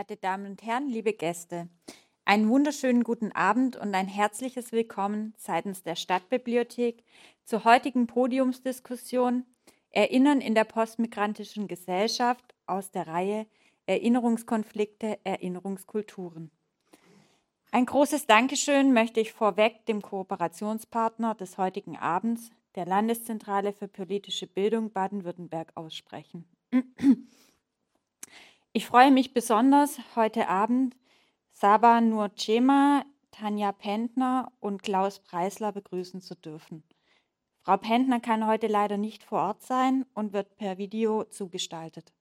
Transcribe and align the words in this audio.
Verehrte 0.00 0.16
Damen 0.16 0.46
und 0.46 0.62
Herren, 0.62 0.88
liebe 0.88 1.12
Gäste, 1.12 1.68
einen 2.24 2.48
wunderschönen 2.48 3.04
guten 3.04 3.32
Abend 3.32 3.76
und 3.76 3.94
ein 3.94 4.08
herzliches 4.08 4.72
Willkommen 4.72 5.34
seitens 5.36 5.82
der 5.82 5.94
Stadtbibliothek 5.94 7.04
zur 7.44 7.64
heutigen 7.64 8.06
Podiumsdiskussion 8.06 9.44
Erinnern 9.90 10.40
in 10.40 10.54
der 10.54 10.64
postmigrantischen 10.64 11.68
Gesellschaft 11.68 12.54
aus 12.66 12.90
der 12.90 13.08
Reihe 13.08 13.46
Erinnerungskonflikte, 13.84 15.18
Erinnerungskulturen. 15.24 16.50
Ein 17.70 17.84
großes 17.84 18.26
Dankeschön 18.26 18.94
möchte 18.94 19.20
ich 19.20 19.34
vorweg 19.34 19.84
dem 19.84 20.00
Kooperationspartner 20.00 21.34
des 21.34 21.58
heutigen 21.58 21.98
Abends, 21.98 22.48
der 22.74 22.86
Landeszentrale 22.86 23.74
für 23.74 23.86
politische 23.86 24.46
Bildung 24.46 24.92
Baden-Württemberg, 24.92 25.72
aussprechen. 25.74 26.46
Ich 28.72 28.86
freue 28.86 29.10
mich 29.10 29.34
besonders, 29.34 29.98
heute 30.14 30.46
Abend 30.46 30.96
Saba 31.50 32.00
Nurcema, 32.00 33.04
Tanja 33.32 33.72
Pentner 33.72 34.52
und 34.60 34.84
Klaus 34.84 35.18
Preisler 35.18 35.72
begrüßen 35.72 36.20
zu 36.20 36.36
dürfen. 36.36 36.84
Frau 37.62 37.76
Pentner 37.78 38.20
kann 38.20 38.46
heute 38.46 38.68
leider 38.68 38.96
nicht 38.96 39.24
vor 39.24 39.40
Ort 39.40 39.64
sein 39.64 40.06
und 40.14 40.32
wird 40.32 40.56
per 40.56 40.78
Video 40.78 41.24
zugestaltet. 41.24 42.12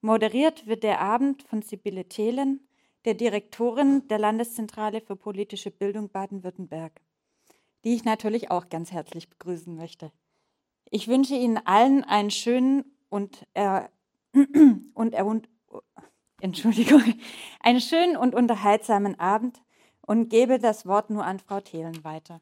Moderiert 0.00 0.66
wird 0.66 0.82
der 0.82 1.02
Abend 1.02 1.42
von 1.42 1.60
Sibylle 1.60 2.08
Thelen, 2.08 2.66
der 3.04 3.12
Direktorin 3.12 4.08
der 4.08 4.18
Landeszentrale 4.18 5.02
für 5.02 5.14
politische 5.14 5.70
Bildung 5.70 6.08
Baden-Württemberg, 6.08 7.02
die 7.84 7.94
ich 7.94 8.06
natürlich 8.06 8.50
auch 8.50 8.70
ganz 8.70 8.92
herzlich 8.92 9.28
begrüßen 9.28 9.76
möchte. 9.76 10.10
Ich 10.88 11.06
wünsche 11.06 11.34
Ihnen 11.34 11.58
allen 11.58 12.02
einen 12.02 12.30
schönen 12.30 12.96
und 13.10 13.46
äh, 13.52 13.82
und 14.94 15.14
er 15.14 15.26
Entschuldigung, 16.40 17.02
einen 17.60 17.80
schönen 17.80 18.16
und 18.16 18.34
unterhaltsamen 18.34 19.18
Abend 19.18 19.62
und 20.02 20.28
gebe 20.28 20.58
das 20.58 20.86
Wort 20.86 21.10
nur 21.10 21.24
an 21.24 21.38
Frau 21.38 21.60
Thelen 21.60 22.04
weiter. 22.04 22.40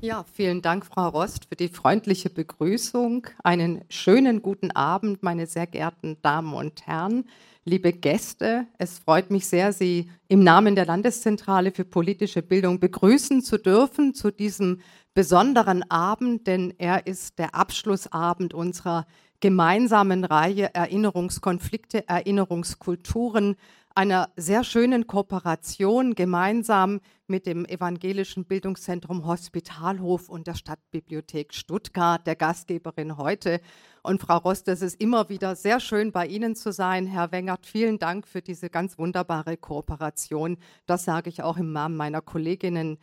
Ja, 0.00 0.24
vielen 0.32 0.62
Dank, 0.62 0.86
Frau 0.86 1.08
Rost, 1.08 1.46
für 1.46 1.56
die 1.56 1.66
freundliche 1.66 2.30
Begrüßung. 2.30 3.26
Einen 3.42 3.82
schönen 3.88 4.42
guten 4.42 4.70
Abend, 4.70 5.24
meine 5.24 5.48
sehr 5.48 5.66
geehrten 5.66 6.18
Damen 6.22 6.54
und 6.54 6.86
Herren, 6.86 7.24
liebe 7.64 7.92
Gäste. 7.92 8.68
Es 8.78 9.00
freut 9.00 9.32
mich 9.32 9.48
sehr, 9.48 9.72
Sie 9.72 10.08
im 10.28 10.44
Namen 10.44 10.76
der 10.76 10.86
Landeszentrale 10.86 11.72
für 11.72 11.84
politische 11.84 12.42
Bildung 12.42 12.78
begrüßen 12.78 13.42
zu 13.42 13.58
dürfen 13.58 14.14
zu 14.14 14.30
diesem 14.30 14.82
besonderen 15.18 15.82
Abend, 15.90 16.46
denn 16.46 16.72
er 16.78 17.08
ist 17.08 17.40
der 17.40 17.56
Abschlussabend 17.56 18.54
unserer 18.54 19.04
gemeinsamen 19.40 20.22
Reihe 20.22 20.72
Erinnerungskonflikte, 20.72 22.08
Erinnerungskulturen, 22.08 23.56
einer 23.96 24.30
sehr 24.36 24.62
schönen 24.62 25.08
Kooperation 25.08 26.14
gemeinsam 26.14 27.00
mit 27.26 27.46
dem 27.46 27.64
Evangelischen 27.64 28.44
Bildungszentrum 28.44 29.26
Hospitalhof 29.26 30.28
und 30.28 30.46
der 30.46 30.54
Stadtbibliothek 30.54 31.52
Stuttgart, 31.52 32.24
der 32.24 32.36
Gastgeberin 32.36 33.16
heute. 33.16 33.60
Und 34.04 34.20
Frau 34.20 34.36
Rost, 34.36 34.68
es 34.68 34.82
ist 34.82 35.00
immer 35.00 35.28
wieder 35.28 35.56
sehr 35.56 35.80
schön, 35.80 36.12
bei 36.12 36.28
Ihnen 36.28 36.54
zu 36.54 36.70
sein. 36.70 37.06
Herr 37.06 37.32
Wengert, 37.32 37.66
vielen 37.66 37.98
Dank 37.98 38.28
für 38.28 38.40
diese 38.40 38.70
ganz 38.70 38.98
wunderbare 38.98 39.56
Kooperation. 39.56 40.58
Das 40.86 41.04
sage 41.04 41.28
ich 41.28 41.42
auch 41.42 41.56
im 41.56 41.72
Namen 41.72 41.96
meiner 41.96 42.22
Kolleginnen 42.22 42.98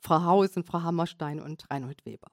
Frau 0.00 0.22
Hausen, 0.22 0.64
Frau 0.64 0.82
Hammerstein 0.82 1.40
und 1.40 1.70
Reinhold 1.70 2.04
Weber. 2.04 2.28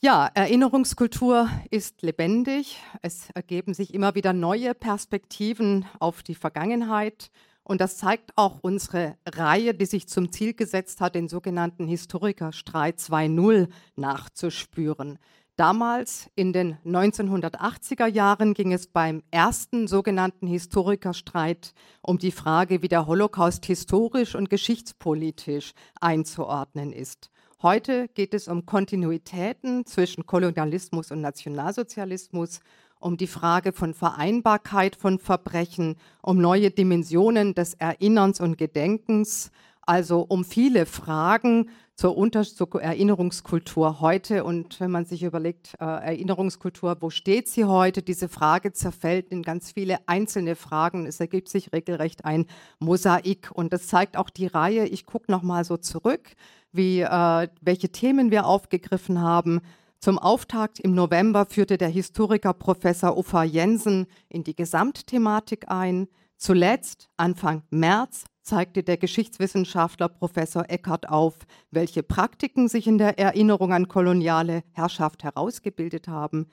Ja, 0.00 0.26
Erinnerungskultur 0.34 1.48
ist 1.70 2.02
lebendig. 2.02 2.80
Es 3.00 3.30
ergeben 3.30 3.72
sich 3.72 3.94
immer 3.94 4.14
wieder 4.14 4.32
neue 4.32 4.74
Perspektiven 4.74 5.86
auf 5.98 6.22
die 6.22 6.34
Vergangenheit. 6.34 7.30
Und 7.62 7.80
das 7.80 7.96
zeigt 7.96 8.30
auch 8.36 8.60
unsere 8.60 9.16
Reihe, 9.26 9.74
die 9.74 9.86
sich 9.86 10.06
zum 10.06 10.30
Ziel 10.30 10.54
gesetzt 10.54 11.00
hat, 11.00 11.14
den 11.14 11.28
sogenannten 11.28 11.88
Historikerstreit 11.88 12.98
2.0 12.98 13.68
nachzuspüren. 13.96 15.18
Damals 15.56 16.28
in 16.34 16.52
den 16.52 16.76
1980er 16.84 18.06
Jahren 18.06 18.52
ging 18.52 18.74
es 18.74 18.86
beim 18.86 19.22
ersten 19.30 19.88
sogenannten 19.88 20.46
Historikerstreit 20.46 21.72
um 22.02 22.18
die 22.18 22.30
Frage, 22.30 22.82
wie 22.82 22.88
der 22.88 23.06
Holocaust 23.06 23.64
historisch 23.64 24.34
und 24.34 24.50
geschichtspolitisch 24.50 25.72
einzuordnen 25.98 26.92
ist. 26.92 27.30
Heute 27.62 28.08
geht 28.08 28.34
es 28.34 28.48
um 28.48 28.66
Kontinuitäten 28.66 29.86
zwischen 29.86 30.26
Kolonialismus 30.26 31.10
und 31.10 31.22
Nationalsozialismus, 31.22 32.60
um 33.00 33.16
die 33.16 33.26
Frage 33.26 33.72
von 33.72 33.94
Vereinbarkeit 33.94 34.94
von 34.94 35.18
Verbrechen, 35.18 35.96
um 36.20 36.36
neue 36.36 36.70
Dimensionen 36.70 37.54
des 37.54 37.72
Erinnerns 37.72 38.40
und 38.40 38.58
Gedenkens, 38.58 39.50
also 39.80 40.20
um 40.28 40.44
viele 40.44 40.84
Fragen 40.84 41.70
zur, 41.96 42.16
Unter 42.16 42.44
zur 42.44 42.80
Erinnerungskultur 42.80 44.00
heute. 44.00 44.44
Und 44.44 44.78
wenn 44.80 44.90
man 44.90 45.06
sich 45.06 45.22
überlegt, 45.22 45.74
äh, 45.80 45.84
Erinnerungskultur, 45.84 46.96
wo 47.00 47.08
steht 47.08 47.48
sie 47.48 47.64
heute? 47.64 48.02
Diese 48.02 48.28
Frage 48.28 48.72
zerfällt 48.72 49.30
in 49.30 49.42
ganz 49.42 49.72
viele 49.72 49.98
einzelne 50.06 50.56
Fragen. 50.56 51.06
Es 51.06 51.20
ergibt 51.20 51.48
sich 51.48 51.72
regelrecht 51.72 52.24
ein 52.26 52.46
Mosaik. 52.78 53.50
Und 53.52 53.72
das 53.72 53.86
zeigt 53.86 54.18
auch 54.18 54.28
die 54.28 54.46
Reihe. 54.46 54.86
Ich 54.86 55.06
gucke 55.06 55.32
nochmal 55.32 55.64
so 55.64 55.78
zurück, 55.78 56.32
wie, 56.70 57.00
äh, 57.00 57.48
welche 57.62 57.88
Themen 57.88 58.30
wir 58.30 58.46
aufgegriffen 58.46 59.22
haben. 59.22 59.62
Zum 59.98 60.18
Auftakt 60.18 60.78
im 60.78 60.94
November 60.94 61.46
führte 61.46 61.78
der 61.78 61.88
Historiker 61.88 62.52
Professor 62.52 63.16
Uffa 63.16 63.42
Jensen 63.42 64.06
in 64.28 64.44
die 64.44 64.54
Gesamtthematik 64.54 65.70
ein. 65.70 66.08
Zuletzt, 66.36 67.08
Anfang 67.16 67.62
März, 67.70 68.26
zeigte 68.46 68.82
der 68.82 68.96
Geschichtswissenschaftler 68.96 70.08
Professor 70.08 70.64
Eckert 70.68 71.08
auf, 71.08 71.34
welche 71.70 72.02
Praktiken 72.02 72.68
sich 72.68 72.86
in 72.86 72.96
der 72.96 73.18
Erinnerung 73.18 73.72
an 73.72 73.88
koloniale 73.88 74.62
Herrschaft 74.72 75.24
herausgebildet 75.24 76.08
haben. 76.08 76.46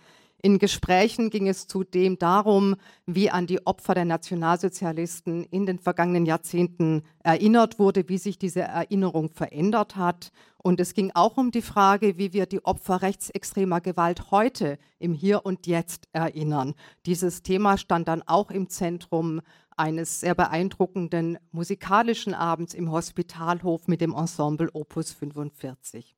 In 0.45 0.59
Gesprächen 0.59 1.29
ging 1.29 1.47
es 1.47 1.67
zudem 1.67 2.19
darum, 2.19 2.75
wie 3.05 3.29
an 3.29 3.47
die 3.47 3.65
Opfer 3.65 3.93
der 3.93 4.03
Nationalsozialisten 4.03 5.45
in 5.45 5.65
den 5.65 5.79
vergangenen 5.79 6.25
Jahrzehnten 6.25 7.03
erinnert 7.19 7.79
wurde, 7.79 8.09
wie 8.09 8.17
sich 8.17 8.39
diese 8.39 8.59
Erinnerung 8.59 9.29
verändert 9.29 9.95
hat. 9.95 10.33
Und 10.57 10.81
es 10.81 10.93
ging 10.93 11.11
auch 11.13 11.37
um 11.37 11.51
die 11.51 11.61
Frage, 11.61 12.17
wie 12.17 12.33
wir 12.33 12.45
die 12.45 12.65
Opfer 12.65 13.01
rechtsextremer 13.01 13.79
Gewalt 13.79 14.31
heute 14.31 14.79
im 14.99 15.13
Hier 15.13 15.45
und 15.45 15.65
Jetzt 15.65 16.09
erinnern. 16.11 16.73
Dieses 17.05 17.41
Thema 17.41 17.77
stand 17.77 18.09
dann 18.09 18.21
auch 18.21 18.51
im 18.51 18.67
Zentrum 18.67 19.39
eines 19.78 20.19
sehr 20.19 20.35
beeindruckenden 20.35 21.38
musikalischen 21.51 22.34
Abends 22.34 22.73
im 22.73 22.91
Hospitalhof 22.91 23.88
mit 23.88 24.01
dem 24.01 24.13
Ensemble 24.13 24.69
Opus 24.73 25.11
45. 25.11 26.16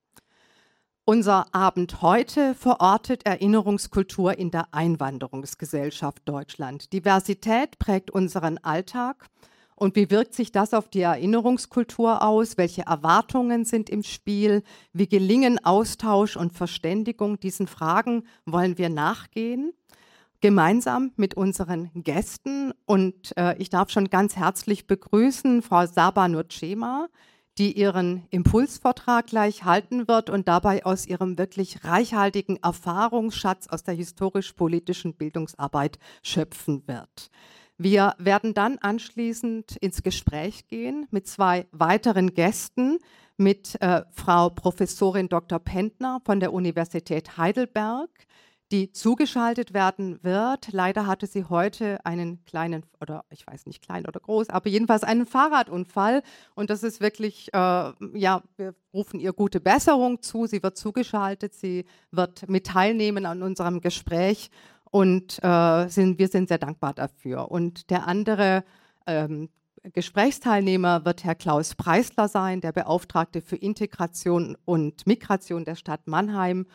Unser 1.08 1.54
Abend 1.54 2.02
heute 2.02 2.56
verortet 2.56 3.28
Erinnerungskultur 3.28 4.38
in 4.40 4.50
der 4.50 4.74
Einwanderungsgesellschaft 4.74 6.24
Deutschland. 6.26 6.92
Diversität 6.94 7.78
prägt 7.78 8.10
unseren 8.10 8.58
Alltag. 8.58 9.28
Und 9.76 9.96
wie 9.96 10.10
wirkt 10.10 10.34
sich 10.34 10.52
das 10.52 10.74
auf 10.74 10.90
die 10.90 11.02
Erinnerungskultur 11.02 12.24
aus? 12.24 12.58
Welche 12.58 12.84
Erwartungen 12.84 13.66
sind 13.66 13.90
im 13.90 14.02
Spiel? 14.02 14.64
Wie 14.94 15.08
gelingen 15.08 15.64
Austausch 15.64 16.38
und 16.38 16.54
Verständigung? 16.54 17.40
Diesen 17.40 17.68
Fragen 17.68 18.24
wollen 18.46 18.78
wir 18.80 18.90
nachgehen 18.90 19.74
gemeinsam 20.46 21.12
mit 21.16 21.34
unseren 21.34 21.90
Gästen. 21.96 22.72
Und 22.86 23.36
äh, 23.36 23.58
ich 23.58 23.72
darf 23.72 23.90
schon 23.90 24.12
ganz 24.12 24.36
herzlich 24.36 24.86
begrüßen 24.86 25.64
Frau 25.64 25.88
Saba 25.88 26.28
Nurcema, 26.28 27.08
die 27.58 27.72
ihren 27.72 28.28
Impulsvortrag 28.30 29.26
gleich 29.26 29.64
halten 29.64 30.08
wird 30.08 30.30
und 30.30 30.48
dabei 30.48 30.86
aus 30.86 31.08
ihrem 31.08 31.40
wirklich 31.40 31.84
reichhaltigen 31.84 32.58
Erfahrungsschatz 32.62 33.66
aus 33.70 33.82
der 33.82 33.96
historisch-politischen 33.96 35.16
Bildungsarbeit 35.16 35.98
schöpfen 36.22 36.84
wird. 36.86 37.32
Wir 37.80 38.14
werden 38.20 38.54
dann 38.54 38.78
anschließend 38.78 39.78
ins 39.78 40.04
Gespräch 40.04 40.68
gehen 40.68 41.08
mit 41.10 41.26
zwei 41.26 41.66
weiteren 41.72 42.36
Gästen, 42.36 43.00
mit 43.36 43.82
äh, 43.82 44.04
Frau 44.12 44.52
Professorin 44.52 45.28
Dr. 45.28 45.58
Pentner 45.58 46.22
von 46.24 46.40
der 46.40 46.54
Universität 46.54 47.36
Heidelberg, 47.36 48.12
die 48.72 48.92
zugeschaltet 48.92 49.74
werden 49.74 50.20
wird. 50.24 50.72
Leider 50.72 51.06
hatte 51.06 51.28
sie 51.28 51.46
heute 51.46 52.04
einen 52.06 52.44
kleinen, 52.46 52.84
oder 53.00 53.24
ich 53.30 53.46
weiß 53.46 53.68
nicht 53.68 53.84
klein 53.84 54.08
oder 54.08 54.20
groß, 54.20 54.50
aber 54.50 54.70
jedenfalls 54.70 55.04
einen 55.04 55.26
Fahrradunfall. 55.26 56.24
Und 56.56 56.70
das 56.70 56.84
ist 56.84 57.00
wirklich, 57.00 57.54
äh, 57.54 57.58
ja, 57.58 58.42
wir 58.58 58.74
rufen 58.94 59.20
ihr 59.20 59.34
gute 59.34 59.60
Besserung 59.60 60.22
zu. 60.22 60.48
Sie 60.48 60.64
wird 60.64 60.78
zugeschaltet, 60.78 61.54
sie 61.54 61.86
wird 62.12 62.50
mit 62.50 62.66
teilnehmen 62.66 63.26
an 63.26 63.44
unserem 63.44 63.82
Gespräch 63.82 64.50
und 64.90 65.44
äh, 65.44 65.88
sind, 65.88 66.18
wir 66.18 66.28
sind 66.28 66.48
sehr 66.48 66.58
dankbar 66.58 66.94
dafür. 66.94 67.52
Und 67.52 67.90
der 67.90 68.08
andere 68.08 68.64
ähm, 69.06 69.50
Gesprächsteilnehmer 69.94 71.06
wird 71.06 71.24
Herr 71.24 71.36
Klaus 71.36 71.76
Preisler 71.76 72.28
sein, 72.28 72.62
der 72.62 72.72
Beauftragte 72.72 73.42
für 73.42 73.56
Integration 73.56 74.58
und 74.66 75.06
Migration 75.06 75.66
der 75.66 75.76
Stadt 75.76 76.08
Mannheim 76.08 76.66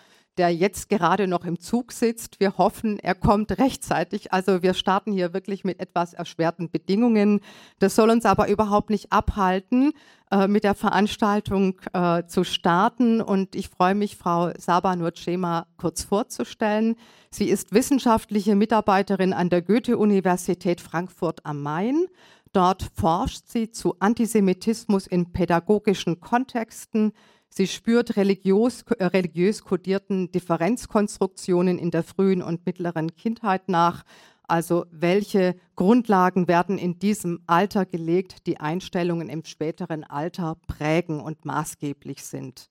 der 0.41 0.49
jetzt 0.55 0.89
gerade 0.89 1.27
noch 1.27 1.45
im 1.45 1.61
Zug 1.61 1.93
sitzt. 1.93 2.41
Wir 2.41 2.57
hoffen, 2.57 2.99
er 2.99 3.15
kommt 3.15 3.59
rechtzeitig. 3.59 4.33
Also 4.33 4.63
wir 4.63 4.73
starten 4.73 5.13
hier 5.13 5.35
wirklich 5.35 5.65
mit 5.65 5.81
etwas 5.81 6.15
erschwerten 6.15 6.71
Bedingungen. 6.71 7.41
Das 7.79 7.95
soll 7.95 8.09
uns 8.09 8.25
aber 8.25 8.49
überhaupt 8.49 8.89
nicht 8.89 9.13
abhalten, 9.13 9.93
äh, 10.31 10.49
mit 10.49 10.65
der 10.65 10.75
Veranstaltung 10.75 11.79
äh, 11.93 12.25
zu 12.25 12.45
starten. 12.45 13.21
Und 13.21 13.55
ich 13.55 13.69
freue 13.69 13.95
mich, 13.95 14.17
Frau 14.17 14.51
Saba 14.57 14.97
Nurcema 14.97 15.67
kurz 15.77 16.05
vorzustellen. 16.05 16.97
Sie 17.31 17.51
ist 17.51 17.75
wissenschaftliche 17.75 18.57
Mitarbeiterin 18.57 19.35
an 19.35 19.51
der 19.51 19.61
Goethe-Universität 19.61 20.81
Frankfurt 20.81 21.45
am 21.45 21.61
Main. 21.61 22.07
Dort 22.55 22.89
forscht 22.95 23.47
sie 23.47 23.73
zu 23.73 23.97
Antisemitismus 23.99 25.07
in 25.07 25.33
pädagogischen 25.33 26.19
Kontexten. 26.19 27.13
Sie 27.53 27.67
spürt 27.67 28.17
religiös, 28.17 28.83
äh, 28.99 29.05
religiös 29.05 29.65
kodierten 29.65 30.31
Differenzkonstruktionen 30.31 31.79
in 31.79 31.91
der 31.91 32.05
frühen 32.05 32.43
und 32.43 32.65
mittleren 32.65 33.17
Kindheit 33.17 33.69
nach. 33.69 34.05
Also 34.45 34.87
welche 34.91 35.57
Grundlagen 35.77 36.49
werden 36.49 36.79
in 36.79 36.99
diesem 36.99 37.41
Alter 37.47 37.87
gelegt, 37.87 38.47
die 38.47 38.59
Einstellungen 38.59 39.29
im 39.29 39.45
späteren 39.45 40.05
Alter 40.05 40.57
prägen 40.67 41.21
und 41.21 41.45
maßgeblich 41.45 42.25
sind. 42.25 42.71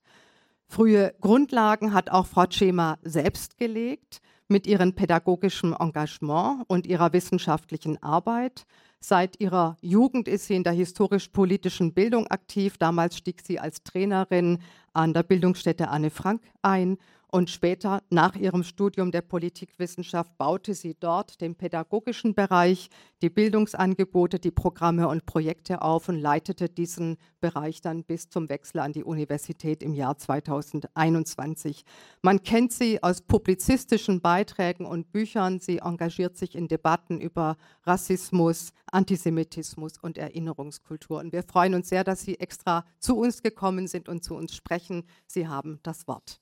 Frühe 0.68 1.14
Grundlagen 1.20 1.94
hat 1.94 2.10
auch 2.10 2.28
Frau 2.28 2.46
Cema 2.46 2.98
selbst 3.02 3.58
gelegt 3.58 4.22
mit 4.48 4.66
ihrem 4.66 4.94
pädagogischen 4.94 5.74
Engagement 5.74 6.64
und 6.68 6.88
ihrer 6.88 7.12
wissenschaftlichen 7.14 8.02
Arbeit. 8.02 8.66
Seit 9.02 9.40
ihrer 9.40 9.78
Jugend 9.82 10.28
ist 10.28 10.48
sie 10.48 10.56
in 10.56 10.64
der 10.64 10.74
historisch-politischen 10.74 11.94
Bildung 11.94 12.28
aktiv. 12.28 12.78
Damals 12.78 13.18
stieg 13.18 13.42
sie 13.42 13.60
als 13.60 13.84
Trainerin 13.84 14.60
an 14.94 15.14
der 15.14 15.24
Bildungsstätte 15.24 15.88
Anne 15.88 16.10
Frank 16.10 16.42
ein 16.62 16.98
und 17.32 17.52
später, 17.52 18.02
nach 18.10 18.36
ihrem 18.36 18.64
Studium 18.64 19.12
der 19.12 19.22
Politikwissenschaft, 19.22 20.36
baute 20.40 20.74
sie 20.74 20.96
dort 21.00 21.42
den 21.42 21.54
pädagogischen 21.54 22.34
Bereich, 22.34 22.90
die 23.22 23.30
Bildungsangebote, 23.30 24.40
die 24.40 24.50
Programme 24.50 25.08
und 25.08 25.28
Projekte 25.28 25.84
auf 25.84 26.10
und 26.10 26.20
leitete 26.20 26.70
diesen 26.70 27.18
Bereich 27.40 27.82
dann 27.82 28.04
bis 28.04 28.30
zum 28.30 28.50
Wechsel 28.50 28.80
an 28.80 28.94
die 28.94 29.04
Universität 29.04 29.84
im 29.84 29.94
Jahr 29.94 30.18
2021. 30.18 31.86
Man 32.24 32.42
kennt 32.42 32.74
sie 32.74 33.04
aus 33.04 33.22
publizistischen 33.22 34.22
Beiträgen 34.22 34.88
und 34.88 35.12
Büchern. 35.12 35.60
Sie 35.60 35.78
engagiert 35.78 36.36
sich 36.36 36.56
in 36.56 36.68
Debatten 36.68 37.22
über 37.22 37.58
Rassismus, 37.84 38.72
Antisemitismus 38.92 40.00
und 40.02 40.18
Erinnerungskultur. 40.18 41.20
Und 41.20 41.32
wir 41.32 41.44
freuen 41.44 41.76
uns 41.76 41.90
sehr, 41.90 42.04
dass 42.04 42.22
Sie 42.22 42.40
extra 42.40 42.86
zu 42.98 43.18
uns 43.18 43.44
gekommen 43.44 43.86
sind 43.86 44.10
und 44.10 44.24
zu 44.24 44.34
uns 44.34 44.56
sprechen. 44.56 45.04
Sie 45.28 45.48
haben 45.48 45.80
das 45.84 46.08
Wort. 46.08 46.42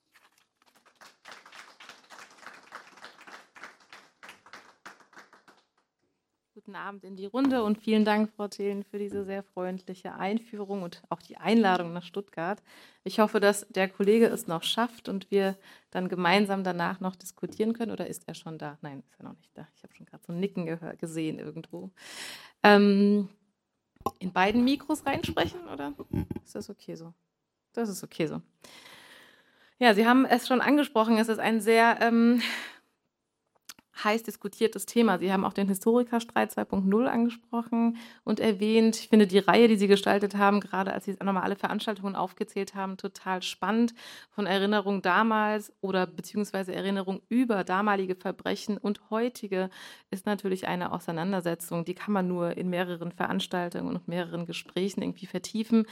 Guten 6.68 6.80
Abend 6.80 7.06
in 7.06 7.16
die 7.16 7.28
Runde 7.28 7.64
und 7.64 7.78
vielen 7.78 8.04
Dank, 8.04 8.30
Frau 8.36 8.50
Thelen, 8.50 8.84
für 8.84 9.00
diese 9.00 9.24
sehr 9.24 9.42
freundliche 9.42 10.16
Einführung 10.16 10.84
und 10.84 11.02
auch 11.08 11.22
die 11.22 11.38
Einladung 11.38 11.94
nach 11.94 12.04
Stuttgart. 12.04 12.62
Ich 13.06 13.22
hoffe, 13.22 13.40
dass 13.40 13.66
der 13.70 13.88
Kollege 13.88 14.26
es 14.26 14.48
noch 14.48 14.64
schafft 14.64 15.08
und 15.08 15.32
wir 15.32 15.56
dann 15.92 16.10
gemeinsam 16.10 16.66
danach 16.66 17.00
noch 17.00 17.16
diskutieren 17.16 17.72
können. 17.72 17.94
Oder 17.94 18.08
ist 18.08 18.28
er 18.28 18.34
schon 18.34 18.58
da? 18.58 18.78
Nein, 18.82 19.02
ist 19.10 19.18
er 19.18 19.24
noch 19.24 19.38
nicht 19.38 19.58
da. 19.58 19.66
Ich 19.78 19.84
habe 19.84 19.96
schon 19.96 20.08
gerade 20.08 20.26
so 20.28 20.34
ein 20.34 20.42
Nicken 20.42 20.66
gesehen 20.98 21.40
irgendwo. 21.40 21.90
Ähm, 22.64 23.30
in 24.20 24.34
beiden 24.34 24.66
Mikros 24.66 25.06
reinsprechen 25.06 25.70
oder 25.70 25.94
ist 26.44 26.54
das 26.54 26.70
okay 26.70 26.96
so? 26.96 27.14
Das 27.72 27.88
ist 27.88 28.04
okay 28.04 28.28
so. 28.28 28.42
Ja, 29.80 29.94
Sie 29.94 30.06
haben 30.06 30.26
es 30.26 30.50
schon 30.50 30.60
angesprochen. 30.60 31.18
Es 31.18 31.30
ist 31.30 31.40
ein 31.40 31.62
sehr 31.62 32.00
ähm, 32.02 32.42
heiß 34.04 34.24
diskutiertes 34.24 34.86
Thema. 34.86 35.18
Sie 35.18 35.32
haben 35.32 35.44
auch 35.44 35.54
den 35.54 35.68
Historikerstreit 35.68 36.52
2.0 36.52 37.06
angesprochen 37.06 37.98
und 38.24 38.40
erwähnt. 38.40 38.98
Ich 38.98 39.10
finde 39.10 39.28
die 39.28 39.40
Reihe, 39.40 39.68
die 39.68 39.78
Sie 39.78 39.88
gestaltet 39.88 40.36
haben, 40.36 40.60
gerade 40.60 40.94
als 40.94 41.06
Sie 41.06 41.16
nochmal 41.24 41.44
alle 41.44 41.56
Veranstaltungen 41.56 42.16
aufgezählt 42.16 42.76
haben, 42.76 42.98
total 42.98 43.42
spannend. 43.42 43.94
Von 44.30 44.46
Erinnerung 44.46 45.02
damals 45.02 45.74
oder 45.82 46.06
beziehungsweise 46.06 46.74
Erinnerung 46.74 47.22
über 47.30 47.64
damalige 47.64 48.16
Verbrechen 48.16 48.78
und 48.78 49.10
heutige 49.10 49.70
ist 50.12 50.26
natürlich 50.26 50.68
eine 50.68 50.92
Auseinandersetzung, 50.92 51.86
die 51.86 51.96
kann 51.96 52.14
man 52.14 52.28
nur 52.28 52.58
in 52.58 52.70
mehreren 52.70 53.12
Veranstaltungen 53.12 53.96
und 53.96 54.08
mehreren 54.08 54.46
Gesprächen 54.46 55.02
irgendwie 55.02 55.26
vertiefen. 55.26 55.86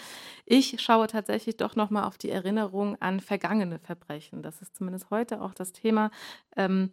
Ich 0.45 0.81
schaue 0.81 1.07
tatsächlich 1.07 1.57
doch 1.57 1.75
nochmal 1.75 2.03
auf 2.03 2.17
die 2.17 2.29
Erinnerung 2.29 2.95
an 3.01 3.19
vergangene 3.19 3.79
Verbrechen. 3.79 4.41
Das 4.41 4.61
ist 4.61 4.75
zumindest 4.75 5.09
heute 5.09 5.41
auch 5.41 5.53
das 5.53 5.73
Thema. 5.73 6.11
Ähm, 6.55 6.91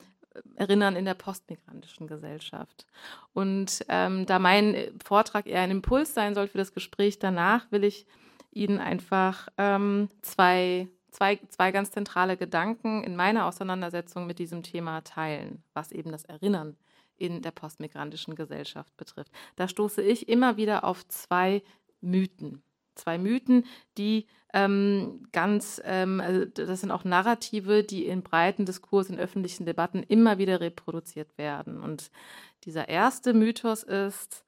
Erinnern 0.56 0.96
in 0.96 1.04
der 1.04 1.14
postmigrantischen 1.14 2.06
Gesellschaft. 2.06 2.86
Und 3.32 3.84
ähm, 3.88 4.26
da 4.26 4.38
mein 4.38 4.76
Vortrag 5.04 5.46
eher 5.46 5.62
ein 5.62 5.70
Impuls 5.70 6.14
sein 6.14 6.34
soll 6.34 6.48
für 6.48 6.58
das 6.58 6.72
Gespräch 6.72 7.18
danach, 7.18 7.70
will 7.70 7.84
ich 7.84 8.06
Ihnen 8.52 8.78
einfach 8.78 9.48
ähm, 9.56 10.08
zwei, 10.20 10.88
zwei, 11.10 11.40
zwei 11.48 11.72
ganz 11.72 11.90
zentrale 11.90 12.36
Gedanken 12.36 13.02
in 13.02 13.16
meiner 13.16 13.46
Auseinandersetzung 13.46 14.26
mit 14.26 14.38
diesem 14.38 14.62
Thema 14.62 15.00
teilen, 15.02 15.62
was 15.72 15.90
eben 15.90 16.12
das 16.12 16.24
Erinnern 16.24 16.76
in 17.16 17.40
der 17.40 17.52
postmigrantischen 17.52 18.34
Gesellschaft 18.34 18.96
betrifft. 18.96 19.32
Da 19.56 19.68
stoße 19.68 20.02
ich 20.02 20.28
immer 20.28 20.56
wieder 20.56 20.84
auf 20.84 21.06
zwei 21.08 21.62
Mythen. 22.00 22.62
Zwei 22.94 23.18
Mythen, 23.18 23.64
die 23.98 24.26
ähm, 24.52 25.26
ganz, 25.32 25.80
ähm, 25.84 26.20
also 26.20 26.44
das 26.44 26.80
sind 26.80 26.90
auch 26.90 27.04
Narrative, 27.04 27.82
die 27.82 28.06
in 28.06 28.22
breiten 28.22 28.66
Diskurs, 28.66 29.08
in 29.08 29.18
öffentlichen 29.18 29.64
Debatten 29.64 30.02
immer 30.02 30.38
wieder 30.38 30.60
reproduziert 30.60 31.38
werden. 31.38 31.80
Und 31.80 32.10
dieser 32.64 32.88
erste 32.88 33.32
Mythos 33.32 33.82
ist, 33.82 34.44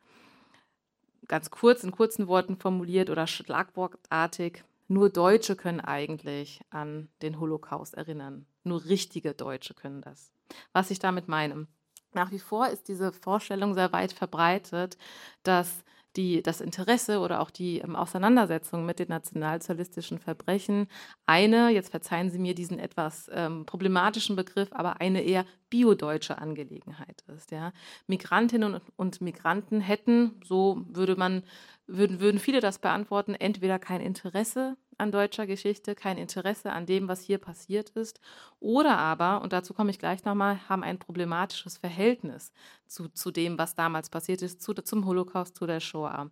ganz 1.26 1.50
kurz, 1.50 1.84
in 1.84 1.90
kurzen 1.90 2.28
Worten 2.28 2.56
formuliert 2.56 3.10
oder 3.10 3.26
schlagwortartig, 3.26 4.62
nur 4.88 5.08
Deutsche 5.08 5.56
können 5.56 5.80
eigentlich 5.80 6.60
an 6.70 7.08
den 7.22 7.40
Holocaust 7.40 7.94
erinnern. 7.94 8.46
Nur 8.62 8.84
richtige 8.84 9.32
Deutsche 9.32 9.72
können 9.72 10.02
das. 10.02 10.30
Was 10.72 10.90
ich 10.90 10.98
damit 10.98 11.28
meine. 11.28 11.66
Nach 12.12 12.30
wie 12.30 12.38
vor 12.38 12.68
ist 12.68 12.88
diese 12.88 13.12
Vorstellung 13.12 13.74
sehr 13.74 13.92
weit 13.92 14.12
verbreitet, 14.12 14.98
dass 15.42 15.84
die, 16.16 16.42
das 16.42 16.60
Interesse 16.60 17.20
oder 17.20 17.40
auch 17.40 17.50
die 17.50 17.78
ähm, 17.78 17.96
Auseinandersetzung 17.96 18.86
mit 18.86 18.98
den 18.98 19.08
nationalsozialistischen 19.08 20.18
Verbrechen 20.18 20.86
eine, 21.26 21.70
jetzt 21.70 21.90
verzeihen 21.90 22.30
Sie 22.30 22.38
mir 22.38 22.54
diesen 22.54 22.78
etwas 22.78 23.30
ähm, 23.32 23.66
problematischen 23.66 24.36
Begriff, 24.36 24.68
aber 24.72 25.00
eine 25.00 25.22
eher 25.22 25.44
biodeutsche 25.70 26.38
Angelegenheit 26.38 27.24
ist. 27.34 27.50
Ja. 27.50 27.72
Migrantinnen 28.06 28.80
und, 28.96 29.20
Migranten 29.20 29.80
hätten, 29.80 30.40
so 30.44 30.82
würde 30.88 31.16
man, 31.16 31.42
würden, 31.86 32.20
würden 32.20 32.38
viele 32.38 32.60
das 32.60 32.78
beantworten, 32.78 33.34
entweder 33.34 33.78
kein 33.78 34.00
Interesse 34.00 34.76
an 34.98 35.12
deutscher 35.12 35.46
Geschichte, 35.46 35.94
kein 35.94 36.18
Interesse 36.18 36.72
an 36.72 36.86
dem, 36.86 37.08
was 37.08 37.22
hier 37.22 37.38
passiert 37.38 37.90
ist, 37.90 38.20
oder 38.60 38.98
aber, 38.98 39.42
und 39.42 39.52
dazu 39.52 39.74
komme 39.74 39.90
ich 39.90 39.98
gleich 39.98 40.24
nochmal, 40.24 40.58
haben 40.68 40.82
ein 40.82 40.98
problematisches 40.98 41.78
Verhältnis 41.78 42.52
zu, 42.86 43.08
zu 43.08 43.30
dem, 43.30 43.58
was 43.58 43.74
damals 43.74 44.10
passiert 44.10 44.42
ist, 44.42 44.62
zu, 44.62 44.74
zum 44.74 45.06
Holocaust, 45.06 45.56
zu 45.56 45.66
der 45.66 45.80
Shoah. 45.80 46.30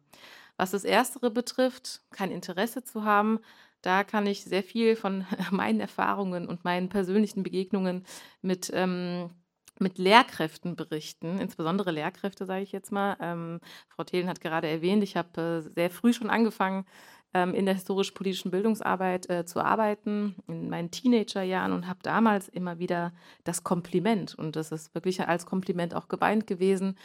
Was 0.56 0.72
das 0.72 0.84
Erstere 0.84 1.30
betrifft, 1.30 2.02
kein 2.10 2.30
Interesse 2.30 2.84
zu 2.84 3.04
haben, 3.04 3.40
da 3.82 4.04
kann 4.04 4.26
ich 4.26 4.44
sehr 4.44 4.62
viel 4.62 4.96
von 4.96 5.26
meinen 5.50 5.80
Erfahrungen 5.80 6.46
und 6.46 6.64
meinen 6.64 6.88
persönlichen 6.88 7.42
Begegnungen 7.42 8.04
mit 8.42 8.70
ähm, 8.72 9.30
mit 9.78 9.98
Lehrkräften 9.98 10.76
berichten, 10.76 11.38
insbesondere 11.38 11.90
Lehrkräfte, 11.90 12.46
sage 12.46 12.62
ich 12.62 12.72
jetzt 12.72 12.92
mal. 12.92 13.16
Ähm, 13.20 13.60
Frau 13.88 14.04
Thelen 14.04 14.28
hat 14.28 14.40
gerade 14.40 14.68
erwähnt, 14.68 15.02
ich 15.02 15.16
habe 15.16 15.62
äh, 15.66 15.74
sehr 15.74 15.90
früh 15.90 16.12
schon 16.12 16.30
angefangen, 16.30 16.86
ähm, 17.34 17.54
in 17.54 17.64
der 17.64 17.74
historisch-politischen 17.74 18.50
Bildungsarbeit 18.50 19.28
äh, 19.30 19.44
zu 19.44 19.60
arbeiten, 19.60 20.36
in 20.48 20.68
meinen 20.68 20.90
Teenagerjahren 20.90 21.72
und 21.72 21.86
habe 21.86 22.00
damals 22.02 22.48
immer 22.48 22.78
wieder 22.78 23.12
das 23.44 23.64
Kompliment, 23.64 24.34
und 24.34 24.56
das 24.56 24.72
ist 24.72 24.94
wirklich 24.94 25.20
als 25.26 25.46
Kompliment 25.46 25.94
auch 25.94 26.08
gemeint 26.08 26.46
gewesen, 26.46 26.96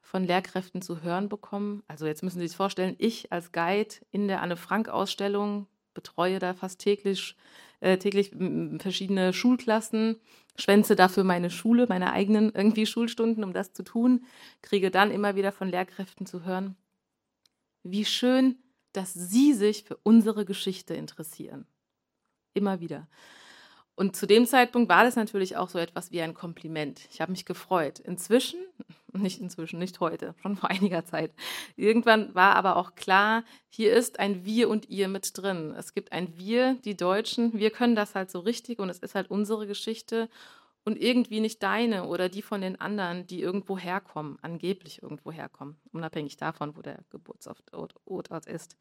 von 0.00 0.24
Lehrkräften 0.24 0.82
zu 0.82 1.02
hören 1.02 1.28
bekommen. 1.28 1.82
Also 1.88 2.06
jetzt 2.06 2.22
müssen 2.22 2.38
Sie 2.38 2.46
sich 2.46 2.56
vorstellen, 2.56 2.94
ich 2.98 3.32
als 3.32 3.52
Guide 3.52 3.96
in 4.12 4.28
der 4.28 4.42
Anne-Frank-Ausstellung 4.42 5.66
betreue 5.94 6.38
da 6.38 6.54
fast 6.54 6.80
täglich, 6.80 7.36
äh, 7.80 7.96
täglich 7.96 8.30
verschiedene 8.78 9.32
Schulklassen, 9.32 10.20
schwänze 10.56 10.94
dafür 10.94 11.24
meine 11.24 11.50
Schule, 11.50 11.86
meine 11.88 12.12
eigenen 12.12 12.52
irgendwie 12.54 12.86
Schulstunden, 12.86 13.42
um 13.42 13.52
das 13.52 13.72
zu 13.72 13.82
tun, 13.82 14.24
kriege 14.62 14.90
dann 14.90 15.10
immer 15.10 15.36
wieder 15.36 15.52
von 15.52 15.68
Lehrkräften 15.68 16.26
zu 16.26 16.44
hören, 16.44 16.76
wie 17.82 18.04
schön 18.04 18.56
dass 18.96 19.12
sie 19.12 19.52
sich 19.52 19.84
für 19.84 19.96
unsere 20.02 20.44
Geschichte 20.44 20.94
interessieren. 20.94 21.66
Immer 22.54 22.80
wieder. 22.80 23.08
Und 23.96 24.16
zu 24.16 24.26
dem 24.26 24.44
Zeitpunkt 24.44 24.88
war 24.88 25.04
das 25.04 25.14
natürlich 25.14 25.56
auch 25.56 25.68
so 25.68 25.78
etwas 25.78 26.10
wie 26.10 26.20
ein 26.20 26.34
Kompliment. 26.34 27.06
Ich 27.12 27.20
habe 27.20 27.30
mich 27.30 27.44
gefreut. 27.44 28.00
Inzwischen, 28.00 28.60
nicht 29.12 29.40
inzwischen, 29.40 29.78
nicht 29.78 30.00
heute, 30.00 30.34
schon 30.42 30.56
vor 30.56 30.70
einiger 30.70 31.04
Zeit. 31.04 31.32
Irgendwann 31.76 32.34
war 32.34 32.56
aber 32.56 32.76
auch 32.76 32.96
klar, 32.96 33.44
hier 33.68 33.92
ist 33.92 34.18
ein 34.18 34.44
Wir 34.44 34.68
und 34.68 34.88
Ihr 34.88 35.06
mit 35.08 35.30
drin. 35.38 35.74
Es 35.78 35.94
gibt 35.94 36.12
ein 36.12 36.36
Wir, 36.36 36.74
die 36.84 36.96
Deutschen, 36.96 37.52
wir 37.54 37.70
können 37.70 37.94
das 37.94 38.16
halt 38.16 38.30
so 38.30 38.40
richtig 38.40 38.80
und 38.80 38.88
es 38.88 38.98
ist 38.98 39.14
halt 39.14 39.30
unsere 39.30 39.66
Geschichte 39.66 40.28
und 40.84 41.00
irgendwie 41.00 41.40
nicht 41.40 41.62
deine 41.62 42.06
oder 42.06 42.28
die 42.28 42.42
von 42.42 42.60
den 42.60 42.80
anderen, 42.80 43.26
die 43.26 43.40
irgendwo 43.40 43.78
herkommen, 43.78 44.38
angeblich 44.42 45.02
irgendwo 45.02 45.32
herkommen, 45.32 45.76
unabhängig 45.92 46.36
davon, 46.36 46.76
wo 46.76 46.82
der 46.82 46.98
Geburtsort 47.10 47.62
ist. 48.46 48.76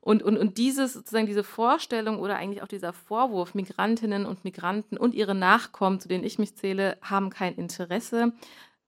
Und, 0.00 0.24
und, 0.24 0.36
und 0.36 0.58
dieses, 0.58 0.94
sozusagen 0.94 1.26
diese 1.26 1.44
Vorstellung 1.44 2.18
oder 2.18 2.36
eigentlich 2.36 2.62
auch 2.62 2.68
dieser 2.68 2.92
Vorwurf, 2.92 3.54
Migrantinnen 3.54 4.26
und 4.26 4.42
Migranten 4.42 4.96
und 4.96 5.14
ihre 5.14 5.36
Nachkommen, 5.36 6.00
zu 6.00 6.08
denen 6.08 6.24
ich 6.24 6.40
mich 6.40 6.56
zähle, 6.56 6.98
haben 7.02 7.30
kein 7.30 7.54
Interesse, 7.54 8.32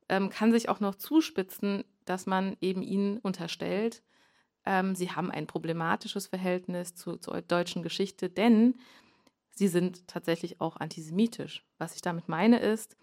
ähm, 0.09 0.29
kann 0.29 0.51
sich 0.51 0.69
auch 0.69 0.81
noch 0.81 0.97
zuspitzen, 0.97 1.85
dass 2.05 2.27
man 2.27 2.57
eben 2.61 2.83
ihnen 2.83 3.19
unterstellt, 3.19 4.03
ähm, 4.67 4.95
sie 4.95 5.11
haben 5.11 5.31
ein 5.31 5.47
problematisches 5.47 6.27
Verhältnis 6.27 6.95
zu, 6.95 7.17
zur 7.17 7.43
deutschen 7.43 7.83
Geschichte, 7.83 8.29
denn 8.29 8.75
sie 9.55 9.69
sind 9.69 10.07
tatsächlich 10.09 10.61
auch 10.61 10.77
antisemitisch. 10.77 11.65
Was 11.79 11.95
ich 11.95 12.03
damit 12.03 12.29
meine 12.29 12.59
ist, 12.59 12.97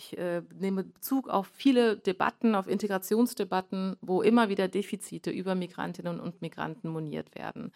ich 0.00 0.16
äh, 0.16 0.42
nehme 0.54 0.84
Bezug 0.84 1.28
auf 1.28 1.46
viele 1.52 1.98
Debatten, 1.98 2.54
auf 2.54 2.68
Integrationsdebatten, 2.68 3.96
wo 4.00 4.22
immer 4.22 4.48
wieder 4.48 4.66
Defizite 4.66 5.30
über 5.30 5.54
Migrantinnen 5.54 6.20
und 6.20 6.40
Migranten 6.40 6.88
moniert 6.88 7.34
werden. 7.34 7.72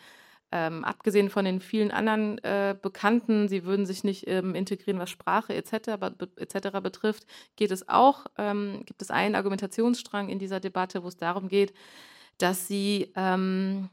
Ähm, 0.50 0.84
abgesehen 0.84 1.28
von 1.30 1.44
den 1.44 1.60
vielen 1.60 1.90
anderen 1.90 2.38
äh, 2.38 2.76
Bekannten, 2.80 3.48
sie 3.48 3.64
würden 3.64 3.84
sich 3.84 4.04
nicht 4.04 4.26
ähm, 4.26 4.54
integrieren, 4.54 5.00
was 5.00 5.10
Sprache 5.10 5.54
etc. 5.54 6.14
etc. 6.36 6.80
betrifft, 6.82 7.26
geht 7.56 7.70
es 7.70 7.88
auch, 7.88 8.26
ähm, 8.38 8.84
gibt 8.86 9.02
es 9.02 9.10
einen 9.10 9.34
Argumentationsstrang 9.34 10.28
in 10.28 10.38
dieser 10.38 10.60
Debatte, 10.60 11.02
wo 11.02 11.08
es 11.08 11.16
darum 11.16 11.48
geht, 11.48 11.74
dass 12.38 12.66
sie 12.66 13.12
ähm, 13.16 13.90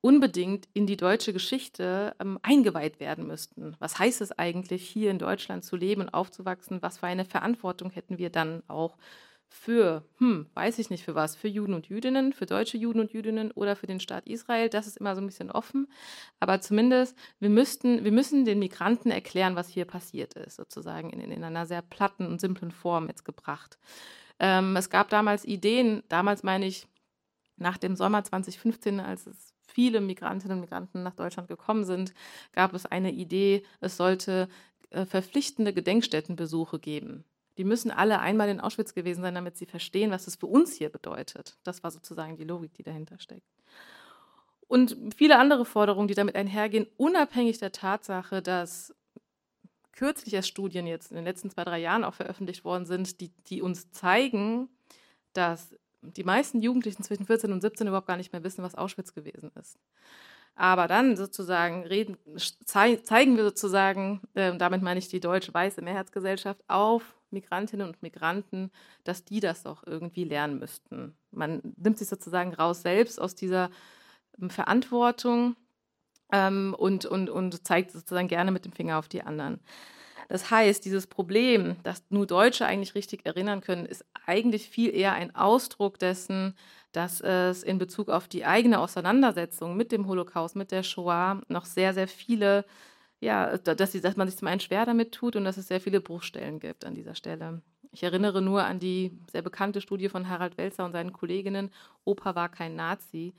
unbedingt 0.00 0.68
in 0.72 0.86
die 0.86 0.96
deutsche 0.96 1.32
Geschichte 1.32 2.14
ähm, 2.20 2.38
eingeweiht 2.42 3.00
werden 3.00 3.26
müssten. 3.26 3.76
Was 3.78 3.98
heißt 3.98 4.20
es 4.20 4.32
eigentlich, 4.32 4.88
hier 4.88 5.10
in 5.10 5.18
Deutschland 5.18 5.64
zu 5.64 5.76
leben 5.76 6.02
und 6.02 6.14
aufzuwachsen? 6.14 6.82
Was 6.82 6.98
für 6.98 7.06
eine 7.06 7.24
Verantwortung 7.24 7.90
hätten 7.90 8.18
wir 8.18 8.30
dann 8.30 8.62
auch 8.68 8.96
für, 9.52 10.04
hm, 10.18 10.46
weiß 10.54 10.78
ich 10.78 10.90
nicht 10.90 11.04
für 11.04 11.16
was, 11.16 11.34
für 11.34 11.48
Juden 11.48 11.74
und 11.74 11.88
Jüdinnen, 11.88 12.32
für 12.32 12.46
deutsche 12.46 12.78
Juden 12.78 13.00
und 13.00 13.12
Jüdinnen 13.12 13.50
oder 13.50 13.76
für 13.76 13.88
den 13.88 14.00
Staat 14.00 14.26
Israel? 14.26 14.68
Das 14.68 14.86
ist 14.86 14.96
immer 14.96 15.14
so 15.14 15.20
ein 15.20 15.26
bisschen 15.26 15.50
offen. 15.50 15.88
Aber 16.38 16.60
zumindest, 16.60 17.16
wir, 17.40 17.50
müssten, 17.50 18.04
wir 18.04 18.12
müssen 18.12 18.44
den 18.44 18.60
Migranten 18.60 19.10
erklären, 19.10 19.56
was 19.56 19.68
hier 19.68 19.84
passiert 19.84 20.34
ist, 20.34 20.56
sozusagen 20.56 21.10
in, 21.10 21.20
in 21.20 21.44
einer 21.44 21.66
sehr 21.66 21.82
platten 21.82 22.26
und 22.26 22.40
simplen 22.40 22.70
Form 22.70 23.08
jetzt 23.08 23.24
gebracht. 23.24 23.78
Ähm, 24.38 24.76
es 24.76 24.88
gab 24.88 25.10
damals 25.10 25.44
Ideen, 25.44 26.04
damals 26.08 26.42
meine 26.42 26.66
ich, 26.66 26.86
nach 27.56 27.76
dem 27.76 27.96
Sommer 27.96 28.24
2015, 28.24 29.00
als 29.00 29.26
es 29.26 29.54
viele 29.80 30.02
Migrantinnen 30.02 30.58
und 30.58 30.60
Migranten 30.60 31.02
nach 31.02 31.14
Deutschland 31.14 31.48
gekommen 31.48 31.84
sind, 31.84 32.12
gab 32.52 32.74
es 32.74 32.84
eine 32.84 33.12
Idee, 33.12 33.62
es 33.80 33.96
sollte 33.96 34.50
äh, 34.90 35.06
verpflichtende 35.06 35.72
Gedenkstättenbesuche 35.72 36.78
geben. 36.78 37.24
Die 37.56 37.64
müssen 37.64 37.90
alle 37.90 38.18
einmal 38.20 38.50
in 38.50 38.60
Auschwitz 38.60 38.92
gewesen 38.92 39.22
sein, 39.22 39.34
damit 39.34 39.56
sie 39.56 39.64
verstehen, 39.64 40.10
was 40.10 40.26
es 40.26 40.36
für 40.36 40.48
uns 40.48 40.74
hier 40.74 40.90
bedeutet. 40.90 41.56
Das 41.62 41.82
war 41.82 41.90
sozusagen 41.90 42.36
die 42.36 42.44
Logik, 42.44 42.74
die 42.74 42.82
dahinter 42.82 43.18
steckt. 43.18 43.46
Und 44.68 44.98
viele 45.16 45.38
andere 45.38 45.64
Forderungen, 45.64 46.08
die 46.08 46.14
damit 46.14 46.36
einhergehen, 46.36 46.86
unabhängig 46.98 47.56
der 47.56 47.72
Tatsache, 47.72 48.42
dass 48.42 48.94
kürzlich 49.92 50.34
erst 50.34 50.48
Studien 50.48 50.86
jetzt 50.86 51.10
in 51.10 51.16
den 51.16 51.24
letzten 51.24 51.48
zwei, 51.48 51.64
drei 51.64 51.78
Jahren 51.78 52.04
auch 52.04 52.14
veröffentlicht 52.14 52.66
worden 52.66 52.84
sind, 52.84 53.22
die, 53.22 53.30
die 53.46 53.62
uns 53.62 53.90
zeigen, 53.92 54.68
dass 55.32 55.74
die 56.02 56.24
meisten 56.24 56.60
Jugendlichen 56.60 57.02
zwischen 57.02 57.26
14 57.26 57.52
und 57.52 57.60
17 57.60 57.86
überhaupt 57.86 58.06
gar 58.06 58.16
nicht 58.16 58.32
mehr 58.32 58.44
wissen, 58.44 58.62
was 58.62 58.74
Auschwitz 58.74 59.14
gewesen 59.14 59.50
ist. 59.58 59.78
Aber 60.54 60.88
dann 60.88 61.16
sozusagen 61.16 61.86
reden, 61.86 62.16
zeigen 62.64 63.36
wir 63.36 63.44
sozusagen, 63.44 64.20
äh, 64.34 64.56
damit 64.56 64.82
meine 64.82 64.98
ich 64.98 65.08
die 65.08 65.20
deutsche 65.20 65.54
weiße 65.54 65.80
Mehrheitsgesellschaft, 65.80 66.62
auf 66.68 67.14
Migrantinnen 67.30 67.86
und 67.86 68.02
Migranten, 68.02 68.70
dass 69.04 69.24
die 69.24 69.40
das 69.40 69.62
doch 69.62 69.86
irgendwie 69.86 70.24
lernen 70.24 70.58
müssten. 70.58 71.16
Man 71.30 71.60
nimmt 71.76 71.98
sich 71.98 72.08
sozusagen 72.08 72.52
raus 72.52 72.82
selbst 72.82 73.20
aus 73.20 73.34
dieser 73.34 73.70
ähm, 74.40 74.50
Verantwortung 74.50 75.56
ähm, 76.32 76.74
und, 76.76 77.06
und, 77.06 77.30
und 77.30 77.66
zeigt 77.66 77.92
sozusagen 77.92 78.28
gerne 78.28 78.50
mit 78.50 78.64
dem 78.64 78.72
Finger 78.72 78.98
auf 78.98 79.08
die 79.08 79.22
anderen. 79.22 79.60
Das 80.30 80.48
heißt, 80.48 80.84
dieses 80.84 81.08
Problem, 81.08 81.74
dass 81.82 82.04
nur 82.08 82.24
Deutsche 82.24 82.64
eigentlich 82.64 82.94
richtig 82.94 83.26
erinnern 83.26 83.60
können, 83.60 83.84
ist 83.84 84.04
eigentlich 84.26 84.68
viel 84.68 84.94
eher 84.94 85.12
ein 85.12 85.34
Ausdruck 85.34 85.98
dessen, 85.98 86.54
dass 86.92 87.20
es 87.20 87.64
in 87.64 87.78
Bezug 87.78 88.08
auf 88.08 88.28
die 88.28 88.44
eigene 88.44 88.78
Auseinandersetzung 88.78 89.76
mit 89.76 89.90
dem 89.90 90.06
Holocaust, 90.06 90.54
mit 90.54 90.70
der 90.70 90.84
Shoah 90.84 91.40
noch 91.48 91.64
sehr, 91.64 91.94
sehr 91.94 92.06
viele, 92.06 92.64
ja, 93.18 93.58
dass, 93.58 93.90
dass 93.90 94.16
man 94.16 94.28
sich 94.28 94.36
zum 94.38 94.46
einen 94.46 94.60
schwer 94.60 94.86
damit 94.86 95.10
tut 95.10 95.34
und 95.34 95.44
dass 95.44 95.56
es 95.56 95.66
sehr 95.66 95.80
viele 95.80 96.00
Bruchstellen 96.00 96.60
gibt 96.60 96.84
an 96.84 96.94
dieser 96.94 97.16
Stelle. 97.16 97.60
Ich 97.90 98.04
erinnere 98.04 98.40
nur 98.40 98.62
an 98.62 98.78
die 98.78 99.18
sehr 99.32 99.42
bekannte 99.42 99.80
Studie 99.80 100.08
von 100.08 100.28
Harald 100.28 100.56
Welzer 100.58 100.84
und 100.84 100.92
seinen 100.92 101.12
Kolleginnen, 101.12 101.72
Opa 102.04 102.36
war 102.36 102.50
kein 102.50 102.76
Nazi, 102.76 103.34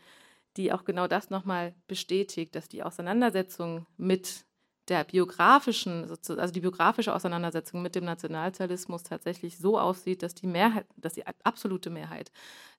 die 0.57 0.73
auch 0.73 0.83
genau 0.83 1.07
das 1.07 1.29
nochmal 1.29 1.73
bestätigt, 1.87 2.53
dass 2.53 2.67
die 2.67 2.83
Auseinandersetzung 2.83 3.85
mit 3.95 4.43
der 4.87 5.03
biografischen, 5.03 6.09
also 6.09 6.53
die 6.53 6.59
biografische 6.59 7.13
Auseinandersetzung 7.13 7.81
mit 7.81 7.95
dem 7.95 8.05
Nationalsozialismus 8.05 9.03
tatsächlich 9.03 9.57
so 9.57 9.79
aussieht, 9.79 10.23
dass 10.23 10.35
die 10.35 10.47
Mehrheit, 10.47 10.85
dass 10.97 11.13
die 11.13 11.23
absolute 11.43 11.89
Mehrheit 11.89 12.31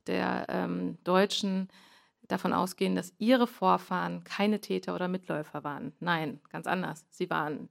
der 0.07 0.47
ähm, 0.49 0.99
Deutschen 1.05 1.69
davon 2.29 2.53
ausgehen, 2.53 2.97
dass 2.97 3.15
ihre 3.19 3.47
Vorfahren 3.47 4.25
keine 4.25 4.61
Täter 4.61 4.95
oder 4.95 5.09
Mitläufer 5.09 5.65
waren. 5.65 5.93
Nein, 6.01 6.41
ganz 6.51 6.67
anders. 6.67 7.07
Sie 7.11 7.31
waren 7.31 7.69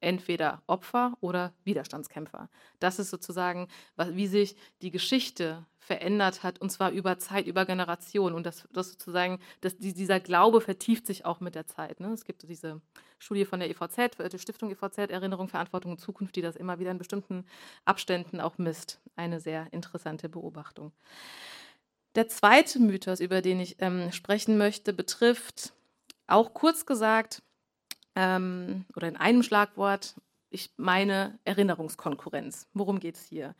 entweder 0.00 0.62
Opfer 0.66 1.16
oder 1.20 1.52
Widerstandskämpfer. 1.64 2.48
Das 2.78 2.98
ist 2.98 3.10
sozusagen, 3.10 3.68
wie 3.96 4.26
sich 4.26 4.56
die 4.82 4.90
Geschichte 4.90 5.66
verändert 5.88 6.42
hat, 6.42 6.60
und 6.60 6.70
zwar 6.70 6.90
über 6.90 7.18
Zeit, 7.18 7.46
über 7.46 7.64
Generationen. 7.64 8.36
Und 8.36 8.44
das, 8.44 8.68
das 8.72 8.90
sozusagen, 8.90 9.40
das, 9.62 9.78
dieser 9.78 10.20
Glaube 10.20 10.60
vertieft 10.60 11.06
sich 11.06 11.24
auch 11.24 11.40
mit 11.40 11.54
der 11.54 11.66
Zeit. 11.66 11.98
Ne? 11.98 12.12
Es 12.12 12.24
gibt 12.24 12.46
diese 12.48 12.82
Studie 13.18 13.46
von 13.46 13.58
der 13.58 13.70
EVZ, 13.70 13.98
äh, 14.20 14.28
die 14.28 14.38
Stiftung 14.38 14.70
EVZ, 14.70 14.98
Erinnerung, 14.98 15.48
Verantwortung 15.48 15.92
und 15.92 15.98
Zukunft, 15.98 16.36
die 16.36 16.42
das 16.42 16.56
immer 16.56 16.78
wieder 16.78 16.90
in 16.90 16.98
bestimmten 16.98 17.46
Abständen 17.86 18.40
auch 18.40 18.58
misst. 18.58 19.00
Eine 19.16 19.40
sehr 19.40 19.72
interessante 19.72 20.28
Beobachtung. 20.28 20.92
Der 22.14 22.28
zweite 22.28 22.80
Mythos, 22.80 23.20
über 23.20 23.40
den 23.40 23.58
ich 23.58 23.76
ähm, 23.80 24.12
sprechen 24.12 24.58
möchte, 24.58 24.92
betrifft 24.92 25.72
auch 26.26 26.52
kurz 26.52 26.84
gesagt 26.84 27.42
ähm, 28.18 28.84
oder 28.96 29.06
in 29.06 29.16
einem 29.16 29.44
Schlagwort, 29.44 30.16
ich 30.50 30.72
meine 30.76 31.38
Erinnerungskonkurrenz. 31.44 32.68
Worum 32.74 32.98
geht 32.98 33.14
es 33.14 33.26
hier? 33.26 33.54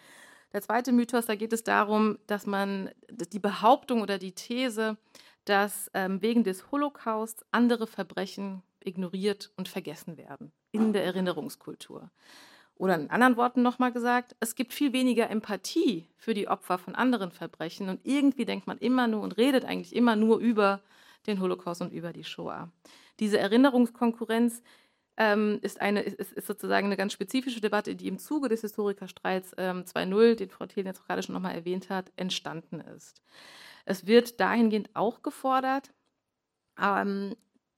Der 0.53 0.63
zweite 0.63 0.91
Mythos, 0.91 1.27
da 1.27 1.37
geht 1.37 1.53
es 1.53 1.63
darum, 1.63 2.19
dass 2.27 2.45
man 2.45 2.91
die 3.09 3.39
Behauptung 3.39 4.03
oder 4.03 4.19
die 4.19 4.33
These, 4.33 4.97
dass 5.45 5.91
ähm, 5.95 6.21
wegen 6.23 6.43
des 6.43 6.73
Holocaust 6.73 7.47
andere 7.53 7.87
Verbrechen 7.87 8.63
ignoriert 8.81 9.53
und 9.57 9.69
vergessen 9.69 10.17
werden 10.17 10.51
in 10.73 10.93
der 10.93 11.05
Erinnerungskultur. 11.05 12.11
Oder 12.75 12.97
in 12.97 13.11
anderen 13.11 13.37
Worten 13.37 13.63
nochmal 13.63 13.93
gesagt, 13.93 14.35
es 14.41 14.57
gibt 14.57 14.73
viel 14.73 14.93
weniger 14.93 15.31
Empathie 15.31 16.09
für 16.17 16.35
die 16.35 16.49
Opfer 16.49 16.79
von 16.79 16.97
anderen 16.97 17.31
Verbrechen 17.31 17.89
und 17.89 18.01
irgendwie 18.05 18.45
denkt 18.45 18.67
man 18.67 18.79
immer 18.79 19.07
nur 19.07 19.23
und 19.23 19.37
redet 19.37 19.65
eigentlich 19.65 19.95
immer 19.95 20.17
nur 20.17 20.39
über 20.39 20.81
den 21.27 21.41
Holocaust 21.41 21.83
und 21.83 21.93
über 21.93 22.13
die 22.13 22.25
Shoah. 22.25 22.71
Diese 23.21 23.39
Erinnerungskonkurrenz 23.39 24.63
ähm, 25.17 25.59
ist, 25.63 25.81
eine, 25.81 26.03
ist, 26.03 26.33
ist, 26.33 26.47
sozusagen 26.47 26.87
eine 26.87 26.97
ganz 26.97 27.13
spezifische 27.13 27.61
Debatte, 27.61 27.97
die 27.97 28.07
im 28.07 28.19
Zuge 28.19 28.49
des 28.49 28.61
Historikerstreits 28.61 29.53
ähm, 29.59 29.83
2.0, 29.83 30.37
den 30.37 30.51
Frau 30.51 30.67
Thiel 30.67 30.87
jetzt 30.87 31.05
gerade 31.05 31.23
schon 31.23 31.35
nochmal 31.35 31.57
erwähnt 31.57 31.91
hat, 31.91 32.13
entstanden 32.17 32.81
ist. 32.81 33.21
Es 33.85 34.07
wird 34.07 34.39
dahingehend 34.39 34.91
auch 34.95 35.23
gefordert, 35.23 35.93
ähm, 36.81 37.35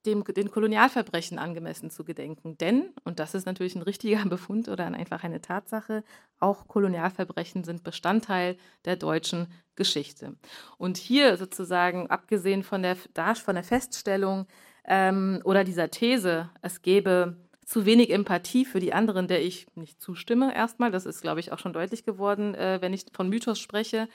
dem, 0.07 0.25
den 0.25 0.51
Kolonialverbrechen 0.51 1.39
angemessen 1.39 1.91
zu 1.91 2.05
gedenken. 2.05 2.57
Denn, 2.59 2.91
und 3.05 3.19
das 3.19 3.35
ist 3.35 3.47
natürlich 3.47 3.75
ein 3.75 3.83
richtiger 3.83 4.25
Befund 4.29 4.69
oder 4.69 4.87
einfach 4.87 5.25
eine 5.25 5.41
Tatsache, 5.41 6.05
auch 6.39 6.69
Kolonialverbrechen 6.69 7.65
sind 7.65 7.85
Bestandteil 7.85 8.57
der 8.85 8.97
deutschen 8.97 9.49
Geschichte. 9.77 10.37
Und 10.79 10.97
hier 10.97 11.37
sozusagen, 11.37 12.09
abgesehen 12.09 12.63
von 12.63 12.83
der, 12.83 12.97
von 12.97 13.55
der 13.55 13.65
Feststellung 13.65 14.47
ähm, 14.85 15.41
oder 15.45 15.65
dieser 15.65 15.91
These, 15.91 16.51
es 16.63 16.83
gäbe 16.83 17.37
zu 17.71 17.87
wenig 17.87 18.11
Empathie 18.11 18.65
für 18.65 18.81
die 18.81 18.93
anderen, 18.93 19.29
der 19.29 19.45
ich 19.45 19.69
nicht 19.77 20.01
zustimme 20.03 20.53
erstmal, 20.53 20.91
das 20.91 21.07
ist, 21.07 21.21
glaube 21.21 21.39
ich, 21.39 21.53
auch 21.53 21.59
schon 21.61 21.73
deutlich 21.73 22.05
geworden, 22.05 22.55
äh, 22.57 22.79
wenn 22.81 22.93
ich 22.93 23.07
von 23.13 23.29
Mythos 23.29 23.61
spreche, 23.61 24.09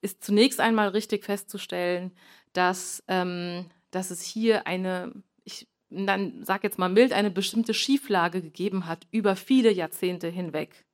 ist 0.00 0.24
zunächst 0.24 0.58
einmal 0.58 0.88
richtig 0.88 1.24
festzustellen, 1.24 2.10
dass 2.52 3.04
ähm, 3.06 3.66
dass 3.96 4.10
es 4.10 4.20
hier 4.20 4.66
eine, 4.66 5.10
ich 5.44 5.68
dann 5.88 6.44
sage 6.44 6.64
jetzt 6.64 6.78
mal 6.78 6.90
mild, 6.90 7.14
eine 7.14 7.30
bestimmte 7.30 7.72
Schieflage 7.72 8.42
gegeben 8.42 8.86
hat 8.86 9.06
über 9.10 9.36
viele 9.36 9.72
Jahrzehnte 9.72 10.28
hinweg. 10.28 10.84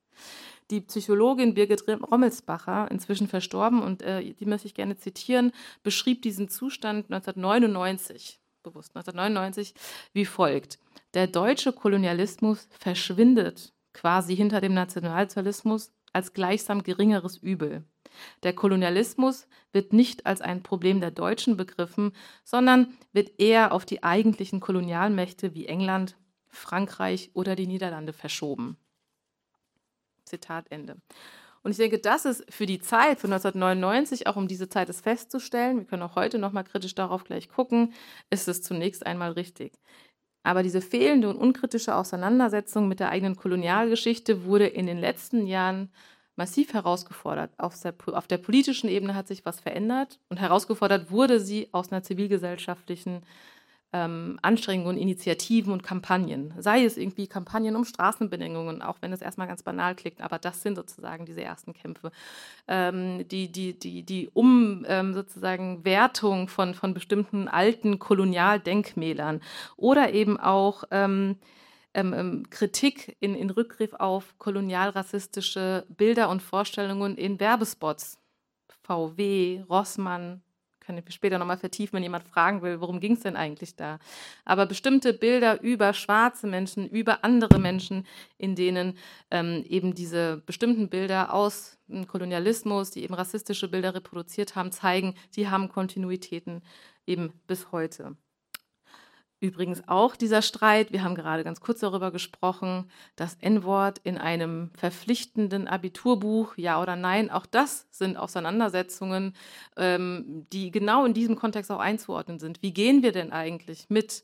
Die 0.70 0.82
Psychologin 0.82 1.54
Birgit 1.54 1.82
Rommelsbacher, 1.88 2.88
inzwischen 2.92 3.26
verstorben, 3.26 3.82
und 3.82 4.02
äh, 4.02 4.34
die 4.34 4.46
möchte 4.46 4.68
ich 4.68 4.74
gerne 4.74 4.96
zitieren, 4.96 5.50
beschrieb 5.82 6.22
diesen 6.22 6.48
Zustand 6.48 7.10
1999, 7.10 8.40
bewusst 8.62 8.94
1999, 8.94 9.74
wie 10.12 10.24
folgt. 10.24 10.78
Der 11.14 11.26
deutsche 11.26 11.72
Kolonialismus 11.72 12.68
verschwindet 12.78 13.72
quasi 13.92 14.36
hinter 14.36 14.60
dem 14.60 14.74
Nationalsozialismus 14.74 15.92
als 16.12 16.32
gleichsam 16.32 16.84
geringeres 16.84 17.36
Übel. 17.36 17.84
Der 18.42 18.54
Kolonialismus 18.54 19.46
wird 19.72 19.92
nicht 19.92 20.26
als 20.26 20.40
ein 20.40 20.62
Problem 20.62 21.00
der 21.00 21.10
Deutschen 21.10 21.56
begriffen, 21.56 22.12
sondern 22.44 22.94
wird 23.12 23.40
eher 23.40 23.72
auf 23.72 23.84
die 23.84 24.02
eigentlichen 24.02 24.60
Kolonialmächte 24.60 25.54
wie 25.54 25.66
England, 25.66 26.16
Frankreich 26.48 27.30
oder 27.34 27.56
die 27.56 27.66
Niederlande 27.66 28.12
verschoben. 28.12 28.76
Zitat 30.24 30.66
Ende. 30.70 30.96
Und 31.62 31.70
ich 31.70 31.76
denke, 31.76 31.98
das 31.98 32.24
ist 32.24 32.44
für 32.52 32.66
die 32.66 32.80
Zeit 32.80 33.20
von 33.20 33.32
1999, 33.32 34.26
auch 34.26 34.36
um 34.36 34.48
diese 34.48 34.68
Zeit 34.68 34.88
es 34.88 35.00
festzustellen, 35.00 35.78
wir 35.78 35.84
können 35.84 36.02
auch 36.02 36.16
heute 36.16 36.38
noch 36.38 36.52
mal 36.52 36.64
kritisch 36.64 36.94
darauf 36.94 37.24
gleich 37.24 37.48
gucken, 37.48 37.94
ist 38.30 38.48
es 38.48 38.62
zunächst 38.62 39.06
einmal 39.06 39.32
richtig. 39.32 39.72
Aber 40.42 40.64
diese 40.64 40.80
fehlende 40.80 41.28
und 41.28 41.36
unkritische 41.36 41.94
Auseinandersetzung 41.94 42.88
mit 42.88 42.98
der 42.98 43.10
eigenen 43.10 43.36
Kolonialgeschichte 43.36 44.44
wurde 44.44 44.66
in 44.66 44.86
den 44.86 44.98
letzten 44.98 45.46
Jahren 45.46 45.92
massiv 46.36 46.72
herausgefordert. 46.72 47.50
Auf 47.58 47.78
der, 47.80 47.94
auf 48.12 48.26
der, 48.26 48.38
politischen 48.38 48.88
Ebene 48.88 49.14
hat 49.14 49.28
sich 49.28 49.44
was 49.44 49.60
verändert 49.60 50.18
und 50.28 50.40
herausgefordert 50.40 51.10
wurde 51.10 51.40
sie 51.40 51.68
aus 51.72 51.92
einer 51.92 52.02
zivilgesellschaftlichen 52.02 53.22
ähm, 53.92 54.38
Anstrengungen, 54.40 54.96
Initiativen 54.96 55.72
und 55.72 55.82
Kampagnen. 55.82 56.54
Sei 56.58 56.84
es 56.84 56.96
irgendwie 56.96 57.26
Kampagnen 57.26 57.76
um 57.76 57.84
Straßenbedingungen, 57.84 58.80
auch 58.80 58.96
wenn 59.00 59.12
es 59.12 59.20
erstmal 59.20 59.46
ganz 59.46 59.62
banal 59.62 59.94
klingt, 59.94 60.22
aber 60.22 60.38
das 60.38 60.62
sind 60.62 60.76
sozusagen 60.76 61.26
diese 61.26 61.42
ersten 61.42 61.74
Kämpfe. 61.74 62.10
Ähm, 62.68 63.28
die, 63.28 63.52
die, 63.52 63.78
die, 63.78 64.02
die 64.02 64.30
Um 64.32 64.86
ähm, 64.88 65.12
sozusagen 65.12 65.84
Wertung 65.84 66.48
von, 66.48 66.74
von 66.74 66.94
bestimmten 66.94 67.48
alten 67.48 67.98
Kolonialdenkmälern 67.98 69.42
oder 69.76 70.14
eben 70.14 70.40
auch 70.40 70.84
ähm, 71.94 72.14
ähm, 72.14 72.50
Kritik 72.50 73.16
in, 73.20 73.34
in 73.34 73.50
Rückgriff 73.50 73.92
auf 73.94 74.38
kolonialrassistische 74.38 75.86
Bilder 75.88 76.28
und 76.28 76.42
Vorstellungen 76.42 77.16
in 77.16 77.38
Werbespots. 77.40 78.18
VW, 78.82 79.62
Rossmann, 79.68 80.42
können 80.84 81.02
wir 81.04 81.12
später 81.12 81.38
nochmal 81.38 81.58
vertiefen, 81.58 81.94
wenn 81.94 82.02
jemand 82.02 82.24
fragen 82.24 82.62
will, 82.62 82.80
worum 82.80 83.00
ging 83.00 83.12
es 83.12 83.20
denn 83.20 83.36
eigentlich 83.36 83.76
da. 83.76 83.98
Aber 84.44 84.66
bestimmte 84.66 85.12
Bilder 85.12 85.60
über 85.62 85.92
schwarze 85.92 86.46
Menschen, 86.46 86.88
über 86.88 87.24
andere 87.24 87.58
Menschen, 87.58 88.06
in 88.36 88.54
denen 88.54 88.98
ähm, 89.30 89.64
eben 89.68 89.94
diese 89.94 90.42
bestimmten 90.44 90.88
Bilder 90.88 91.32
aus 91.32 91.78
dem 91.86 92.06
Kolonialismus, 92.06 92.90
die 92.90 93.04
eben 93.04 93.14
rassistische 93.14 93.68
Bilder 93.68 93.94
reproduziert 93.94 94.56
haben, 94.56 94.72
zeigen, 94.72 95.14
die 95.36 95.48
haben 95.48 95.68
Kontinuitäten 95.68 96.62
eben 97.06 97.32
bis 97.46 97.70
heute. 97.72 98.16
Übrigens 99.42 99.82
auch 99.88 100.14
dieser 100.14 100.40
Streit, 100.40 100.92
wir 100.92 101.02
haben 101.02 101.16
gerade 101.16 101.42
ganz 101.42 101.60
kurz 101.60 101.80
darüber 101.80 102.12
gesprochen, 102.12 102.88
das 103.16 103.34
N-Wort 103.40 103.98
in 104.04 104.16
einem 104.16 104.70
verpflichtenden 104.76 105.66
Abiturbuch, 105.66 106.56
ja 106.56 106.80
oder 106.80 106.94
nein, 106.94 107.28
auch 107.28 107.44
das 107.44 107.88
sind 107.90 108.16
Auseinandersetzungen, 108.16 109.34
ähm, 109.76 110.46
die 110.52 110.70
genau 110.70 111.04
in 111.04 111.12
diesem 111.12 111.34
Kontext 111.34 111.72
auch 111.72 111.80
einzuordnen 111.80 112.38
sind. 112.38 112.62
Wie 112.62 112.72
gehen 112.72 113.02
wir 113.02 113.10
denn 113.10 113.32
eigentlich 113.32 113.86
mit 113.88 114.22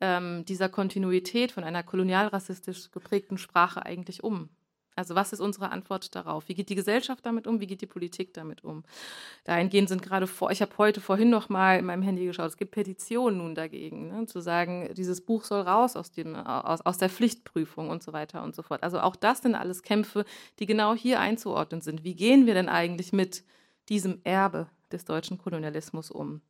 ähm, 0.00 0.44
dieser 0.44 0.68
Kontinuität 0.68 1.50
von 1.50 1.64
einer 1.64 1.82
kolonialrassistisch 1.82 2.92
geprägten 2.92 3.38
Sprache 3.38 3.84
eigentlich 3.84 4.22
um? 4.22 4.48
Also 4.94 5.14
was 5.14 5.32
ist 5.32 5.40
unsere 5.40 5.70
Antwort 5.70 6.14
darauf? 6.14 6.48
Wie 6.48 6.54
geht 6.54 6.68
die 6.68 6.74
Gesellschaft 6.74 7.24
damit 7.24 7.46
um? 7.46 7.60
Wie 7.60 7.66
geht 7.66 7.80
die 7.80 7.86
Politik 7.86 8.34
damit 8.34 8.62
um? 8.62 8.84
Dahingehend 9.44 9.88
sind 9.88 10.02
gerade 10.02 10.26
vor, 10.26 10.50
ich 10.50 10.60
habe 10.60 10.76
heute 10.78 11.00
vorhin 11.00 11.30
noch 11.30 11.48
mal 11.48 11.78
in 11.78 11.86
meinem 11.86 12.02
Handy 12.02 12.26
geschaut, 12.26 12.48
es 12.48 12.56
gibt 12.56 12.72
Petitionen 12.72 13.38
nun 13.38 13.54
dagegen, 13.54 14.08
ne, 14.08 14.26
zu 14.26 14.40
sagen, 14.40 14.92
dieses 14.94 15.24
Buch 15.24 15.44
soll 15.44 15.62
raus 15.62 15.96
aus, 15.96 16.12
dem, 16.12 16.34
aus, 16.36 16.82
aus 16.82 16.98
der 16.98 17.08
Pflichtprüfung 17.08 17.88
und 17.88 18.02
so 18.02 18.12
weiter 18.12 18.42
und 18.42 18.54
so 18.54 18.62
fort. 18.62 18.82
Also 18.82 19.00
auch 19.00 19.16
das 19.16 19.38
sind 19.38 19.54
alles 19.54 19.82
Kämpfe, 19.82 20.24
die 20.58 20.66
genau 20.66 20.94
hier 20.94 21.20
einzuordnen 21.20 21.80
sind. 21.80 22.04
Wie 22.04 22.14
gehen 22.14 22.46
wir 22.46 22.54
denn 22.54 22.68
eigentlich 22.68 23.12
mit 23.12 23.44
diesem 23.88 24.20
Erbe 24.24 24.68
des 24.92 25.06
deutschen 25.06 25.38
Kolonialismus 25.38 26.10
um? 26.10 26.42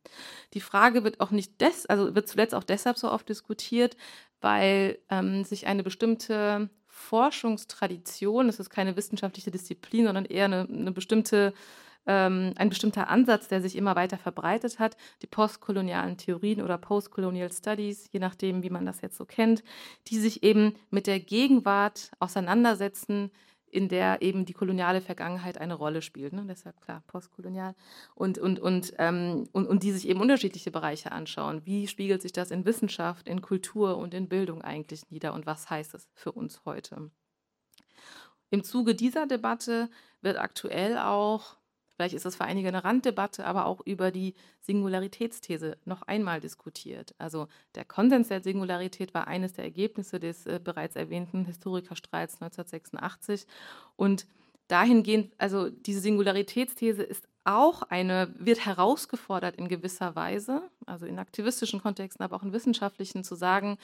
Die 0.55 0.61
Frage 0.61 1.05
wird 1.05 1.21
auch 1.21 1.31
nicht 1.31 1.61
des, 1.61 1.87
also 1.87 2.15
wird 2.15 2.29
zuletzt 2.29 2.55
auch 2.55 2.65
deshalb 2.65 2.99
so 2.99 3.11
oft 3.11 3.29
diskutiert, 3.29 3.97
weil 4.41 4.99
ähm, 5.09 5.45
sich 5.45 5.69
eine 5.69 5.85
bestimmte 5.85 6.69
Forschungstradition, 7.03 8.49
es 8.49 8.61
ist 8.61 8.71
keine 8.71 8.97
wissenschaftliche 8.97 9.51
Disziplin, 9.51 10.07
sondern 10.07 10.25
eher 10.25 10.47
eine, 10.47 10.67
eine 10.71 10.93
bestimmte, 10.93 11.53
ähm, 12.07 12.53
ein 12.57 12.69
bestimmter 12.69 13.09
Ansatz, 13.09 13.49
der 13.49 13.61
sich 13.61 13.77
immer 13.77 13.97
weiter 13.97 14.19
verbreitet 14.19 14.79
hat, 14.79 14.97
die 15.21 15.27
postkolonialen 15.27 16.17
Theorien 16.17 16.63
oder 16.63 16.79
Postcolonial 16.79 17.53
Studies, 17.53 18.09
je 18.13 18.21
nachdem, 18.21 18.63
wie 18.63 18.71
man 18.71 18.87
das 18.87 19.01
jetzt 19.01 19.17
so 19.17 19.25
kennt, 19.25 19.63
die 20.09 20.19
sich 20.19 20.43
eben 20.43 20.75
mit 20.91 21.07
der 21.07 21.21
Gegenwart 21.21 22.11
auseinandersetzen, 22.19 23.31
in 23.73 23.89
der 23.89 24.21
eben 24.21 24.45
die 24.45 24.53
koloniale 24.53 25.01
Vergangenheit 25.01 25.59
eine 25.59 25.75
Rolle 25.75 26.03
spielt. 26.03 26.35
Ne? 26.35 26.45
Deshalb 26.47 26.81
klar, 26.83 27.03
postkolonial. 27.07 27.75
Und, 28.15 28.39
und, 28.39 28.61
und, 28.61 28.93
ähm, 28.99 29.49
und, 29.53 29.67
und 29.67 29.83
die 29.83 29.93
sich 29.93 30.09
eben 30.09 30.21
unterschiedliche 30.21 30.71
Bereiche 30.71 31.11
anschauen. 31.11 31.63
Wie 31.65 31.89
spiegelt 31.89 32.21
sich 32.23 32.33
das 32.33 32.51
in 32.51 32.67
Wissenschaft, 32.67 33.29
in 33.29 33.41
Kultur 33.41 33.97
und 33.97 34.13
in 34.13 34.29
Bildung 34.29 34.63
eigentlich 34.63 35.11
nieder 35.11 35.33
und 35.33 35.47
was 35.47 35.71
heißt 35.71 35.95
es 35.95 36.07
für 36.13 36.33
uns 36.33 36.61
heute? 36.67 37.11
Im 38.51 38.63
Zuge 38.63 38.95
dieser 38.95 39.27
Debatte 39.27 39.89
wird 40.21 40.39
aktuell 40.39 40.99
auch 40.99 41.57
Vielleicht 41.95 42.15
ist 42.15 42.25
das 42.25 42.37
für 42.37 42.45
einige 42.45 42.69
eine 42.69 42.85
Randdebatte, 42.85 43.45
aber 43.45 43.67
auch 43.67 43.81
über 43.85 44.11
die 44.11 44.35
Singularitätsthese 44.61 45.77
noch 45.85 46.03
einmal 46.03 46.41
diskutiert. 46.41 47.15
Also 47.19 47.49
der 47.75 47.85
Konsens 47.85 48.29
der 48.29 48.43
Singularität 48.43 49.15
war 49.15 49.27
eines 49.27 49.53
der 49.53 49.65
Ergebnisse 49.65 50.19
des 50.19 50.47
äh, 50.47 50.61
bereits 50.63 50.97
erwähnten 50.97 51.45
Historikerstreits 51.45 52.41
1986. 52.41 53.47
Und 53.97 54.27
dahingehend, 54.69 55.33
also 55.39 55.69
diese 55.69 56.01
Singularitätsthese 56.01 57.03
ist 57.03 57.29
auch 57.45 57.83
eine, 57.83 58.33
wird 58.39 58.65
herausgefordert 58.65 59.57
in 59.57 59.69
gewisser 59.69 60.15
Weise, 60.15 60.63
also 60.87 61.07
in 61.07 61.19
aktivistischen 61.19 61.83
Kontexten, 61.83 62.25
aber 62.25 62.37
auch 62.37 62.43
in 62.43 62.53
wissenschaftlichen, 62.53 63.25
zu 63.25 63.35
sagen, 63.35 63.79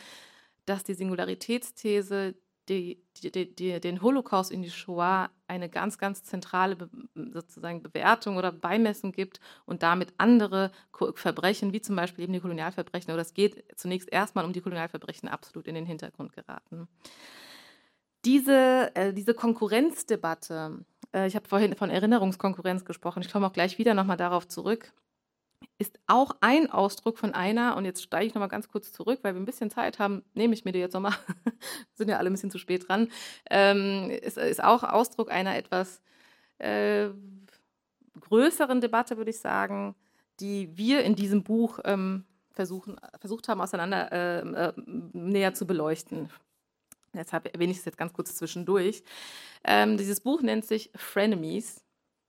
dass 0.64 0.84
die 0.84 0.94
Singularitätsthese 0.94 2.34
die, 2.68 3.02
die, 3.22 3.54
die, 3.54 3.80
den 3.80 4.02
Holocaust 4.02 4.50
in 4.50 4.62
die 4.62 4.70
Shoah 4.70 5.30
eine 5.46 5.68
ganz, 5.68 5.98
ganz 5.98 6.22
zentrale 6.24 6.76
Be 6.76 6.88
sozusagen 7.32 7.82
Bewertung 7.82 8.36
oder 8.36 8.52
Beimessung 8.52 9.12
gibt 9.12 9.40
und 9.64 9.82
damit 9.82 10.12
andere 10.18 10.70
Verbrechen, 11.14 11.72
wie 11.72 11.80
zum 11.80 11.96
Beispiel 11.96 12.24
eben 12.24 12.32
die 12.32 12.40
Kolonialverbrechen, 12.40 13.12
oder 13.12 13.22
es 13.22 13.34
geht 13.34 13.64
zunächst 13.76 14.10
erstmal 14.10 14.44
um 14.44 14.52
die 14.52 14.60
Kolonialverbrechen, 14.60 15.28
absolut 15.28 15.66
in 15.66 15.74
den 15.74 15.86
Hintergrund 15.86 16.32
geraten. 16.32 16.88
Diese, 18.24 18.94
äh, 18.94 19.12
diese 19.12 19.34
Konkurrenzdebatte, 19.34 20.84
äh, 21.14 21.26
ich 21.26 21.36
habe 21.36 21.48
vorhin 21.48 21.76
von 21.76 21.90
Erinnerungskonkurrenz 21.90 22.84
gesprochen, 22.84 23.22
ich 23.22 23.32
komme 23.32 23.46
auch 23.46 23.52
gleich 23.52 23.78
wieder 23.78 23.94
nochmal 23.94 24.16
darauf 24.16 24.46
zurück, 24.48 24.92
ist 25.78 25.98
auch 26.06 26.32
ein 26.40 26.70
Ausdruck 26.70 27.18
von 27.18 27.34
einer, 27.34 27.76
und 27.76 27.84
jetzt 27.84 28.02
steige 28.02 28.26
ich 28.26 28.34
nochmal 28.34 28.48
ganz 28.48 28.68
kurz 28.68 28.92
zurück, 28.92 29.20
weil 29.22 29.34
wir 29.34 29.40
ein 29.40 29.46
bisschen 29.46 29.70
Zeit 29.70 29.98
haben, 29.98 30.24
nehme 30.34 30.54
ich 30.54 30.64
mir 30.64 30.72
die 30.72 30.80
jetzt 30.80 30.94
nochmal, 30.94 31.14
sind 31.94 32.08
ja 32.08 32.18
alle 32.18 32.30
ein 32.30 32.32
bisschen 32.32 32.50
zu 32.50 32.58
spät 32.58 32.88
dran, 32.88 33.08
ähm, 33.50 34.10
ist, 34.10 34.38
ist 34.38 34.62
auch 34.62 34.82
Ausdruck 34.82 35.30
einer 35.30 35.56
etwas 35.56 36.02
äh, 36.58 37.08
größeren 38.20 38.80
Debatte, 38.80 39.16
würde 39.16 39.30
ich 39.30 39.38
sagen, 39.38 39.94
die 40.40 40.76
wir 40.76 41.02
in 41.02 41.14
diesem 41.14 41.44
Buch 41.44 41.78
ähm, 41.84 42.24
versuchen, 42.52 42.96
versucht 43.20 43.48
haben, 43.48 43.60
auseinander 43.60 44.12
äh, 44.12 44.40
äh, 44.40 44.72
näher 45.12 45.54
zu 45.54 45.66
beleuchten. 45.66 46.30
Deshalb 47.14 47.52
erwähne 47.52 47.72
ich 47.72 47.78
es 47.78 47.84
jetzt 47.84 47.98
ganz 47.98 48.12
kurz 48.12 48.34
zwischendurch. 48.34 49.02
Ähm, 49.64 49.96
dieses 49.96 50.20
Buch 50.20 50.42
nennt 50.42 50.64
sich 50.64 50.90
Frenemies 50.94 51.84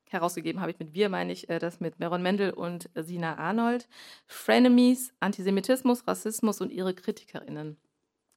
herausgegeben 0.10 0.62
habe 0.62 0.72
ich 0.72 0.80
mit 0.80 0.94
wir, 0.94 1.10
meine 1.10 1.32
ich 1.32 1.50
äh, 1.50 1.60
das 1.60 1.80
mit 1.80 2.00
Meron 2.00 2.22
Mendel 2.22 2.52
und 2.52 2.90
Sina 2.96 3.38
Arnold. 3.38 3.88
Frenemies, 4.28 5.14
Antisemitismus, 5.20 6.08
Rassismus 6.08 6.62
und 6.62 6.72
ihre 6.72 6.94
KritikerInnen. 6.94 7.78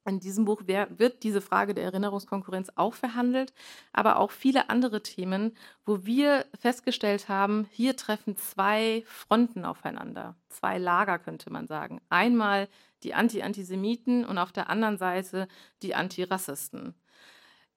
In 0.05 0.19
diesem 0.19 0.43
Buch 0.43 0.63
wird 0.65 1.23
diese 1.23 1.39
Frage 1.39 1.73
der 1.73 1.85
Erinnerungskonkurrenz 1.85 2.69
auch 2.75 2.93
verhandelt, 2.93 3.53
aber 3.93 4.17
auch 4.17 4.31
viele 4.31 4.69
andere 4.69 5.01
Themen, 5.01 5.55
wo 5.85 6.05
wir 6.05 6.45
festgestellt 6.59 7.29
haben, 7.29 7.67
hier 7.71 7.95
treffen 7.95 8.35
zwei 8.35 9.03
Fronten 9.05 9.63
aufeinander, 9.63 10.35
zwei 10.49 10.77
Lager 10.77 11.19
könnte 11.19 11.49
man 11.51 11.67
sagen. 11.67 12.01
Einmal 12.09 12.67
die 13.03 13.13
Anti-Antisemiten 13.13 14.25
und 14.25 14.37
auf 14.37 14.51
der 14.51 14.69
anderen 14.69 14.97
Seite 14.97 15.47
die 15.81 15.95
Antirassisten 15.95 16.95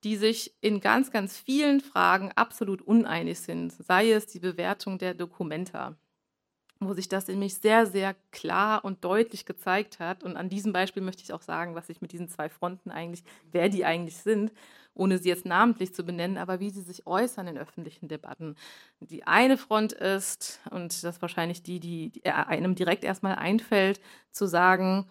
die 0.07 0.17
sich 0.17 0.55
in 0.61 0.81
ganz, 0.81 1.11
ganz 1.11 1.37
vielen 1.37 1.81
Fragen 1.81 2.31
absolut 2.37 2.81
uneinig 2.81 3.41
sind, 3.41 3.73
sei 3.73 4.13
es 4.13 4.29
die 4.29 4.39
Bewertung 4.39 4.99
der 4.99 5.15
Dokumenta. 5.15 5.97
wo 6.81 6.93
sich 6.93 7.09
das 7.09 7.27
nämlich 7.29 7.55
sehr, 7.57 7.87
sehr 7.87 8.15
klar 8.33 8.85
und 8.85 9.03
deutlich 9.05 9.47
gezeigt 9.47 9.99
hat. 9.99 10.23
Und 10.23 10.37
an 10.37 10.51
diesem 10.51 10.73
Beispiel 10.73 11.03
möchte 11.03 11.23
ich 11.23 11.33
auch 11.33 11.43
sagen, 11.43 11.75
was 11.75 11.89
ich 11.89 12.03
mit 12.03 12.13
diesen 12.13 12.29
zwei 12.29 12.49
Fronten 12.51 12.91
eigentlich, 12.91 13.25
wer 13.51 13.69
die 13.71 13.85
eigentlich 13.87 14.19
sind, 14.19 14.53
ohne 14.95 15.19
sie 15.19 15.31
jetzt 15.31 15.47
namentlich 15.47 15.95
zu 15.95 16.05
benennen, 16.05 16.37
aber 16.39 16.61
wie 16.61 16.71
sie 16.71 16.83
sich 16.83 17.07
äußern 17.07 17.49
in 17.49 17.59
öffentlichen 17.59 18.09
Debatten. 18.09 18.57
Die 19.01 19.27
eine 19.27 19.57
Front 19.57 19.93
ist, 19.95 20.61
und 20.71 20.93
das 21.03 21.17
ist 21.17 21.23
wahrscheinlich 21.23 21.63
die, 21.63 21.81
die 21.81 22.25
einem 22.27 22.75
direkt 22.75 23.05
erstmal 23.05 23.37
einfällt, 23.37 24.01
zu 24.31 24.47
sagen, 24.47 25.07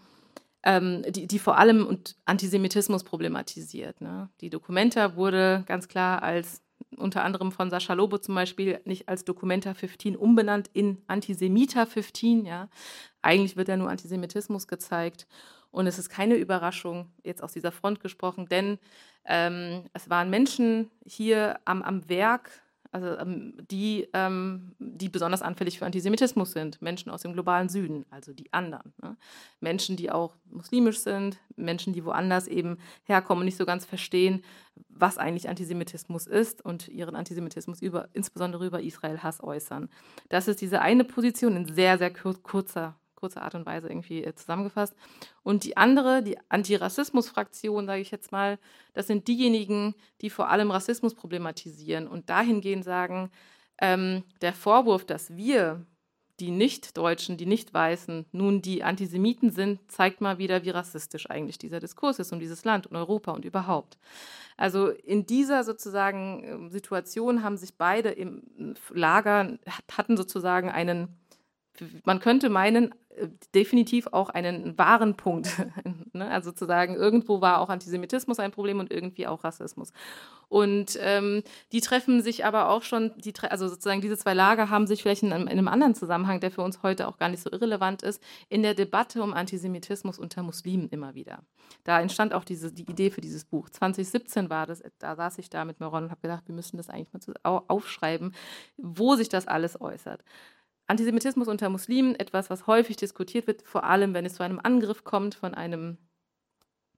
ähm, 0.66 1.04
die, 1.08 1.28
die 1.28 1.40
vor 1.40 1.58
allem 1.58 2.00
Antisemitismus 2.26 3.04
problematisiert. 3.04 4.02
Ne? 4.02 4.30
Die 4.42 4.50
Documenta 4.50 5.16
wurde 5.16 5.64
ganz 5.68 5.88
klar 5.88 6.24
als 6.24 6.62
unter 6.98 7.24
anderem 7.24 7.52
von 7.52 7.70
Sascha 7.70 7.94
Lobo 7.94 8.18
zum 8.18 8.36
Beispiel 8.36 8.82
nicht 8.86 9.08
als 9.08 9.24
Documenta 9.26 9.74
15 9.74 10.16
umbenannt 10.16 10.70
in 10.74 11.02
Antisemita 11.08 11.86
15. 11.86 12.46
Ja. 12.46 12.70
Eigentlich 13.22 13.56
wird 13.56 13.68
ja 13.68 13.78
nur 13.78 13.90
Antisemitismus 13.90 14.68
gezeigt. 14.68 15.28
Und 15.72 15.88
es 15.88 16.00
ist 16.00 16.10
keine 16.10 16.36
Überraschung, 16.36 17.10
jetzt 17.24 17.44
aus 17.44 17.52
dieser 17.52 17.72
Front 17.72 18.00
gesprochen, 18.00 18.48
denn 18.48 18.80
ähm, 19.26 19.84
es 19.92 20.10
waren 20.10 20.30
Menschen 20.30 20.90
hier 21.06 21.60
am, 21.66 21.82
am 21.82 22.08
Werk, 22.08 22.50
also 22.96 23.18
ähm, 23.20 23.58
die, 23.70 24.08
ähm, 24.14 24.74
die 24.80 25.10
besonders 25.10 25.42
anfällig 25.42 25.80
für 25.80 25.86
Antisemitismus 25.86 26.54
sind. 26.54 26.82
Menschen 26.82 27.12
aus 27.12 27.24
dem 27.24 27.34
globalen 27.34 27.68
Süden, 27.68 28.06
also 28.10 28.32
die 28.32 28.54
anderen. 28.54 28.94
Ne? 29.02 29.18
Menschen, 29.60 29.98
die 29.98 30.12
auch 30.12 30.34
muslimisch 30.50 31.00
sind, 31.00 31.38
Menschen, 31.58 31.92
die 31.92 32.06
woanders 32.06 32.48
eben 32.48 32.78
herkommen 33.04 33.42
und 33.42 33.46
nicht 33.48 33.58
so 33.58 33.66
ganz 33.66 33.84
verstehen, 33.84 34.44
was 34.88 35.18
eigentlich 35.18 35.50
Antisemitismus 35.50 36.26
ist 36.26 36.64
und 36.64 36.88
ihren 36.88 37.18
Antisemitismus 37.18 37.82
über, 37.82 38.08
insbesondere 38.14 38.66
über 38.66 38.82
Israel-Hass 38.82 39.44
äußern. 39.44 39.90
Das 40.30 40.48
ist 40.48 40.62
diese 40.62 40.82
eine 40.82 41.04
Position 41.04 41.58
in 41.58 41.66
sehr, 41.66 41.98
sehr 41.98 42.14
kurzer 42.14 42.96
kurze 43.16 43.42
Art 43.42 43.56
und 43.56 43.66
Weise 43.66 43.88
irgendwie 43.88 44.24
äh, 44.24 44.36
zusammengefasst. 44.36 44.96
Und 45.44 45.64
die 45.64 45.78
andere, 45.78 46.22
die 46.22 46.38
Antirassismus-Fraktion, 46.50 47.86
sage 47.86 48.02
ich 48.02 48.12
jetzt 48.12 48.32
mal, 48.32 48.60
das 48.94 49.08
sind 49.08 49.28
diejenigen, 49.28 49.96
die 50.22 50.30
vor 50.30 50.50
allem 50.50 50.72
Rassismus 50.72 51.16
problematisieren 51.16 52.08
und 52.08 52.30
dahingehend 52.30 52.84
sagen, 52.84 53.32
ähm, 53.80 54.24
der 54.42 54.54
Vorwurf, 54.54 55.06
dass 55.06 55.36
wir, 55.36 55.86
die 56.42 56.52
Nicht-Deutschen, 56.52 57.38
die 57.38 57.46
Nicht-Weißen, 57.46 58.26
nun 58.34 58.62
die 58.62 58.84
Antisemiten 58.84 59.52
sind, 59.52 59.80
zeigt 59.90 60.20
mal 60.20 60.38
wieder, 60.38 60.66
wie 60.66 60.70
rassistisch 60.70 61.30
eigentlich 61.30 61.58
dieser 61.58 61.80
Diskurs 61.80 62.20
ist 62.20 62.34
um 62.34 62.42
dieses 62.42 62.66
Land 62.66 62.88
und 62.88 62.98
Europa 62.98 63.32
und 63.32 63.46
überhaupt. 63.46 63.98
Also 64.58 64.90
in 64.90 65.26
dieser 65.26 65.64
sozusagen 65.64 66.44
ähm, 66.44 66.70
Situation 66.70 67.42
haben 67.42 67.56
sich 67.56 67.78
beide 67.78 68.10
im 68.10 68.76
Lager, 68.90 69.58
hatten 69.90 70.18
sozusagen 70.18 70.70
einen 70.70 71.18
man 72.04 72.20
könnte 72.20 72.50
meinen, 72.50 72.94
definitiv 73.54 74.08
auch 74.12 74.30
einen 74.30 74.78
wahren 74.78 75.16
Punkt. 75.16 75.50
Ne? 76.14 76.30
also 76.30 76.54
zu 76.54 76.66
sagen, 76.66 76.96
irgendwo 76.96 77.42
war 77.42 77.60
auch 77.60 77.68
Antisemitismus 77.68 78.40
ein 78.40 78.52
Problem 78.52 78.80
und 78.80 78.90
irgendwie 78.90 79.28
auch 79.28 79.44
Rassismus. 79.44 79.92
Und 80.48 80.98
ähm, 81.02 81.44
die 81.74 81.82
treffen 81.82 82.22
sich 82.22 82.46
aber 82.46 82.70
auch 82.70 82.84
schon, 82.84 83.12
die, 83.18 83.34
also 83.42 83.68
sozusagen 83.68 84.00
diese 84.00 84.18
zwei 84.18 84.34
Lager 84.34 84.70
haben 84.70 84.88
sich 84.88 85.02
vielleicht 85.02 85.24
in 85.24 85.34
einem, 85.34 85.48
in 85.48 85.58
einem, 85.58 85.68
anderen 85.68 85.94
Zusammenhang, 85.94 86.40
der 86.40 86.52
für 86.52 86.62
uns 86.62 86.84
heute 86.84 87.10
auch 87.10 87.18
gar 87.18 87.28
nicht 87.28 87.44
so 87.44 87.52
irrelevant 87.52 88.02
ist, 88.02 88.24
in 88.48 88.64
der 88.64 88.76
Debatte 88.76 89.22
um 89.22 89.34
Antisemitismus 89.34 90.18
unter 90.18 90.42
Muslimen 90.44 90.88
immer 90.88 91.16
wieder. 91.16 91.40
Da 91.84 92.00
entstand 92.00 92.34
auch 92.34 92.46
diese, 92.46 92.72
die 92.72 92.90
Idee 92.90 93.12
für 93.12 93.22
dieses 93.22 93.44
Buch. 93.44 93.70
2017 93.70 94.50
war 94.50 94.66
das, 94.66 94.82
da 95.00 95.16
saß 95.16 95.38
ich 95.40 95.50
da 95.50 95.66
mit 95.66 95.82
Maron 95.82 96.06
und 96.06 96.12
habe 96.12 96.22
gedacht, 96.22 96.44
wir 96.48 96.56
müssen 96.56 96.78
das 96.78 96.90
eigentlich 96.90 97.10
mal 97.44 97.62
aufschreiben, 97.68 98.34
wo 98.78 99.16
sich 99.16 99.28
das 99.28 99.48
alles 99.48 99.82
äußert. 99.82 100.24
Antisemitismus 100.88 101.48
unter 101.48 101.70
Muslimen, 101.70 102.16
etwas, 102.16 102.50
was 102.50 102.68
häufig 102.68 102.96
diskutiert 102.98 103.48
wird, 103.48 103.64
vor 103.64 103.84
allem 103.84 104.14
wenn 104.14 104.26
es 104.26 104.36
zu 104.36 104.44
einem 104.44 104.60
Angriff 104.62 105.04
kommt 105.04 105.36
von 105.36 105.54
einem 105.54 105.98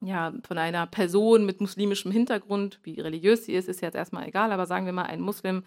ja, 0.01 0.31
von 0.47 0.59
einer 0.59 0.85
Person 0.85 1.45
mit 1.45 1.59
muslimischem 1.59 2.11
Hintergrund, 2.11 2.79
wie 2.83 2.99
religiös 2.99 3.45
sie 3.45 3.53
ist, 3.53 3.67
ist 3.67 3.81
jetzt 3.81 3.95
erstmal 3.95 4.27
egal, 4.27 4.51
aber 4.51 4.67
sagen 4.67 4.85
wir 4.85 4.93
mal, 4.93 5.05
ein 5.05 5.21
Muslim 5.21 5.63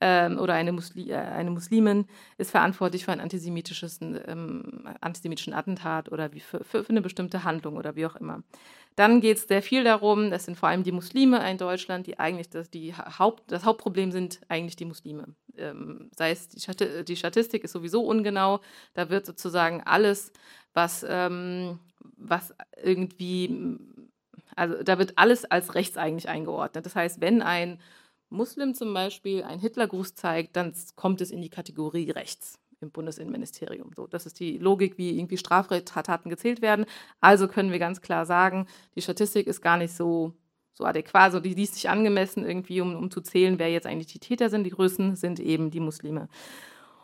ähm, 0.00 0.38
oder 0.38 0.54
eine, 0.54 0.72
Musli 0.72 1.10
äh, 1.10 1.16
eine 1.16 1.50
Muslimin 1.50 2.06
ist 2.38 2.50
verantwortlich 2.50 3.04
für 3.04 3.12
ein 3.12 3.20
antisemitisches, 3.20 4.00
ähm, 4.00 4.88
antisemitischen 5.00 5.52
Attentat 5.52 6.10
oder 6.10 6.32
wie 6.32 6.40
für, 6.40 6.62
für, 6.64 6.84
für, 6.84 6.90
eine 6.90 7.02
bestimmte 7.02 7.44
Handlung 7.44 7.76
oder 7.76 7.96
wie 7.96 8.06
auch 8.06 8.16
immer. 8.16 8.42
Dann 8.98 9.20
geht 9.20 9.36
es 9.36 9.46
sehr 9.46 9.62
viel 9.62 9.84
darum, 9.84 10.28
das 10.28 10.46
sind 10.46 10.58
vor 10.58 10.68
allem 10.68 10.82
die 10.82 10.90
Muslime 10.90 11.48
in 11.48 11.56
Deutschland, 11.56 12.08
die 12.08 12.18
eigentlich 12.18 12.50
das, 12.50 12.68
die 12.68 12.92
Haupt, 12.92 13.44
das 13.52 13.64
Hauptproblem 13.64 14.10
sind 14.10 14.40
eigentlich 14.48 14.74
die 14.74 14.86
Muslime. 14.86 15.36
Ähm, 15.56 16.10
sei 16.16 16.32
es 16.32 16.48
die, 16.48 17.04
die, 17.04 17.14
Statistik 17.14 17.62
ist 17.62 17.70
sowieso 17.70 18.02
ungenau, 18.02 18.58
da 18.94 19.08
wird 19.08 19.24
sozusagen 19.24 19.84
alles, 19.84 20.32
was, 20.74 21.06
ähm, 21.08 21.78
was 22.16 22.52
irgendwie, 22.82 23.78
also 24.56 24.82
da 24.82 24.98
wird 24.98 25.12
alles 25.16 25.44
als 25.44 25.76
rechts 25.76 25.96
eigentlich 25.96 26.28
eingeordnet. 26.28 26.84
Das 26.84 26.96
heißt, 26.96 27.20
wenn 27.20 27.40
ein 27.40 27.80
Muslim 28.30 28.74
zum 28.74 28.92
Beispiel 28.92 29.44
einen 29.44 29.60
Hitlergruß 29.60 30.16
zeigt, 30.16 30.56
dann 30.56 30.74
kommt 30.96 31.20
es 31.20 31.30
in 31.30 31.40
die 31.40 31.50
Kategorie 31.50 32.10
rechts 32.10 32.58
im 32.80 32.90
Bundesinnenministerium. 32.90 33.90
So, 33.94 34.06
das 34.06 34.26
ist 34.26 34.40
die 34.40 34.58
Logik, 34.58 34.98
wie 34.98 35.18
irgendwie 35.18 35.36
Straftaten 35.36 36.30
gezählt 36.30 36.62
werden. 36.62 36.86
Also 37.20 37.48
können 37.48 37.72
wir 37.72 37.78
ganz 37.78 38.00
klar 38.00 38.26
sagen, 38.26 38.66
die 38.94 39.02
Statistik 39.02 39.46
ist 39.46 39.60
gar 39.60 39.76
nicht 39.76 39.92
so, 39.92 40.32
so 40.74 40.84
adäquat, 40.84 41.22
also 41.22 41.40
die 41.40 41.54
liest 41.54 41.74
sich 41.74 41.88
angemessen 41.88 42.46
irgendwie, 42.46 42.80
um, 42.80 42.94
um 42.94 43.10
zu 43.10 43.20
zählen, 43.20 43.58
wer 43.58 43.70
jetzt 43.70 43.86
eigentlich 43.86 44.12
die 44.12 44.20
Täter 44.20 44.50
sind. 44.50 44.64
Die 44.64 44.70
Größen 44.70 45.16
sind 45.16 45.40
eben 45.40 45.70
die 45.70 45.80
Muslime. 45.80 46.28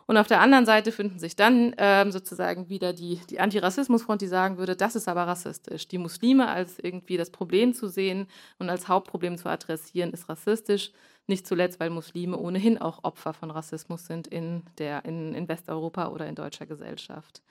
Und 0.07 0.17
auf 0.17 0.27
der 0.27 0.39
anderen 0.39 0.67
Seite 0.67 0.91
finden 0.91 1.17
sich 1.17 1.35
dann 1.35 1.73
ähm, 1.77 2.11
sozusagen 2.11 2.69
wieder 2.69 2.93
die, 2.93 3.19
die 3.29 3.39
Antirassismusfront, 3.39 4.21
die 4.21 4.27
sagen 4.27 4.57
würde, 4.57 4.75
das 4.75 4.95
ist 4.95 5.07
aber 5.07 5.25
rassistisch. 5.25 5.87
Die 5.87 5.97
Muslime 5.97 6.47
als 6.47 6.77
irgendwie 6.77 7.17
das 7.17 7.31
Problem 7.31 7.73
zu 7.73 7.87
sehen 7.87 8.27
und 8.59 8.69
als 8.69 8.87
Hauptproblem 8.87 9.37
zu 9.37 9.49
adressieren, 9.49 10.11
ist 10.11 10.29
rassistisch. 10.29 10.91
Nicht 11.27 11.47
zuletzt, 11.47 11.79
weil 11.79 11.89
Muslime 11.89 12.37
ohnehin 12.37 12.77
auch 12.77 13.03
Opfer 13.03 13.33
von 13.33 13.49
Rassismus 13.49 14.05
sind 14.05 14.27
in, 14.27 14.63
der, 14.77 15.05
in, 15.05 15.33
in 15.33 15.47
Westeuropa 15.47 16.09
oder 16.09 16.27
in 16.27 16.35
deutscher 16.35 16.67
Gesellschaft. 16.67 17.41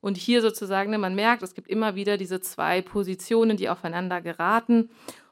Und 0.00 0.16
hier 0.16 0.42
sozusagen, 0.42 0.90
ne, 0.90 0.98
man 0.98 1.14
merkt, 1.14 1.42
es 1.44 1.54
gibt 1.54 1.68
immer 1.68 1.94
wieder 1.94 2.16
diese 2.16 2.40
zwei 2.40 2.82
Positionen, 2.82 3.56
die 3.56 3.68
aufeinander 3.68 4.20
geraten. 4.20 4.90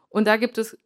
Und 0.09 0.27
da 0.27 0.37
gibt 0.37 0.59
es 0.59 0.79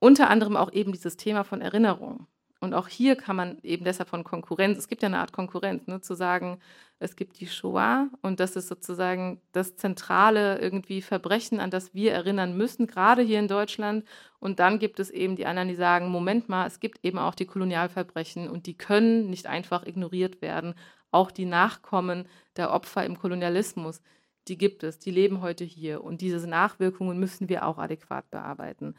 unter 0.00 0.28
anderem 0.28 0.56
auch 0.56 0.70
eben 0.72 0.92
dieses 0.92 1.16
Thema 1.16 1.44
von 1.44 1.62
Erinnerung. 1.62 2.26
Und 2.64 2.74
auch 2.74 2.88
hier 2.88 3.14
kann 3.14 3.36
man 3.36 3.58
eben 3.62 3.84
deshalb 3.84 4.08
von 4.08 4.24
Konkurrenz, 4.24 4.78
es 4.78 4.88
gibt 4.88 5.02
ja 5.02 5.08
eine 5.08 5.18
Art 5.18 5.32
Konkurrenz, 5.32 5.86
ne, 5.86 6.00
zu 6.00 6.14
sagen, 6.14 6.58
es 6.98 7.16
gibt 7.16 7.38
die 7.40 7.46
Shoah 7.46 8.08
und 8.22 8.40
das 8.40 8.56
ist 8.56 8.68
sozusagen 8.68 9.40
das 9.52 9.76
zentrale 9.76 10.58
irgendwie 10.58 11.02
Verbrechen, 11.02 11.60
an 11.60 11.70
das 11.70 11.92
wir 11.92 12.12
erinnern 12.12 12.56
müssen, 12.56 12.86
gerade 12.86 13.22
hier 13.22 13.38
in 13.38 13.48
Deutschland. 13.48 14.04
Und 14.38 14.58
dann 14.60 14.78
gibt 14.78 14.98
es 14.98 15.10
eben 15.10 15.36
die 15.36 15.46
anderen, 15.46 15.68
die 15.68 15.74
sagen, 15.74 16.08
Moment 16.08 16.48
mal, 16.48 16.66
es 16.66 16.80
gibt 16.80 17.04
eben 17.04 17.18
auch 17.18 17.34
die 17.34 17.46
Kolonialverbrechen 17.46 18.48
und 18.48 18.66
die 18.66 18.76
können 18.76 19.28
nicht 19.28 19.46
einfach 19.46 19.84
ignoriert 19.86 20.40
werden. 20.40 20.74
Auch 21.10 21.30
die 21.30 21.46
Nachkommen 21.46 22.26
der 22.56 22.72
Opfer 22.72 23.04
im 23.04 23.18
Kolonialismus, 23.18 24.00
die 24.48 24.58
gibt 24.58 24.82
es, 24.82 24.98
die 24.98 25.10
leben 25.10 25.42
heute 25.42 25.64
hier 25.64 26.02
und 26.02 26.20
diese 26.20 26.48
Nachwirkungen 26.48 27.18
müssen 27.18 27.48
wir 27.48 27.66
auch 27.66 27.78
adäquat 27.78 28.30
bearbeiten. 28.30 28.94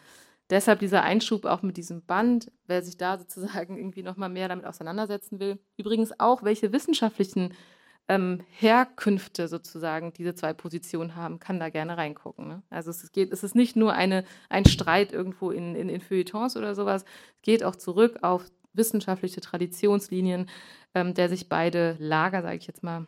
Deshalb 0.50 0.80
dieser 0.80 1.04
Einschub 1.04 1.46
auch 1.46 1.64
mit 1.64 1.78
diesem 1.78 2.06
Band, 2.06 2.52
wer 2.68 2.82
sich 2.82 2.98
da 2.98 3.18
sozusagen 3.20 3.78
irgendwie 3.78 4.04
nochmal 4.04 4.30
mehr 4.30 4.48
damit 4.48 4.66
auseinandersetzen 4.66 5.40
will. 5.40 5.60
Übrigens 5.78 6.20
auch, 6.20 6.44
welche 6.44 6.72
wissenschaftlichen 6.72 7.54
ähm, 8.08 8.44
Herkünfte 8.52 9.48
sozusagen 9.48 10.14
diese 10.14 10.36
zwei 10.36 10.54
Positionen 10.54 11.16
haben, 11.16 11.40
kann 11.40 11.60
da 11.60 11.70
gerne 11.70 11.98
reingucken. 11.98 12.48
Ne? 12.48 12.64
Also 12.70 12.92
es, 12.92 13.12
geht, 13.12 13.32
es 13.32 13.44
ist 13.44 13.56
nicht 13.56 13.76
nur 13.76 13.94
eine, 13.94 14.26
ein 14.50 14.66
Streit 14.66 15.12
irgendwo 15.12 15.52
in, 15.52 15.76
in, 15.76 15.90
in 15.90 16.02
Feuilletons 16.02 16.56
oder 16.56 16.76
sowas, 16.76 17.04
es 17.38 17.42
geht 17.42 17.64
auch 17.64 17.76
zurück 17.76 18.20
auf 18.22 18.46
wissenschaftliche 18.74 19.42
Traditionslinien, 19.42 20.50
ähm, 20.94 21.14
der 21.14 21.30
sich 21.30 21.50
beide 21.50 21.96
Lager, 22.00 22.42
sage 22.42 22.58
ich 22.58 22.68
jetzt 22.68 22.84
mal, 22.84 23.08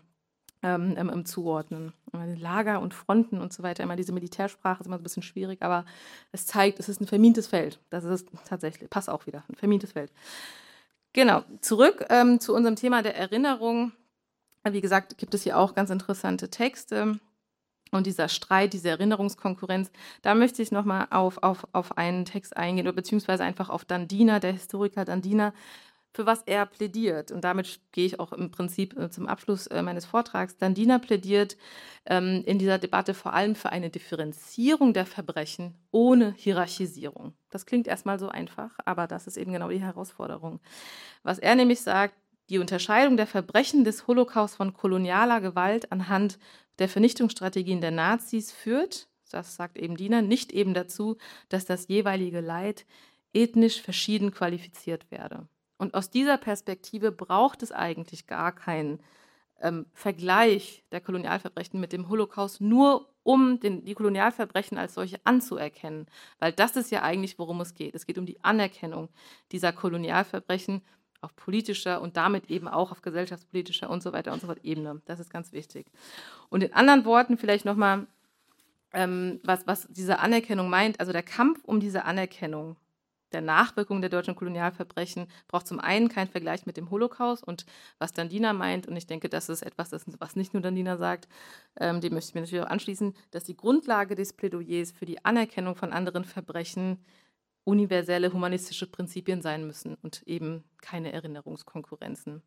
ähm, 0.63 0.95
ähm, 0.97 1.25
zuordnen. 1.25 1.93
Lager 2.13 2.81
und 2.81 2.93
Fronten 2.93 3.39
und 3.39 3.53
so 3.53 3.63
weiter, 3.63 3.83
immer 3.83 3.95
diese 3.95 4.11
Militärsprache 4.11 4.81
ist 4.81 4.87
immer 4.87 4.97
ein 4.97 5.03
bisschen 5.03 5.23
schwierig, 5.23 5.61
aber 5.61 5.85
es 6.31 6.45
zeigt, 6.47 6.79
es 6.79 6.89
ist 6.89 7.01
ein 7.01 7.07
vermintes 7.07 7.47
Feld. 7.47 7.79
Das 7.89 8.03
ist 8.03 8.27
tatsächlich, 8.45 8.89
passt 8.89 9.09
auch 9.09 9.27
wieder, 9.27 9.43
ein 9.49 9.55
vermintes 9.55 9.91
Feld. 9.91 10.11
Genau, 11.13 11.43
zurück 11.61 12.05
ähm, 12.09 12.39
zu 12.39 12.53
unserem 12.53 12.75
Thema 12.75 13.01
der 13.01 13.15
Erinnerung. 13.15 13.91
Wie 14.63 14.81
gesagt, 14.81 15.17
gibt 15.17 15.33
es 15.33 15.43
hier 15.43 15.57
auch 15.57 15.75
ganz 15.75 15.89
interessante 15.89 16.49
Texte. 16.49 17.19
Und 17.91 18.05
dieser 18.05 18.27
Streit, 18.27 18.73
diese 18.73 18.89
Erinnerungskonkurrenz, 18.89 19.91
da 20.21 20.35
möchte 20.35 20.61
ich 20.61 20.71
nochmal 20.71 21.07
auf, 21.09 21.41
auf, 21.41 21.67
auf 21.71 21.97
einen 21.97 22.25
Text 22.25 22.57
eingehen, 22.57 22.93
beziehungsweise 22.93 23.43
einfach 23.43 23.69
auf 23.69 23.85
Dandina, 23.85 24.39
der 24.39 24.51
Historiker 24.51 25.05
Dandina, 25.05 25.53
für 26.17 26.25
was 26.25 26.41
er 26.47 26.65
plädiert. 26.65 27.31
Und 27.31 27.43
damit 27.43 27.79
gehe 27.91 28.07
ich 28.07 28.19
auch 28.19 28.33
im 28.33 28.49
Prinzip 28.49 28.97
äh, 28.97 29.11
zum 29.11 29.27
Abschluss 29.27 29.67
äh, 29.67 29.83
meines 29.83 30.03
Vortrags. 30.05 30.57
Dandina 30.57 30.97
plädiert 30.97 31.57
ähm, 32.07 32.41
in 32.43 32.57
dieser 32.57 32.79
Debatte 32.79 33.13
vor 33.13 33.33
allem 33.33 33.53
für 33.53 33.69
eine 33.69 33.91
Differenzierung 33.91 34.93
der 34.93 35.05
Verbrechen 35.05 35.75
ohne 35.91 36.33
Hierarchisierung. 36.35 37.33
Das 37.51 37.67
klingt 37.67 37.85
erstmal 37.85 38.17
so 38.17 38.29
einfach, 38.29 38.71
aber 38.83 39.05
das 39.05 39.27
ist 39.27 39.37
eben 39.37 39.53
genau 39.53 39.69
die 39.69 39.79
Herausforderung. 39.79 40.59
Was 41.21 41.37
er 41.37 41.53
nämlich 41.55 41.81
sagt, 41.81 42.15
Die 42.49 42.59
Unterscheidung 42.59 43.17
der 43.17 43.27
Verbrechen 43.27 43.83
des 43.83 44.07
Holocaust 44.07 44.55
von 44.55 44.73
kolonialer 44.73 45.41
Gewalt 45.41 45.91
anhand 45.91 46.39
der 46.79 46.87
Vernichtungsstrategien 46.87 47.81
der 47.81 47.91
Nazis 47.91 48.53
führt, 48.53 49.09
das 49.31 49.55
sagt 49.57 49.77
eben 49.77 49.97
Diener, 49.97 50.21
nicht 50.21 50.53
eben 50.53 50.73
dazu, 50.73 51.17
dass 51.49 51.65
das 51.65 51.89
jeweilige 51.89 52.39
Leid 52.39 52.85
ethnisch 53.33 53.81
verschieden 53.81 54.31
qualifiziert 54.31 55.11
werde. 55.11 55.49
Und 55.77 55.93
aus 55.93 56.09
dieser 56.09 56.37
Perspektive 56.37 57.11
braucht 57.11 57.63
es 57.63 57.71
eigentlich 57.71 58.27
gar 58.27 58.51
keinen 58.51 58.99
ähm, 59.61 59.85
Vergleich 59.93 60.83
der 60.91 61.01
Kolonialverbrechen 61.01 61.79
mit 61.79 61.93
dem 61.93 62.09
Holocaust, 62.09 62.61
nur 62.61 63.09
um 63.23 63.59
den, 63.59 63.83
die 63.83 63.93
Kolonialverbrechen 63.93 64.77
als 64.77 64.93
solche 64.93 65.19
anzuerkennen. 65.23 66.07
Weil 66.39 66.53
das 66.53 66.75
ist 66.75 66.91
ja 66.91 67.01
eigentlich, 67.01 67.37
worum 67.37 67.61
es 67.61 67.73
geht. 67.73 67.95
Es 67.95 68.05
geht 68.05 68.17
um 68.17 68.25
die 68.25 68.43
Anerkennung 68.43 69.09
dieser 69.51 69.73
Kolonialverbrechen 69.73 70.81
auf 71.21 71.35
politischer 71.35 72.01
und 72.01 72.15
damit 72.15 72.49
eben 72.49 72.67
auch 72.67 72.91
auf 72.91 73.01
gesellschaftspolitischer 73.01 73.89
und 73.89 74.03
so 74.03 74.13
weiter 74.13 74.31
und 74.33 74.41
so 74.41 74.47
fort 74.47 74.63
Ebene. 74.63 75.01
Das 75.05 75.19
ist 75.19 75.29
ganz 75.29 75.51
wichtig. 75.51 75.87
Und 76.49 76.63
in 76.63 76.73
anderen 76.73 77.05
Worten 77.05 77.37
vielleicht 77.37 77.65
nochmal, 77.65 78.07
ähm, 78.93 79.39
was, 79.43 79.65
was 79.67 79.87
diese 79.89 80.19
Anerkennung 80.19 80.69
meint. 80.69 80.99
Also 80.99 81.11
der 81.11 81.23
Kampf 81.23 81.63
um 81.65 81.79
diese 81.79 82.05
Anerkennung 82.05 82.77
der 83.31 83.41
Nachwirkungen 83.41 84.01
der 84.01 84.09
deutschen 84.09 84.35
Kolonialverbrechen 84.35 85.27
braucht 85.47 85.67
zum 85.67 85.79
einen 85.79 86.09
keinen 86.09 86.29
Vergleich 86.29 86.65
mit 86.65 86.77
dem 86.77 86.89
Holocaust 86.89 87.43
und 87.43 87.65
was 87.99 88.13
Dandina 88.13 88.53
meint, 88.53 88.87
und 88.87 88.95
ich 88.95 89.07
denke, 89.07 89.29
das 89.29 89.49
ist 89.49 89.61
etwas, 89.61 89.89
das, 89.89 90.05
was 90.19 90.35
nicht 90.35 90.53
nur 90.53 90.61
Dandina 90.61 90.97
sagt, 90.97 91.27
ähm, 91.79 92.01
dem 92.01 92.13
möchte 92.13 92.29
ich 92.29 92.35
mir 92.35 92.41
natürlich 92.41 92.63
auch 92.65 92.69
anschließen, 92.69 93.13
dass 93.31 93.43
die 93.43 93.57
Grundlage 93.57 94.15
des 94.15 94.33
Plädoyers 94.33 94.91
für 94.91 95.05
die 95.05 95.23
Anerkennung 95.25 95.75
von 95.75 95.93
anderen 95.93 96.25
Verbrechen 96.25 97.03
universelle 97.63 98.31
humanistische 98.31 98.87
Prinzipien 98.87 99.41
sein 99.41 99.67
müssen 99.67 99.95
und 100.01 100.23
eben 100.25 100.63
keine 100.81 101.11
Erinnerungskonkurrenzen. 101.11 102.41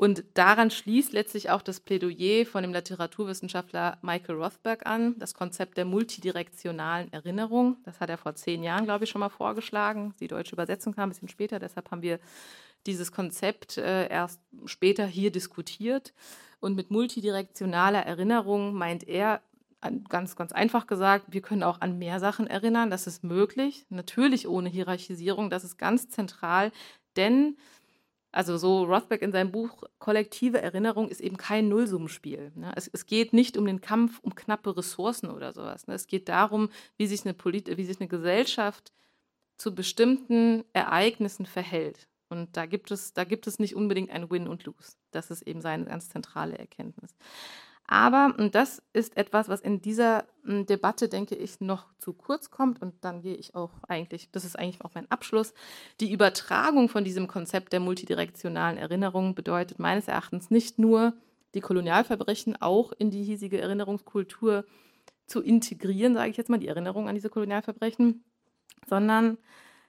Und 0.00 0.24
daran 0.32 0.70
schließt 0.70 1.12
letztlich 1.12 1.50
auch 1.50 1.60
das 1.60 1.78
Plädoyer 1.78 2.46
von 2.46 2.62
dem 2.62 2.72
Literaturwissenschaftler 2.72 3.98
Michael 4.00 4.42
Rothberg 4.42 4.86
an, 4.86 5.14
das 5.18 5.34
Konzept 5.34 5.76
der 5.76 5.84
multidirektionalen 5.84 7.12
Erinnerung. 7.12 7.76
Das 7.84 8.00
hat 8.00 8.08
er 8.08 8.16
vor 8.16 8.34
zehn 8.34 8.62
Jahren, 8.62 8.86
glaube 8.86 9.04
ich, 9.04 9.10
schon 9.10 9.20
mal 9.20 9.28
vorgeschlagen. 9.28 10.14
Die 10.18 10.26
deutsche 10.26 10.54
Übersetzung 10.54 10.94
kam 10.94 11.10
ein 11.10 11.12
bisschen 11.12 11.28
später, 11.28 11.58
deshalb 11.58 11.90
haben 11.90 12.00
wir 12.00 12.18
dieses 12.86 13.12
Konzept 13.12 13.76
äh, 13.76 14.08
erst 14.08 14.40
später 14.64 15.04
hier 15.04 15.30
diskutiert. 15.30 16.14
Und 16.60 16.76
mit 16.76 16.90
multidirektionaler 16.90 18.00
Erinnerung 18.00 18.72
meint 18.72 19.06
er, 19.06 19.42
ganz, 20.08 20.34
ganz 20.34 20.52
einfach 20.52 20.86
gesagt, 20.86 21.26
wir 21.28 21.42
können 21.42 21.62
auch 21.62 21.82
an 21.82 21.98
mehr 21.98 22.20
Sachen 22.20 22.46
erinnern, 22.46 22.88
das 22.88 23.06
ist 23.06 23.22
möglich, 23.22 23.84
natürlich 23.90 24.48
ohne 24.48 24.70
Hierarchisierung, 24.70 25.50
das 25.50 25.64
ist 25.64 25.76
ganz 25.76 26.08
zentral, 26.08 26.72
denn 27.16 27.56
also 28.32 28.56
so 28.58 28.84
Rothberg 28.84 29.22
in 29.22 29.32
seinem 29.32 29.50
Buch 29.50 29.82
Kollektive 29.98 30.60
Erinnerung 30.60 31.08
ist 31.08 31.20
eben 31.20 31.36
kein 31.36 31.68
Nullsummenspiel. 31.68 32.52
Ne? 32.54 32.72
Es, 32.76 32.88
es, 32.88 33.06
geht 33.06 33.32
nicht 33.32 33.56
um 33.56 33.66
den 33.66 33.80
Kampf 33.80 34.20
um 34.20 34.34
knappe 34.34 34.76
Ressourcen 34.76 35.30
oder 35.30 35.52
sowas. 35.52 35.86
Ne? 35.86 35.94
Es 35.94 36.06
geht 36.06 36.28
darum, 36.28 36.68
wie 36.96 37.06
sich, 37.06 37.24
eine 37.24 37.34
Polit 37.34 37.76
wie 37.76 37.84
sich 37.84 38.00
eine 38.00 38.08
Gesellschaft 38.08 38.92
zu 39.56 39.74
bestimmten 39.74 40.64
Ereignissen 40.72 41.44
verhält. 41.44 42.08
Und 42.28 42.56
da 42.56 42.66
gibt 42.66 42.92
es, 42.92 43.12
da 43.12 43.24
gibt 43.24 43.48
es 43.48 43.58
nicht 43.58 43.74
unbedingt 43.74 44.10
ein 44.10 44.30
Win 44.30 44.46
und 44.46 44.64
Lose. 44.64 44.92
Das 45.10 45.30
ist 45.32 45.42
eben 45.42 45.60
seine 45.60 45.86
ganz 45.86 46.08
zentrale 46.08 46.56
Erkenntnis. 46.56 47.16
Aber, 47.92 48.36
und 48.38 48.54
das 48.54 48.80
ist 48.92 49.16
etwas, 49.16 49.48
was 49.48 49.60
in 49.60 49.82
dieser 49.82 50.24
hm, 50.44 50.64
Debatte, 50.64 51.08
denke 51.08 51.34
ich, 51.34 51.60
noch 51.60 51.86
zu 51.98 52.12
kurz 52.12 52.52
kommt, 52.52 52.80
und 52.80 52.94
dann 53.00 53.20
gehe 53.20 53.34
ich 53.34 53.56
auch 53.56 53.72
eigentlich, 53.88 54.30
das 54.30 54.44
ist 54.44 54.56
eigentlich 54.56 54.84
auch 54.84 54.94
mein 54.94 55.10
Abschluss, 55.10 55.54
die 55.98 56.12
Übertragung 56.12 56.88
von 56.88 57.02
diesem 57.02 57.26
Konzept 57.26 57.72
der 57.72 57.80
multidirektionalen 57.80 58.78
Erinnerung 58.78 59.34
bedeutet 59.34 59.80
meines 59.80 60.06
Erachtens 60.06 60.52
nicht 60.52 60.78
nur, 60.78 61.14
die 61.54 61.60
Kolonialverbrechen 61.60 62.62
auch 62.62 62.92
in 62.92 63.10
die 63.10 63.24
hiesige 63.24 63.60
Erinnerungskultur 63.60 64.64
zu 65.26 65.42
integrieren, 65.42 66.14
sage 66.14 66.30
ich 66.30 66.36
jetzt 66.36 66.48
mal, 66.48 66.58
die 66.58 66.68
Erinnerung 66.68 67.08
an 67.08 67.16
diese 67.16 67.28
Kolonialverbrechen, 67.28 68.22
sondern 68.88 69.36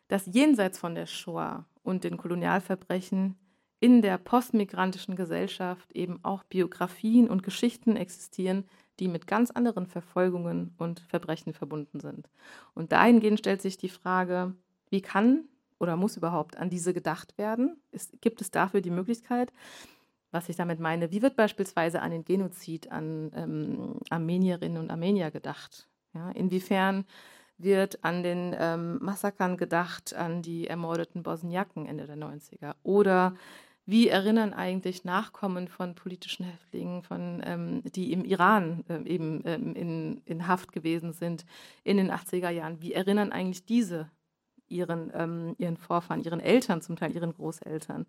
dass 0.08 0.26
jenseits 0.26 0.80
von 0.80 0.96
der 0.96 1.06
Shoah 1.06 1.68
und 1.84 2.04
den 2.04 2.18
Kolonialverbrechen 2.18 3.36
in 3.82 4.04
der 4.04 4.20
postmigrantischen 4.20 5.16
Gesellschaft 5.16 5.92
eben 5.92 6.24
auch 6.24 6.44
Biografien 6.44 7.28
und 7.28 7.42
Geschichten 7.42 7.98
existieren, 7.98 8.66
die 9.00 9.08
mit 9.08 9.26
ganz 9.26 9.50
anderen 9.50 9.88
Verfolgungen 9.88 10.76
und 10.78 11.00
Verbrechen 11.00 11.54
verbunden 11.54 12.00
sind. 12.00 12.30
Und 12.76 12.92
dahingehend 12.92 13.40
stellt 13.40 13.62
sich 13.62 13.78
die 13.78 13.90
Frage, 13.90 14.54
wie 14.92 15.02
kann 15.02 15.46
oder 15.80 15.98
muss 15.98 16.16
überhaupt 16.16 16.58
an 16.58 16.70
diese 16.70 16.94
gedacht 16.94 17.40
werden? 17.40 17.82
Ist, 17.92 18.22
gibt 18.22 18.40
es 18.42 18.52
dafür 18.52 18.82
die 18.82 18.92
Möglichkeit? 18.92 19.52
Was 20.30 20.48
ich 20.48 20.56
damit 20.56 20.80
meine, 20.80 21.12
wie 21.12 21.24
wird 21.24 21.36
beispielsweise 21.36 22.04
an 22.04 22.12
den 22.12 22.24
Genozid 22.24 22.92
an 22.92 23.32
ähm, 23.36 23.96
Armenierinnen 24.12 24.78
und 24.78 24.92
Armenier 24.92 25.32
gedacht? 25.32 25.90
Ja, 26.14 26.30
inwiefern 26.30 27.06
wird 27.58 28.04
an 28.04 28.22
den 28.22 28.56
ähm, 28.58 29.00
Massakern 29.02 29.58
gedacht, 29.58 30.14
an 30.14 30.44
die 30.44 30.68
ermordeten 30.68 31.24
Bosniaken 31.24 31.88
Ende 31.88 32.06
der 32.06 32.18
90er? 32.18 32.76
Oder 32.84 33.34
wie 33.86 34.08
erinnern 34.08 34.54
eigentlich 34.54 35.04
Nachkommen 35.04 35.68
von 35.68 35.96
politischen 35.96 36.46
Häftlingen, 36.46 37.04
von, 37.04 37.42
ähm, 37.46 37.82
die 37.84 38.14
im 38.14 38.24
Iran 38.24 38.84
äh, 38.88 39.02
eben 39.10 39.42
ähm, 39.46 39.76
in, 39.76 40.22
in 40.26 40.48
Haft 40.48 40.72
gewesen 40.72 41.14
sind 41.14 41.46
in 41.84 41.98
den 41.98 42.12
80er 42.12 42.50
Jahren, 42.50 42.82
wie 42.82 42.94
erinnern 42.94 43.32
eigentlich 43.32 43.66
diese 43.66 44.10
ihren, 44.68 45.12
ähm, 45.14 45.56
ihren 45.58 45.78
Vorfahren, 45.78 46.24
ihren 46.24 46.40
Eltern, 46.40 46.82
zum 46.82 46.96
Teil 46.96 47.14
ihren 47.14 47.34
Großeltern? 47.34 48.06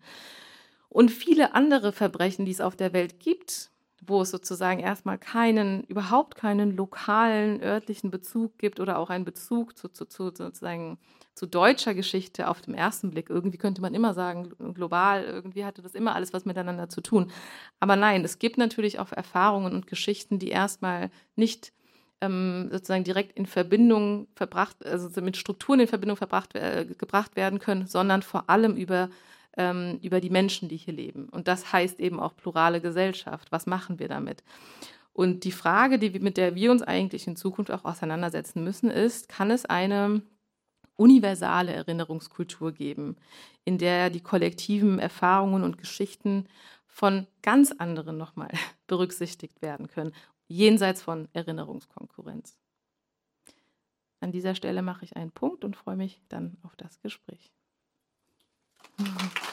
Und 0.89 1.09
viele 1.09 1.55
andere 1.55 1.91
Verbrechen, 1.91 2.45
die 2.45 2.51
es 2.51 2.61
auf 2.61 2.75
der 2.75 2.93
Welt 2.93 3.19
gibt, 3.19 3.71
wo 4.07 4.21
es 4.21 4.31
sozusagen 4.31 4.79
erstmal 4.79 5.17
keinen, 5.17 5.83
überhaupt 5.83 6.35
keinen 6.35 6.75
lokalen, 6.75 7.61
örtlichen 7.61 8.11
Bezug 8.11 8.57
gibt 8.57 8.79
oder 8.79 8.97
auch 8.97 9.09
einen 9.09 9.25
Bezug 9.25 9.77
zu, 9.77 9.89
zu, 9.89 10.05
zu 10.05 10.25
sozusagen 10.25 10.97
zu 11.35 11.47
deutscher 11.47 11.93
Geschichte 11.93 12.47
auf 12.47 12.61
den 12.61 12.75
ersten 12.75 13.09
Blick. 13.11 13.29
Irgendwie 13.29 13.57
könnte 13.57 13.81
man 13.81 13.93
immer 13.93 14.13
sagen, 14.13 14.51
global, 14.73 15.23
irgendwie 15.23 15.65
hatte 15.65 15.81
das 15.81 15.95
immer 15.95 16.15
alles 16.15 16.33
was 16.33 16.45
miteinander 16.45 16.89
zu 16.89 17.01
tun. 17.01 17.31
Aber 17.79 17.95
nein, 17.95 18.23
es 18.23 18.39
gibt 18.39 18.57
natürlich 18.57 18.99
auch 18.99 19.11
Erfahrungen 19.11 19.73
und 19.73 19.87
Geschichten, 19.87 20.39
die 20.39 20.49
erstmal 20.49 21.09
nicht 21.35 21.73
ähm, 22.21 22.69
sozusagen 22.71 23.03
direkt 23.03 23.37
in 23.37 23.45
Verbindung 23.45 24.27
verbracht, 24.35 24.85
also 24.85 25.21
mit 25.21 25.37
Strukturen 25.37 25.81
in 25.81 25.87
Verbindung 25.87 26.17
verbracht, 26.17 26.55
äh, 26.55 26.85
gebracht 26.97 27.35
werden 27.35 27.59
können, 27.59 27.87
sondern 27.87 28.21
vor 28.21 28.49
allem 28.49 28.75
über 28.75 29.09
ähm, 29.57 29.99
über 30.01 30.19
die 30.19 30.29
Menschen, 30.29 30.69
die 30.69 30.77
hier 30.77 30.93
leben. 30.93 31.29
Und 31.29 31.47
das 31.47 31.71
heißt 31.71 31.99
eben 31.99 32.19
auch 32.19 32.35
plurale 32.35 32.81
Gesellschaft. 32.81 33.51
Was 33.51 33.65
machen 33.65 33.99
wir 33.99 34.07
damit? 34.07 34.43
Und 35.13 35.43
die 35.43 35.51
Frage, 35.51 35.99
die, 35.99 36.19
mit 36.19 36.37
der 36.37 36.55
wir 36.55 36.71
uns 36.71 36.81
eigentlich 36.81 37.27
in 37.27 37.35
Zukunft 37.35 37.71
auch 37.71 37.85
auseinandersetzen 37.85 38.63
müssen, 38.63 38.89
ist, 38.89 39.29
kann 39.29 39.51
es 39.51 39.65
eine 39.65 40.23
universale 40.95 41.73
Erinnerungskultur 41.73 42.71
geben, 42.71 43.15
in 43.63 43.77
der 43.77 44.09
die 44.09 44.21
kollektiven 44.21 44.99
Erfahrungen 44.99 45.63
und 45.63 45.77
Geschichten 45.77 46.47
von 46.87 47.27
ganz 47.41 47.71
anderen 47.71 48.17
nochmal 48.17 48.49
berücksichtigt 48.87 49.61
werden 49.61 49.87
können, 49.87 50.13
jenseits 50.47 51.01
von 51.01 51.27
Erinnerungskonkurrenz. 51.33 52.57
An 54.19 54.31
dieser 54.31 54.55
Stelle 54.55 54.81
mache 54.81 55.03
ich 55.03 55.15
einen 55.15 55.31
Punkt 55.31 55.65
und 55.65 55.75
freue 55.75 55.97
mich 55.97 56.21
dann 56.29 56.57
auf 56.63 56.75
das 56.75 57.01
Gespräch. 57.01 57.51
Mm 58.99 59.05
-hmm. 59.05 59.52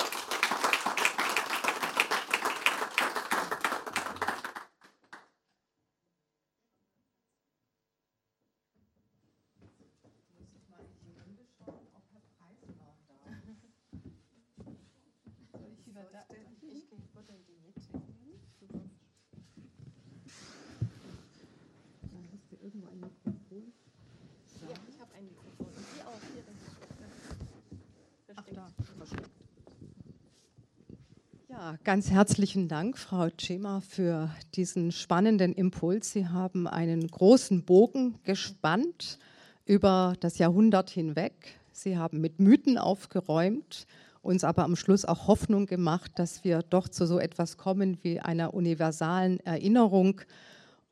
Ganz 31.91 32.13
herzlichen 32.13 32.69
Dank, 32.69 32.97
Frau 32.97 33.31
Cema, 33.31 33.81
für 33.81 34.31
diesen 34.55 34.93
spannenden 34.93 35.53
Impuls. 35.53 36.13
Sie 36.13 36.29
haben 36.29 36.69
einen 36.69 37.09
großen 37.09 37.65
Bogen 37.65 38.15
gespannt 38.23 39.19
über 39.65 40.15
das 40.21 40.39
Jahrhundert 40.39 40.89
hinweg. 40.89 41.33
Sie 41.73 41.99
haben 41.99 42.21
mit 42.21 42.39
Mythen 42.39 42.79
aufgeräumt, 42.79 43.89
uns 44.23 44.45
aber 44.45 44.63
am 44.63 44.77
Schluss 44.77 45.05
auch 45.05 45.27
Hoffnung 45.27 45.67
gemacht, 45.67 46.13
dass 46.15 46.45
wir 46.45 46.61
doch 46.63 46.87
zu 46.87 47.07
so 47.07 47.19
etwas 47.19 47.57
kommen 47.57 47.99
wie 48.03 48.21
einer 48.21 48.55
universalen 48.55 49.41
Erinnerung. 49.41 50.21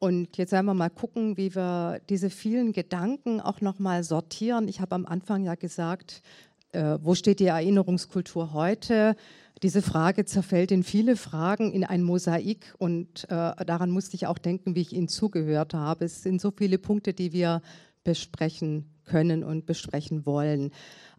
Und 0.01 0.37
jetzt 0.37 0.51
werden 0.51 0.67
wir 0.67 0.75
mal 0.75 0.91
gucken, 0.91 1.37
wie 1.37 1.55
wir 1.55 2.01
diese 2.09 2.29
vielen 2.29 2.73
Gedanken 2.73 3.41
auch 3.41 3.61
noch 3.61 3.79
mal 3.79 4.03
sortieren. 4.03 4.67
Ich 4.67 4.81
habe 4.81 4.97
am 4.97 5.07
Anfang 5.07 5.45
ja 5.45 5.55
gesagt, 5.55 6.23
äh, 6.73 6.99
wo 7.01 7.15
steht 7.15 7.39
die 7.41 7.47
Erinnerungskultur 7.47 8.53
heute? 8.53 9.17
Diese 9.63 9.83
Frage 9.83 10.25
zerfällt 10.25 10.71
in 10.71 10.85
viele 10.85 11.17
Fragen, 11.17 11.73
in 11.73 11.85
ein 11.85 12.03
Mosaik 12.05 12.75
und 12.79 13.25
äh, 13.25 13.65
daran 13.65 13.91
musste 13.91 14.15
ich 14.15 14.29
auch 14.29 14.39
denken, 14.39 14.77
wie 14.77 14.83
ich 14.83 14.93
Ihnen 14.93 15.09
zugehört 15.09 15.75
habe. 15.75 16.05
Es 16.05 16.23
sind 16.23 16.41
so 16.41 16.53
viele 16.57 16.79
Punkte, 16.79 17.13
die 17.13 17.33
wir 17.33 17.61
besprechen 18.05 18.89
können 19.05 19.43
und 19.43 19.67
besprechen 19.67 20.25
wollen. 20.27 20.71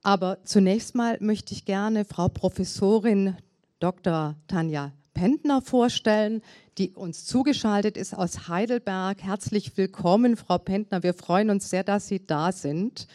Aber 0.04 0.38
zunächst 0.46 0.96
mal 0.96 1.18
möchte 1.20 1.54
ich 1.54 1.66
gerne 1.66 2.06
Frau 2.06 2.30
Professorin 2.30 3.36
Dr. 3.80 4.36
Tanja 4.48 4.94
Pentner 5.14 5.62
vorstellen, 5.62 6.42
die 6.78 6.92
uns 6.92 7.26
zugeschaltet 7.26 7.98
ist 7.98 8.14
aus 8.14 8.48
Heidelberg. 8.48 9.22
Herzlich 9.22 9.76
willkommen, 9.76 10.38
Frau 10.38 10.58
Pentner. 10.58 11.04
Wir 11.04 11.14
freuen 11.14 11.50
uns 11.50 11.70
sehr, 11.70 11.84
dass 11.84 12.08
Sie 12.08 12.26
da 12.26 12.54
sind. 12.54 13.06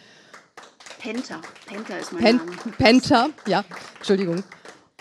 Penta, 0.99 1.41
Penta 1.65 1.97
ist 1.97 2.13
mein 2.13 2.23
Pen 2.23 2.37
Name. 2.37 2.53
Penta, 2.77 3.29
ja, 3.47 3.65
Entschuldigung. 3.97 4.45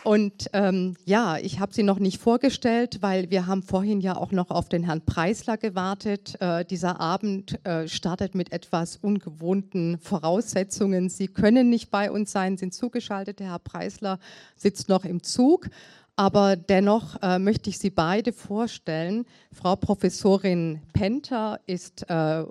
Und 0.04 0.50
ähm, 0.52 0.96
ja, 1.06 1.38
ich 1.38 1.62
habe 1.62 1.74
sie 1.74 1.84
noch 1.84 1.98
nicht 1.98 2.20
vorgestellt, 2.20 2.98
weil 3.02 3.30
wir 3.30 3.48
haben 3.48 3.64
vorhin 3.64 4.02
ja 4.02 4.18
auch 4.18 4.34
noch 4.34 4.52
auf 4.52 4.68
den 4.68 4.84
Herrn 4.84 5.06
Preisler 5.06 5.58
gewartet. 5.58 6.36
Äh, 6.42 6.66
dieser 6.66 7.00
Abend 7.00 7.66
äh, 7.66 7.88
startet 7.88 8.36
mit 8.36 8.52
etwas 8.52 8.98
ungewohnten 8.98 9.98
Voraussetzungen. 10.00 11.08
Sie 11.08 11.30
können 11.30 11.70
nicht 11.70 11.90
bei 11.90 12.12
uns 12.12 12.34
sein, 12.34 12.58
sind 12.58 12.74
zugeschaltet. 12.74 13.40
Der 13.40 13.52
Herr 13.52 13.60
Preisler 13.60 14.20
sitzt 14.58 14.90
noch 14.90 15.06
im 15.06 15.24
Zug. 15.24 15.70
Aber 16.18 16.58
dennoch 16.58 17.22
äh, 17.24 17.40
möchte 17.40 17.70
ich 17.70 17.80
Sie 17.80 17.90
beide 17.90 18.34
vorstellen. 18.34 19.26
Frau 19.54 19.78
Professorin 19.78 20.82
Penter 20.92 21.62
ist 21.66 22.10
äh, 22.10 22.44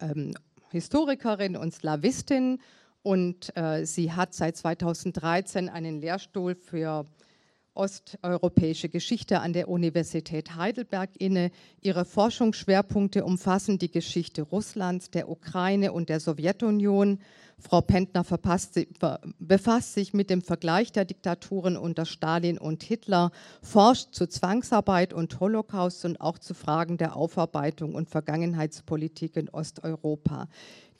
ähm, 0.00 0.34
Historikerin 0.70 1.56
und 1.56 1.74
Slawistin 1.74 2.60
und 3.08 3.56
äh, 3.56 3.86
sie 3.86 4.12
hat 4.12 4.34
seit 4.34 4.58
2013 4.58 5.70
einen 5.70 5.98
Lehrstuhl 5.98 6.54
für 6.54 7.06
osteuropäische 7.72 8.90
Geschichte 8.90 9.40
an 9.40 9.54
der 9.54 9.70
Universität 9.70 10.56
Heidelberg 10.56 11.08
inne. 11.18 11.50
Ihre 11.80 12.04
Forschungsschwerpunkte 12.04 13.24
umfassen 13.24 13.78
die 13.78 13.90
Geschichte 13.90 14.42
Russlands, 14.42 15.10
der 15.10 15.30
Ukraine 15.30 15.92
und 15.92 16.10
der 16.10 16.20
Sowjetunion. 16.20 17.20
Frau 17.60 17.80
Pentner 17.80 18.24
befasst 19.38 19.94
sich 19.94 20.14
mit 20.14 20.30
dem 20.30 20.42
Vergleich 20.42 20.92
der 20.92 21.04
Diktaturen 21.04 21.76
unter 21.76 22.06
Stalin 22.06 22.56
und 22.56 22.82
Hitler, 22.82 23.32
forscht 23.62 24.14
zu 24.14 24.28
Zwangsarbeit 24.28 25.12
und 25.12 25.40
Holocaust 25.40 26.04
und 26.04 26.20
auch 26.20 26.38
zu 26.38 26.54
Fragen 26.54 26.98
der 26.98 27.16
Aufarbeitung 27.16 27.94
und 27.94 28.08
Vergangenheitspolitik 28.08 29.36
in 29.36 29.48
Osteuropa. 29.48 30.48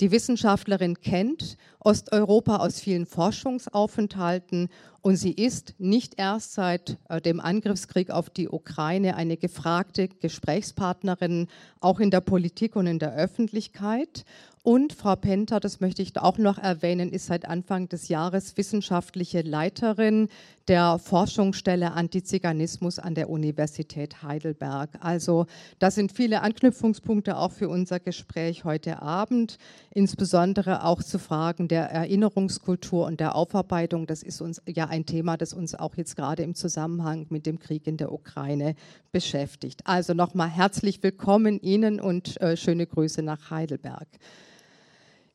Die 0.01 0.13
Wissenschaftlerin 0.13 1.01
kennt 1.01 1.57
Osteuropa 1.81 2.59
aus 2.59 2.79
vielen 2.79 3.05
Forschungsaufenthalten 3.05 4.69
und 5.01 5.17
sie 5.17 5.33
ist 5.33 5.75
nicht 5.79 6.15
erst 6.19 6.55
seit 6.55 6.99
äh, 7.09 7.21
dem 7.21 7.41
Angriffskrieg 7.41 8.11
auf 8.11 8.31
die 8.31 8.49
Ukraine 8.49 9.17
eine 9.17 9.37
gefragte 9.37 10.07
Gesprächspartnerin, 10.09 11.49
auch 11.81 11.99
in 11.99 12.13
der 12.13 12.21
Politik 12.21 12.77
und 12.77 12.87
in 12.87 13.01
der 13.01 13.15
Öffentlichkeit. 13.15 14.25
Und 14.63 14.93
Frau 14.93 15.17
Penter, 15.17 15.61
das 15.61 15.81
möchte 15.81 16.03
ich 16.03 16.17
auch 16.19 16.39
noch 16.39 16.59
erwähnen, 16.59 17.13
ist 17.13 17.27
seit 17.27 17.47
Anfang 17.47 17.89
des 17.89 18.09
Jahres 18.09 18.57
wissenschaftliche 18.57 19.43
Leiterin 19.43 20.29
der 20.69 20.99
Forschungsstelle 20.99 21.93
Antiziganismus 21.93 22.99
an 22.99 23.15
der 23.15 23.31
Universität 23.31 24.23
Heidelberg. 24.23 24.91
Also 25.01 25.47
das 25.79 25.95
sind 25.95 26.13
viele 26.13 26.43
Anknüpfungspunkte 26.43 27.39
auch 27.39 27.53
für 27.53 27.71
unser 27.71 28.01
Gespräch 28.01 28.65
heute 28.65 29.01
Abend, 29.01 29.57
insbesondere 29.91 30.85
auch 30.85 31.03
zu 31.03 31.19
Fragen 31.19 31.69
der 31.69 31.91
Erinnerungskultur 31.91 33.07
und 33.07 33.19
der 33.19 33.35
Aufarbeitung. 33.35 34.07
Das 34.07 34.23
ist 34.23 34.43
uns 34.43 34.61
ja 34.69 34.87
ein 34.89 35.07
Thema, 35.07 35.39
das 35.39 35.55
uns 35.55 35.75
auch 35.75 35.97
jetzt 35.97 36.17
gerade 36.17 36.43
im 36.43 36.55
Zusammenhang 36.55 37.27
mit 37.31 37.47
dem 37.47 37.59
Krieg 37.59 37.87
in 37.87 37.97
der 37.97 38.13
Ukraine 38.13 38.75
beschäftigt. 39.11 39.81
Also 39.87 40.13
nochmal 40.13 40.51
herzlich 40.51 41.03
willkommen 41.03 41.61
Ihnen 41.61 41.99
und 41.99 42.39
äh, 42.43 42.59
schöne 42.59 42.87
Grüße 42.87 43.23
nach 43.23 43.51
Heidelberg. 43.51 44.09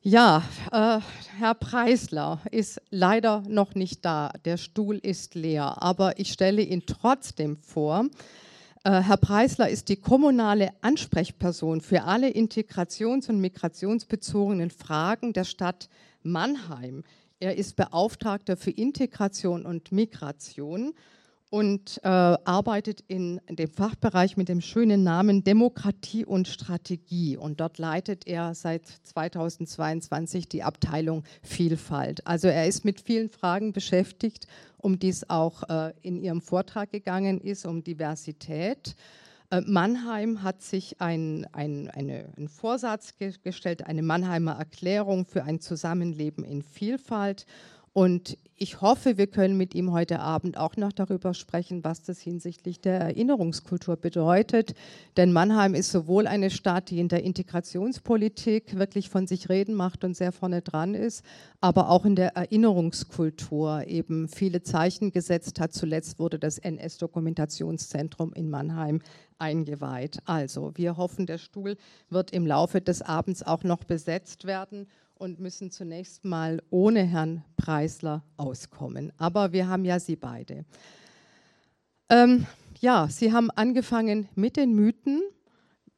Ja, 0.05 0.43
äh, 0.73 0.99
Herr 1.39 1.53
Preisler 1.53 2.41
ist 2.51 2.81
leider 2.89 3.41
noch 3.47 3.73
nicht 3.73 4.03
da. 4.03 4.33
Der 4.43 4.57
Stuhl 4.57 4.97
ist 4.97 5.33
leer, 5.33 5.81
aber 5.81 6.19
ich 6.19 6.33
stelle 6.33 6.61
ihn 6.61 6.83
trotzdem 6.85 7.55
vor. 7.55 8.07
Äh, 8.83 8.99
Herr 8.99 9.15
Preisler 9.15 9.69
ist 9.69 9.87
die 9.87 9.95
kommunale 9.95 10.71
Ansprechperson 10.81 11.79
für 11.79 12.03
alle 12.03 12.27
integrations- 12.27 13.29
und 13.29 13.39
migrationsbezogenen 13.39 14.71
Fragen 14.71 15.31
der 15.31 15.45
Stadt 15.45 15.87
Mannheim. 16.21 17.05
Er 17.39 17.55
ist 17.55 17.77
Beauftragter 17.77 18.57
für 18.57 18.71
Integration 18.71 19.65
und 19.65 19.93
Migration 19.93 20.93
und 21.53 21.99
äh, 22.03 22.07
arbeitet 22.07 23.01
in 23.07 23.39
dem 23.47 23.69
Fachbereich 23.69 24.37
mit 24.37 24.49
dem 24.49 24.59
schönen 24.59 25.03
Namen 25.03 25.43
Demokratie 25.43 26.25
und 26.25 26.47
Strategie. 26.47 27.37
Und 27.37 27.59
dort 27.59 27.77
leitet 27.77 28.25
er 28.25 28.55
seit 28.55 28.87
2022 28.87 30.49
die 30.49 30.63
Abteilung 30.63 31.23
Vielfalt. 31.43 32.25
Also 32.25 32.47
er 32.47 32.65
ist 32.65 32.85
mit 32.85 32.99
vielen 32.99 33.29
Fragen 33.29 33.71
beschäftigt, 33.71 34.47
um 34.79 34.97
die 34.97 35.09
es 35.09 35.29
auch 35.29 35.61
äh, 35.69 35.93
in 36.01 36.17
Ihrem 36.17 36.41
Vortrag 36.41 36.89
gegangen 36.89 37.39
ist, 37.39 37.67
um 37.67 37.83
Diversität. 37.83 38.95
Äh, 39.51 39.61
Mannheim 39.61 40.41
hat 40.41 40.63
sich 40.63 41.01
ein, 41.01 41.45
ein, 41.51 41.87
eine, 41.91 42.33
einen 42.35 42.49
Vorsatz 42.49 43.15
ge 43.19 43.31
gestellt, 43.43 43.85
eine 43.85 44.01
Mannheimer 44.01 44.53
Erklärung 44.53 45.27
für 45.27 45.43
ein 45.43 45.59
Zusammenleben 45.59 46.43
in 46.43 46.63
Vielfalt. 46.63 47.45
Und 47.93 48.39
ich 48.55 48.81
hoffe, 48.81 49.17
wir 49.17 49.27
können 49.27 49.57
mit 49.57 49.73
ihm 49.73 49.91
heute 49.91 50.19
Abend 50.19 50.57
auch 50.57 50.77
noch 50.77 50.91
darüber 50.91 51.33
sprechen, 51.33 51.83
was 51.83 52.03
das 52.03 52.19
hinsichtlich 52.19 52.79
der 52.79 52.99
Erinnerungskultur 52.99 53.95
bedeutet. 53.97 54.75
Denn 55.17 55.33
Mannheim 55.33 55.73
ist 55.73 55.91
sowohl 55.91 56.27
eine 56.27 56.51
Stadt, 56.51 56.89
die 56.89 56.99
in 56.99 57.07
der 57.07 57.23
Integrationspolitik 57.23 58.77
wirklich 58.77 59.09
von 59.09 59.25
sich 59.25 59.49
reden 59.49 59.73
macht 59.73 60.03
und 60.03 60.15
sehr 60.15 60.31
vorne 60.31 60.61
dran 60.61 60.93
ist, 60.93 61.23
aber 61.61 61.89
auch 61.89 62.05
in 62.05 62.15
der 62.15 62.35
Erinnerungskultur 62.35 63.87
eben 63.87 64.27
viele 64.27 64.61
Zeichen 64.61 65.11
gesetzt 65.11 65.59
hat. 65.59 65.73
Zuletzt 65.73 66.19
wurde 66.19 66.37
das 66.37 66.59
NS-Dokumentationszentrum 66.59 68.33
in 68.33 68.49
Mannheim 68.49 69.01
eingeweiht. 69.39 70.19
Also 70.25 70.71
wir 70.75 70.95
hoffen, 70.95 71.25
der 71.25 71.39
Stuhl 71.39 71.75
wird 72.09 72.31
im 72.31 72.45
Laufe 72.45 72.81
des 72.81 73.01
Abends 73.01 73.41
auch 73.43 73.63
noch 73.63 73.83
besetzt 73.83 74.45
werden 74.45 74.87
und 75.23 75.39
müssen 75.39 75.71
zunächst 75.71 76.25
mal 76.25 76.61
ohne 76.69 77.03
Herrn 77.03 77.45
Preisler 77.55 78.25
auskommen. 78.35 79.13
Aber 79.17 79.53
wir 79.53 79.69
haben 79.69 79.85
ja 79.85 79.97
Sie 79.97 80.17
beide. 80.17 80.65
Ähm, 82.09 82.45
ja, 82.81 83.07
Sie 83.09 83.31
haben 83.31 83.49
angefangen 83.49 84.27
mit 84.35 84.57
den 84.57 84.75
Mythen 84.75 85.21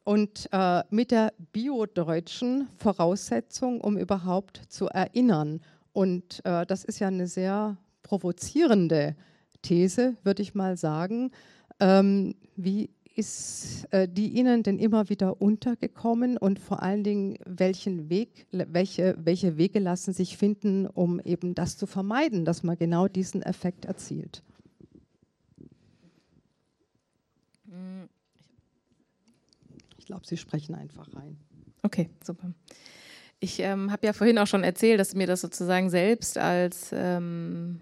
und 0.04 0.48
äh, 0.52 0.84
mit 0.92 1.10
der 1.10 1.34
biodeutschen 1.54 2.68
Voraussetzung, 2.78 3.82
um 3.82 3.98
überhaupt 3.98 4.62
zu 4.70 4.90
erinnern. 4.90 5.60
Und 5.92 6.46
äh, 6.46 6.64
das 6.68 6.84
ist 6.84 7.00
ja 7.00 7.08
eine 7.08 7.26
sehr 7.26 7.78
provozierende 8.04 9.16
These, 9.64 10.18
würde 10.24 10.44
ich 10.44 10.54
mal 10.54 10.78
sagen. 10.78 11.32
Ähm, 11.80 12.36
wie 12.56 12.92
ist 13.16 13.88
äh, 13.92 14.08
die 14.08 14.30
Ihnen 14.30 14.62
denn 14.64 14.78
immer 14.78 15.10
wieder 15.10 15.42
untergekommen 15.42 16.38
und 16.38 16.60
vor 16.60 16.84
allen 16.84 17.04
Dingen, 17.04 17.38
welchen 17.46 18.10
Weg, 18.10 18.46
welche, 18.52 19.16
welche 19.18 19.58
Wege 19.58 19.80
lassen 19.80 20.14
sich 20.14 20.38
finden, 20.38 20.86
um 20.86 21.20
eben 21.20 21.56
das 21.56 21.78
zu 21.78 21.88
vermeiden, 21.88 22.46
dass 22.46 22.64
man 22.64 22.78
genau 22.78 23.08
diesen 23.08 23.42
Effekt 23.42 23.86
erzielt? 23.86 24.44
Ich 29.98 30.08
glaube, 30.08 30.28
Sie 30.28 30.38
sprechen 30.38 30.76
einfach 30.76 31.16
rein. 31.16 31.38
Okay, 31.82 32.12
super. 32.24 32.52
Ich 33.40 33.60
ähm, 33.60 33.92
habe 33.92 34.06
ja 34.06 34.14
vorhin 34.14 34.38
auch 34.38 34.46
schon 34.46 34.64
erzählt, 34.64 35.00
dass 35.00 35.16
mir 35.16 35.26
das 35.26 35.42
sozusagen 35.42 35.90
selbst 35.90 36.38
als 36.38 36.92
ähm, 36.94 37.80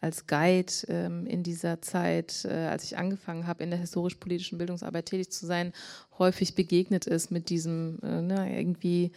als 0.00 0.26
Guide 0.26 0.72
ähm, 0.88 1.26
in 1.26 1.42
dieser 1.42 1.82
Zeit, 1.82 2.44
äh, 2.44 2.66
als 2.66 2.84
ich 2.84 2.96
angefangen 2.96 3.46
habe, 3.46 3.64
in 3.64 3.70
der 3.70 3.78
historisch-politischen 3.78 4.58
Bildungsarbeit 4.58 5.06
tätig 5.06 5.30
zu 5.30 5.46
sein, 5.46 5.72
häufig 6.18 6.54
begegnet 6.54 7.06
ist 7.06 7.30
mit 7.30 7.48
diesem 7.50 7.98
äh, 8.02 8.22
ne, 8.22 8.58
irgendwie 8.58 9.12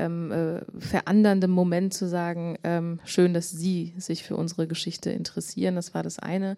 ähm, 0.00 0.32
äh, 0.32 0.60
verändernden 0.78 1.50
Moment 1.50 1.92
zu 1.92 2.08
sagen, 2.08 2.56
ähm, 2.64 3.00
schön, 3.04 3.34
dass 3.34 3.50
Sie 3.50 3.92
sich 3.98 4.24
für 4.24 4.36
unsere 4.36 4.66
Geschichte 4.66 5.10
interessieren, 5.10 5.74
das 5.74 5.94
war 5.94 6.02
das 6.02 6.18
eine. 6.18 6.56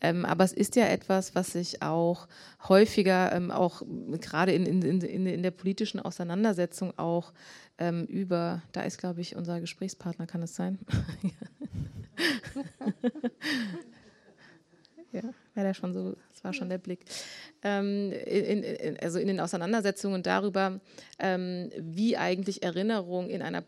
Ähm, 0.00 0.24
aber 0.24 0.44
es 0.44 0.52
ist 0.52 0.74
ja 0.76 0.86
etwas, 0.86 1.34
was 1.34 1.52
sich 1.52 1.82
auch 1.82 2.26
häufiger, 2.68 3.32
ähm, 3.32 3.50
auch 3.50 3.82
gerade 4.20 4.52
in, 4.52 4.66
in, 4.66 5.02
in, 5.02 5.26
in 5.26 5.42
der 5.42 5.52
politischen 5.52 6.00
Auseinandersetzung 6.00 6.98
auch 6.98 7.32
ähm, 7.78 8.04
über, 8.06 8.62
da 8.72 8.82
ist, 8.82 8.98
glaube 8.98 9.20
ich, 9.20 9.36
unser 9.36 9.60
Gesprächspartner, 9.60 10.26
kann 10.26 10.42
es 10.42 10.56
sein? 10.56 10.78
ja, 15.12 15.22
war 15.54 15.64
der 15.64 15.74
schon 15.74 15.92
so, 15.92 16.16
das 16.30 16.44
war 16.44 16.52
schon 16.52 16.68
der 16.68 16.78
Blick. 16.78 17.04
Ähm, 17.62 18.12
in, 18.12 18.62
in, 18.62 18.98
also 19.00 19.18
in 19.18 19.26
den 19.26 19.40
Auseinandersetzungen 19.40 20.22
darüber, 20.22 20.80
ähm, 21.18 21.70
wie 21.78 22.16
eigentlich 22.16 22.62
Erinnerung 22.62 23.28
in 23.28 23.42
einer 23.42 23.64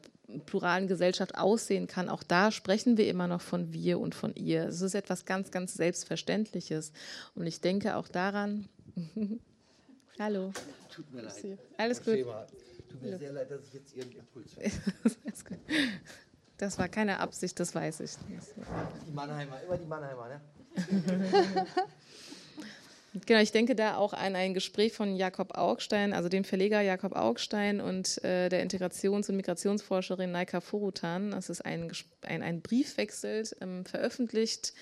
pluralen 0.46 0.86
Gesellschaft 0.88 1.36
aussehen 1.36 1.86
kann, 1.86 2.08
auch 2.08 2.22
da 2.22 2.50
sprechen 2.50 2.96
wir 2.96 3.06
immer 3.08 3.26
noch 3.26 3.42
von 3.42 3.72
wir 3.72 3.98
und 3.98 4.14
von 4.14 4.34
ihr. 4.34 4.64
Es 4.64 4.80
ist 4.80 4.94
etwas 4.94 5.24
ganz, 5.24 5.50
ganz 5.50 5.74
Selbstverständliches. 5.74 6.92
Und 7.34 7.46
ich 7.46 7.60
denke 7.60 7.96
auch 7.96 8.08
daran. 8.08 8.68
Hallo. 10.18 10.52
Tut 10.90 11.12
mir 11.12 11.22
leid. 11.22 11.58
Alles 11.76 12.02
gut. 12.04 12.18
Tut 12.90 13.02
mir 13.02 13.18
sehr 13.18 13.32
leid, 13.32 13.50
dass 13.50 13.66
ich 13.66 13.72
jetzt 13.74 13.96
Ihren 13.96 14.12
Impuls 14.12 14.56
Das 16.58 16.78
war 16.78 16.88
keine 16.88 17.20
Absicht, 17.20 17.58
das 17.58 17.74
weiß 17.74 18.00
ich. 18.00 18.12
Die 19.06 19.12
Mannheimer, 19.12 19.60
immer 19.62 19.78
die 19.78 19.86
Mannheimer, 19.86 20.28
ne? 20.28 20.40
Genau, 23.14 23.40
ich 23.40 23.52
denke 23.52 23.74
da 23.74 23.96
auch 23.96 24.14
an 24.14 24.34
ein 24.36 24.54
Gespräch 24.54 24.94
von 24.94 25.16
Jakob 25.16 25.58
Augstein, 25.58 26.14
also 26.14 26.30
dem 26.30 26.44
Verleger 26.44 26.80
Jakob 26.80 27.14
Augstein 27.14 27.82
und 27.82 28.24
äh, 28.24 28.48
der 28.48 28.62
Integrations- 28.62 29.28
und 29.28 29.36
Migrationsforscherin 29.36 30.32
Naika 30.32 30.62
Forutan. 30.62 31.32
Das 31.32 31.50
ist 31.50 31.60
ein, 31.60 31.92
ein, 32.22 32.42
ein 32.42 32.62
Briefwechsel, 32.62 33.46
ähm, 33.60 33.84
veröffentlicht 33.84 34.72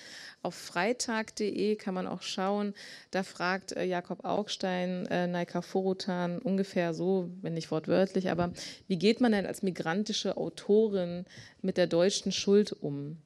auf 0.43 0.55
freitag.de, 0.55 1.75
kann 1.75 1.93
man 1.93 2.07
auch 2.07 2.21
schauen. 2.21 2.73
Da 3.11 3.23
fragt 3.23 3.73
äh, 3.73 3.83
Jakob 3.83 4.23
Augstein 4.23 5.07
äh, 5.07 5.27
Naika 5.27 5.61
Forutan 5.61 6.39
ungefähr 6.39 6.93
so, 6.93 7.29
wenn 7.41 7.53
nicht 7.53 7.69
wortwörtlich, 7.69 8.29
aber 8.29 8.53
wie 8.87 8.97
geht 8.97 9.19
man 9.19 9.33
denn 9.33 9.45
als 9.45 9.61
migrantische 9.61 10.37
Autorin 10.37 11.25
mit 11.61 11.75
der 11.75 11.87
deutschen 11.87 12.31
Schuld 12.31 12.71
um? 12.71 13.17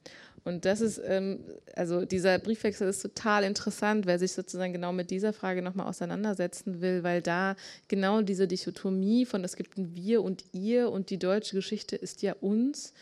Und 0.46 0.64
das 0.64 0.80
ist, 0.80 1.02
ähm, 1.04 1.40
also 1.76 2.06
dieser 2.06 2.38
Briefwechsel 2.38 2.88
ist 2.88 3.02
total 3.02 3.44
interessant, 3.44 4.06
wer 4.06 4.20
sich 4.20 4.34
sozusagen 4.34 4.74
genau 4.74 4.94
mit 4.94 5.10
dieser 5.10 5.34
Frage 5.34 5.64
nochmal 5.64 5.88
auseinandersetzen 5.88 6.82
will, 6.82 7.04
weil 7.04 7.24
da 7.24 7.56
genau 7.88 8.22
diese 8.22 8.48
Dichotomie 8.48 9.26
von 9.26 9.44
es 9.44 9.56
gibt 9.56 9.76
ein 9.78 9.96
Wir 9.96 10.22
und 10.22 10.46
ihr 10.54 10.92
und 10.92 11.10
die 11.10 11.18
deutsche 11.18 11.56
Geschichte 11.56 11.96
ist 11.96 12.22
ja 12.22 12.36
uns. 12.40 12.94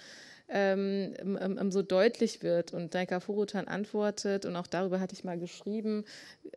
Ähm, 0.50 1.14
ähm, 1.20 1.72
so 1.72 1.82
deutlich 1.82 2.44
wird. 2.44 2.74
Und 2.74 2.94
Daika 2.94 3.20
Furutan 3.20 3.68
antwortet, 3.68 4.46
und 4.46 4.56
auch 4.56 4.68
darüber 4.68 5.00
hatte 5.00 5.16
ich 5.16 5.24
mal 5.24 5.40
geschrieben, 5.40 6.04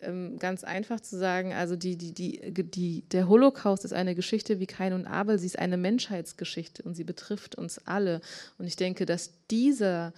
ähm, 0.02 0.38
ganz 0.38 0.64
einfach 0.64 1.00
zu 1.00 1.16
sagen, 1.16 1.54
also 1.54 1.76
die, 1.76 1.96
die, 1.96 2.12
die, 2.12 2.52
die, 2.64 3.02
der 3.08 3.28
Holocaust 3.28 3.84
ist 3.84 3.92
eine 3.92 4.14
Geschichte 4.14 4.60
wie 4.60 4.66
Kain 4.66 4.92
und 4.92 5.06
Abel, 5.06 5.38
sie 5.38 5.46
ist 5.46 5.58
eine 5.58 5.78
Menschheitsgeschichte 5.78 6.82
und 6.82 6.94
sie 6.94 7.04
betrifft 7.04 7.54
uns 7.54 7.80
alle. 7.86 8.20
Und 8.58 8.66
ich 8.66 8.76
denke, 8.76 9.06
dass 9.06 9.30
dieser 9.50 10.12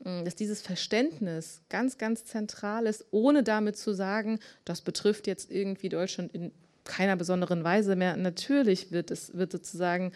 dass 0.00 0.34
dieses 0.34 0.60
Verständnis 0.60 1.62
ganz, 1.68 1.98
ganz 1.98 2.24
zentral 2.24 2.86
ist, 2.86 3.06
ohne 3.10 3.42
damit 3.42 3.76
zu 3.76 3.94
sagen, 3.94 4.38
das 4.64 4.82
betrifft 4.82 5.26
jetzt 5.26 5.50
irgendwie 5.50 5.88
Deutschland 5.88 6.34
in 6.34 6.52
keiner 6.84 7.16
besonderen 7.16 7.64
Weise 7.64 7.96
mehr. 7.96 8.16
Natürlich 8.16 8.92
wird 8.92 9.10
es 9.10 9.34
wird 9.36 9.52
sozusagen 9.52 10.12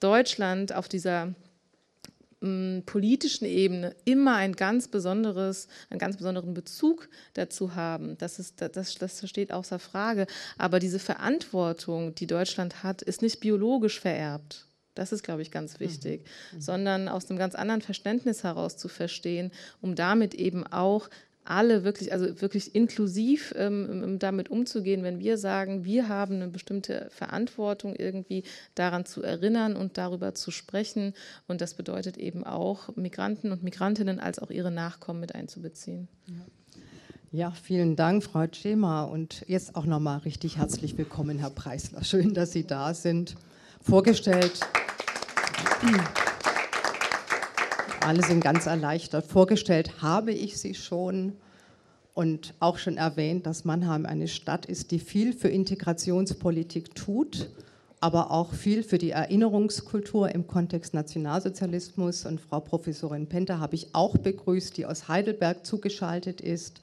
Deutschland 0.00 0.74
auf 0.74 0.88
dieser 0.88 1.34
mm, 2.40 2.80
politischen 2.86 3.46
Ebene 3.46 3.94
immer 4.04 4.36
ein 4.36 4.54
ganz 4.54 4.88
besonderes, 4.88 5.68
einen 5.88 5.98
ganz 5.98 6.16
besonderen 6.16 6.54
Bezug 6.54 7.08
dazu 7.34 7.74
haben. 7.74 8.16
Das, 8.18 8.38
ist, 8.38 8.60
das, 8.60 8.94
das 8.96 9.28
steht 9.28 9.52
außer 9.52 9.78
Frage. 9.78 10.26
Aber 10.58 10.78
diese 10.78 10.98
Verantwortung, 10.98 12.14
die 12.14 12.26
Deutschland 12.26 12.82
hat, 12.82 13.02
ist 13.02 13.22
nicht 13.22 13.40
biologisch 13.40 14.00
vererbt. 14.00 14.66
Das 14.94 15.12
ist, 15.12 15.22
glaube 15.22 15.42
ich, 15.42 15.50
ganz 15.50 15.74
mhm. 15.74 15.84
wichtig, 15.84 16.26
mhm. 16.52 16.60
sondern 16.60 17.08
aus 17.08 17.28
einem 17.28 17.38
ganz 17.38 17.54
anderen 17.54 17.82
Verständnis 17.82 18.44
heraus 18.44 18.76
zu 18.76 18.88
verstehen, 18.88 19.50
um 19.80 19.94
damit 19.94 20.34
eben 20.34 20.66
auch 20.66 21.08
alle 21.44 21.84
wirklich, 21.84 22.12
also 22.12 22.40
wirklich 22.40 22.74
inklusiv 22.74 23.52
ähm, 23.56 24.18
damit 24.18 24.50
umzugehen, 24.50 25.02
wenn 25.02 25.18
wir 25.18 25.38
sagen, 25.38 25.84
wir 25.84 26.08
haben 26.08 26.36
eine 26.36 26.48
bestimmte 26.48 27.08
Verantwortung 27.10 27.96
irgendwie 27.96 28.44
daran 28.74 29.04
zu 29.04 29.22
erinnern 29.22 29.74
und 29.74 29.98
darüber 29.98 30.34
zu 30.34 30.50
sprechen. 30.50 31.14
Und 31.48 31.60
das 31.60 31.74
bedeutet 31.74 32.18
eben 32.18 32.44
auch, 32.44 32.94
Migranten 32.96 33.52
und 33.52 33.62
Migrantinnen 33.62 34.20
als 34.20 34.38
auch 34.38 34.50
ihre 34.50 34.70
Nachkommen 34.70 35.20
mit 35.20 35.34
einzubeziehen. 35.34 36.08
Ja. 36.26 36.34
Ja, 37.32 37.52
vielen 37.52 37.94
Dank, 37.94 38.24
Frau 38.24 38.44
Tschema. 38.48 39.04
Und 39.04 39.44
jetzt 39.46 39.76
auch 39.76 39.86
nochmal 39.86 40.18
richtig 40.18 40.56
herzlich 40.56 40.98
willkommen, 40.98 41.38
Herr 41.38 41.50
Preisler. 41.50 42.02
Schön, 42.02 42.34
dass 42.34 42.50
Sie 42.50 42.66
da 42.66 42.92
sind. 42.92 43.36
Vorgestellt. 43.82 44.60
Alle 48.00 48.22
sind 48.22 48.42
ganz 48.42 48.66
erleichtert. 48.66 49.24
Vorgestellt 49.26 50.02
habe 50.02 50.32
ich 50.32 50.58
sie 50.58 50.74
schon 50.74 51.34
und 52.14 52.54
auch 52.60 52.76
schon 52.76 52.98
erwähnt, 52.98 53.46
dass 53.46 53.64
Mannheim 53.64 54.04
eine 54.04 54.28
Stadt 54.28 54.66
ist, 54.66 54.90
die 54.90 54.98
viel 54.98 55.32
für 55.32 55.48
Integrationspolitik 55.48 56.94
tut, 56.94 57.48
aber 58.00 58.30
auch 58.30 58.52
viel 58.52 58.82
für 58.82 58.98
die 58.98 59.10
Erinnerungskultur 59.10 60.34
im 60.34 60.46
Kontext 60.46 60.92
Nationalsozialismus. 60.92 62.26
Und 62.26 62.40
Frau 62.40 62.60
Professorin 62.60 63.26
Penter 63.26 63.60
habe 63.60 63.76
ich 63.76 63.94
auch 63.94 64.16
begrüßt, 64.18 64.76
die 64.76 64.86
aus 64.86 65.08
Heidelberg 65.08 65.64
zugeschaltet 65.64 66.40
ist. 66.40 66.80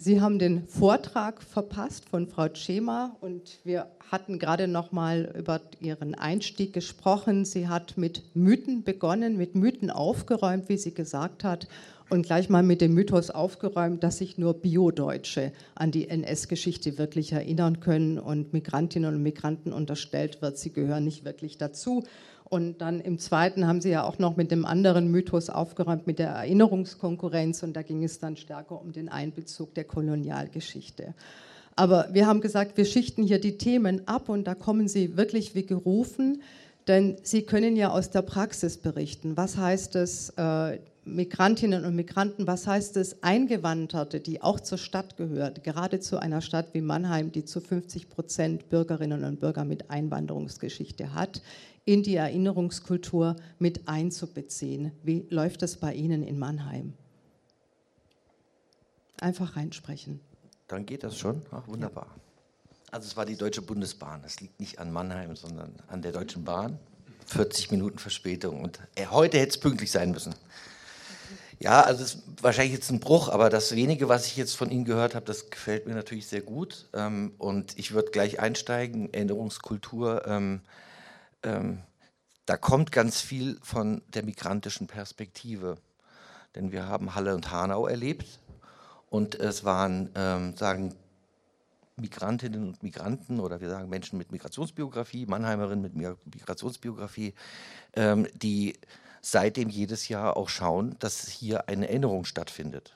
Sie 0.00 0.20
haben 0.20 0.38
den 0.38 0.68
Vortrag 0.68 1.42
verpasst 1.42 2.08
von 2.08 2.28
Frau 2.28 2.46
Tschema 2.46 3.16
und 3.20 3.58
wir 3.64 3.88
hatten 4.12 4.38
gerade 4.38 4.68
noch 4.68 4.92
mal 4.92 5.34
über 5.36 5.60
Ihren 5.80 6.14
Einstieg 6.14 6.72
gesprochen. 6.72 7.44
Sie 7.44 7.66
hat 7.66 7.98
mit 7.98 8.22
Mythen 8.32 8.84
begonnen, 8.84 9.36
mit 9.36 9.56
Mythen 9.56 9.90
aufgeräumt, 9.90 10.68
wie 10.68 10.76
sie 10.76 10.94
gesagt 10.94 11.42
hat, 11.42 11.66
und 12.10 12.24
gleich 12.24 12.48
mal 12.48 12.62
mit 12.62 12.80
dem 12.80 12.94
Mythos 12.94 13.30
aufgeräumt, 13.30 14.04
dass 14.04 14.18
sich 14.18 14.38
nur 14.38 14.54
Biodeutsche 14.54 15.52
an 15.74 15.90
die 15.90 16.08
NS-Geschichte 16.08 16.96
wirklich 16.96 17.32
erinnern 17.32 17.80
können 17.80 18.20
und 18.20 18.52
Migrantinnen 18.52 19.16
und 19.16 19.22
Migranten 19.24 19.72
unterstellt 19.72 20.40
wird, 20.40 20.58
sie 20.58 20.72
gehören 20.72 21.04
nicht 21.04 21.24
wirklich 21.24 21.58
dazu. 21.58 22.04
Und 22.48 22.78
dann 22.80 23.00
im 23.00 23.18
zweiten 23.18 23.66
haben 23.66 23.80
sie 23.80 23.90
ja 23.90 24.04
auch 24.04 24.18
noch 24.18 24.36
mit 24.36 24.50
dem 24.50 24.64
anderen 24.64 25.10
Mythos 25.10 25.50
aufgeräumt, 25.50 26.06
mit 26.06 26.18
der 26.18 26.30
Erinnerungskonkurrenz. 26.30 27.62
Und 27.62 27.74
da 27.74 27.82
ging 27.82 28.02
es 28.04 28.18
dann 28.18 28.36
stärker 28.36 28.80
um 28.80 28.92
den 28.92 29.08
Einbezug 29.08 29.74
der 29.74 29.84
Kolonialgeschichte. 29.84 31.14
Aber 31.76 32.08
wir 32.12 32.26
haben 32.26 32.40
gesagt, 32.40 32.76
wir 32.76 32.84
schichten 32.84 33.22
hier 33.22 33.40
die 33.40 33.56
Themen 33.56 34.08
ab 34.08 34.28
und 34.28 34.44
da 34.48 34.54
kommen 34.54 34.88
sie 34.88 35.16
wirklich 35.16 35.54
wie 35.54 35.64
gerufen, 35.64 36.42
denn 36.88 37.18
sie 37.22 37.42
können 37.42 37.76
ja 37.76 37.90
aus 37.90 38.10
der 38.10 38.22
Praxis 38.22 38.78
berichten. 38.78 39.36
Was 39.36 39.56
heißt 39.56 39.94
es, 39.94 40.30
äh, 40.30 40.78
Migrantinnen 41.04 41.84
und 41.84 41.94
Migranten, 41.94 42.46
was 42.46 42.66
heißt 42.66 42.96
es, 42.96 43.22
Eingewanderte, 43.22 44.20
die 44.20 44.42
auch 44.42 44.60
zur 44.60 44.78
Stadt 44.78 45.16
gehört, 45.16 45.64
gerade 45.64 46.00
zu 46.00 46.18
einer 46.18 46.40
Stadt 46.40 46.74
wie 46.74 46.80
Mannheim, 46.80 47.32
die 47.32 47.44
zu 47.44 47.60
50 47.60 48.08
Prozent 48.08 48.68
Bürgerinnen 48.68 49.24
und 49.24 49.40
Bürger 49.40 49.64
mit 49.64 49.90
Einwanderungsgeschichte 49.90 51.14
hat, 51.14 51.42
in 51.88 52.02
die 52.02 52.16
Erinnerungskultur 52.16 53.36
mit 53.58 53.88
einzubeziehen. 53.88 54.92
Wie 55.02 55.26
läuft 55.30 55.62
das 55.62 55.78
bei 55.78 55.94
Ihnen 55.94 56.22
in 56.22 56.38
Mannheim? 56.38 56.92
Einfach 59.18 59.56
reinsprechen. 59.56 60.20
Dann 60.66 60.84
geht 60.84 61.02
das 61.02 61.16
schon. 61.16 61.40
Ach, 61.50 61.66
wunderbar. 61.66 62.08
Also 62.90 63.06
es 63.06 63.16
war 63.16 63.24
die 63.24 63.36
Deutsche 63.36 63.62
Bundesbahn. 63.62 64.20
Das 64.22 64.38
liegt 64.42 64.60
nicht 64.60 64.78
an 64.78 64.92
Mannheim, 64.92 65.34
sondern 65.34 65.72
an 65.86 66.02
der 66.02 66.12
Deutschen 66.12 66.44
Bahn. 66.44 66.78
40 67.24 67.70
Minuten 67.70 67.98
Verspätung. 67.98 68.60
Und 68.60 68.78
äh, 68.94 69.06
heute 69.06 69.38
hätte 69.38 69.48
es 69.48 69.58
pünktlich 69.58 69.90
sein 69.90 70.10
müssen. 70.10 70.34
Ja, 71.58 71.80
also 71.80 72.04
es 72.04 72.16
ist 72.16 72.22
wahrscheinlich 72.42 72.74
jetzt 72.74 72.90
ein 72.90 73.00
Bruch, 73.00 73.30
aber 73.30 73.48
das 73.48 73.74
wenige, 73.74 74.10
was 74.10 74.26
ich 74.26 74.36
jetzt 74.36 74.58
von 74.58 74.70
Ihnen 74.70 74.84
gehört 74.84 75.14
habe, 75.14 75.24
das 75.24 75.48
gefällt 75.48 75.86
mir 75.86 75.94
natürlich 75.94 76.26
sehr 76.26 76.42
gut. 76.42 76.86
Ähm, 76.92 77.32
und 77.38 77.78
ich 77.78 77.94
würde 77.94 78.10
gleich 78.10 78.40
einsteigen. 78.40 79.10
Erinnerungskultur 79.14 80.26
ähm, 81.42 81.82
da 82.46 82.56
kommt 82.56 82.92
ganz 82.92 83.20
viel 83.20 83.58
von 83.62 84.02
der 84.08 84.24
migrantischen 84.24 84.86
Perspektive. 84.86 85.76
Denn 86.54 86.72
wir 86.72 86.86
haben 86.86 87.14
Halle 87.14 87.34
und 87.34 87.50
Hanau 87.50 87.86
erlebt 87.86 88.40
und 89.10 89.34
es 89.34 89.64
waren, 89.64 90.10
ähm, 90.14 90.56
sagen 90.56 90.94
Migrantinnen 91.96 92.68
und 92.68 92.82
Migranten 92.82 93.40
oder 93.40 93.60
wir 93.60 93.68
sagen 93.68 93.88
Menschen 93.88 94.18
mit 94.18 94.32
Migrationsbiografie, 94.32 95.26
Mannheimerinnen 95.26 95.82
mit 95.82 95.94
Migrationsbiografie, 95.94 97.34
ähm, 97.94 98.26
die 98.34 98.78
seitdem 99.20 99.68
jedes 99.68 100.08
Jahr 100.08 100.36
auch 100.36 100.48
schauen, 100.48 100.96
dass 101.00 101.28
hier 101.28 101.68
eine 101.68 101.88
Erinnerung 101.88 102.24
stattfindet. 102.24 102.94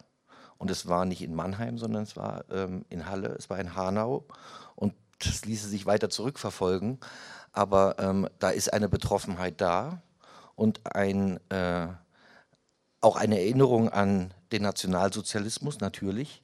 Und 0.57 0.71
es 0.71 0.87
war 0.87 1.05
nicht 1.05 1.23
in 1.23 1.35
Mannheim, 1.35 1.77
sondern 1.77 2.05
es 2.05 2.17
war 2.17 2.45
ähm, 2.51 2.85
in 2.89 3.07
Halle, 3.07 3.35
es 3.39 3.51
war 3.51 3.59
in 3.59 3.75
Hanau 3.75 4.25
und 4.77 4.95
das 5.19 5.45
ließe 5.45 5.69
sich 5.69 5.87
weiter 5.87 6.09
zurückverfolgen 6.09 6.99
aber 7.53 7.99
ähm, 7.99 8.29
da 8.39 8.51
ist 8.51 8.73
eine 8.73 8.89
Betroffenheit 8.89 9.61
da 9.61 10.03
und 10.55 10.81
ein, 10.95 11.39
äh, 11.51 11.89
auch 13.01 13.17
eine 13.17 13.41
Erinnerung 13.41 13.89
an 13.89 14.33
den 14.53 14.63
Nationalsozialismus 14.63 15.81
natürlich 15.81 16.43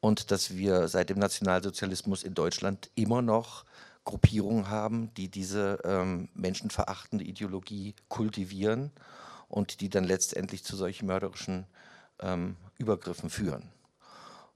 und 0.00 0.30
dass 0.30 0.56
wir 0.56 0.88
seit 0.88 1.10
dem 1.10 1.18
Nationalsozialismus 1.18 2.22
in 2.22 2.34
Deutschland 2.34 2.90
immer 2.94 3.22
noch 3.22 3.64
Gruppierungen 4.04 4.70
haben, 4.70 5.12
die 5.14 5.28
diese 5.28 5.80
ähm, 5.84 6.28
menschenverachtende 6.34 7.24
Ideologie 7.24 7.94
kultivieren 8.08 8.92
und 9.48 9.80
die 9.80 9.88
dann 9.88 10.04
letztendlich 10.04 10.64
zu 10.64 10.76
solchen 10.76 11.06
mörderischen 11.06 11.66
ähm, 12.20 12.56
Übergriffen 12.78 13.30
führen. 13.30 13.68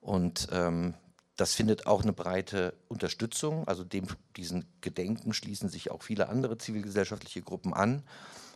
Und 0.01 0.49
ähm, 0.53 0.95
das 1.41 1.55
findet 1.55 1.87
auch 1.87 2.03
eine 2.03 2.13
breite 2.13 2.75
Unterstützung. 2.89 3.67
Also 3.67 3.83
dem, 3.83 4.07
diesen 4.37 4.67
Gedenken 4.83 5.33
schließen 5.33 5.71
sich 5.71 5.91
auch 5.91 6.03
viele 6.03 6.29
andere 6.29 6.59
zivilgesellschaftliche 6.59 7.41
Gruppen 7.41 7.73
an. 7.73 8.03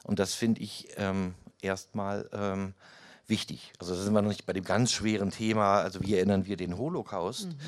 Und 0.03 0.19
das 0.19 0.35
finde 0.35 0.61
ich 0.61 0.89
ähm, 0.97 1.35
erstmal 1.63 2.29
ähm, 2.35 2.75
wichtig. 3.27 3.73
Also 3.79 3.95
da 3.95 4.03
sind 4.03 4.13
wir 4.13 4.21
noch 4.21 4.29
nicht 4.29 4.45
bei 4.45 4.53
dem 4.53 4.65
ganz 4.65 4.93
schweren 4.93 5.31
Thema, 5.31 5.79
also 5.81 6.03
wie 6.03 6.15
erinnern 6.15 6.45
wir 6.45 6.59
den 6.59 6.77
Holocaust. 6.77 7.47
Mhm. 7.47 7.59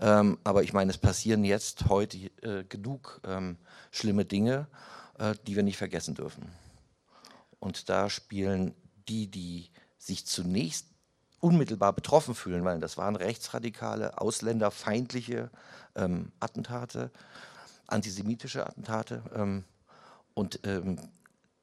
Ähm, 0.00 0.38
aber 0.42 0.64
ich 0.64 0.72
meine, 0.72 0.90
es 0.90 0.98
passieren 0.98 1.44
jetzt 1.44 1.88
heute 1.88 2.16
äh, 2.42 2.64
genug 2.68 3.20
ähm, 3.24 3.58
schlimme 3.92 4.24
Dinge, 4.24 4.66
äh, 5.20 5.36
die 5.46 5.54
wir 5.54 5.62
nicht 5.62 5.78
vergessen 5.78 6.16
dürfen. 6.16 6.50
Und 7.60 7.88
da 7.88 8.10
spielen 8.10 8.74
die, 9.06 9.30
die 9.30 9.70
sich 9.98 10.26
zunächst 10.26 10.88
unmittelbar 11.44 11.92
betroffen 11.92 12.34
fühlen, 12.34 12.64
weil 12.64 12.80
das 12.80 12.96
waren 12.96 13.16
rechtsradikale, 13.16 14.18
ausländerfeindliche 14.18 15.50
ähm, 15.94 16.32
Attentate, 16.40 17.10
antisemitische 17.86 18.66
Attentate. 18.66 19.22
Ähm, 19.36 19.64
und 20.32 20.60
ähm, 20.64 20.98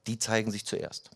die 0.05 0.19
zeigen 0.19 0.51
sich 0.51 0.65
zuerst. 0.67 1.09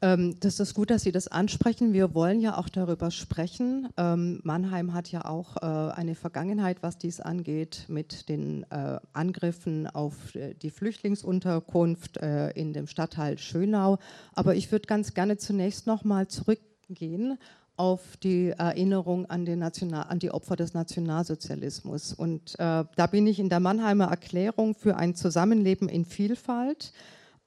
Ähm, 0.00 0.40
das 0.40 0.60
ist 0.60 0.72
gut, 0.72 0.90
dass 0.90 1.02
Sie 1.02 1.12
das 1.12 1.28
ansprechen. 1.28 1.92
Wir 1.92 2.14
wollen 2.14 2.40
ja 2.40 2.56
auch 2.56 2.70
darüber 2.70 3.10
sprechen. 3.10 3.88
Ähm, 3.98 4.40
Mannheim 4.44 4.94
hat 4.94 5.12
ja 5.12 5.26
auch 5.26 5.56
äh, 5.56 5.92
eine 5.92 6.14
Vergangenheit, 6.14 6.82
was 6.82 6.96
dies 6.96 7.20
angeht, 7.20 7.84
mit 7.88 8.30
den 8.30 8.64
äh, 8.70 8.98
Angriffen 9.12 9.86
auf 9.88 10.34
äh, 10.34 10.54
die 10.54 10.70
Flüchtlingsunterkunft 10.70 12.16
äh, 12.16 12.50
in 12.50 12.72
dem 12.72 12.86
Stadtteil 12.86 13.36
Schönau. 13.36 13.98
Aber 14.32 14.54
ich 14.54 14.72
würde 14.72 14.86
ganz 14.86 15.12
gerne 15.12 15.36
zunächst 15.36 15.86
noch 15.86 16.02
mal 16.02 16.28
zurückgehen 16.28 17.38
auf 17.78 18.16
die 18.16 18.50
Erinnerung 18.50 19.26
an, 19.26 19.46
an, 19.46 20.18
die 20.18 20.30
Opfer 20.30 20.56
des 20.56 20.74
Nationalsozialismus. 20.74 22.12
Und 22.12 22.54
äh, 22.58 22.84
da 22.96 23.06
bin 23.10 23.26
ich 23.26 23.38
in 23.38 23.48
der 23.48 23.60
Mannheimer 23.60 24.06
Erklärung 24.06 24.74
für 24.74 24.96
ein 24.96 25.14
Zusammenleben 25.14 25.88
in 25.88 26.04
Vielfalt 26.04 26.92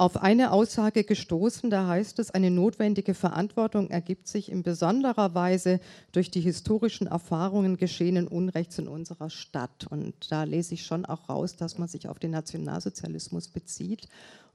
auf 0.01 0.17
eine 0.19 0.51
Aussage 0.51 1.03
gestoßen, 1.03 1.69
da 1.69 1.85
heißt 1.85 2.17
es, 2.17 2.31
eine 2.31 2.49
notwendige 2.49 3.13
Verantwortung 3.13 3.91
ergibt 3.91 4.27
sich 4.27 4.51
in 4.51 4.63
besonderer 4.63 5.35
Weise 5.35 5.79
durch 6.11 6.31
die 6.31 6.41
historischen 6.41 7.05
Erfahrungen 7.05 7.77
geschehenen 7.77 8.27
Unrechts 8.27 8.79
in 8.79 8.87
unserer 8.87 9.29
Stadt. 9.29 9.85
Und 9.91 10.31
da 10.31 10.41
lese 10.41 10.73
ich 10.73 10.87
schon 10.87 11.05
auch 11.05 11.29
raus, 11.29 11.55
dass 11.55 11.77
man 11.77 11.87
sich 11.87 12.07
auf 12.07 12.17
den 12.17 12.31
Nationalsozialismus 12.31 13.49
bezieht. 13.49 14.07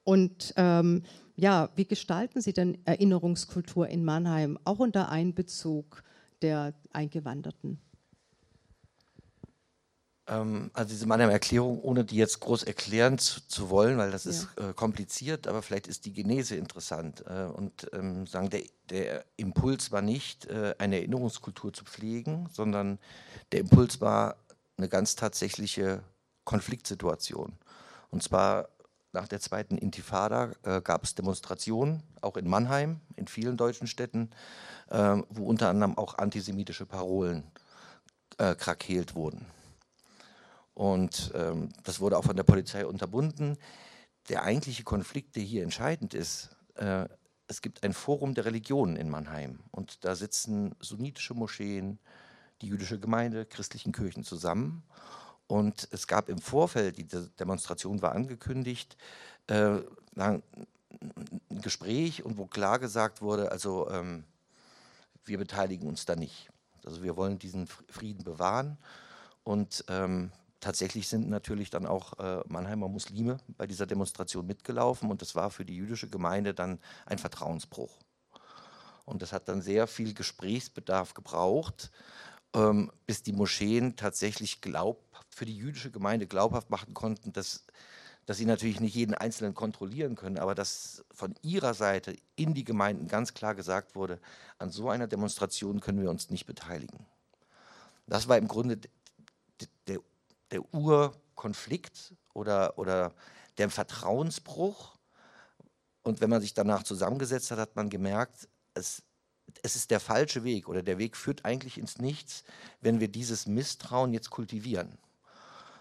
Und 0.02 0.52
ähm, 0.56 1.04
ja, 1.36 1.68
wie 1.76 1.86
gestalten 1.86 2.40
Sie 2.40 2.52
denn 2.52 2.78
Erinnerungskultur 2.86 3.88
in 3.88 4.04
Mannheim, 4.04 4.58
auch 4.64 4.78
unter 4.78 5.10
Einbezug 5.10 6.02
der 6.42 6.74
Eingewanderten? 6.92 7.78
Ähm, 10.28 10.70
also 10.72 10.90
diese 10.90 11.06
Mannheimer 11.06 11.32
Erklärung, 11.32 11.80
ohne 11.82 12.04
die 12.04 12.16
jetzt 12.16 12.40
groß 12.40 12.64
erklären 12.64 13.18
zu, 13.18 13.46
zu 13.46 13.70
wollen, 13.70 13.98
weil 13.98 14.10
das 14.10 14.24
ja. 14.24 14.30
ist 14.30 14.48
äh, 14.56 14.72
kompliziert, 14.72 15.46
aber 15.46 15.62
vielleicht 15.62 15.86
ist 15.86 16.04
die 16.04 16.12
Genese 16.12 16.56
interessant. 16.56 17.24
Äh, 17.26 17.44
und 17.44 17.88
ähm, 17.92 18.26
sagen, 18.26 18.50
der, 18.50 18.62
der, 18.90 19.24
Impuls 19.36 19.92
war 19.92 20.02
nicht, 20.02 20.46
äh, 20.46 20.74
eine 20.78 20.96
Erinnerungskultur 20.96 21.72
zu 21.72 21.84
pflegen, 21.84 22.48
sondern 22.50 22.98
der 23.52 23.60
Impuls 23.60 24.00
war 24.00 24.36
eine 24.76 24.88
ganz 24.88 25.16
tatsächliche 25.16 26.02
Konfliktsituation. 26.44 27.52
Und 28.10 28.22
zwar 28.22 28.68
nach 29.12 29.28
der 29.28 29.40
zweiten 29.40 29.78
Intifada 29.78 30.52
äh, 30.62 30.80
gab 30.80 31.04
es 31.04 31.14
Demonstrationen, 31.14 32.02
auch 32.20 32.36
in 32.36 32.48
Mannheim, 32.48 33.00
in 33.16 33.26
vielen 33.28 33.56
deutschen 33.56 33.86
Städten, 33.86 34.30
äh, 34.90 35.16
wo 35.28 35.46
unter 35.46 35.70
anderem 35.70 35.96
auch 35.96 36.18
antisemitische 36.18 36.86
Parolen 36.86 37.44
äh, 38.38 38.54
krakeelt 38.54 39.14
wurden. 39.14 39.46
Und 40.74 41.32
ähm, 41.34 41.70
das 41.84 42.00
wurde 42.00 42.18
auch 42.18 42.24
von 42.24 42.36
der 42.36 42.42
Polizei 42.42 42.84
unterbunden. 42.84 43.56
Der 44.28 44.42
eigentliche 44.42 44.84
Konflikt, 44.84 45.36
der 45.36 45.42
hier 45.42 45.62
entscheidend 45.62 46.12
ist, 46.12 46.50
äh, 46.74 47.06
es 47.48 47.62
gibt 47.62 47.84
ein 47.84 47.92
Forum 47.92 48.34
der 48.34 48.44
Religionen 48.44 48.96
in 48.96 49.08
Mannheim 49.08 49.60
und 49.70 50.04
da 50.04 50.14
sitzen 50.14 50.74
sunnitische 50.80 51.32
Moscheen, 51.32 51.98
die 52.60 52.66
jüdische 52.68 52.98
Gemeinde, 52.98 53.46
christlichen 53.46 53.92
Kirchen 53.92 54.24
zusammen. 54.24 54.82
Und 55.48 55.88
es 55.92 56.06
gab 56.06 56.28
im 56.28 56.38
Vorfeld, 56.38 56.98
die 56.98 57.06
Demonstration 57.38 58.02
war 58.02 58.12
angekündigt, 58.12 58.96
äh, 59.46 59.78
ein 60.16 60.42
Gespräch 61.50 62.24
und 62.24 62.36
wo 62.36 62.46
klar 62.46 62.78
gesagt 62.78 63.22
wurde, 63.22 63.52
also 63.52 63.88
ähm, 63.90 64.24
wir 65.24 65.38
beteiligen 65.38 65.88
uns 65.88 66.04
da 66.04 66.16
nicht. 66.16 66.50
Also 66.84 67.02
wir 67.02 67.16
wollen 67.16 67.38
diesen 67.38 67.66
Frieden 67.66 68.24
bewahren 68.24 68.78
und 69.44 69.84
ähm, 69.88 70.30
tatsächlich 70.60 71.08
sind 71.08 71.28
natürlich 71.28 71.70
dann 71.70 71.86
auch 71.86 72.18
äh, 72.18 72.42
Mannheimer 72.48 72.88
Muslime 72.88 73.38
bei 73.56 73.66
dieser 73.66 73.86
Demonstration 73.86 74.46
mitgelaufen 74.46 75.10
und 75.10 75.22
das 75.22 75.34
war 75.34 75.50
für 75.50 75.64
die 75.64 75.76
jüdische 75.76 76.08
Gemeinde 76.08 76.54
dann 76.54 76.80
ein 77.06 77.18
Vertrauensbruch. 77.18 77.98
Und 79.04 79.22
das 79.22 79.32
hat 79.32 79.48
dann 79.48 79.62
sehr 79.62 79.86
viel 79.86 80.14
Gesprächsbedarf 80.14 81.14
gebraucht, 81.14 81.92
bis 83.06 83.22
die 83.22 83.32
Moscheen 83.32 83.96
tatsächlich 83.96 84.60
glaub, 84.60 85.04
für 85.30 85.44
die 85.44 85.56
jüdische 85.56 85.90
Gemeinde 85.90 86.26
glaubhaft 86.26 86.70
machen 86.70 86.94
konnten, 86.94 87.32
dass, 87.32 87.64
dass 88.24 88.38
sie 88.38 88.46
natürlich 88.46 88.80
nicht 88.80 88.94
jeden 88.94 89.14
Einzelnen 89.14 89.54
kontrollieren 89.54 90.14
können, 90.14 90.38
aber 90.38 90.54
dass 90.54 91.04
von 91.12 91.34
ihrer 91.42 91.74
Seite 91.74 92.16
in 92.34 92.54
die 92.54 92.64
Gemeinden 92.64 93.08
ganz 93.08 93.34
klar 93.34 93.54
gesagt 93.54 93.94
wurde, 93.94 94.20
an 94.58 94.70
so 94.70 94.88
einer 94.88 95.06
Demonstration 95.06 95.80
können 95.80 96.00
wir 96.00 96.10
uns 96.10 96.30
nicht 96.30 96.46
beteiligen. 96.46 97.06
Das 98.06 98.28
war 98.28 98.38
im 98.38 98.48
Grunde 98.48 98.78
der 98.78 98.90
der 100.50 100.74
Urkonflikt 100.74 102.14
oder, 102.34 102.78
oder 102.78 103.14
der 103.58 103.70
Vertrauensbruch. 103.70 104.96
Und 106.02 106.20
wenn 106.20 106.30
man 106.30 106.40
sich 106.40 106.54
danach 106.54 106.82
zusammengesetzt 106.82 107.50
hat, 107.50 107.58
hat 107.58 107.76
man 107.76 107.90
gemerkt, 107.90 108.48
es, 108.74 109.02
es 109.62 109.76
ist 109.76 109.90
der 109.90 110.00
falsche 110.00 110.44
Weg 110.44 110.68
oder 110.68 110.82
der 110.82 110.98
Weg 110.98 111.16
führt 111.16 111.44
eigentlich 111.44 111.78
ins 111.78 111.98
Nichts, 111.98 112.44
wenn 112.80 113.00
wir 113.00 113.08
dieses 113.08 113.46
Misstrauen 113.46 114.12
jetzt 114.12 114.30
kultivieren. 114.30 114.98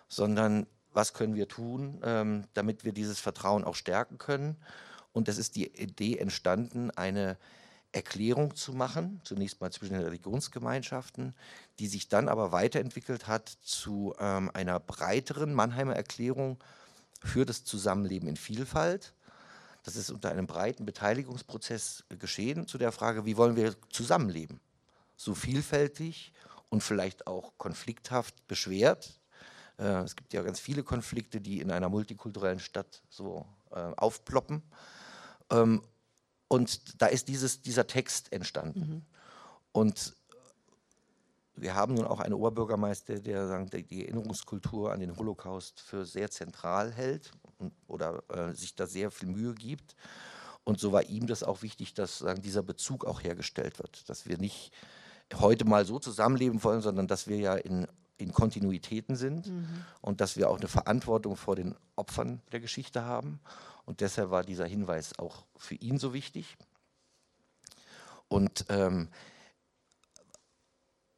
Sondern 0.07 0.67
was 0.93 1.13
können 1.13 1.35
wir 1.35 1.47
tun, 1.47 1.99
ähm, 2.03 2.45
damit 2.53 2.85
wir 2.85 2.93
dieses 2.93 3.19
Vertrauen 3.19 3.63
auch 3.63 3.75
stärken 3.75 4.17
können? 4.17 4.55
Und 5.11 5.27
es 5.27 5.37
ist 5.37 5.55
die 5.55 5.67
Idee 5.67 6.17
entstanden, 6.17 6.91
eine 6.91 7.37
Erklärung 7.91 8.55
zu 8.55 8.73
machen, 8.73 9.21
zunächst 9.23 9.61
mal 9.61 9.71
zwischen 9.71 9.93
den 9.93 10.03
Religionsgemeinschaften, 10.03 11.33
die 11.79 11.87
sich 11.87 12.09
dann 12.09 12.27
aber 12.27 12.51
weiterentwickelt 12.51 13.27
hat 13.27 13.47
zu 13.61 14.13
ähm, 14.19 14.51
einer 14.53 14.79
breiteren 14.79 15.53
Mannheimer 15.53 15.95
Erklärung 15.95 16.57
für 17.23 17.45
das 17.45 17.63
Zusammenleben 17.63 18.27
in 18.27 18.35
Vielfalt. 18.35 19.13
Das 19.85 19.95
ist 19.95 20.09
unter 20.09 20.31
einem 20.31 20.47
breiten 20.47 20.83
Beteiligungsprozess 20.83 22.05
geschehen 22.17 22.67
zu 22.67 22.79
der 22.79 22.91
Frage, 22.91 23.25
wie 23.25 23.37
wollen 23.37 23.55
wir 23.55 23.75
zusammenleben? 23.91 24.59
So 25.15 25.35
vielfältig 25.35 26.33
und 26.69 26.81
vielleicht 26.81 27.27
auch 27.27 27.53
konflikthaft 27.59 28.47
beschwert. 28.47 29.19
Äh, 29.77 30.01
es 30.01 30.15
gibt 30.15 30.33
ja 30.33 30.41
ganz 30.41 30.59
viele 30.59 30.81
Konflikte, 30.81 31.39
die 31.39 31.61
in 31.61 31.69
einer 31.69 31.87
multikulturellen 31.87 32.57
Stadt 32.57 33.03
so 33.09 33.45
äh, 33.69 33.75
aufploppen. 33.75 34.63
Ähm, 35.51 35.83
und 36.47 36.99
da 36.99 37.05
ist 37.05 37.27
dieses, 37.27 37.61
dieser 37.61 37.85
Text 37.85 38.33
entstanden. 38.33 38.79
Mhm. 38.79 39.01
Und 39.71 40.15
wir 41.53 41.75
haben 41.75 41.93
nun 41.93 42.07
auch 42.07 42.21
einen 42.21 42.33
Oberbürgermeister, 42.33 43.19
der 43.19 43.65
die 43.67 44.03
Erinnerungskultur 44.03 44.91
an 44.91 44.99
den 44.99 45.15
Holocaust 45.15 45.79
für 45.79 46.05
sehr 46.05 46.31
zentral 46.31 46.91
hält 46.91 47.31
oder 47.87 48.23
äh, 48.29 48.53
sich 48.53 48.75
da 48.75 48.87
sehr 48.87 49.11
viel 49.11 49.29
Mühe 49.29 49.53
gibt. 49.53 49.95
Und 50.63 50.79
so 50.79 50.91
war 50.91 51.03
ihm 51.03 51.27
das 51.27 51.43
auch 51.43 51.61
wichtig, 51.61 51.93
dass 51.93 52.19
sagen, 52.19 52.41
dieser 52.41 52.63
Bezug 52.63 53.05
auch 53.05 53.23
hergestellt 53.23 53.77
wird, 53.79 54.09
dass 54.09 54.27
wir 54.27 54.37
nicht 54.37 54.71
heute 55.35 55.65
mal 55.65 55.85
so 55.85 55.99
zusammenleben 55.99 56.63
wollen, 56.63 56.81
sondern 56.81 57.07
dass 57.07 57.27
wir 57.27 57.37
ja 57.37 57.55
in, 57.55 57.87
in 58.17 58.31
Kontinuitäten 58.31 59.15
sind 59.15 59.47
mhm. 59.47 59.85
und 60.01 60.21
dass 60.21 60.37
wir 60.37 60.49
auch 60.49 60.57
eine 60.57 60.67
Verantwortung 60.67 61.35
vor 61.35 61.55
den 61.55 61.75
Opfern 61.95 62.41
der 62.51 62.59
Geschichte 62.59 63.03
haben 63.03 63.39
und 63.85 64.01
deshalb 64.01 64.31
war 64.31 64.43
dieser 64.43 64.65
Hinweis 64.65 65.17
auch 65.19 65.45
für 65.55 65.75
ihn 65.75 65.97
so 65.99 66.13
wichtig. 66.13 66.57
Und 68.27 68.65
ähm, 68.69 69.09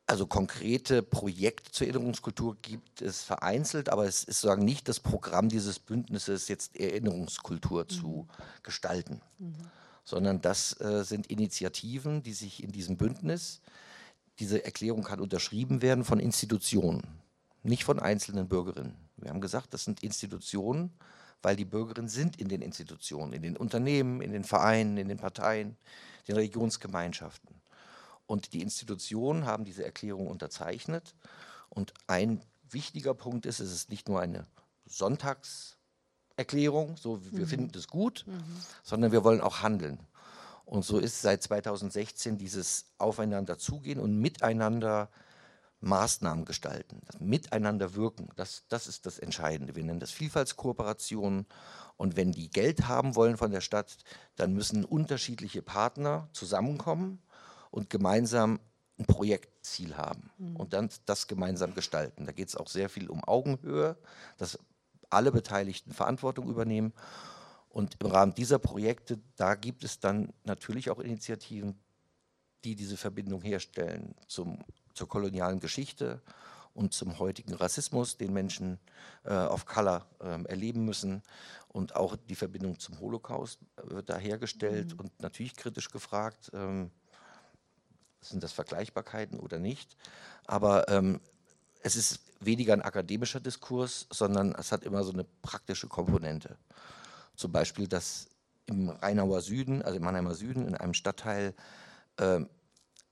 also 0.07 0.25
konkrete 0.25 1.03
Projekte 1.03 1.69
zur 1.71 1.87
Erinnerungskultur 1.87 2.55
gibt 2.61 3.01
es 3.01 3.23
vereinzelt, 3.23 3.89
aber 3.89 4.05
es 4.05 4.23
ist 4.23 4.39
sozusagen 4.39 4.63
nicht 4.63 4.87
das 4.87 5.01
Programm 5.01 5.49
dieses 5.49 5.79
Bündnisses, 5.79 6.47
jetzt 6.47 6.77
Erinnerungskultur 6.77 7.83
mhm. 7.83 7.89
zu 7.89 8.27
gestalten, 8.63 9.21
mhm. 9.37 9.55
sondern 10.05 10.41
das 10.41 10.79
äh, 10.79 11.03
sind 11.03 11.27
Initiativen, 11.27 12.23
die 12.23 12.31
sich 12.31 12.63
in 12.63 12.71
diesem 12.71 12.95
Bündnis, 12.95 13.59
diese 14.39 14.63
Erklärung 14.63 15.03
kann 15.03 15.19
unterschrieben 15.19 15.81
werden 15.81 16.05
von 16.05 16.19
Institutionen, 16.19 17.03
nicht 17.63 17.83
von 17.83 17.99
einzelnen 17.99 18.47
Bürgerinnen. 18.47 18.95
Wir 19.17 19.29
haben 19.29 19.41
gesagt, 19.41 19.73
das 19.73 19.83
sind 19.83 20.03
Institutionen, 20.03 20.91
weil 21.41 21.57
die 21.57 21.65
Bürgerinnen 21.65 22.07
sind 22.07 22.39
in 22.39 22.47
den 22.47 22.61
Institutionen, 22.61 23.33
in 23.33 23.41
den 23.41 23.57
Unternehmen, 23.57 24.21
in 24.21 24.31
den 24.31 24.45
Vereinen, 24.45 24.97
in 24.97 25.09
den 25.09 25.17
Parteien, 25.17 25.75
den 26.27 26.35
Religionsgemeinschaften. 26.35 27.57
Und 28.27 28.53
die 28.53 28.61
Institutionen 28.61 29.45
haben 29.45 29.65
diese 29.65 29.83
Erklärung 29.83 30.27
unterzeichnet 30.27 31.15
Und 31.69 31.93
ein 32.05 32.41
wichtiger 32.69 33.13
Punkt 33.13 33.45
ist, 33.45 33.59
es 33.59 33.71
ist 33.71 33.89
nicht 33.89 34.09
nur 34.09 34.19
eine 34.19 34.45
Sonntagserklärung, 34.85 36.97
so 36.97 37.23
wir 37.31 37.45
mhm. 37.45 37.47
finden 37.47 37.77
es 37.77 37.87
gut, 37.87 38.25
mhm. 38.27 38.43
sondern 38.83 39.11
wir 39.11 39.23
wollen 39.23 39.41
auch 39.41 39.61
handeln. 39.61 39.99
Und 40.65 40.83
so 40.83 40.99
ist 40.99 41.21
seit 41.21 41.43
2016 41.43 42.37
dieses 42.37 42.85
Aufeinander 42.97 43.57
zugehen 43.57 43.99
und 43.99 44.19
miteinander 44.19 45.09
Maßnahmen 45.79 46.43
gestalten, 46.43 47.01
das 47.05 47.21
Miteinander 47.21 47.95
wirken. 47.95 48.29
Das, 48.35 48.63
das 48.67 48.87
ist 48.87 49.05
das 49.05 49.19
Entscheidende. 49.19 49.75
Wir 49.75 49.83
nennen 49.83 49.99
das 49.99 50.11
Vielfaltskooperation. 50.11 51.45
Und 51.97 52.17
wenn 52.17 52.31
die 52.31 52.49
Geld 52.49 52.87
haben 52.87 53.15
wollen 53.15 53.37
von 53.37 53.51
der 53.51 53.61
Stadt, 53.61 53.97
dann 54.35 54.53
müssen 54.53 54.83
unterschiedliche 54.83 55.61
Partner 55.61 56.29
zusammenkommen 56.33 57.21
und 57.71 57.89
gemeinsam 57.89 58.59
ein 58.99 59.05
Projektziel 59.05 59.95
haben 59.95 60.31
mhm. 60.37 60.55
und 60.55 60.73
dann 60.73 60.89
das 61.05 61.27
gemeinsam 61.27 61.73
gestalten. 61.73 62.25
Da 62.25 62.31
geht 62.31 62.49
es 62.49 62.55
auch 62.55 62.67
sehr 62.67 62.89
viel 62.89 63.09
um 63.09 63.23
Augenhöhe, 63.23 63.97
dass 64.37 64.59
alle 65.09 65.31
Beteiligten 65.31 65.93
Verantwortung 65.93 66.49
übernehmen. 66.49 66.93
Und 67.69 67.97
im 68.01 68.07
Rahmen 68.07 68.33
dieser 68.33 68.59
Projekte, 68.59 69.19
da 69.35 69.55
gibt 69.55 69.83
es 69.83 69.99
dann 69.99 70.33
natürlich 70.43 70.89
auch 70.89 70.99
Initiativen, 70.99 71.77
die 72.63 72.75
diese 72.75 72.97
Verbindung 72.97 73.41
herstellen 73.41 74.15
zum, 74.27 74.63
zur 74.93 75.07
kolonialen 75.07 75.59
Geschichte 75.59 76.21
und 76.73 76.93
zum 76.93 77.19
heutigen 77.19 77.53
Rassismus, 77.53 78.17
den 78.17 78.33
Menschen 78.33 78.79
äh, 79.23 79.33
auf 79.33 79.65
Color 79.65 80.05
äh, 80.19 80.43
erleben 80.45 80.85
müssen. 80.85 81.23
Und 81.67 81.95
auch 81.95 82.15
die 82.15 82.35
Verbindung 82.35 82.79
zum 82.79 82.99
Holocaust 82.99 83.59
wird 83.83 84.09
da 84.09 84.17
hergestellt 84.17 84.93
mhm. 84.93 84.99
und 85.01 85.21
natürlich 85.21 85.55
kritisch 85.55 85.89
gefragt. 85.89 86.51
Ähm, 86.53 86.91
sind 88.29 88.43
das 88.43 88.53
Vergleichbarkeiten 88.53 89.39
oder 89.39 89.59
nicht? 89.59 89.97
Aber 90.45 90.87
ähm, 90.89 91.19
es 91.81 91.95
ist 91.95 92.19
weniger 92.39 92.73
ein 92.73 92.81
akademischer 92.81 93.39
Diskurs, 93.39 94.07
sondern 94.11 94.53
es 94.55 94.71
hat 94.71 94.83
immer 94.83 95.03
so 95.03 95.11
eine 95.11 95.25
praktische 95.41 95.87
Komponente. 95.87 96.57
Zum 97.35 97.51
Beispiel, 97.51 97.87
dass 97.87 98.27
im 98.65 98.89
Rheinauer 98.89 99.41
Süden, 99.41 99.81
also 99.81 99.97
im 99.97 100.03
Mannheimer 100.03 100.35
Süden, 100.35 100.67
in 100.67 100.75
einem 100.75 100.93
Stadtteil 100.93 101.53
äh, 102.17 102.41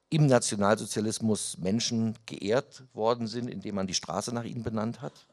im 0.09 0.27
Nationalsozialismus 0.27 1.57
Menschen 1.57 2.17
geehrt 2.25 2.83
worden 2.93 3.27
sind, 3.27 3.49
indem 3.49 3.75
man 3.75 3.87
die 3.87 3.93
Straße 3.93 4.33
nach 4.33 4.43
ihnen 4.43 4.63
benannt 4.63 5.01
hat. 5.01 5.25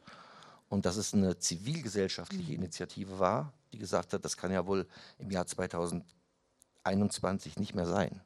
Und 0.68 0.87
dass 0.87 0.97
es 0.97 1.12
eine 1.12 1.39
zivilgesellschaftliche 1.39 2.55
Initiative 2.55 3.18
war, 3.18 3.53
die 3.72 3.78
gesagt 3.78 4.12
hat, 4.12 4.24
das 4.24 4.37
kann 4.37 4.53
ja 4.53 4.66
wohl 4.66 4.87
im 5.18 5.30
Jahr 5.30 5.47
2021 5.47 7.59
nicht 7.59 7.74
mehr 7.74 7.87
sein. 7.87 8.20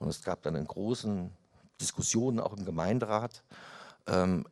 Und 0.00 0.08
es 0.08 0.22
gab 0.22 0.42
dann 0.42 0.56
in 0.56 0.66
großen 0.66 1.30
Diskussionen 1.80 2.40
auch 2.40 2.56
im 2.56 2.64
Gemeinderat 2.64 3.44
ähm, 4.08 4.46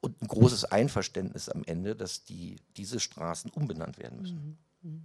und 0.00 0.20
ein 0.20 0.28
großes 0.28 0.66
Einverständnis 0.66 1.48
am 1.48 1.62
Ende, 1.64 1.94
dass 1.94 2.24
die, 2.24 2.56
diese 2.76 3.00
Straßen 3.00 3.50
umbenannt 3.52 3.98
werden 3.98 4.20
müssen. 4.20 4.58
Mhm. 4.82 4.90
Mhm. 4.90 5.04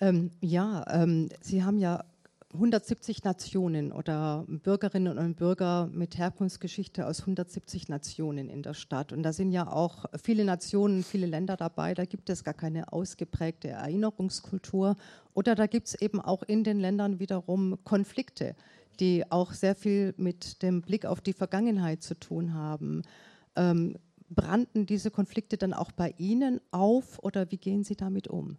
Ähm, 0.00 0.30
ja, 0.40 0.84
ähm, 0.88 1.30
Sie 1.40 1.64
haben 1.64 1.78
ja 1.78 2.04
170 2.52 3.22
Nationen 3.22 3.92
oder 3.92 4.44
Bürgerinnen 4.48 5.18
und 5.18 5.36
Bürger 5.36 5.88
mit 5.92 6.18
Herkunftsgeschichte 6.18 7.06
aus 7.06 7.20
170 7.20 7.88
Nationen 7.88 8.48
in 8.48 8.62
der 8.62 8.74
Stadt. 8.74 9.12
Und 9.12 9.22
da 9.22 9.32
sind 9.32 9.52
ja 9.52 9.70
auch 9.70 10.06
viele 10.20 10.44
Nationen, 10.44 11.04
viele 11.04 11.26
Länder 11.26 11.56
dabei. 11.56 11.94
Da 11.94 12.04
gibt 12.04 12.28
es 12.28 12.42
gar 12.42 12.54
keine 12.54 12.92
ausgeprägte 12.92 13.68
Erinnerungskultur. 13.68 14.96
Oder 15.32 15.54
da 15.54 15.68
gibt 15.68 15.88
es 15.88 15.94
eben 15.94 16.20
auch 16.20 16.42
in 16.42 16.64
den 16.64 16.80
Ländern 16.80 17.20
wiederum 17.20 17.78
Konflikte, 17.84 18.56
die 18.98 19.30
auch 19.30 19.52
sehr 19.52 19.76
viel 19.76 20.12
mit 20.16 20.60
dem 20.62 20.82
Blick 20.82 21.06
auf 21.06 21.20
die 21.20 21.34
Vergangenheit 21.34 22.02
zu 22.02 22.18
tun 22.18 22.52
haben. 22.52 23.02
Ähm, 23.54 23.96
brannten 24.28 24.86
diese 24.86 25.12
Konflikte 25.12 25.56
dann 25.56 25.72
auch 25.72 25.92
bei 25.92 26.14
Ihnen 26.18 26.60
auf 26.72 27.20
oder 27.20 27.50
wie 27.52 27.58
gehen 27.58 27.84
Sie 27.84 27.94
damit 27.94 28.26
um? 28.26 28.58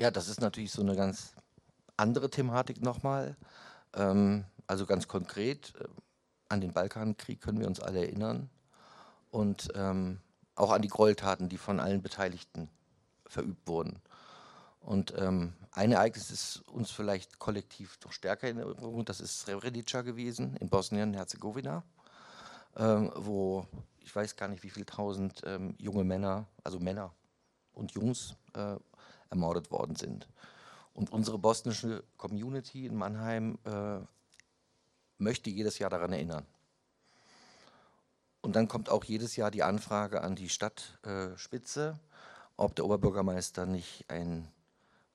Ja, 0.00 0.12
das 0.12 0.28
ist 0.28 0.40
natürlich 0.40 0.70
so 0.70 0.82
eine 0.82 0.94
ganz 0.94 1.34
andere 1.98 2.30
Thematik 2.30 2.82
nochmal. 2.82 3.36
Ähm, 3.94 4.44
also 4.66 4.86
ganz 4.86 5.08
konkret, 5.08 5.74
äh, 5.80 5.88
an 6.48 6.60
den 6.60 6.72
Balkankrieg 6.72 7.40
können 7.40 7.60
wir 7.60 7.66
uns 7.66 7.80
alle 7.80 8.00
erinnern 8.00 8.48
und 9.30 9.68
ähm, 9.74 10.20
auch 10.54 10.70
an 10.72 10.82
die 10.82 10.88
Gräueltaten, 10.88 11.48
die 11.48 11.58
von 11.58 11.80
allen 11.80 12.02
Beteiligten 12.02 12.68
verübt 13.26 13.66
wurden. 13.68 14.00
Und 14.80 15.12
ähm, 15.18 15.52
ein 15.72 15.92
Ereignis 15.92 16.30
ist 16.30 16.62
uns 16.68 16.90
vielleicht 16.90 17.38
kollektiv 17.38 17.98
doch 17.98 18.12
stärker 18.12 18.48
in 18.48 18.58
Erinnerung, 18.58 19.04
das 19.04 19.20
ist 19.20 19.40
Srebrenica 19.40 20.02
gewesen 20.02 20.56
in 20.56 20.70
Bosnien-Herzegowina, 20.70 21.82
ähm, 22.76 23.12
wo 23.14 23.66
ich 24.00 24.16
weiß 24.16 24.36
gar 24.36 24.48
nicht, 24.48 24.62
wie 24.62 24.70
viele 24.70 24.86
tausend 24.86 25.42
ähm, 25.44 25.74
junge 25.78 26.04
Männer, 26.04 26.46
also 26.64 26.78
Männer 26.78 27.12
und 27.74 27.92
Jungs 27.92 28.34
äh, 28.54 28.76
ermordet 29.28 29.70
worden 29.70 29.96
sind. 29.96 30.26
Und 30.98 31.12
unsere 31.12 31.38
bosnische 31.38 32.02
Community 32.16 32.84
in 32.84 32.96
Mannheim 32.96 33.56
äh, 33.62 34.00
möchte 35.16 35.48
jedes 35.48 35.78
Jahr 35.78 35.90
daran 35.90 36.12
erinnern. 36.12 36.44
Und 38.40 38.56
dann 38.56 38.66
kommt 38.66 38.88
auch 38.88 39.04
jedes 39.04 39.36
Jahr 39.36 39.52
die 39.52 39.62
Anfrage 39.62 40.22
an 40.22 40.34
die 40.34 40.48
Stadtspitze, 40.48 42.00
äh, 42.00 42.52
ob 42.56 42.74
der 42.74 42.84
Oberbürgermeister 42.84 43.64
nicht 43.64 44.10
ein, 44.10 44.48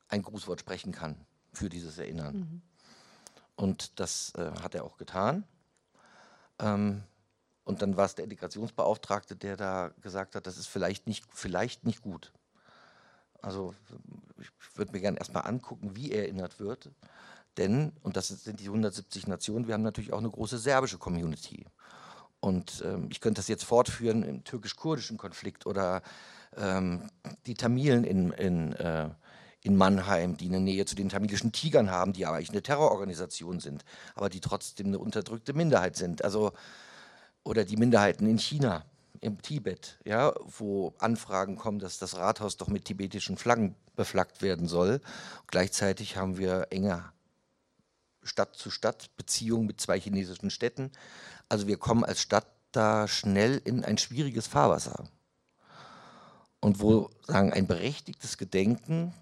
ein 0.07 0.21
Grußwort 0.21 0.61
sprechen 0.61 0.93
kann 0.93 1.17
für 1.51 1.67
dieses 1.67 1.97
Erinnern. 1.97 2.35
Mhm. 2.37 2.61
Und 3.57 3.99
das 3.99 4.31
äh, 4.35 4.51
hat 4.61 4.75
er 4.75 4.85
auch 4.85 4.95
getan. 4.95 5.43
Ähm, 6.59 7.03
und 7.65 7.81
dann 7.81 7.97
war 7.97 8.05
es 8.05 8.15
der 8.15 8.23
Integrationsbeauftragte, 8.23 9.35
der 9.35 9.57
da 9.57 9.91
gesagt 9.99 10.35
hat, 10.35 10.47
das 10.47 10.57
ist 10.57 10.67
vielleicht 10.67 11.07
nicht, 11.07 11.25
vielleicht 11.33 11.83
nicht 11.83 12.01
gut. 12.01 12.31
Also 13.43 13.75
ich 14.39 14.49
würde 14.77 14.93
mir 14.93 15.01
gerne 15.01 15.17
erstmal 15.17 15.45
angucken, 15.45 15.95
wie 15.95 16.11
erinnert 16.11 16.59
wird. 16.59 16.89
Denn, 17.57 17.91
und 18.01 18.17
das 18.17 18.29
sind 18.29 18.59
die 18.59 18.65
170 18.65 19.27
Nationen, 19.27 19.67
wir 19.67 19.75
haben 19.75 19.83
natürlich 19.83 20.13
auch 20.13 20.19
eine 20.19 20.31
große 20.31 20.57
serbische 20.57 20.97
Community. 20.97 21.65
Und 22.39 22.83
ähm, 22.85 23.09
ich 23.11 23.21
könnte 23.21 23.39
das 23.39 23.47
jetzt 23.47 23.63
fortführen 23.63 24.23
im 24.23 24.43
türkisch-kurdischen 24.43 25.17
Konflikt 25.17 25.65
oder 25.65 26.01
ähm, 26.57 27.09
die 27.45 27.53
Tamilen 27.53 28.03
in, 28.03 28.31
in, 28.31 28.73
äh, 28.73 29.09
in 29.61 29.75
Mannheim, 29.77 30.35
die 30.35 30.47
eine 30.47 30.59
Nähe 30.59 30.85
zu 30.85 30.95
den 30.95 31.09
tamilischen 31.09 31.51
Tigern 31.51 31.91
haben, 31.91 32.13
die 32.13 32.25
aber 32.25 32.37
eigentlich 32.37 32.49
eine 32.49 32.63
Terrororganisation 32.63 33.59
sind, 33.59 33.85
aber 34.15 34.29
die 34.29 34.41
trotzdem 34.41 34.87
eine 34.87 34.99
unterdrückte 34.99 35.53
Minderheit 35.53 35.95
sind. 35.95 36.23
Also, 36.23 36.53
oder 37.43 37.65
die 37.65 37.77
Minderheiten 37.77 38.27
in 38.27 38.39
China 38.39 38.83
im 39.23 39.41
Tibet, 39.41 39.99
ja, 40.03 40.33
wo 40.43 40.93
Anfragen 40.99 41.55
kommen, 41.55 41.79
dass 41.79 41.97
das 41.97 42.17
Rathaus 42.17 42.57
doch 42.57 42.67
mit 42.67 42.85
tibetischen 42.85 43.37
Flaggen 43.37 43.75
beflaggt 43.95 44.41
werden 44.41 44.67
soll. 44.67 45.01
Gleichzeitig 45.47 46.17
haben 46.17 46.37
wir 46.37 46.67
enge 46.71 47.05
Stadt-zu-Stadt-Beziehungen 48.23 49.67
mit 49.67 49.79
zwei 49.79 49.99
chinesischen 49.99 50.49
Städten. 50.49 50.91
Also 51.47 51.67
wir 51.67 51.77
kommen 51.77 52.03
als 52.03 52.21
Stadt 52.21 52.47
da 52.71 53.07
schnell 53.07 53.61
in 53.63 53.85
ein 53.85 53.97
schwieriges 53.97 54.47
Fahrwasser. 54.47 55.05
Und 56.59 56.79
wo 56.79 57.09
sagen 57.25 57.53
ein 57.53 57.67
berechtigtes 57.67 58.37
Gedenken 58.37 59.13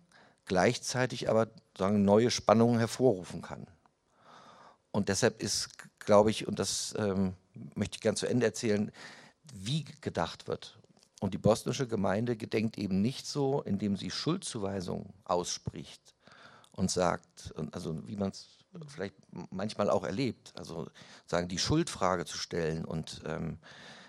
gleichzeitig 0.46 1.30
aber 1.30 1.48
sagen 1.78 2.04
neue 2.04 2.32
Spannungen 2.32 2.80
hervorrufen 2.80 3.42
kann. 3.42 3.68
Und 4.92 5.10
deshalb 5.10 5.42
ist, 5.42 5.70
glaube 6.00 6.32
ich, 6.32 6.48
und 6.48 6.60
das 6.60 6.94
ähm, 6.98 7.36
möchte 7.76 7.96
ich 7.96 8.02
gern 8.02 8.16
zu 8.16 8.26
Ende 8.26 8.46
erzählen, 8.46 8.92
wie 9.52 9.86
gedacht 10.02 10.48
wird. 10.48 10.78
Und 11.20 11.34
die 11.34 11.38
bosnische 11.38 11.88
Gemeinde 11.88 12.36
gedenkt 12.36 12.78
eben 12.78 13.02
nicht 13.02 13.28
so, 13.28 13.62
indem 13.62 13.96
sie 13.96 14.10
Schuldzuweisungen 14.10 15.14
ausspricht 15.24 16.16
und 16.72 16.90
sagt, 16.90 17.54
also 17.72 18.08
wie 18.08 18.16
man 18.16 18.32
es 18.32 18.48
vielleicht 18.88 19.16
manchmal 19.52 19.90
auch 19.90 20.04
erlebt, 20.04 20.54
also 20.56 20.88
sagen 21.28 21.48
die 21.48 21.60
Schuldfrage 21.60 22.26
zu 22.26 22.38
stellen 22.38 22.86
und 22.86 23.22
ähm, 23.26 23.60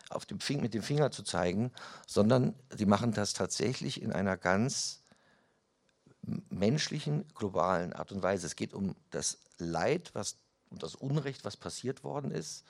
auf 0.08 0.24
dem 0.24 0.40
Fing 0.40 0.62
mit 0.62 0.72
dem 0.72 0.82
Finger 0.82 1.10
zu 1.10 1.22
zeigen, 1.22 1.72
sondern 2.06 2.54
sie 2.70 2.86
machen 2.86 3.12
das 3.12 3.34
tatsächlich 3.34 4.00
in 4.00 4.12
einer 4.12 4.36
ganz 4.36 5.02
menschlichen, 6.48 7.26
globalen 7.34 7.92
Art 7.92 8.12
und 8.12 8.22
Weise. 8.22 8.46
Es 8.46 8.56
geht 8.56 8.72
um 8.72 8.94
das 9.10 9.38
Leid, 9.58 10.10
was, 10.14 10.36
um 10.70 10.78
das 10.78 10.94
Unrecht, 10.94 11.44
was 11.44 11.56
passiert 11.56 12.04
worden 12.04 12.30
ist 12.30 12.64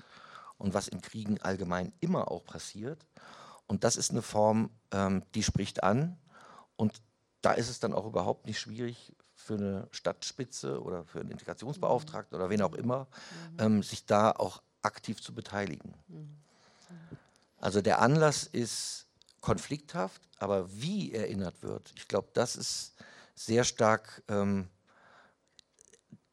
und 0.62 0.74
was 0.74 0.86
in 0.86 1.00
Kriegen 1.00 1.40
allgemein 1.42 1.92
immer 2.00 2.30
auch 2.30 2.44
passiert. 2.44 3.04
Und 3.66 3.82
das 3.82 3.96
ist 3.96 4.12
eine 4.12 4.22
Form, 4.22 4.70
ähm, 4.92 5.24
die 5.34 5.42
spricht 5.42 5.82
an. 5.82 6.16
Und 6.76 7.02
da 7.40 7.52
ist 7.52 7.68
es 7.68 7.80
dann 7.80 7.92
auch 7.92 8.06
überhaupt 8.06 8.46
nicht 8.46 8.60
schwierig 8.60 9.12
für 9.34 9.54
eine 9.54 9.88
Stadtspitze 9.90 10.80
oder 10.80 11.04
für 11.04 11.20
einen 11.20 11.32
Integrationsbeauftragten 11.32 12.36
oder 12.36 12.48
wen 12.48 12.62
auch 12.62 12.74
immer, 12.74 13.08
ähm, 13.58 13.82
sich 13.82 14.06
da 14.06 14.30
auch 14.30 14.62
aktiv 14.82 15.20
zu 15.20 15.34
beteiligen. 15.34 15.94
Also 17.60 17.82
der 17.82 18.00
Anlass 18.00 18.44
ist 18.44 19.06
konflikthaft, 19.40 20.22
aber 20.38 20.72
wie 20.72 21.12
erinnert 21.12 21.60
wird, 21.62 21.92
ich 21.96 22.06
glaube, 22.06 22.28
das 22.34 22.54
ist 22.54 22.94
sehr 23.34 23.64
stark 23.64 24.22
ähm, 24.28 24.68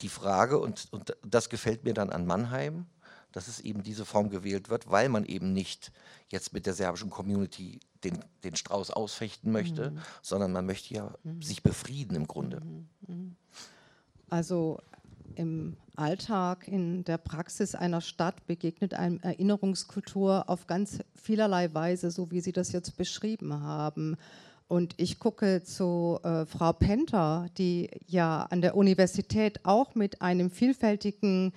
die 0.01 0.09
Frage, 0.09 0.59
und, 0.59 0.87
und 0.91 1.17
das 1.25 1.49
gefällt 1.49 1.83
mir 1.83 1.95
dann 1.95 2.11
an 2.11 2.27
Mannheim, 2.27 2.85
dass 3.31 3.47
es 3.47 3.59
eben 3.59 3.83
diese 3.83 4.05
Form 4.05 4.29
gewählt 4.29 4.69
wird, 4.69 4.89
weil 4.89 5.09
man 5.09 5.25
eben 5.25 5.53
nicht 5.53 5.91
jetzt 6.29 6.53
mit 6.53 6.65
der 6.65 6.73
serbischen 6.73 7.09
Community 7.09 7.79
den, 8.03 8.19
den 8.43 8.55
Strauß 8.55 8.91
ausfechten 8.91 9.51
möchte, 9.51 9.91
mhm. 9.91 9.99
sondern 10.21 10.51
man 10.51 10.65
möchte 10.65 10.93
ja 10.93 11.13
mhm. 11.23 11.41
sich 11.41 11.63
befrieden 11.63 12.15
im 12.15 12.27
Grunde. 12.27 12.61
Mhm. 12.61 12.87
mhm. 13.07 13.35
Also 14.31 14.79
im 15.35 15.75
Alltag, 15.95 16.67
in 16.67 17.03
der 17.03 17.17
Praxis 17.17 17.75
einer 17.75 18.01
Stadt 18.01 18.45
begegnet 18.45 18.93
einem 18.93 19.19
Erinnerungskultur 19.21 20.49
auf 20.49 20.67
ganz 20.67 20.99
vielerlei 21.15 21.73
Weise, 21.73 22.11
so 22.11 22.29
wie 22.31 22.41
Sie 22.41 22.51
das 22.51 22.71
jetzt 22.71 22.95
beschrieben 22.95 23.61
haben. 23.61 24.17
Und 24.67 24.93
ich 24.97 25.17
gucke 25.17 25.63
zu 25.63 26.19
äh, 26.23 26.45
Frau 26.45 26.73
Penter, 26.73 27.47
die 27.57 27.89
ja 28.05 28.43
an 28.43 28.61
der 28.61 28.75
Universität 28.75 29.65
auch 29.65 29.95
mit 29.95 30.21
einem 30.21 30.51
vielfältigen, 30.51 31.53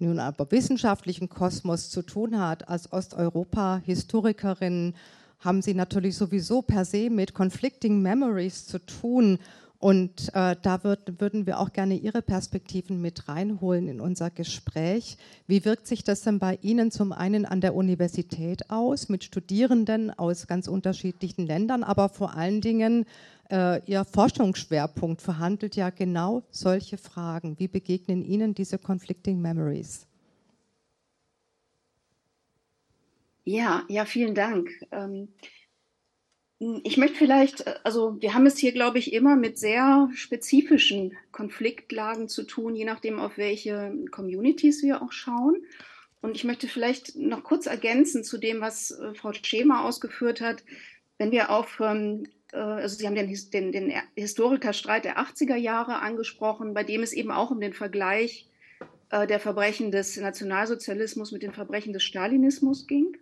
nun 0.00 0.18
aber 0.18 0.50
wissenschaftlichen 0.50 1.28
Kosmos 1.28 1.90
zu 1.90 2.02
tun 2.02 2.40
hat. 2.40 2.68
Als 2.68 2.92
Osteuropa-Historikerin 2.92 4.94
haben 5.40 5.62
Sie 5.62 5.74
natürlich 5.74 6.16
sowieso 6.16 6.62
per 6.62 6.84
se 6.84 7.10
mit 7.10 7.34
Conflicting 7.34 8.00
Memories 8.02 8.66
zu 8.66 8.78
tun. 8.78 9.38
Und 9.80 10.28
äh, 10.34 10.56
da 10.60 10.84
würd, 10.84 11.20
würden 11.22 11.46
wir 11.46 11.58
auch 11.58 11.72
gerne 11.72 11.94
Ihre 11.94 12.20
Perspektiven 12.20 13.00
mit 13.00 13.28
reinholen 13.28 13.88
in 13.88 13.98
unser 13.98 14.30
Gespräch. 14.30 15.16
Wie 15.46 15.64
wirkt 15.64 15.86
sich 15.86 16.04
das 16.04 16.20
denn 16.20 16.38
bei 16.38 16.58
Ihnen 16.60 16.90
zum 16.90 17.12
einen 17.12 17.46
an 17.46 17.62
der 17.62 17.74
Universität 17.74 18.68
aus, 18.68 19.08
mit 19.08 19.24
Studierenden 19.24 20.10
aus 20.10 20.46
ganz 20.46 20.68
unterschiedlichen 20.68 21.46
Ländern, 21.46 21.82
aber 21.82 22.10
vor 22.10 22.36
allen 22.36 22.60
Dingen 22.60 23.06
äh, 23.50 23.80
Ihr 23.86 24.04
Forschungsschwerpunkt 24.04 25.22
verhandelt 25.22 25.76
ja 25.76 25.88
genau 25.88 26.42
solche 26.50 26.98
Fragen. 26.98 27.58
Wie 27.58 27.68
begegnen 27.68 28.22
Ihnen 28.22 28.52
diese 28.52 28.76
Conflicting 28.76 29.40
Memories? 29.40 30.06
Ja, 33.44 33.84
ja, 33.88 34.04
vielen 34.04 34.34
Dank. 34.34 34.68
Ähm 34.92 35.28
ich 36.60 36.98
möchte 36.98 37.16
vielleicht, 37.16 37.66
äh, 37.66 37.74
also 37.84 38.20
wir 38.20 38.34
haben 38.34 38.46
es 38.46 38.58
hier, 38.58 38.72
glaube 38.72 38.98
ich, 38.98 39.12
immer 39.12 39.34
mit 39.34 39.58
sehr 39.58 40.10
spezifischen 40.14 41.16
Konfliktlagen 41.32 42.28
zu 42.28 42.44
tun, 42.44 42.76
je 42.76 42.84
nachdem, 42.84 43.18
auf 43.18 43.38
welche 43.38 43.94
Communities 44.10 44.82
wir 44.82 45.02
auch 45.02 45.12
schauen. 45.12 45.56
Und 46.20 46.36
ich 46.36 46.44
möchte 46.44 46.68
vielleicht 46.68 47.16
noch 47.16 47.44
kurz 47.44 47.64
ergänzen 47.64 48.24
zu 48.24 48.36
dem, 48.36 48.60
was 48.60 48.90
äh, 48.90 49.14
Frau 49.14 49.32
Schema 49.32 49.84
ausgeführt 49.84 50.42
hat. 50.42 50.62
Wenn 51.16 51.30
wir 51.30 51.50
auf, 51.50 51.80
ähm, 51.80 52.26
äh, 52.52 52.58
also 52.58 52.94
Sie 52.96 53.06
haben 53.06 53.14
den, 53.14 53.34
den, 53.50 53.72
den 53.72 53.92
Historikerstreit 54.14 55.06
der 55.06 55.18
80er 55.18 55.56
Jahre 55.56 56.00
angesprochen, 56.00 56.74
bei 56.74 56.84
dem 56.84 57.02
es 57.02 57.14
eben 57.14 57.30
auch 57.30 57.50
um 57.50 57.60
den 57.60 57.72
Vergleich 57.72 58.46
der 59.12 59.40
Verbrechen 59.40 59.90
des 59.90 60.16
Nationalsozialismus 60.18 61.32
mit 61.32 61.42
den 61.42 61.52
Verbrechen 61.52 61.92
des 61.92 62.04
Stalinismus 62.04 62.86
ging. 62.86 63.16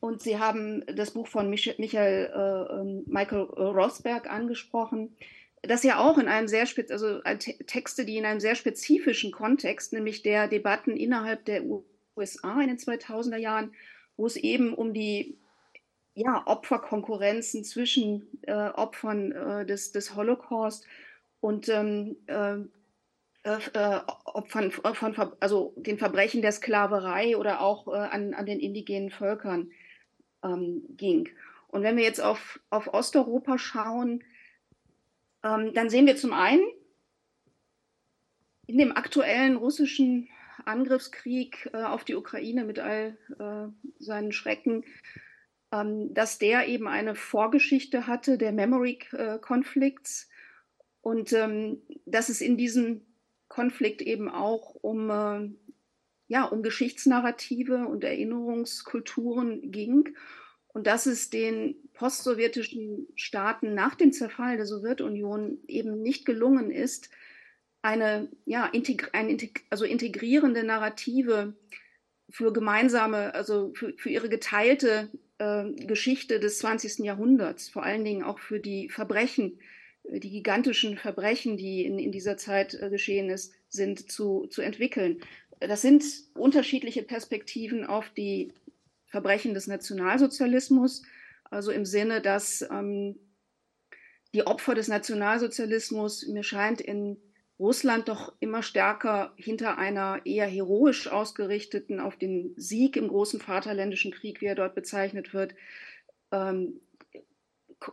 Und 0.00 0.22
Sie 0.22 0.38
haben 0.38 0.84
das 0.86 1.12
Buch 1.12 1.26
von 1.26 1.48
Michael, 1.48 2.30
äh, 2.34 2.74
ähm, 2.74 3.04
Michael 3.06 3.42
Rosberg 3.42 4.30
angesprochen, 4.30 5.16
das 5.62 5.82
ja 5.82 5.98
auch 5.98 6.18
in 6.18 6.28
einem 6.28 6.48
sehr 6.48 6.66
also 6.90 7.20
Texte, 7.66 8.04
die 8.04 8.18
in 8.18 8.24
einem 8.24 8.40
sehr 8.40 8.54
spezifischen 8.54 9.32
Kontext, 9.32 9.92
nämlich 9.92 10.22
der 10.22 10.48
Debatten 10.48 10.96
innerhalb 10.96 11.44
der 11.44 11.62
USA 12.16 12.60
in 12.60 12.68
den 12.68 12.78
2000er 12.78 13.36
Jahren, 13.36 13.72
wo 14.16 14.26
es 14.26 14.36
eben 14.36 14.74
um 14.74 14.92
die 14.92 15.38
ja, 16.14 16.42
Opferkonkurrenzen 16.46 17.64
zwischen 17.64 18.26
äh, 18.42 18.52
Opfern 18.52 19.32
äh, 19.32 19.66
des, 19.66 19.92
des 19.92 20.14
Holocaust 20.14 20.86
und 21.40 21.68
ähm, 21.68 22.16
äh, 22.26 22.60
äh 23.44 24.00
Opfern 24.24 24.70
von, 24.70 25.32
also 25.40 25.74
den 25.76 25.98
Verbrechen 25.98 26.42
der 26.42 26.52
Sklaverei 26.52 27.36
oder 27.36 27.60
auch 27.60 27.86
äh, 27.88 27.96
an, 27.96 28.34
an 28.34 28.46
den 28.46 28.60
indigenen 28.60 29.10
Völkern 29.10 29.70
ähm, 30.46 30.82
ging. 30.96 31.28
Und 31.68 31.82
wenn 31.82 31.96
wir 31.96 32.04
jetzt 32.04 32.20
auf, 32.20 32.60
auf 32.70 32.92
Osteuropa 32.94 33.58
schauen, 33.58 34.22
ähm, 35.42 35.74
dann 35.74 35.90
sehen 35.90 36.06
wir 36.06 36.16
zum 36.16 36.32
einen 36.32 36.64
in 38.66 38.78
dem 38.78 38.92
aktuellen 38.92 39.56
russischen 39.56 40.28
Angriffskrieg 40.64 41.70
äh, 41.72 41.82
auf 41.82 42.04
die 42.04 42.14
Ukraine 42.14 42.64
mit 42.64 42.78
all 42.78 43.16
äh, 43.38 43.68
seinen 43.98 44.32
Schrecken, 44.32 44.84
ähm, 45.72 46.12
dass 46.14 46.38
der 46.38 46.66
eben 46.68 46.88
eine 46.88 47.14
Vorgeschichte 47.14 48.06
hatte, 48.06 48.38
der 48.38 48.52
Memory-Konflikts. 48.52 50.28
Und 51.00 51.32
ähm, 51.32 51.82
dass 52.04 52.28
es 52.28 52.40
in 52.40 52.56
diesem 52.56 53.02
Konflikt 53.48 54.02
eben 54.02 54.28
auch 54.28 54.74
um, 54.74 55.10
äh, 55.10 55.48
ja, 56.28 56.44
um 56.44 56.62
Geschichtsnarrative 56.62 57.86
und 57.86 58.04
Erinnerungskulturen 58.04 59.70
ging 59.70 60.16
und 60.68 60.86
dass 60.86 61.06
es 61.06 61.30
den 61.30 61.76
postsowjetischen 61.94 63.08
Staaten 63.14 63.74
nach 63.74 63.94
dem 63.94 64.12
Zerfall 64.12 64.56
der 64.56 64.66
Sowjetunion 64.66 65.58
eben 65.68 66.02
nicht 66.02 66.26
gelungen 66.26 66.70
ist, 66.70 67.10
eine, 67.82 68.28
ja, 68.44 68.66
integ 68.66 69.10
ein, 69.12 69.30
integ 69.30 69.64
also 69.70 69.84
integrierende 69.84 70.64
Narrative 70.64 71.54
für 72.28 72.52
gemeinsame, 72.52 73.32
also 73.34 73.72
für, 73.74 73.94
für 73.96 74.10
ihre 74.10 74.28
geteilte 74.28 75.08
äh, 75.38 75.72
Geschichte 75.86 76.40
des 76.40 76.58
20. 76.58 76.98
Jahrhunderts, 76.98 77.68
vor 77.68 77.84
allen 77.84 78.04
Dingen 78.04 78.24
auch 78.24 78.38
für 78.38 78.58
die 78.58 78.88
Verbrechen, 78.88 79.60
äh, 80.02 80.18
die 80.18 80.30
gigantischen 80.30 80.98
Verbrechen, 80.98 81.56
die 81.56 81.84
in, 81.84 81.98
in 81.98 82.12
dieser 82.12 82.36
Zeit 82.36 82.74
äh, 82.74 82.90
geschehen 82.90 83.30
ist, 83.30 83.54
sind 83.68 84.10
zu, 84.10 84.46
zu 84.48 84.62
entwickeln. 84.62 85.20
Das 85.60 85.82
sind 85.82 86.04
unterschiedliche 86.34 87.02
Perspektiven 87.02 87.86
auf 87.86 88.10
die 88.10 88.52
Verbrechen 89.06 89.54
des 89.54 89.66
Nationalsozialismus, 89.66 91.02
also 91.44 91.70
im 91.70 91.84
Sinne, 91.84 92.20
dass 92.20 92.62
ähm, 92.70 93.18
die 94.34 94.46
Opfer 94.46 94.74
des 94.74 94.88
Nationalsozialismus, 94.88 96.26
mir 96.26 96.42
scheint, 96.42 96.80
in 96.80 97.16
Russland 97.58 98.08
doch 98.08 98.34
immer 98.40 98.62
stärker 98.62 99.32
hinter 99.36 99.78
einer 99.78 100.20
eher 100.26 100.46
heroisch 100.46 101.08
ausgerichteten, 101.08 102.00
auf 102.00 102.16
den 102.16 102.52
Sieg 102.56 102.96
im 102.96 103.08
großen 103.08 103.40
Vaterländischen 103.40 104.12
Krieg, 104.12 104.42
wie 104.42 104.46
er 104.46 104.54
dort 104.54 104.74
bezeichnet 104.74 105.32
wird, 105.32 105.54
ähm, 106.32 106.80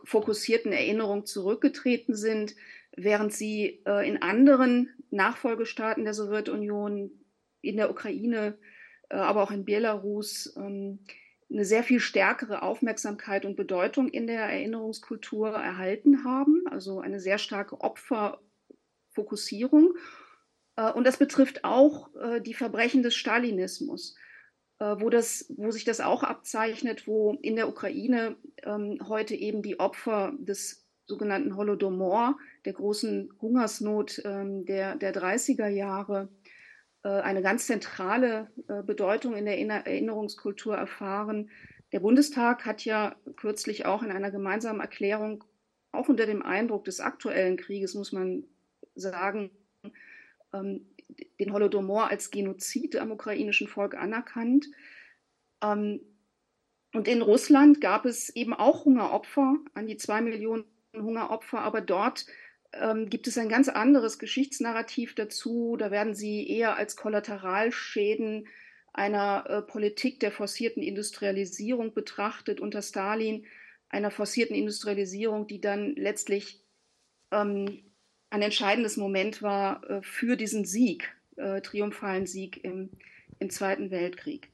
fokussierten 0.04 0.72
Erinnerung 0.72 1.24
zurückgetreten 1.24 2.14
sind, 2.14 2.54
während 2.96 3.32
sie 3.32 3.82
äh, 3.86 4.06
in 4.06 4.20
anderen 4.20 4.90
Nachfolgestaaten 5.10 6.04
der 6.04 6.14
Sowjetunion, 6.14 7.10
in 7.64 7.76
der 7.76 7.90
Ukraine, 7.90 8.56
äh, 9.08 9.16
aber 9.16 9.42
auch 9.42 9.50
in 9.50 9.64
Belarus 9.64 10.54
ähm, 10.56 11.00
eine 11.50 11.64
sehr 11.64 11.82
viel 11.82 11.98
stärkere 12.00 12.62
Aufmerksamkeit 12.62 13.44
und 13.44 13.56
Bedeutung 13.56 14.08
in 14.08 14.26
der 14.26 14.42
Erinnerungskultur 14.42 15.50
erhalten 15.50 16.24
haben, 16.24 16.64
also 16.70 17.00
eine 17.00 17.20
sehr 17.20 17.38
starke 17.38 17.80
Opferfokussierung. 17.80 19.94
Äh, 20.76 20.92
und 20.92 21.06
das 21.06 21.18
betrifft 21.18 21.64
auch 21.64 22.14
äh, 22.16 22.40
die 22.40 22.54
Verbrechen 22.54 23.02
des 23.02 23.14
Stalinismus, 23.14 24.16
wo, 24.80 25.08
das, 25.08 25.46
wo 25.56 25.70
sich 25.70 25.84
das 25.84 26.00
auch 26.00 26.24
abzeichnet, 26.24 27.06
wo 27.06 27.38
in 27.40 27.54
der 27.54 27.68
Ukraine 27.68 28.34
ähm, 28.64 28.98
heute 29.08 29.36
eben 29.36 29.62
die 29.62 29.78
Opfer 29.78 30.32
des 30.36 30.84
sogenannten 31.06 31.56
Holodomor, 31.56 32.38
der 32.64 32.72
großen 32.72 33.32
Hungersnot 33.40 34.20
ähm, 34.24 34.64
der, 34.64 34.96
der 34.96 35.14
30er 35.14 35.68
Jahre, 35.68 36.28
eine 37.08 37.42
ganz 37.42 37.66
zentrale 37.66 38.50
äh, 38.68 38.82
Bedeutung 38.82 39.36
in 39.36 39.44
der 39.44 39.58
Erinnerungskultur 39.58 40.76
erfahren. 40.76 41.50
Der 41.92 42.00
Bundestag 42.00 42.64
hat 42.64 42.84
ja 42.84 43.14
kürzlich 43.36 43.86
auch 43.86 44.02
in 44.02 44.10
einer 44.10 44.30
gemeinsamen 44.30 44.80
Erklärung, 44.80 45.44
auch 45.92 46.08
unter 46.08 46.26
dem 46.26 46.42
Eindruck 46.42 46.84
des 46.84 47.00
aktuellen 47.00 47.56
Krieges, 47.56 47.94
muss 47.94 48.12
man 48.12 48.44
sagen, 48.94 49.50
ähm, 50.52 50.86
den 51.38 51.52
Holodomor 51.52 52.10
als 52.10 52.30
Genozid 52.30 52.96
am 52.96 53.10
ukrainischen 53.10 53.68
Volk 53.68 53.94
anerkannt. 53.94 54.66
Ähm, 55.62 56.00
und 56.94 57.08
in 57.08 57.22
Russland 57.22 57.80
gab 57.80 58.06
es 58.06 58.30
eben 58.30 58.54
auch 58.54 58.84
Hungeropfer, 58.84 59.56
an 59.74 59.86
die 59.86 59.96
zwei 59.96 60.20
Millionen 60.20 60.64
Hungeropfer, 60.94 61.60
aber 61.60 61.80
dort 61.80 62.26
ähm, 62.80 63.08
gibt 63.08 63.26
es 63.26 63.38
ein 63.38 63.48
ganz 63.48 63.68
anderes 63.68 64.18
Geschichtsnarrativ 64.18 65.14
dazu. 65.14 65.76
Da 65.78 65.90
werden 65.90 66.14
sie 66.14 66.48
eher 66.48 66.76
als 66.76 66.96
Kollateralschäden 66.96 68.46
einer 68.92 69.44
äh, 69.48 69.62
Politik 69.62 70.20
der 70.20 70.30
forcierten 70.30 70.82
Industrialisierung 70.82 71.94
betrachtet 71.94 72.60
unter 72.60 72.80
Stalin, 72.80 73.44
einer 73.88 74.10
forcierten 74.10 74.56
Industrialisierung, 74.56 75.46
die 75.46 75.60
dann 75.60 75.94
letztlich 75.96 76.60
ähm, 77.32 77.82
ein 78.30 78.42
entscheidendes 78.42 78.96
Moment 78.96 79.42
war 79.42 79.88
äh, 79.88 80.02
für 80.02 80.36
diesen 80.36 80.64
Sieg, 80.64 81.14
äh, 81.36 81.60
triumphalen 81.60 82.26
Sieg 82.26 82.62
im, 82.64 82.90
im 83.38 83.50
Zweiten 83.50 83.90
Weltkrieg. 83.90 84.50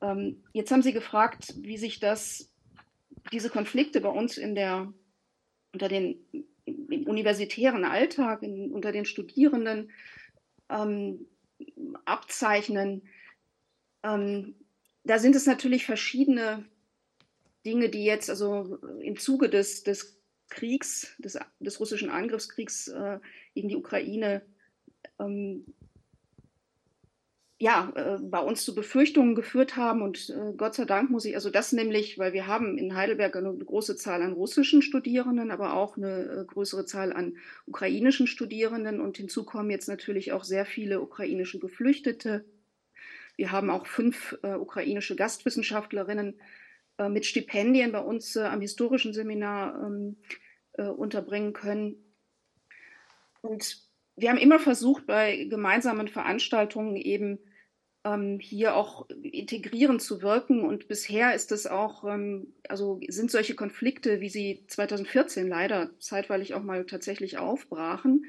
Ähm, 0.00 0.44
jetzt 0.52 0.70
haben 0.70 0.82
Sie 0.82 0.92
gefragt, 0.92 1.54
wie 1.58 1.78
sich 1.78 2.00
das, 2.00 2.52
diese 3.32 3.50
Konflikte 3.50 4.00
bei 4.00 4.08
uns 4.08 4.38
in 4.38 4.54
der, 4.54 4.92
unter 5.72 5.88
den 5.88 6.16
im 6.88 7.06
universitären 7.06 7.84
Alltag, 7.84 8.42
in, 8.42 8.72
unter 8.72 8.92
den 8.92 9.04
Studierenden 9.04 9.90
ähm, 10.68 11.26
abzeichnen. 12.04 13.02
Ähm, 14.02 14.54
da 15.04 15.18
sind 15.18 15.36
es 15.36 15.46
natürlich 15.46 15.84
verschiedene 15.84 16.64
Dinge, 17.64 17.88
die 17.88 18.04
jetzt 18.04 18.30
also 18.30 18.78
im 19.00 19.18
Zuge 19.18 19.48
des, 19.48 19.82
des 19.82 20.20
Kriegs, 20.48 21.14
des, 21.18 21.38
des 21.60 21.80
russischen 21.80 22.10
Angriffskriegs 22.10 22.88
äh, 22.88 23.18
gegen 23.54 23.68
die 23.68 23.76
Ukraine 23.76 24.42
ähm, 25.18 25.66
ja, 27.60 27.92
äh, 27.96 28.18
bei 28.20 28.38
uns 28.38 28.64
zu 28.64 28.74
Befürchtungen 28.74 29.34
geführt 29.34 29.76
haben. 29.76 30.00
Und 30.02 30.30
äh, 30.30 30.52
Gott 30.56 30.74
sei 30.74 30.84
Dank 30.84 31.10
muss 31.10 31.24
ich, 31.24 31.34
also 31.34 31.50
das 31.50 31.72
nämlich, 31.72 32.16
weil 32.18 32.32
wir 32.32 32.46
haben 32.46 32.78
in 32.78 32.94
Heidelberg 32.94 33.34
eine 33.34 33.52
große 33.52 33.96
Zahl 33.96 34.22
an 34.22 34.32
russischen 34.32 34.80
Studierenden, 34.80 35.50
aber 35.50 35.74
auch 35.74 35.96
eine 35.96 36.22
äh, 36.22 36.44
größere 36.44 36.86
Zahl 36.86 37.12
an 37.12 37.36
ukrainischen 37.66 38.28
Studierenden. 38.28 39.00
Und 39.00 39.16
hinzu 39.16 39.44
kommen 39.44 39.70
jetzt 39.70 39.88
natürlich 39.88 40.32
auch 40.32 40.44
sehr 40.44 40.66
viele 40.66 41.00
ukrainische 41.00 41.58
Geflüchtete. 41.58 42.44
Wir 43.36 43.50
haben 43.50 43.70
auch 43.70 43.86
fünf 43.86 44.38
äh, 44.42 44.54
ukrainische 44.54 45.16
Gastwissenschaftlerinnen 45.16 46.40
äh, 46.98 47.08
mit 47.08 47.26
Stipendien 47.26 47.90
bei 47.90 48.00
uns 48.00 48.36
äh, 48.36 48.42
am 48.42 48.60
historischen 48.60 49.12
Seminar 49.12 49.84
ähm, 49.84 50.16
unterbringen 50.76 51.54
können. 51.54 51.96
Und 53.40 53.82
wir 54.14 54.30
haben 54.30 54.38
immer 54.38 54.60
versucht, 54.60 55.06
bei 55.06 55.46
gemeinsamen 55.50 56.06
Veranstaltungen 56.06 56.94
eben 56.94 57.40
hier 58.40 58.76
auch 58.76 59.08
integrierend 59.22 60.02
zu 60.02 60.22
wirken. 60.22 60.62
Und 60.62 60.88
bisher 60.88 61.34
ist 61.34 61.52
es 61.52 61.66
auch, 61.66 62.04
ähm, 62.04 62.54
also 62.68 63.00
sind 63.08 63.30
solche 63.30 63.54
Konflikte, 63.54 64.20
wie 64.20 64.28
sie 64.28 64.64
2014 64.68 65.48
leider 65.48 65.90
zeitweilig 65.98 66.54
auch 66.54 66.62
mal 66.62 66.84
tatsächlich 66.86 67.38
aufbrachen, 67.38 68.26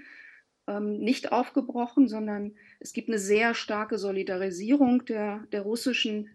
ähm, 0.68 1.00
nicht 1.00 1.32
aufgebrochen, 1.32 2.08
sondern 2.08 2.56
es 2.80 2.94
gibt 2.94 3.10
eine 3.10 3.20
sehr 3.20 3.54
starke 3.54 3.98
Solidarisierung 3.98 5.06
der, 5.06 5.46
der 5.52 5.62
russischen 5.62 6.30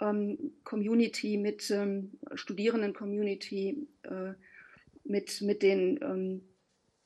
ähm, 0.00 0.52
Community 0.64 1.36
mit 1.36 1.70
ähm, 1.70 2.12
Studierenden-Community, 2.34 3.86
äh, 4.02 4.32
mit, 5.04 5.40
mit, 5.42 5.62
den, 5.62 6.00
ähm, 6.02 6.42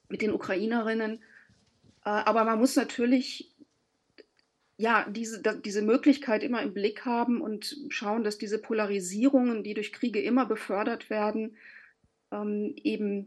mit 0.09 0.23
den 0.23 0.33
Ukrainerinnen. 0.33 1.15
Äh, 2.05 2.11
aber 2.11 2.45
man 2.45 2.59
muss 2.59 2.77
natürlich 2.77 3.54
ja, 4.85 5.09
diese, 5.09 5.41
diese 5.41 5.81
Möglichkeit 5.81 6.43
immer 6.43 6.61
im 6.61 6.75
Blick 6.75 7.07
haben 7.07 7.41
und 7.41 7.75
schauen, 7.89 8.23
dass 8.23 8.37
diese 8.37 8.59
Polarisierungen, 8.59 9.65
die 9.65 9.73
durch 9.73 9.95
Kriege 9.95 10.21
immer 10.21 10.45
befördert 10.45 11.09
werden, 11.09 11.57
ähm, 12.31 12.75
eben, 12.83 13.27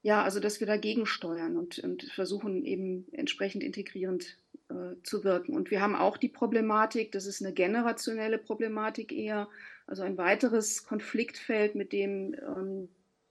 ja, 0.00 0.22
also 0.22 0.40
dass 0.40 0.58
wir 0.58 0.66
dagegen 0.66 1.04
steuern 1.04 1.58
und, 1.58 1.80
und 1.80 2.04
versuchen 2.04 2.64
eben 2.64 3.04
entsprechend 3.12 3.62
integrierend 3.62 4.38
äh, 4.70 4.94
zu 5.02 5.22
wirken. 5.22 5.54
Und 5.54 5.70
wir 5.70 5.82
haben 5.82 5.94
auch 5.94 6.16
die 6.16 6.30
Problematik, 6.30 7.12
das 7.12 7.26
ist 7.26 7.42
eine 7.42 7.52
generationelle 7.52 8.38
Problematik 8.38 9.12
eher, 9.12 9.50
also 9.86 10.02
ein 10.02 10.16
weiteres 10.16 10.86
Konfliktfeld, 10.86 11.74
mit 11.74 11.92
dem 11.92 12.34
ähm, 12.34 12.88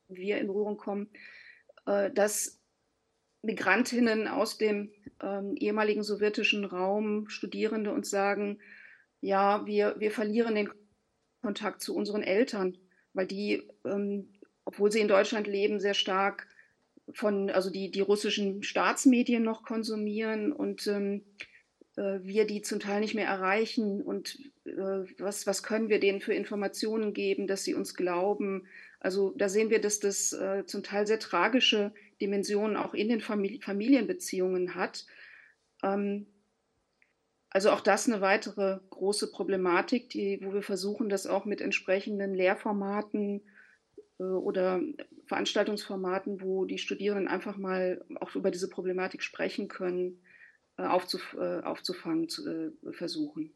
wir 0.07 0.37
in 0.37 0.45
Berührung 0.45 0.77
kommen, 0.77 1.09
äh, 1.87 2.11
dass 2.11 2.59
Migrantinnen 3.47 4.27
aus 4.27 4.57
dem 4.57 4.91
ähm, 5.23 5.55
ehemaligen 5.55 6.03
sowjetischen 6.03 6.65
Raum, 6.65 7.29
Studierende 7.29 7.91
uns 7.91 8.09
sagen, 8.09 8.59
ja, 9.21 9.65
wir, 9.65 9.95
wir 9.97 10.11
verlieren 10.11 10.53
den 10.53 10.69
Kontakt 11.41 11.81
zu 11.81 11.95
unseren 11.95 12.23
Eltern, 12.23 12.77
weil 13.13 13.25
die, 13.25 13.63
ähm, 13.85 14.33
obwohl 14.65 14.91
sie 14.91 14.99
in 14.99 15.07
Deutschland 15.07 15.47
leben, 15.47 15.79
sehr 15.79 15.93
stark 15.93 16.47
von, 17.13 17.49
also 17.49 17.69
die, 17.69 17.89
die 17.89 18.01
russischen 18.01 18.63
Staatsmedien 18.63 19.43
noch 19.43 19.63
konsumieren 19.63 20.51
und 20.51 20.85
ähm, 20.87 21.23
äh, 21.95 22.19
wir 22.21 22.45
die 22.45 22.61
zum 22.61 22.81
Teil 22.81 22.99
nicht 22.99 23.15
mehr 23.15 23.27
erreichen 23.27 24.01
und 24.01 24.37
äh, 24.65 25.05
was, 25.19 25.47
was 25.47 25.63
können 25.63 25.87
wir 25.87 26.01
denen 26.01 26.19
für 26.19 26.33
Informationen 26.33 27.13
geben, 27.13 27.47
dass 27.47 27.63
sie 27.63 27.75
uns 27.75 27.95
glauben. 27.95 28.67
Also 28.99 29.33
da 29.37 29.47
sehen 29.47 29.69
wir, 29.69 29.79
dass 29.79 30.01
das 30.01 30.33
äh, 30.33 30.65
zum 30.65 30.83
Teil 30.83 31.07
sehr 31.07 31.19
tragische 31.19 31.93
Dimensionen 32.21 32.77
auch 32.77 32.93
in 32.93 33.09
den 33.09 33.21
Famili 33.21 33.59
Familienbeziehungen 33.61 34.75
hat. 34.75 35.05
Ähm, 35.83 36.27
also 37.49 37.71
auch 37.71 37.81
das 37.81 38.07
eine 38.07 38.21
weitere 38.21 38.79
große 38.89 39.31
Problematik, 39.31 40.09
die, 40.09 40.39
wo 40.43 40.53
wir 40.53 40.61
versuchen, 40.61 41.09
das 41.09 41.27
auch 41.27 41.45
mit 41.45 41.61
entsprechenden 41.61 42.33
Lehrformaten 42.33 43.41
äh, 44.19 44.23
oder 44.23 44.81
Veranstaltungsformaten, 45.27 46.41
wo 46.41 46.65
die 46.65 46.77
Studierenden 46.77 47.27
einfach 47.27 47.57
mal 47.57 48.03
auch 48.19 48.35
über 48.35 48.51
diese 48.51 48.69
Problematik 48.69 49.23
sprechen 49.23 49.67
können, 49.67 50.21
äh, 50.77 50.83
aufzuf 50.83 51.35
äh, 51.39 51.61
aufzufangen, 51.61 52.29
zu, 52.29 52.47
äh, 52.47 52.71
versuchen. 52.91 53.53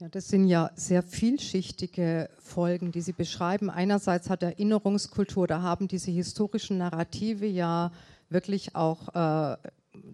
Ja, 0.00 0.08
das 0.08 0.28
sind 0.28 0.46
ja 0.46 0.70
sehr 0.76 1.02
vielschichtige 1.02 2.30
Folgen, 2.38 2.90
die 2.90 3.02
Sie 3.02 3.12
beschreiben. 3.12 3.68
Einerseits 3.68 4.30
hat 4.30 4.42
Erinnerungskultur, 4.42 5.46
da 5.46 5.60
haben 5.60 5.88
diese 5.88 6.10
historischen 6.10 6.78
Narrative 6.78 7.44
ja 7.44 7.92
wirklich 8.30 8.74
auch 8.74 9.14
äh, 9.14 9.58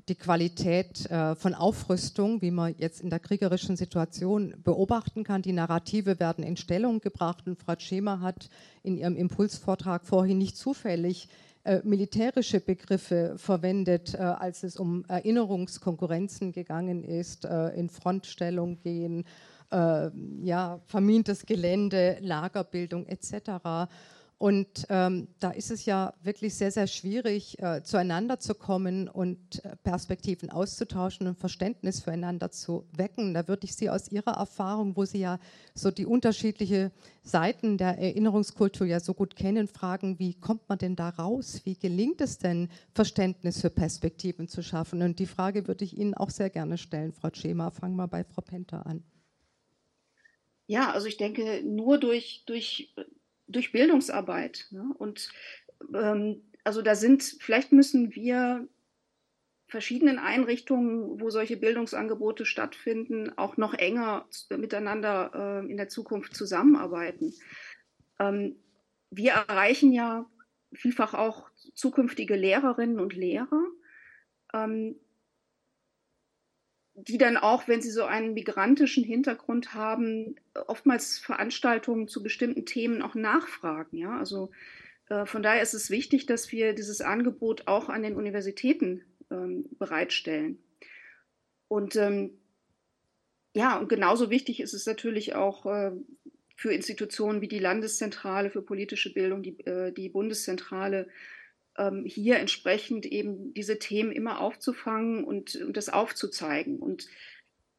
die 0.08 0.16
Qualität 0.16 1.08
äh, 1.08 1.36
von 1.36 1.54
Aufrüstung, 1.54 2.42
wie 2.42 2.50
man 2.50 2.74
jetzt 2.78 3.00
in 3.00 3.10
der 3.10 3.20
kriegerischen 3.20 3.76
Situation 3.76 4.56
beobachten 4.64 5.22
kann. 5.22 5.42
Die 5.42 5.52
Narrative 5.52 6.18
werden 6.18 6.42
in 6.42 6.56
Stellung 6.56 6.98
gebracht 6.98 7.46
und 7.46 7.56
Frau 7.56 7.78
Schema 7.78 8.18
hat 8.18 8.50
in 8.82 8.96
ihrem 8.96 9.14
Impulsvortrag 9.14 10.04
vorhin 10.04 10.38
nicht 10.38 10.56
zufällig 10.56 11.28
äh, 11.62 11.80
militärische 11.84 12.58
Begriffe 12.58 13.34
verwendet, 13.36 14.14
äh, 14.14 14.18
als 14.18 14.64
es 14.64 14.78
um 14.78 15.04
Erinnerungskonkurrenzen 15.06 16.50
gegangen 16.50 17.04
ist, 17.04 17.44
äh, 17.44 17.68
in 17.68 17.88
Frontstellung 17.88 18.80
gehen 18.80 19.24
äh, 19.70 20.10
ja, 20.42 20.80
vermintes 20.86 21.46
Gelände, 21.46 22.18
Lagerbildung 22.20 23.06
etc. 23.06 23.88
Und 24.38 24.86
ähm, 24.90 25.28
da 25.40 25.50
ist 25.50 25.70
es 25.70 25.86
ja 25.86 26.12
wirklich 26.22 26.54
sehr, 26.54 26.70
sehr 26.70 26.86
schwierig, 26.86 27.58
äh, 27.62 27.82
zueinander 27.82 28.38
zu 28.38 28.54
kommen 28.54 29.08
und 29.08 29.64
äh, 29.64 29.76
Perspektiven 29.76 30.50
auszutauschen 30.50 31.26
und 31.26 31.38
Verständnis 31.38 32.00
füreinander 32.00 32.50
zu 32.50 32.84
wecken. 32.92 33.32
Da 33.32 33.48
würde 33.48 33.64
ich 33.64 33.74
Sie 33.74 33.88
aus 33.88 34.12
Ihrer 34.12 34.32
Erfahrung, 34.32 34.94
wo 34.94 35.06
Sie 35.06 35.20
ja 35.20 35.38
so 35.74 35.90
die 35.90 36.04
unterschiedlichen 36.04 36.90
Seiten 37.22 37.78
der 37.78 37.96
Erinnerungskultur 37.98 38.86
ja 38.86 39.00
so 39.00 39.14
gut 39.14 39.36
kennen, 39.36 39.68
fragen, 39.68 40.18
wie 40.18 40.34
kommt 40.34 40.68
man 40.68 40.76
denn 40.76 40.96
da 40.96 41.08
raus? 41.08 41.62
Wie 41.64 41.78
gelingt 41.78 42.20
es 42.20 42.36
denn, 42.36 42.68
Verständnis 42.92 43.62
für 43.62 43.70
Perspektiven 43.70 44.48
zu 44.48 44.62
schaffen? 44.62 45.00
Und 45.00 45.18
die 45.18 45.26
Frage 45.26 45.66
würde 45.66 45.86
ich 45.86 45.96
Ihnen 45.96 46.12
auch 46.12 46.30
sehr 46.30 46.50
gerne 46.50 46.76
stellen, 46.76 47.12
Frau 47.12 47.30
Schema. 47.32 47.70
Fangen 47.70 47.96
wir 47.96 48.06
bei 48.06 48.22
Frau 48.22 48.42
Penter 48.42 48.84
an. 48.84 49.02
Ja, 50.66 50.90
also 50.92 51.06
ich 51.06 51.16
denke, 51.16 51.62
nur 51.64 51.98
durch, 51.98 52.42
durch, 52.46 52.94
durch 53.46 53.72
Bildungsarbeit. 53.72 54.66
Ne? 54.70 54.90
Und 54.98 55.30
ähm, 55.94 56.42
also 56.64 56.82
da 56.82 56.94
sind, 56.94 57.22
vielleicht 57.40 57.72
müssen 57.72 58.14
wir 58.14 58.66
verschiedenen 59.68 60.18
Einrichtungen, 60.18 61.20
wo 61.20 61.30
solche 61.30 61.56
Bildungsangebote 61.56 62.44
stattfinden, 62.44 63.36
auch 63.36 63.56
noch 63.56 63.74
enger 63.74 64.26
miteinander 64.50 65.62
äh, 65.64 65.70
in 65.70 65.76
der 65.76 65.88
Zukunft 65.88 66.34
zusammenarbeiten. 66.34 67.34
Ähm, 68.18 68.56
wir 69.10 69.32
erreichen 69.32 69.92
ja 69.92 70.28
vielfach 70.72 71.14
auch 71.14 71.48
zukünftige 71.74 72.36
Lehrerinnen 72.36 73.00
und 73.00 73.14
Lehrer, 73.14 73.62
ähm, 74.52 74.96
die 76.96 77.18
dann 77.18 77.36
auch, 77.36 77.68
wenn 77.68 77.82
sie 77.82 77.90
so 77.90 78.04
einen 78.04 78.32
migrantischen 78.32 79.04
Hintergrund 79.04 79.74
haben, 79.74 80.36
oftmals 80.66 81.18
Veranstaltungen 81.18 82.08
zu 82.08 82.22
bestimmten 82.22 82.64
Themen 82.64 83.02
auch 83.02 83.14
nachfragen. 83.14 83.98
Ja, 83.98 84.18
also 84.18 84.50
äh, 85.10 85.26
von 85.26 85.42
daher 85.42 85.62
ist 85.62 85.74
es 85.74 85.90
wichtig, 85.90 86.26
dass 86.26 86.52
wir 86.52 86.72
dieses 86.72 87.02
Angebot 87.02 87.68
auch 87.68 87.90
an 87.90 88.02
den 88.02 88.16
Universitäten 88.16 89.02
ähm, 89.30 89.66
bereitstellen. 89.78 90.58
Und 91.68 91.96
ähm, 91.96 92.30
ja, 93.54 93.78
und 93.78 93.88
genauso 93.88 94.30
wichtig 94.30 94.60
ist 94.60 94.72
es 94.72 94.86
natürlich 94.86 95.34
auch 95.34 95.66
äh, 95.66 95.92
für 96.56 96.72
Institutionen 96.72 97.42
wie 97.42 97.48
die 97.48 97.58
Landeszentrale 97.58 98.50
für 98.50 98.62
politische 98.62 99.12
Bildung, 99.12 99.42
die, 99.42 99.58
äh, 99.66 99.92
die 99.92 100.08
Bundeszentrale, 100.08 101.08
ähm, 101.78 102.04
hier 102.06 102.38
entsprechend 102.38 103.06
eben 103.06 103.52
diese 103.54 103.78
Themen 103.78 104.12
immer 104.12 104.40
aufzufangen 104.40 105.24
und, 105.24 105.56
und 105.56 105.76
das 105.76 105.88
aufzuzeigen. 105.88 106.78
Und 106.78 107.08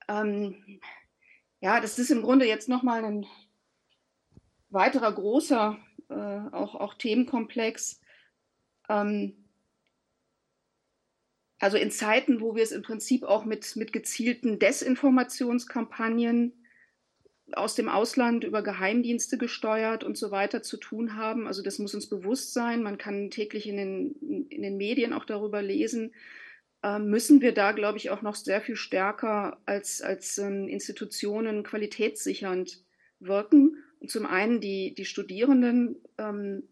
ähm, 0.08 0.80
ja, 1.60 1.80
das 1.80 2.00
ist 2.00 2.12
im 2.12 2.22
Grunde 2.22 2.46
jetzt 2.46 2.70
nochmal 2.70 3.04
ein 3.04 3.26
weiterer 4.70 5.12
großer 5.12 5.78
äh, 6.10 6.14
auch, 6.14 6.76
auch 6.76 6.94
Themenkomplex. 6.96 8.02
Ähm, 8.90 9.46
also 11.60 11.78
in 11.78 11.92
Zeiten, 11.92 12.40
wo 12.40 12.56
wir 12.56 12.64
es 12.64 12.72
im 12.72 12.84
Prinzip 12.84 13.24
auch 13.24 13.46
mit, 13.46 13.76
mit 13.76 13.92
gezielten 13.92 14.60
Desinformationskampagnen 14.60 16.57
aus 17.54 17.76
dem 17.76 17.88
Ausland 17.88 18.44
über 18.44 18.62
Geheimdienste 18.62 19.38
gesteuert 19.38 20.04
und 20.04 20.18
so 20.18 20.32
weiter 20.32 20.62
zu 20.64 20.78
tun 20.78 21.16
haben. 21.16 21.48
Also 21.48 21.64
das 21.64 21.80
muss 21.80 21.96
uns 21.96 22.08
bewusst 22.08 22.54
sein. 22.54 22.84
Man 22.84 22.98
kann 22.98 23.30
täglich 23.30 23.68
in 23.68 23.78
den, 23.78 24.48
in 24.50 24.62
den 24.62 24.78
Medien 24.78 25.14
auch 25.14 25.26
darüber 25.26 25.62
lesen, 25.62 26.14
äh, 26.84 27.00
müssen 27.00 27.42
wir 27.42 27.54
da, 27.54 27.72
glaube 27.72 27.98
ich, 27.98 28.10
auch 28.10 28.22
noch 28.22 28.36
sehr 28.36 28.62
viel 28.62 28.76
stärker 28.76 29.60
als, 29.66 30.02
als 30.02 30.38
ähm, 30.38 30.68
Institutionen 30.68 31.64
qualitätssichernd 31.64 32.84
wirken. 33.20 33.84
Und 34.00 34.12
zum 34.12 34.26
einen 34.26 34.62
die, 34.62 34.94
die 34.94 35.06
Studierenden, 35.06 35.96
ähm, 36.18 36.64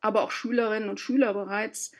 aber 0.00 0.22
auch 0.22 0.30
Schülerinnen 0.30 0.88
und 0.88 1.00
Schüler 1.00 1.32
bereits 1.34 1.92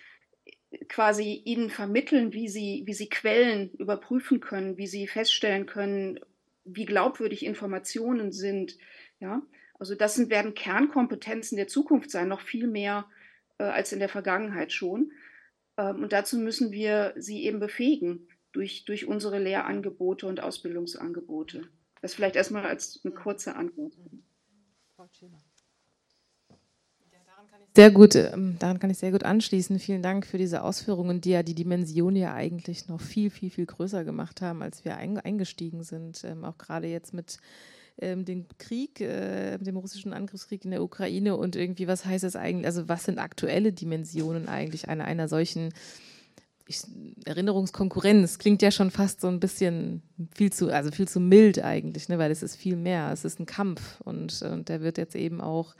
quasi 0.89 1.43
ihnen 1.45 1.71
vermitteln, 1.71 2.33
wie 2.33 2.49
sie, 2.49 2.83
wie 2.87 2.95
sie 2.95 3.09
Quellen 3.09 3.71
überprüfen 3.73 4.41
können, 4.41 4.77
wie 4.77 4.87
sie 4.87 5.07
feststellen 5.07 5.67
können, 5.67 6.21
wie 6.65 6.85
glaubwürdig 6.87 7.45
Informationen 7.45 8.33
sind. 8.33 8.77
Ja, 9.21 9.43
also 9.79 9.95
das 9.95 10.15
sind, 10.15 10.31
werden 10.31 10.55
Kernkompetenzen 10.55 11.57
der 11.57 11.69
Zukunft 11.69 12.11
sein, 12.11 12.29
noch 12.29 12.41
viel 12.41 12.67
mehr 12.67 13.07
äh, 13.59 13.65
als 13.65 13.93
in 13.93 13.99
der 13.99 14.09
Vergangenheit 14.09 14.73
schon. 14.73 15.13
Ähm, 15.77 16.03
und 16.03 16.13
dazu 16.13 16.39
müssen 16.39 16.73
wir 16.73 17.15
sie 17.17 17.45
eben 17.45 17.61
befähigen 17.61 18.29
durch, 18.53 18.85
durch 18.85 19.07
unsere 19.07 19.39
Lehrangebote 19.39 20.27
und 20.27 20.41
Ausbildungsangebote. 20.41 21.69
Das 22.01 22.15
vielleicht 22.15 22.37
erstmal 22.37 22.67
als 22.67 23.01
eine 23.05 23.15
kurze 23.15 23.57
Antwort. 23.57 23.95
Frau 24.97 25.09
Schiller. 25.13 25.43
Sehr 27.77 27.91
gut, 27.91 28.15
ähm, 28.15 28.57
daran 28.61 28.79
kann 28.79 28.91
ich 28.91 28.99
sehr 28.99 29.11
gut 29.11 29.25
anschließen. 29.25 29.81
Vielen 29.81 30.03
Dank 30.03 30.27
für 30.27 30.39
diese 30.39 30.63
Ausführungen, 30.63 31.21
die 31.21 31.31
ja 31.31 31.43
die 31.43 31.57
Dimension 31.57 32.15
ja 32.15 32.33
eigentlich 32.33 32.87
noch 32.87 33.01
viel, 33.01 33.31
viel, 33.31 33.51
viel 33.51 33.67
größer 33.67 34.05
gemacht 34.05 34.41
haben, 34.43 34.63
als 34.63 34.85
wir 34.85 34.97
eingestiegen 34.97 35.83
sind. 35.83 36.23
Ähm, 36.23 36.45
auch 36.45 36.57
gerade 36.57 36.87
jetzt 36.87 37.13
mit 37.13 37.39
ähm, 37.99 38.25
dem 38.25 38.47
Krieg, 38.59 39.01
äh, 39.01 39.59
dem 39.59 39.77
russischen 39.77 40.13
Angriffskrieg 40.13 40.65
in 40.65 40.71
der 40.71 40.85
Ukraine 40.85 41.37
und 41.37 41.57
irgendwie, 41.57 41.89
was 41.89 42.05
heißt 42.05 42.23
es 42.23 42.37
eigentlich, 42.37 42.67
also 42.67 42.89
was 42.89 43.05
sind 43.05 43.19
aktuelle 43.19 43.73
Dimensionen 43.73 44.49
eigentlich 44.49 44.89
einer, 44.89 45.05
einer 45.05 45.27
solchen 45.27 45.73
ich, 46.67 46.81
Erinnerungskonkurrenz 47.27 48.39
klingt 48.39 48.63
ja 48.63 48.71
schon 48.71 48.91
fast 48.91 49.21
so 49.21 49.29
ein 49.29 49.41
bisschen 49.41 50.03
viel 50.35 50.53
zu, 50.53 50.73
also 50.73 50.91
viel 50.91 51.09
zu 51.09 51.21
mild 51.21 51.63
eigentlich, 51.63 52.09
ne, 52.09 52.19
weil 52.19 52.31
es 52.31 52.43
ist 52.43 52.57
viel 52.57 52.77
mehr. 52.77 53.11
Es 53.13 53.25
ist 53.25 53.39
ein 53.39 53.47
Kampf 53.47 54.01
und, 54.01 54.41
und 54.43 54.69
der 54.69 54.81
wird 54.81 54.97
jetzt 54.97 55.15
eben 55.15 55.41
auch 55.41 55.75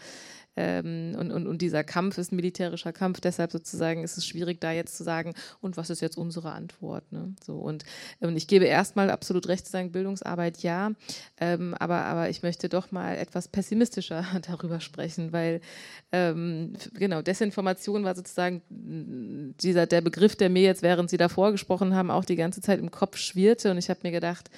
ähm, 0.57 1.17
und, 1.19 1.33
und, 1.33 1.47
und 1.47 1.63
dieser 1.63 1.85
Kampf 1.85 2.19
ist 2.19 2.33
ein 2.33 2.37
militärischer 2.37 2.93
Kampf, 2.93 3.21
deshalb 3.21 3.53
sozusagen 3.53 4.05
ist 4.05 4.17
es 4.17 4.27
schwierig, 4.27 4.61
da 4.61 4.73
jetzt 4.73 4.97
zu 4.97 5.05
sagen, 5.05 5.35
und 5.61 5.77
was 5.77 5.91
ist 5.91 6.01
jetzt 6.01 6.17
unsere 6.17 6.53
Antwort? 6.53 7.11
Ne? 7.13 7.35
So, 7.45 7.57
und, 7.57 7.85
und 8.21 8.37
ich 8.37 8.47
gebe 8.47 8.65
erstmal 8.65 9.11
absolut 9.11 9.49
recht 9.49 9.67
zu 9.67 9.73
sagen, 9.73 9.93
Bildungsarbeit 9.93 10.59
ja, 10.59 10.93
ähm, 11.39 11.75
aber, 11.79 12.05
aber 12.05 12.31
ich 12.31 12.43
möchte 12.43 12.69
doch 12.69 12.93
mal 12.93 13.17
etwas 13.17 13.49
pessimistischer 13.49 14.25
darüber 14.47 14.81
sprechen, 14.81 15.33
weil 15.33 15.61
ähm, 16.13 16.75
genau, 16.95 17.23
Desinformation 17.23 18.05
war 18.05 18.15
sozusagen 18.15 18.63
dieser, 19.61 19.87
der 19.87 20.01
Begriff, 20.01 20.37
der 20.37 20.51
mir 20.51 20.63
jetzt, 20.63 20.83
während 20.83 21.11
Sie 21.11 21.17
davor 21.17 21.53
gesprochen 21.53 21.95
haben, 21.95 22.11
auch 22.11 22.25
die 22.25 22.37
ganze 22.37 22.61
Zeit 22.61 22.79
im 22.79 22.91
Kopf 22.91 23.17
schwirrte 23.17 23.71
und 23.71 23.79
ich 23.79 23.91
habe 23.91 24.01
mir 24.03 24.13
gedacht, 24.13 24.51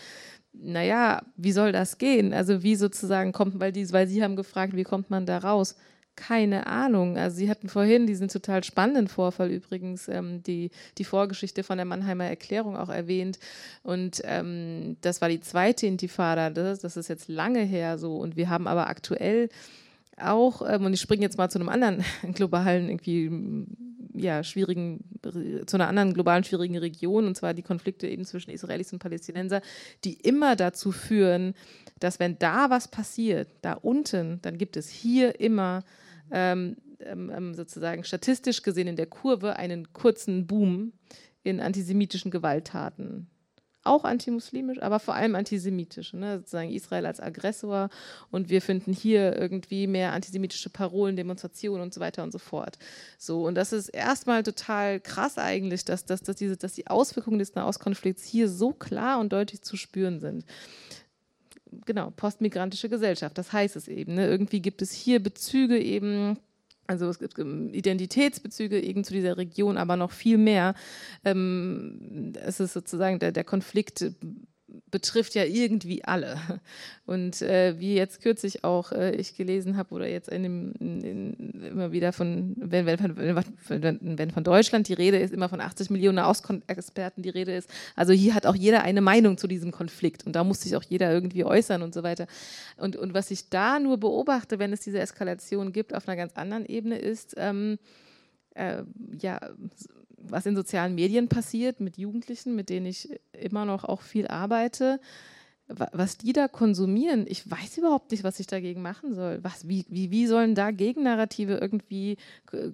naja, 0.60 1.22
wie 1.36 1.52
soll 1.52 1.72
das 1.72 1.98
gehen? 1.98 2.32
Also 2.32 2.62
wie 2.62 2.76
sozusagen 2.76 3.32
kommt, 3.32 3.60
weil, 3.60 3.72
die, 3.72 3.90
weil 3.92 4.06
Sie 4.06 4.22
haben 4.22 4.36
gefragt, 4.36 4.74
wie 4.76 4.84
kommt 4.84 5.10
man 5.10 5.26
da 5.26 5.38
raus? 5.38 5.76
Keine 6.16 6.66
Ahnung. 6.66 7.18
Also 7.18 7.36
Sie 7.36 7.50
hatten 7.50 7.68
vorhin 7.68 8.06
diesen 8.06 8.28
total 8.28 8.64
spannenden 8.64 9.06
Vorfall 9.06 9.50
übrigens, 9.50 10.08
ähm, 10.08 10.42
die, 10.42 10.70
die 10.96 11.04
Vorgeschichte 11.04 11.62
von 11.62 11.76
der 11.76 11.84
Mannheimer 11.84 12.24
Erklärung 12.24 12.76
auch 12.76 12.88
erwähnt. 12.88 13.38
Und 13.82 14.22
ähm, 14.24 14.96
das 15.02 15.20
war 15.20 15.28
die 15.28 15.40
zweite 15.40 15.86
Intifada, 15.86 16.48
das, 16.50 16.80
das 16.80 16.96
ist 16.96 17.08
jetzt 17.08 17.28
lange 17.28 17.60
her 17.60 17.98
so. 17.98 18.16
Und 18.16 18.36
wir 18.36 18.48
haben 18.48 18.66
aber 18.66 18.88
aktuell 18.88 19.50
auch, 20.16 20.62
ähm, 20.68 20.84
und 20.84 20.94
ich 20.94 21.00
springe 21.00 21.22
jetzt 21.22 21.38
mal 21.38 21.50
zu 21.50 21.58
einem 21.58 21.68
anderen 21.68 22.04
globalen, 22.34 22.88
irgendwie, 22.88 23.66
ja, 24.14 24.42
schwierigen, 24.42 25.04
zu 25.66 25.76
einer 25.76 25.88
anderen 25.88 26.14
globalen 26.14 26.44
schwierigen 26.44 26.78
Region, 26.78 27.26
und 27.26 27.36
zwar 27.36 27.54
die 27.54 27.62
Konflikte 27.62 28.08
eben 28.08 28.24
zwischen 28.24 28.50
Israelis 28.50 28.92
und 28.92 28.98
Palästinenser, 28.98 29.60
die 30.04 30.14
immer 30.14 30.56
dazu 30.56 30.90
führen, 30.90 31.54
dass 32.00 32.18
wenn 32.18 32.38
da 32.38 32.70
was 32.70 32.88
passiert, 32.88 33.48
da 33.62 33.74
unten, 33.74 34.40
dann 34.42 34.58
gibt 34.58 34.76
es 34.76 34.88
hier 34.88 35.38
immer 35.40 35.84
ähm, 36.30 36.76
ähm, 37.00 37.30
ähm 37.34 37.54
sozusagen 37.54 38.04
statistisch 38.04 38.62
gesehen 38.62 38.88
in 38.88 38.96
der 38.96 39.06
Kurve 39.06 39.56
einen 39.56 39.92
kurzen 39.92 40.46
Boom 40.46 40.92
in 41.42 41.60
antisemitischen 41.60 42.30
Gewalttaten 42.30 43.28
auch 43.86 44.04
antimuslimisch, 44.04 44.82
aber 44.82 45.00
vor 45.00 45.14
allem 45.14 45.34
antisemitisch. 45.34 46.12
Ne? 46.12 46.38
Sozusagen 46.38 46.70
Israel 46.70 47.06
als 47.06 47.20
Aggressor 47.20 47.88
und 48.30 48.48
wir 48.48 48.62
finden 48.62 48.92
hier 48.92 49.36
irgendwie 49.36 49.86
mehr 49.86 50.12
antisemitische 50.12 50.70
Parolen, 50.70 51.16
Demonstrationen 51.16 51.82
und 51.82 51.94
so 51.94 52.00
weiter 52.00 52.22
und 52.22 52.32
so 52.32 52.38
fort. 52.38 52.78
So, 53.18 53.46
und 53.46 53.54
das 53.54 53.72
ist 53.72 53.88
erstmal 53.88 54.42
total 54.42 55.00
krass 55.00 55.38
eigentlich, 55.38 55.84
dass, 55.84 56.04
dass, 56.04 56.22
dass, 56.22 56.36
diese, 56.36 56.56
dass 56.56 56.74
die 56.74 56.86
Auswirkungen 56.86 57.38
des 57.38 57.54
Nahostkonflikts 57.54 58.24
hier 58.24 58.48
so 58.48 58.72
klar 58.72 59.20
und 59.20 59.32
deutlich 59.32 59.62
zu 59.62 59.76
spüren 59.76 60.20
sind 60.20 60.44
genau, 61.84 62.10
postmigrantische 62.10 62.88
Gesellschaft, 62.88 63.36
das 63.36 63.52
heißt 63.52 63.76
es 63.76 63.88
eben. 63.88 64.14
Ne? 64.14 64.26
Irgendwie 64.26 64.60
gibt 64.60 64.82
es 64.82 64.92
hier 64.92 65.22
Bezüge 65.22 65.78
eben 65.78 66.38
also 66.86 67.08
es 67.08 67.18
gibt 67.18 67.38
ähm, 67.38 67.72
Identitätsbezüge 67.72 68.80
eben 68.80 69.04
zu 69.04 69.12
dieser 69.12 69.36
Region, 69.36 69.76
aber 69.76 69.96
noch 69.96 70.12
viel 70.12 70.38
mehr. 70.38 70.74
Ähm, 71.24 72.32
es 72.44 72.60
ist 72.60 72.72
sozusagen 72.72 73.18
der, 73.18 73.32
der 73.32 73.44
Konflikt 73.44 74.04
betrifft 74.90 75.34
ja 75.34 75.44
irgendwie 75.44 76.04
alle. 76.04 76.38
Und 77.06 77.40
äh, 77.42 77.78
wie 77.78 77.94
jetzt 77.94 78.20
kürzlich 78.20 78.64
auch 78.64 78.90
äh, 78.92 79.14
ich 79.14 79.36
gelesen 79.36 79.76
habe 79.76 79.94
oder 79.94 80.08
jetzt 80.08 80.28
in 80.28 80.42
dem, 80.42 80.72
in, 80.80 81.00
in, 81.02 81.62
immer 81.62 81.92
wieder 81.92 82.12
von, 82.12 82.56
wenn, 82.58 82.86
wenn, 82.86 84.18
wenn, 84.18 84.30
von 84.30 84.44
Deutschland 84.44 84.88
die 84.88 84.94
Rede 84.94 85.18
ist, 85.18 85.32
immer 85.32 85.48
von 85.48 85.60
80 85.60 85.90
Millionen 85.90 86.18
Ausexperten 86.18 87.22
die 87.22 87.30
Rede 87.30 87.54
ist. 87.54 87.70
Also 87.94 88.12
hier 88.12 88.34
hat 88.34 88.46
auch 88.46 88.56
jeder 88.56 88.82
eine 88.82 89.00
Meinung 89.00 89.38
zu 89.38 89.46
diesem 89.46 89.70
Konflikt 89.70 90.26
und 90.26 90.34
da 90.34 90.42
muss 90.42 90.62
sich 90.62 90.74
auch 90.74 90.82
jeder 90.82 91.12
irgendwie 91.12 91.44
äußern 91.44 91.82
und 91.82 91.94
so 91.94 92.02
weiter. 92.02 92.26
Und, 92.76 92.96
und 92.96 93.14
was 93.14 93.30
ich 93.30 93.48
da 93.48 93.78
nur 93.78 93.98
beobachte, 93.98 94.58
wenn 94.58 94.72
es 94.72 94.80
diese 94.80 94.98
Eskalation 94.98 95.72
gibt 95.72 95.94
auf 95.94 96.08
einer 96.08 96.16
ganz 96.16 96.32
anderen 96.34 96.66
Ebene, 96.66 96.98
ist, 96.98 97.34
ähm, 97.36 97.78
äh, 98.54 98.82
ja, 99.20 99.40
was 100.16 100.46
in 100.46 100.56
sozialen 100.56 100.94
Medien 100.94 101.28
passiert 101.28 101.80
mit 101.80 101.98
Jugendlichen, 101.98 102.56
mit 102.56 102.68
denen 102.68 102.86
ich 102.86 103.08
immer 103.32 103.64
noch 103.64 103.84
auch 103.84 104.02
viel 104.02 104.26
arbeite, 104.28 105.00
was 105.68 106.16
die 106.16 106.32
da 106.32 106.46
konsumieren, 106.46 107.26
ich 107.28 107.50
weiß 107.50 107.78
überhaupt 107.78 108.12
nicht, 108.12 108.22
was 108.22 108.38
ich 108.38 108.46
dagegen 108.46 108.82
machen 108.82 109.14
soll. 109.14 109.40
Was, 109.42 109.66
wie, 109.66 109.84
wie, 109.88 110.12
wie 110.12 110.28
sollen 110.28 110.54
da 110.54 110.70
Gegennarrative 110.70 111.54
irgendwie 111.56 112.18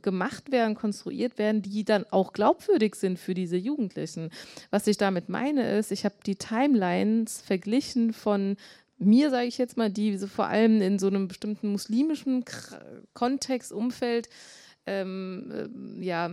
gemacht 0.02 0.52
werden, 0.52 0.74
konstruiert 0.74 1.38
werden, 1.38 1.62
die 1.62 1.84
dann 1.84 2.04
auch 2.10 2.34
glaubwürdig 2.34 2.94
sind 2.96 3.18
für 3.18 3.32
diese 3.32 3.56
Jugendlichen? 3.56 4.28
Was 4.70 4.86
ich 4.86 4.98
damit 4.98 5.30
meine 5.30 5.78
ist, 5.78 5.90
ich 5.90 6.04
habe 6.04 6.16
die 6.26 6.36
Timelines 6.36 7.40
verglichen 7.40 8.12
von 8.12 8.56
mir, 8.98 9.30
sage 9.30 9.46
ich 9.46 9.56
jetzt 9.56 9.78
mal, 9.78 9.90
die 9.90 10.18
so 10.18 10.26
vor 10.26 10.46
allem 10.46 10.82
in 10.82 10.98
so 10.98 11.06
einem 11.06 11.28
bestimmten 11.28 11.72
muslimischen 11.72 12.44
Kontext, 13.14 13.72
Umfeld 13.72 14.28
ähm, 14.86 16.00
äh, 16.00 16.04
ja, 16.04 16.30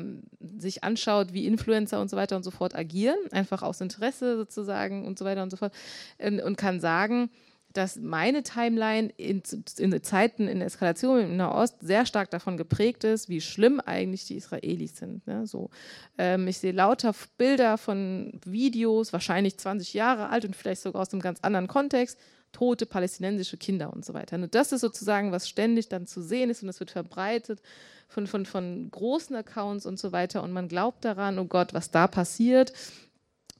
sich 0.57 0.83
anschaut, 0.83 1.33
wie 1.33 1.45
Influencer 1.45 2.01
und 2.01 2.09
so 2.09 2.17
weiter 2.17 2.35
und 2.35 2.43
so 2.43 2.51
fort 2.51 2.75
agieren, 2.75 3.17
einfach 3.31 3.61
aus 3.61 3.81
Interesse 3.81 4.37
sozusagen 4.37 5.05
und 5.05 5.19
so 5.19 5.25
weiter 5.25 5.43
und 5.43 5.49
so 5.49 5.57
fort, 5.57 5.73
und, 6.19 6.41
und 6.41 6.57
kann 6.57 6.79
sagen, 6.79 7.29
dass 7.73 7.97
meine 7.97 8.41
Timeline 8.41 9.09
in, 9.17 9.43
in 9.77 10.03
Zeiten 10.03 10.47
in 10.47 10.61
Eskalation 10.61 11.19
in 11.19 11.37
Nahost 11.37 11.75
sehr 11.81 12.05
stark 12.05 12.31
davon 12.31 12.57
geprägt 12.57 13.03
ist, 13.03 13.29
wie 13.29 13.41
schlimm 13.41 13.79
eigentlich 13.79 14.25
die 14.25 14.37
Israelis 14.37 14.97
sind. 14.97 15.25
Ne? 15.27 15.45
So, 15.45 15.69
ähm, 16.17 16.47
ich 16.47 16.57
sehe 16.57 16.71
lauter 16.71 17.13
Bilder 17.37 17.77
von 17.77 18.39
Videos, 18.43 19.13
wahrscheinlich 19.13 19.57
20 19.57 19.93
Jahre 19.93 20.29
alt 20.29 20.45
und 20.45 20.55
vielleicht 20.55 20.81
sogar 20.81 21.03
aus 21.03 21.13
einem 21.13 21.21
ganz 21.21 21.39
anderen 21.41 21.67
Kontext, 21.67 22.17
tote 22.51 22.85
palästinensische 22.85 23.57
Kinder 23.57 23.93
und 23.93 24.05
so 24.05 24.13
weiter. 24.13 24.35
Und 24.35 24.55
das 24.55 24.71
ist 24.71 24.81
sozusagen, 24.81 25.31
was 25.31 25.47
ständig 25.47 25.89
dann 25.89 26.07
zu 26.07 26.21
sehen 26.21 26.49
ist 26.49 26.63
und 26.63 26.69
es 26.69 26.79
wird 26.79 26.91
verbreitet 26.91 27.61
von, 28.07 28.27
von, 28.27 28.45
von 28.45 28.89
großen 28.91 29.35
Accounts 29.35 29.85
und 29.85 29.99
so 29.99 30.11
weiter 30.11 30.43
und 30.43 30.51
man 30.51 30.67
glaubt 30.67 31.05
daran, 31.05 31.37
oh 31.39 31.45
Gott, 31.45 31.73
was 31.73 31.91
da 31.91 32.07
passiert, 32.07 32.73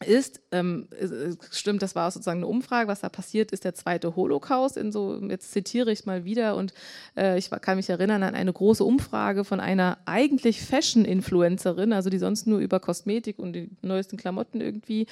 ist, 0.05 0.41
ähm, 0.51 0.87
stimmt, 1.51 1.81
das 1.81 1.93
war 1.93 2.09
sozusagen 2.09 2.39
eine 2.39 2.47
Umfrage, 2.47 2.87
was 2.87 3.01
da 3.01 3.09
passiert, 3.09 3.51
ist 3.51 3.65
der 3.65 3.73
zweite 3.73 4.15
Holocaust. 4.15 4.77
In 4.77 4.91
so, 4.91 5.19
jetzt 5.27 5.51
zitiere 5.51 5.91
ich 5.91 6.05
mal 6.05 6.23
wieder 6.23 6.55
und 6.55 6.73
äh, 7.17 7.37
ich 7.37 7.49
kann 7.49 7.75
mich 7.75 7.89
erinnern 7.89 8.23
an 8.23 8.33
eine 8.33 8.53
große 8.53 8.83
Umfrage 8.83 9.43
von 9.43 9.59
einer 9.59 9.97
eigentlich 10.05 10.61
Fashion-Influencerin, 10.61 11.91
also 11.91 12.09
die 12.09 12.17
sonst 12.17 12.47
nur 12.47 12.59
über 12.59 12.79
Kosmetik 12.79 13.39
und 13.39 13.53
die 13.53 13.69
neuesten 13.81 14.15
Klamotten 14.15 14.61
irgendwie 14.61 15.05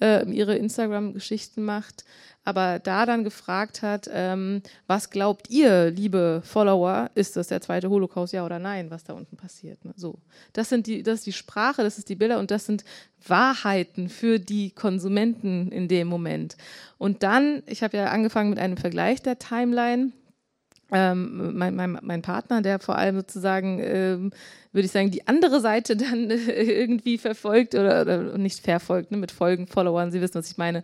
äh, 0.00 0.28
ihre 0.30 0.54
Instagram-Geschichten 0.54 1.64
macht, 1.64 2.04
aber 2.48 2.78
da 2.78 3.04
dann 3.04 3.24
gefragt 3.24 3.82
hat, 3.82 4.08
ähm, 4.10 4.62
was 4.86 5.10
glaubt 5.10 5.50
ihr, 5.50 5.90
liebe 5.90 6.40
Follower, 6.42 7.10
ist 7.14 7.36
das 7.36 7.48
der 7.48 7.60
zweite 7.60 7.90
Holocaust, 7.90 8.32
ja 8.32 8.42
oder 8.42 8.58
nein, 8.58 8.90
was 8.90 9.04
da 9.04 9.12
unten 9.12 9.36
passiert? 9.36 9.84
Ne? 9.84 9.92
So, 9.96 10.18
das 10.54 10.70
sind 10.70 10.86
die, 10.86 11.02
das 11.02 11.18
ist 11.18 11.26
die 11.26 11.34
Sprache, 11.34 11.82
das 11.82 11.98
ist 11.98 12.08
die 12.08 12.14
Bilder 12.14 12.38
und 12.38 12.50
das 12.50 12.64
sind 12.64 12.84
Wahrheiten 13.26 14.08
für 14.08 14.38
die 14.38 14.70
Konsumenten 14.70 15.70
in 15.70 15.88
dem 15.88 16.08
Moment. 16.08 16.56
Und 16.96 17.22
dann, 17.22 17.62
ich 17.66 17.82
habe 17.82 17.98
ja 17.98 18.06
angefangen 18.06 18.48
mit 18.48 18.58
einem 18.58 18.78
Vergleich 18.78 19.20
der 19.20 19.38
Timeline 19.38 20.12
ähm, 20.90 21.54
mein, 21.54 21.74
mein, 21.76 21.98
mein 22.00 22.22
Partner, 22.22 22.62
der 22.62 22.78
vor 22.78 22.96
allem 22.96 23.16
sozusagen 23.16 23.78
ähm, 23.82 24.30
würde 24.72 24.86
ich 24.86 24.92
sagen, 24.92 25.10
die 25.10 25.26
andere 25.26 25.60
Seite 25.60 25.96
dann 25.96 26.30
irgendwie 26.30 27.18
verfolgt 27.18 27.74
oder, 27.74 28.02
oder 28.02 28.38
nicht 28.38 28.60
verfolgt, 28.60 29.10
ne, 29.10 29.16
mit 29.16 29.32
Folgen, 29.32 29.66
Followern, 29.66 30.10
Sie 30.10 30.20
wissen, 30.20 30.34
was 30.34 30.50
ich 30.50 30.58
meine, 30.58 30.82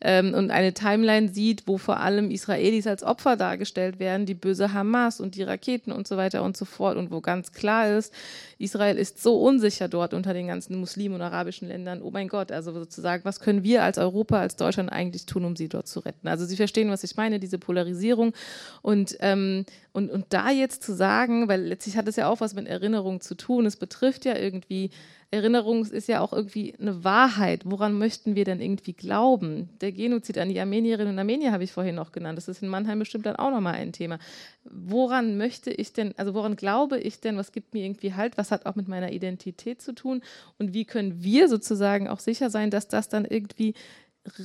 ähm, 0.00 0.34
und 0.34 0.50
eine 0.50 0.72
Timeline 0.72 1.28
sieht, 1.28 1.66
wo 1.66 1.78
vor 1.78 2.00
allem 2.00 2.30
Israelis 2.30 2.86
als 2.86 3.02
Opfer 3.02 3.36
dargestellt 3.36 3.98
werden, 3.98 4.26
die 4.26 4.34
böse 4.34 4.72
Hamas 4.72 5.20
und 5.20 5.34
die 5.34 5.42
Raketen 5.42 5.92
und 5.92 6.08
so 6.08 6.16
weiter 6.16 6.42
und 6.42 6.56
so 6.56 6.64
fort 6.64 6.96
und 6.96 7.10
wo 7.10 7.20
ganz 7.20 7.52
klar 7.52 7.88
ist, 7.96 8.12
Israel 8.58 8.96
ist 8.96 9.22
so 9.22 9.38
unsicher 9.38 9.88
dort 9.88 10.14
unter 10.14 10.32
den 10.32 10.46
ganzen 10.46 10.78
Muslimen 10.80 11.16
und 11.16 11.22
arabischen 11.22 11.68
Ländern, 11.68 12.00
oh 12.00 12.10
mein 12.10 12.28
Gott, 12.28 12.50
also 12.50 12.72
sozusagen, 12.72 13.24
was 13.24 13.40
können 13.40 13.62
wir 13.62 13.82
als 13.82 13.98
Europa, 13.98 14.40
als 14.40 14.56
Deutschland 14.56 14.90
eigentlich 14.90 15.26
tun, 15.26 15.44
um 15.44 15.56
sie 15.56 15.68
dort 15.68 15.88
zu 15.88 16.00
retten? 16.00 16.26
Also 16.28 16.46
Sie 16.46 16.56
verstehen, 16.56 16.90
was 16.90 17.04
ich 17.04 17.16
meine, 17.16 17.38
diese 17.38 17.58
Polarisierung 17.58 18.32
und, 18.80 19.16
ähm, 19.20 19.66
und, 19.92 20.10
und 20.10 20.26
da 20.30 20.50
jetzt 20.50 20.82
zu 20.82 20.94
sagen, 20.94 21.48
weil 21.48 21.62
letztlich 21.62 21.96
hat 21.96 22.08
es 22.08 22.16
ja 22.16 22.28
auch 22.28 22.40
was 22.40 22.54
mit 22.54 22.66
Erinnerung 22.66 23.20
zu 23.20 23.25
tun. 23.34 23.66
Es 23.66 23.76
betrifft 23.76 24.24
ja 24.24 24.36
irgendwie, 24.36 24.90
Erinnerung 25.30 25.84
ist 25.84 26.08
ja 26.08 26.20
auch 26.20 26.32
irgendwie 26.32 26.74
eine 26.80 27.02
Wahrheit. 27.02 27.62
Woran 27.64 27.98
möchten 27.98 28.36
wir 28.36 28.44
denn 28.44 28.60
irgendwie 28.60 28.92
glauben? 28.92 29.70
Der 29.80 29.90
Genozid 29.90 30.38
an 30.38 30.48
die 30.48 30.60
Armenierinnen 30.60 31.12
und 31.12 31.18
Armenier 31.18 31.52
habe 31.52 31.64
ich 31.64 31.72
vorhin 31.72 31.96
noch 31.96 32.12
genannt. 32.12 32.38
Das 32.38 32.48
ist 32.48 32.62
in 32.62 32.68
Mannheim 32.68 33.00
bestimmt 33.00 33.26
dann 33.26 33.36
auch 33.36 33.50
nochmal 33.50 33.74
ein 33.74 33.92
Thema. 33.92 34.18
Woran 34.64 35.36
möchte 35.36 35.70
ich 35.70 35.92
denn, 35.92 36.14
also 36.16 36.32
woran 36.34 36.54
glaube 36.54 36.98
ich 36.98 37.20
denn, 37.20 37.36
was 37.36 37.52
gibt 37.52 37.74
mir 37.74 37.84
irgendwie 37.84 38.14
Halt, 38.14 38.38
was 38.38 38.52
hat 38.52 38.66
auch 38.66 38.76
mit 38.76 38.86
meiner 38.86 39.12
Identität 39.12 39.82
zu 39.82 39.94
tun 39.94 40.22
und 40.58 40.72
wie 40.74 40.84
können 40.84 41.22
wir 41.22 41.48
sozusagen 41.48 42.08
auch 42.08 42.20
sicher 42.20 42.48
sein, 42.48 42.70
dass 42.70 42.86
das 42.86 43.08
dann 43.08 43.24
irgendwie 43.24 43.74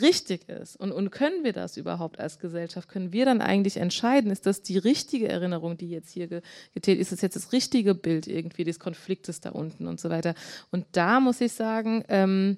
richtig 0.02 0.50
ist 0.50 0.76
und, 0.76 0.92
und 0.92 1.12
können 1.12 1.44
wir 1.44 1.54
das 1.54 1.78
überhaupt 1.78 2.20
als 2.20 2.40
Gesellschaft? 2.40 2.90
Können 2.90 3.14
wir 3.14 3.26
dann 3.26 3.42
eigentlich 3.42 3.78
entscheiden, 3.78 4.32
ist 4.32 4.46
das 4.46 4.62
die 4.62 4.78
richtige 4.78 5.28
Erinnerung, 5.28 5.78
die 5.78 5.90
jetzt 5.90 6.12
hier 6.12 6.28
getätigt 6.28 7.02
ist, 7.02 7.12
ist 7.12 7.12
das 7.14 7.22
jetzt 7.22 7.36
das 7.36 7.52
richtige 7.52 7.96
Bild 7.96 8.28
irgendwie 8.28 8.64
des 8.64 8.80
Konfliktes 8.80 9.42
da 9.42 9.50
unten 9.52 9.88
und 9.88 10.00
so 10.00 10.10
weiter? 10.10 10.36
Und 10.72 10.86
da 10.92 11.20
muss 11.20 11.42
ich 11.42 11.54
sagen, 11.54 12.04
ähm, 12.10 12.58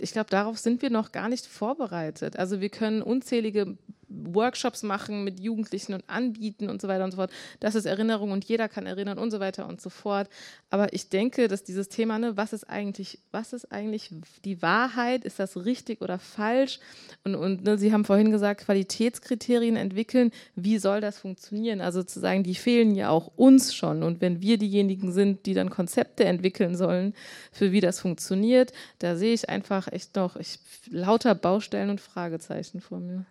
ich 0.00 0.12
glaube, 0.12 0.30
darauf 0.30 0.58
sind 0.58 0.82
wir 0.82 0.90
noch 0.90 1.12
gar 1.12 1.28
nicht 1.28 1.46
vorbereitet. 1.46 2.36
Also 2.36 2.60
wir 2.60 2.68
können 2.68 3.00
unzählige 3.00 3.78
Workshops 4.24 4.82
machen 4.82 5.24
mit 5.24 5.40
Jugendlichen 5.40 5.94
und 5.94 6.04
anbieten 6.06 6.68
und 6.68 6.80
so 6.80 6.88
weiter 6.88 7.04
und 7.04 7.10
so 7.10 7.16
fort. 7.16 7.30
Das 7.60 7.74
ist 7.74 7.84
Erinnerung 7.84 8.32
und 8.32 8.44
jeder 8.44 8.68
kann 8.68 8.86
erinnern 8.86 9.18
und 9.18 9.30
so 9.30 9.40
weiter 9.40 9.66
und 9.66 9.80
so 9.80 9.90
fort. 9.90 10.28
Aber 10.70 10.92
ich 10.92 11.08
denke, 11.08 11.48
dass 11.48 11.64
dieses 11.64 11.88
Thema, 11.88 12.18
ne, 12.18 12.36
was 12.36 12.52
ist 12.52 12.68
eigentlich, 12.68 13.18
was 13.30 13.52
ist 13.52 13.70
eigentlich 13.72 14.10
die 14.44 14.62
Wahrheit? 14.62 15.24
Ist 15.24 15.38
das 15.38 15.64
richtig 15.64 16.00
oder 16.02 16.18
falsch? 16.18 16.78
Und, 17.24 17.34
und 17.34 17.64
ne, 17.64 17.78
Sie 17.78 17.92
haben 17.92 18.04
vorhin 18.04 18.30
gesagt, 18.30 18.64
Qualitätskriterien 18.64 19.76
entwickeln. 19.76 20.30
Wie 20.54 20.78
soll 20.78 21.00
das 21.00 21.18
funktionieren? 21.18 21.80
Also 21.80 22.02
zu 22.02 22.20
sagen, 22.20 22.42
die 22.42 22.54
fehlen 22.54 22.94
ja 22.94 23.10
auch 23.10 23.30
uns 23.36 23.74
schon. 23.74 24.02
Und 24.02 24.20
wenn 24.20 24.40
wir 24.40 24.58
diejenigen 24.58 25.12
sind, 25.12 25.46
die 25.46 25.54
dann 25.54 25.70
Konzepte 25.70 26.24
entwickeln 26.24 26.76
sollen, 26.76 27.14
für 27.52 27.72
wie 27.72 27.80
das 27.80 28.00
funktioniert, 28.00 28.72
da 28.98 29.16
sehe 29.16 29.34
ich 29.34 29.48
einfach 29.48 29.88
echt 29.88 30.16
noch 30.16 30.36
ich, 30.36 30.58
lauter 30.90 31.34
Baustellen 31.34 31.90
und 31.90 32.00
Fragezeichen 32.00 32.80
vor 32.80 33.00
mir. 33.00 33.26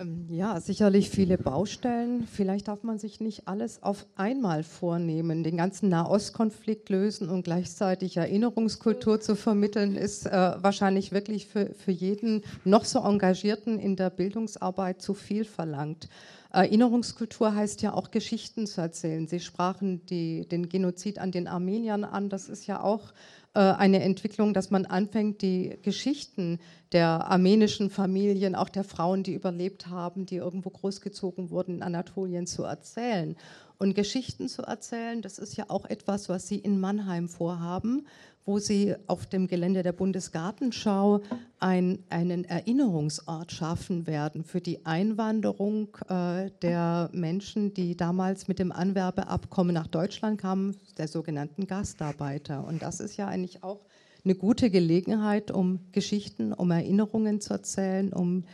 Ähm, 0.00 0.26
ja, 0.28 0.60
sicherlich 0.60 1.08
viele 1.08 1.38
Baustellen. 1.38 2.26
Vielleicht 2.26 2.66
darf 2.66 2.82
man 2.82 2.98
sich 2.98 3.20
nicht 3.20 3.46
alles 3.46 3.82
auf 3.82 4.06
einmal 4.16 4.64
vornehmen. 4.64 5.44
Den 5.44 5.56
ganzen 5.56 5.88
Nahostkonflikt 5.88 6.88
lösen 6.88 7.28
und 7.28 7.44
gleichzeitig 7.44 8.16
Erinnerungskultur 8.16 9.20
zu 9.20 9.36
vermitteln, 9.36 9.94
ist 9.94 10.26
äh, 10.26 10.32
wahrscheinlich 10.58 11.12
wirklich 11.12 11.46
für, 11.46 11.72
für 11.74 11.92
jeden 11.92 12.42
noch 12.64 12.84
so 12.84 13.00
Engagierten 13.00 13.78
in 13.78 13.94
der 13.94 14.10
Bildungsarbeit 14.10 15.00
zu 15.00 15.14
viel 15.14 15.44
verlangt. 15.44 16.08
Erinnerungskultur 16.50 17.54
heißt 17.54 17.82
ja 17.82 17.94
auch 17.94 18.10
Geschichten 18.10 18.66
zu 18.66 18.80
erzählen. 18.80 19.26
Sie 19.26 19.40
sprachen 19.40 20.06
die, 20.06 20.46
den 20.48 20.68
Genozid 20.68 21.18
an 21.18 21.32
den 21.32 21.48
Armeniern 21.48 22.04
an. 22.04 22.28
Das 22.28 22.48
ist 22.48 22.66
ja 22.66 22.80
auch 22.80 23.12
eine 23.60 24.02
Entwicklung, 24.02 24.52
dass 24.52 24.70
man 24.70 24.84
anfängt, 24.84 25.40
die 25.40 25.78
Geschichten 25.82 26.58
der 26.92 27.30
armenischen 27.30 27.88
Familien, 27.88 28.54
auch 28.54 28.68
der 28.68 28.84
Frauen, 28.84 29.22
die 29.22 29.34
überlebt 29.34 29.86
haben, 29.86 30.26
die 30.26 30.36
irgendwo 30.36 30.70
großgezogen 30.70 31.50
wurden 31.50 31.76
in 31.76 31.82
Anatolien, 31.82 32.46
zu 32.46 32.64
erzählen. 32.64 33.36
Und 33.78 33.94
Geschichten 33.94 34.48
zu 34.48 34.62
erzählen, 34.62 35.22
das 35.22 35.38
ist 35.38 35.56
ja 35.56 35.66
auch 35.68 35.84
etwas, 35.84 36.28
was 36.28 36.48
Sie 36.48 36.58
in 36.58 36.80
Mannheim 36.80 37.28
vorhaben, 37.28 38.06
wo 38.46 38.58
Sie 38.58 38.94
auf 39.06 39.26
dem 39.26 39.46
Gelände 39.46 39.82
der 39.82 39.92
Bundesgartenschau 39.92 41.22
ein, 41.58 42.04
einen 42.10 42.44
Erinnerungsort 42.44 43.52
schaffen 43.52 44.06
werden 44.06 44.44
für 44.44 44.60
die 44.60 44.84
Einwanderung 44.84 45.96
äh, 46.08 46.50
der 46.60 47.08
Menschen, 47.12 47.72
die 47.72 47.96
damals 47.96 48.46
mit 48.46 48.58
dem 48.58 48.70
Anwerbeabkommen 48.70 49.72
nach 49.72 49.86
Deutschland 49.86 50.40
kamen, 50.40 50.76
der 50.98 51.08
sogenannten 51.08 51.66
Gastarbeiter. 51.66 52.66
Und 52.66 52.82
das 52.82 53.00
ist 53.00 53.16
ja 53.16 53.28
eigentlich 53.28 53.64
auch 53.64 53.86
eine 54.24 54.34
gute 54.34 54.70
Gelegenheit, 54.70 55.50
um 55.50 55.80
Geschichten, 55.92 56.52
um 56.52 56.70
Erinnerungen 56.70 57.40
zu 57.40 57.54
erzählen, 57.54 58.12
um 58.12 58.44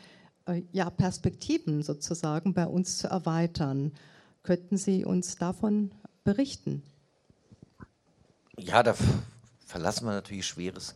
äh, 0.47 0.62
ja, 0.72 0.88
Perspektiven 0.88 1.82
sozusagen 1.82 2.55
bei 2.55 2.66
uns 2.66 2.99
zu 2.99 3.09
erweitern. 3.09 3.93
Könnten 4.45 4.76
Sie 4.76 5.05
uns 5.05 5.36
davon 5.36 5.91
berichten? 6.22 6.82
Ja, 8.57 8.82
da 8.82 8.95
verlassen 9.70 10.04
wir 10.06 10.12
natürlich 10.12 10.46
schweres 10.46 10.94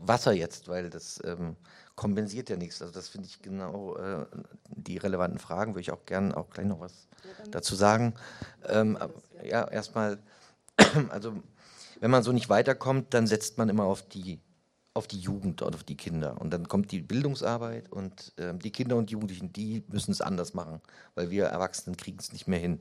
Wasser 0.00 0.32
jetzt, 0.32 0.68
weil 0.68 0.90
das 0.90 1.20
ähm, 1.24 1.56
kompensiert 1.96 2.48
ja 2.48 2.56
nichts. 2.56 2.80
Also 2.80 2.94
das 2.94 3.08
finde 3.08 3.26
ich 3.26 3.42
genau 3.42 3.96
äh, 3.96 4.24
die 4.68 4.96
relevanten 4.96 5.40
Fragen, 5.40 5.72
würde 5.72 5.80
ich 5.80 5.90
auch 5.90 6.06
gerne 6.06 6.36
auch 6.36 6.48
gleich 6.50 6.66
noch 6.66 6.80
was 6.80 7.08
dazu 7.50 7.74
sagen. 7.74 8.14
Ähm, 8.68 8.96
ja, 9.44 9.66
erstmal, 9.66 10.18
also 11.08 11.34
wenn 11.98 12.10
man 12.10 12.22
so 12.22 12.30
nicht 12.30 12.48
weiterkommt, 12.48 13.12
dann 13.12 13.26
setzt 13.26 13.58
man 13.58 13.68
immer 13.68 13.84
auf 13.84 14.02
die 14.02 14.40
auf 14.94 15.06
die 15.06 15.20
Jugend 15.20 15.60
und 15.60 15.74
auf 15.74 15.84
die 15.84 15.96
Kinder. 15.96 16.40
Und 16.40 16.54
dann 16.54 16.68
kommt 16.68 16.90
die 16.90 17.02
Bildungsarbeit 17.02 17.92
und 17.92 18.32
äh, 18.38 18.54
die 18.54 18.70
Kinder 18.70 18.96
und 18.96 19.10
Jugendlichen, 19.10 19.52
die 19.52 19.84
müssen 19.88 20.10
es 20.10 20.22
anders 20.22 20.54
machen, 20.54 20.80
weil 21.14 21.28
wir 21.28 21.44
Erwachsenen 21.44 21.98
kriegen 21.98 22.18
es 22.18 22.32
nicht 22.32 22.48
mehr 22.48 22.58
hin. 22.58 22.80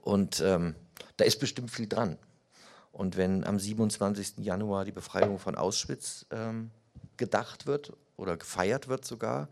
Und 0.00 0.40
ähm, 0.40 0.74
da 1.18 1.26
ist 1.26 1.38
bestimmt 1.38 1.70
viel 1.70 1.88
dran. 1.88 2.16
Und 2.96 3.18
wenn 3.18 3.44
am 3.44 3.58
27. 3.58 4.38
Januar 4.38 4.86
die 4.86 4.92
Befreiung 4.92 5.38
von 5.38 5.54
Auschwitz 5.54 6.24
ähm, 6.30 6.70
gedacht 7.18 7.66
wird 7.66 7.92
oder 8.16 8.38
gefeiert 8.38 8.88
wird 8.88 9.04
sogar, 9.04 9.50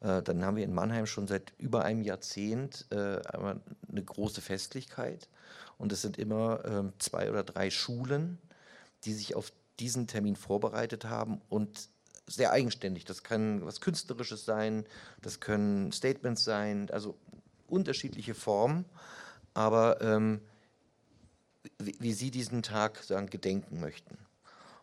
äh, 0.00 0.20
dann 0.20 0.44
haben 0.44 0.58
wir 0.58 0.64
in 0.64 0.74
Mannheim 0.74 1.06
schon 1.06 1.26
seit 1.26 1.54
über 1.56 1.86
einem 1.86 2.02
Jahrzehnt 2.02 2.84
äh, 2.90 3.22
eine 3.30 4.04
große 4.04 4.42
Festlichkeit. 4.42 5.30
Und 5.78 5.90
es 5.90 6.02
sind 6.02 6.18
immer 6.18 6.66
äh, 6.66 6.98
zwei 6.98 7.30
oder 7.30 7.42
drei 7.42 7.70
Schulen, 7.70 8.36
die 9.04 9.14
sich 9.14 9.36
auf 9.36 9.54
diesen 9.80 10.06
Termin 10.06 10.36
vorbereitet 10.36 11.06
haben 11.06 11.40
und 11.48 11.88
sehr 12.26 12.52
eigenständig. 12.52 13.06
Das 13.06 13.22
kann 13.22 13.64
was 13.64 13.80
Künstlerisches 13.80 14.44
sein, 14.44 14.84
das 15.22 15.40
können 15.40 15.92
Statements 15.92 16.44
sein, 16.44 16.90
also 16.90 17.16
unterschiedliche 17.68 18.34
Formen. 18.34 18.84
Aber 19.54 20.02
ähm, 20.02 20.42
wie, 21.78 22.12
Sie 22.12 22.30
diesen 22.30 22.62
Tag 22.62 22.98
sagen, 23.02 23.28
gedenken 23.28 23.80
möchten. 23.80 24.18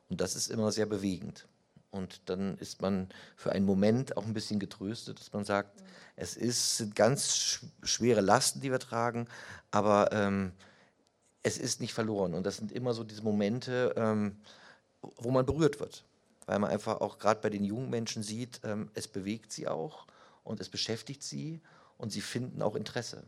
Und 0.10 0.22
das 0.22 0.36
ist 0.36 0.50
immer 0.50 0.72
sehr 0.72 0.86
bewegend. 0.86 1.48
Und 1.92 2.30
dann 2.30 2.58
ist 2.58 2.82
man 2.82 3.10
für 3.36 3.52
einen 3.52 3.66
Moment 3.66 4.16
auch 4.16 4.26
ein 4.26 4.34
bisschen 4.34 4.60
getröstet, 4.60 5.20
dass 5.20 5.34
man 5.34 5.44
sagt, 5.44 5.82
es 6.16 6.38
ist, 6.38 6.78
sind 6.78 6.96
ganz 6.96 7.62
schwere 7.82 8.22
Lasten, 8.22 8.62
die 8.62 8.72
wir 8.72 8.80
tragen, 8.80 9.28
aber 9.72 10.12
ähm, 10.12 10.52
es 11.42 11.58
ist 11.58 11.82
nicht 11.82 11.94
verloren. 11.94 12.34
Und 12.34 12.46
das 12.46 12.58
sind 12.58 12.72
immer 12.72 12.94
so 12.94 13.04
diese 13.04 13.24
Momente, 13.24 13.94
ähm, 13.96 14.38
wo 15.02 15.32
man 15.32 15.46
berührt 15.46 15.80
wird. 15.80 16.04
Weil 16.46 16.60
man 16.60 16.72
einfach 16.72 17.02
auch 17.02 17.18
gerade 17.18 17.42
bei 17.42 17.50
den 17.50 17.64
jungen 17.64 17.90
Menschen 17.90 18.24
sieht, 18.24 18.62
ähm, 18.64 18.92
es 18.94 19.08
bewegt 19.08 19.52
sie 19.52 19.68
auch 19.68 20.06
und 20.44 20.60
es 20.60 20.70
beschäftigt 20.70 21.24
sie 21.24 21.62
und 21.98 22.12
sie 22.12 22.22
finden 22.22 22.62
auch 22.62 22.76
Interesse. 22.76 23.24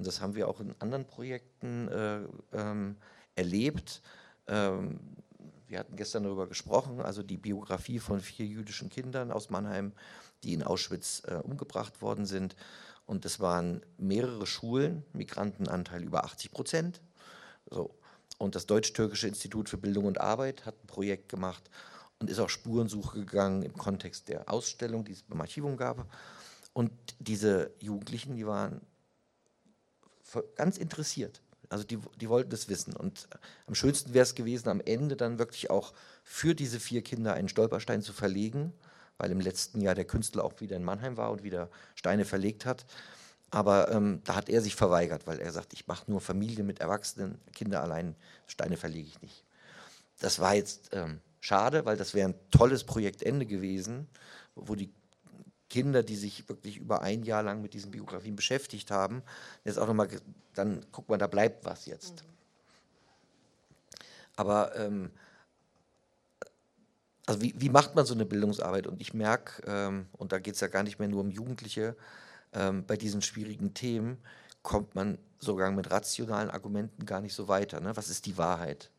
Und 0.00 0.06
das 0.06 0.22
haben 0.22 0.34
wir 0.34 0.48
auch 0.48 0.60
in 0.60 0.74
anderen 0.78 1.04
Projekten 1.04 1.88
äh, 1.88 2.20
ähm, 2.54 2.96
erlebt. 3.34 4.00
Ähm, 4.46 4.98
wir 5.66 5.78
hatten 5.78 5.94
gestern 5.94 6.22
darüber 6.22 6.46
gesprochen, 6.46 7.02
also 7.02 7.22
die 7.22 7.36
Biografie 7.36 7.98
von 7.98 8.18
vier 8.20 8.46
jüdischen 8.46 8.88
Kindern 8.88 9.30
aus 9.30 9.50
Mannheim, 9.50 9.92
die 10.42 10.54
in 10.54 10.62
Auschwitz 10.62 11.20
äh, 11.26 11.34
umgebracht 11.34 12.00
worden 12.00 12.24
sind. 12.24 12.56
Und 13.04 13.26
es 13.26 13.40
waren 13.40 13.82
mehrere 13.98 14.46
Schulen, 14.46 15.04
Migrantenanteil 15.12 16.02
über 16.02 16.24
80 16.24 16.50
Prozent. 16.50 17.02
So. 17.68 17.94
Und 18.38 18.54
das 18.54 18.64
Deutsch-Türkische 18.64 19.28
Institut 19.28 19.68
für 19.68 19.76
Bildung 19.76 20.06
und 20.06 20.18
Arbeit 20.18 20.64
hat 20.64 20.82
ein 20.82 20.86
Projekt 20.86 21.28
gemacht 21.28 21.68
und 22.20 22.30
ist 22.30 22.38
auch 22.38 22.48
Spurensuche 22.48 23.18
gegangen 23.18 23.64
im 23.64 23.74
Kontext 23.74 24.30
der 24.30 24.50
Ausstellung, 24.50 25.04
die 25.04 25.12
es 25.12 25.24
beim 25.24 25.42
Archivum 25.42 25.76
gab. 25.76 26.06
Und 26.72 26.90
diese 27.18 27.74
Jugendlichen, 27.80 28.36
die 28.36 28.46
waren 28.46 28.80
ganz 30.56 30.76
interessiert. 30.76 31.40
Also 31.68 31.84
die, 31.84 31.98
die 32.20 32.28
wollten 32.28 32.50
das 32.50 32.68
wissen. 32.68 32.94
Und 32.96 33.28
am 33.66 33.74
schönsten 33.74 34.12
wäre 34.12 34.24
es 34.24 34.34
gewesen, 34.34 34.68
am 34.68 34.80
Ende 34.80 35.16
dann 35.16 35.38
wirklich 35.38 35.70
auch 35.70 35.92
für 36.24 36.54
diese 36.54 36.80
vier 36.80 37.02
Kinder 37.02 37.34
einen 37.34 37.48
Stolperstein 37.48 38.02
zu 38.02 38.12
verlegen, 38.12 38.72
weil 39.18 39.30
im 39.30 39.40
letzten 39.40 39.80
Jahr 39.80 39.94
der 39.94 40.04
Künstler 40.04 40.44
auch 40.44 40.60
wieder 40.60 40.76
in 40.76 40.84
Mannheim 40.84 41.16
war 41.16 41.30
und 41.30 41.42
wieder 41.42 41.70
Steine 41.94 42.24
verlegt 42.24 42.66
hat. 42.66 42.86
Aber 43.50 43.90
ähm, 43.90 44.20
da 44.24 44.36
hat 44.36 44.48
er 44.48 44.62
sich 44.62 44.74
verweigert, 44.74 45.26
weil 45.26 45.40
er 45.40 45.52
sagt, 45.52 45.72
ich 45.72 45.86
mache 45.86 46.10
nur 46.10 46.20
Familien 46.20 46.66
mit 46.66 46.80
Erwachsenen, 46.80 47.40
Kinder 47.52 47.82
allein, 47.82 48.16
Steine 48.46 48.76
verlege 48.76 49.08
ich 49.08 49.22
nicht. 49.22 49.44
Das 50.20 50.38
war 50.38 50.54
jetzt 50.54 50.90
ähm, 50.92 51.20
schade, 51.40 51.84
weil 51.84 51.96
das 51.96 52.14
wäre 52.14 52.28
ein 52.28 52.50
tolles 52.50 52.84
Projektende 52.84 53.46
gewesen, 53.46 54.08
wo 54.54 54.74
die 54.74 54.92
Kinder, 55.70 56.02
die 56.02 56.16
sich 56.16 56.48
wirklich 56.48 56.76
über 56.76 57.00
ein 57.00 57.22
Jahr 57.22 57.42
lang 57.42 57.62
mit 57.62 57.72
diesen 57.72 57.92
Biografien 57.92 58.36
beschäftigt 58.36 58.90
haben, 58.90 59.22
jetzt 59.64 59.78
auch 59.78 59.86
nochmal, 59.86 60.08
dann 60.54 60.84
guck 60.92 61.08
mal, 61.08 61.16
da 61.16 61.26
bleibt 61.26 61.64
was 61.64 61.86
jetzt. 61.86 62.24
Mhm. 62.24 62.30
Aber 64.36 64.76
ähm, 64.76 65.10
also 67.26 67.40
wie, 67.42 67.54
wie, 67.56 67.68
macht 67.68 67.94
man 67.94 68.04
so 68.04 68.14
eine 68.14 68.26
Bildungsarbeit? 68.26 68.86
Und 68.86 69.00
ich 69.00 69.14
merke, 69.14 69.62
ähm, 69.66 70.06
und 70.12 70.32
da 70.32 70.38
geht 70.38 70.54
es 70.54 70.60
ja 70.60 70.66
gar 70.66 70.82
nicht 70.82 70.98
mehr 70.98 71.08
nur 71.08 71.20
um 71.20 71.30
Jugendliche, 71.30 71.96
ähm, 72.52 72.84
bei 72.84 72.96
diesen 72.96 73.22
schwierigen 73.22 73.72
Themen 73.74 74.18
kommt 74.62 74.94
man 74.94 75.18
sogar 75.38 75.70
mit 75.70 75.90
rationalen 75.90 76.50
Argumenten 76.50 77.06
gar 77.06 77.20
nicht 77.20 77.34
so 77.34 77.48
weiter. 77.48 77.80
Ne? 77.80 77.96
Was 77.96 78.10
ist 78.10 78.26
die 78.26 78.36
Wahrheit? 78.36 78.90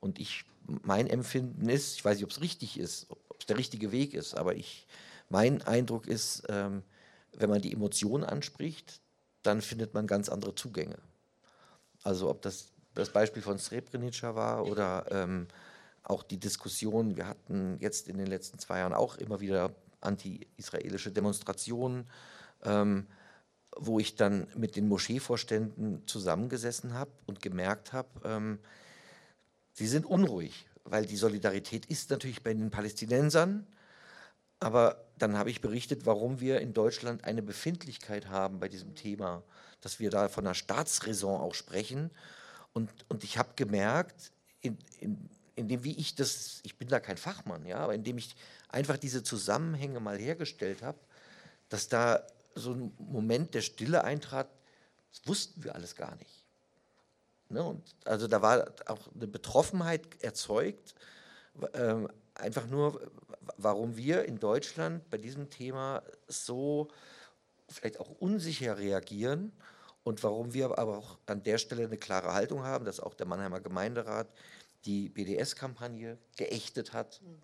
Und 0.00 0.18
ich, 0.18 0.44
mein 0.82 1.06
Empfinden 1.06 1.68
ist, 1.68 1.96
ich 1.96 2.04
weiß 2.04 2.16
nicht, 2.16 2.24
ob 2.24 2.30
es 2.30 2.40
richtig 2.40 2.78
ist, 2.78 3.06
ob 3.10 3.40
es 3.40 3.46
der 3.46 3.56
richtige 3.56 3.90
Weg 3.90 4.12
ist, 4.12 4.34
aber 4.34 4.54
ich, 4.54 4.86
mein 5.28 5.62
Eindruck 5.62 6.06
ist, 6.06 6.44
ähm, 6.48 6.82
wenn 7.32 7.50
man 7.50 7.62
die 7.62 7.72
Emotionen 7.72 8.24
anspricht, 8.24 9.00
dann 9.42 9.60
findet 9.60 9.94
man 9.94 10.06
ganz 10.06 10.28
andere 10.28 10.54
Zugänge. 10.54 10.98
Also 12.02 12.30
ob 12.30 12.42
das 12.42 12.74
das 12.94 13.10
Beispiel 13.10 13.42
von 13.42 13.58
Srebrenica 13.58 14.34
war 14.34 14.66
oder 14.66 15.06
ähm, 15.10 15.48
auch 16.02 16.22
die 16.22 16.38
Diskussion, 16.38 17.16
wir 17.16 17.26
hatten 17.26 17.76
jetzt 17.80 18.08
in 18.08 18.18
den 18.18 18.26
letzten 18.26 18.58
zwei 18.58 18.78
Jahren 18.78 18.92
auch 18.92 19.16
immer 19.16 19.40
wieder 19.40 19.74
anti-israelische 20.00 21.10
Demonstrationen, 21.10 22.06
ähm, 22.62 23.06
wo 23.76 23.98
ich 23.98 24.14
dann 24.16 24.46
mit 24.54 24.76
den 24.76 24.86
Moscheevorständen 24.86 26.06
zusammengesessen 26.06 26.94
habe 26.94 27.10
und 27.26 27.42
gemerkt 27.42 27.92
habe, 27.92 28.08
ähm, 28.24 28.58
sie 29.72 29.88
sind 29.88 30.06
unruhig, 30.06 30.66
weil 30.84 31.06
die 31.06 31.16
Solidarität 31.16 31.86
ist 31.86 32.10
natürlich 32.10 32.42
bei 32.42 32.54
den 32.54 32.70
Palästinensern, 32.70 33.66
aber 34.60 35.04
dann 35.18 35.36
habe 35.36 35.50
ich 35.50 35.60
berichtet, 35.60 36.06
warum 36.06 36.40
wir 36.40 36.60
in 36.60 36.72
Deutschland 36.72 37.24
eine 37.24 37.42
Befindlichkeit 37.42 38.28
haben 38.28 38.60
bei 38.60 38.68
diesem 38.68 38.94
Thema, 38.94 39.42
dass 39.80 40.00
wir 40.00 40.10
da 40.10 40.28
von 40.28 40.46
einer 40.46 40.54
Staatsräson 40.54 41.40
auch 41.40 41.54
sprechen 41.54 42.10
und, 42.72 42.90
und 43.08 43.24
ich 43.24 43.38
habe 43.38 43.50
gemerkt, 43.56 44.32
in, 44.60 44.78
in, 45.00 45.30
in 45.54 45.68
dem, 45.68 45.84
wie 45.84 45.96
ich 45.96 46.14
das, 46.14 46.60
ich 46.64 46.76
bin 46.76 46.88
da 46.88 47.00
kein 47.00 47.16
Fachmann, 47.16 47.64
ja, 47.66 47.78
aber 47.78 47.94
indem 47.94 48.18
ich 48.18 48.34
einfach 48.68 48.96
diese 48.96 49.22
Zusammenhänge 49.22 50.00
mal 50.00 50.18
hergestellt 50.18 50.82
habe, 50.82 50.98
dass 51.68 51.88
da 51.88 52.26
so 52.54 52.72
ein 52.72 52.92
Moment 52.98 53.54
der 53.54 53.62
Stille 53.62 54.04
eintrat, 54.04 54.48
das 55.10 55.26
wussten 55.26 55.62
wir 55.62 55.74
alles 55.74 55.94
gar 55.94 56.16
nicht. 56.16 56.44
Ne? 57.48 57.62
Und 57.62 57.82
also 58.04 58.26
da 58.26 58.42
war 58.42 58.72
auch 58.86 59.08
eine 59.14 59.26
Betroffenheit 59.26 60.22
erzeugt, 60.22 60.94
äh, 61.72 61.94
einfach 62.34 62.66
nur, 62.66 63.00
warum 63.56 63.96
wir 63.96 64.24
in 64.24 64.38
Deutschland 64.38 65.08
bei 65.10 65.18
diesem 65.18 65.50
Thema 65.50 66.02
so 66.28 66.88
vielleicht 67.68 68.00
auch 68.00 68.10
unsicher 68.20 68.78
reagieren 68.78 69.52
und 70.02 70.22
warum 70.22 70.52
wir 70.52 70.78
aber 70.78 70.98
auch 70.98 71.18
an 71.26 71.42
der 71.42 71.58
Stelle 71.58 71.84
eine 71.84 71.96
klare 71.96 72.32
Haltung 72.32 72.64
haben, 72.64 72.84
dass 72.84 73.00
auch 73.00 73.14
der 73.14 73.26
Mannheimer 73.26 73.60
Gemeinderat 73.60 74.28
die 74.84 75.08
BDS-Kampagne 75.08 76.18
geächtet 76.36 76.92
hat. 76.92 77.20
Mhm. 77.22 77.40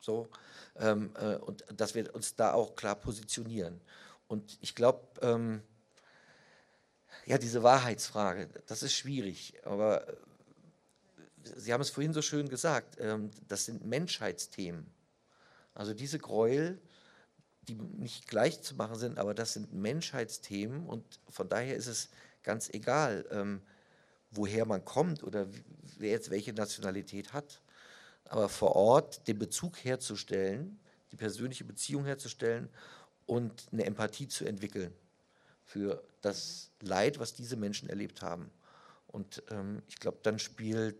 So, 0.00 0.28
ähm, 0.76 1.14
äh, 1.18 1.36
und 1.36 1.64
dass 1.74 1.94
wir 1.94 2.14
uns 2.14 2.36
da 2.36 2.52
auch 2.52 2.76
klar 2.76 2.94
positionieren. 2.94 3.80
Und 4.28 4.58
ich 4.60 4.74
glaube, 4.74 5.00
ähm, 5.22 5.62
ja, 7.24 7.38
diese 7.38 7.62
Wahrheitsfrage, 7.62 8.48
das 8.66 8.82
ist 8.82 8.92
schwierig, 8.92 9.54
aber 9.64 10.06
Sie 11.56 11.72
haben 11.72 11.80
es 11.80 11.90
vorhin 11.90 12.12
so 12.12 12.22
schön 12.22 12.48
gesagt, 12.48 12.96
ähm, 13.00 13.30
das 13.48 13.66
sind 13.66 13.84
Menschheitsthemen. 13.84 14.86
Also 15.74 15.94
diese 15.94 16.18
Gräuel, 16.18 16.80
die 17.68 17.74
nicht 17.74 18.28
gleich 18.28 18.62
zu 18.62 18.74
machen 18.74 18.96
sind, 18.96 19.18
aber 19.18 19.34
das 19.34 19.54
sind 19.54 19.72
Menschheitsthemen 19.72 20.86
und 20.86 21.04
von 21.28 21.48
daher 21.48 21.76
ist 21.76 21.86
es 21.86 22.10
ganz 22.42 22.68
egal, 22.72 23.24
ähm, 23.30 23.62
woher 24.30 24.66
man 24.66 24.84
kommt 24.84 25.22
oder 25.22 25.46
wer 25.98 26.10
jetzt 26.10 26.30
welche 26.30 26.52
Nationalität 26.52 27.32
hat. 27.32 27.60
Aber 28.26 28.48
vor 28.48 28.76
Ort 28.76 29.26
den 29.28 29.38
Bezug 29.38 29.84
herzustellen, 29.84 30.78
die 31.12 31.16
persönliche 31.16 31.64
Beziehung 31.64 32.04
herzustellen 32.04 32.68
und 33.26 33.66
eine 33.72 33.84
Empathie 33.84 34.28
zu 34.28 34.44
entwickeln 34.44 34.92
für 35.64 36.02
das 36.20 36.70
Leid, 36.80 37.18
was 37.18 37.34
diese 37.34 37.56
Menschen 37.56 37.88
erlebt 37.88 38.22
haben. 38.22 38.50
Und 39.06 39.42
ähm, 39.50 39.82
ich 39.88 39.96
glaube, 39.96 40.18
dann 40.22 40.38
spielt 40.38 40.96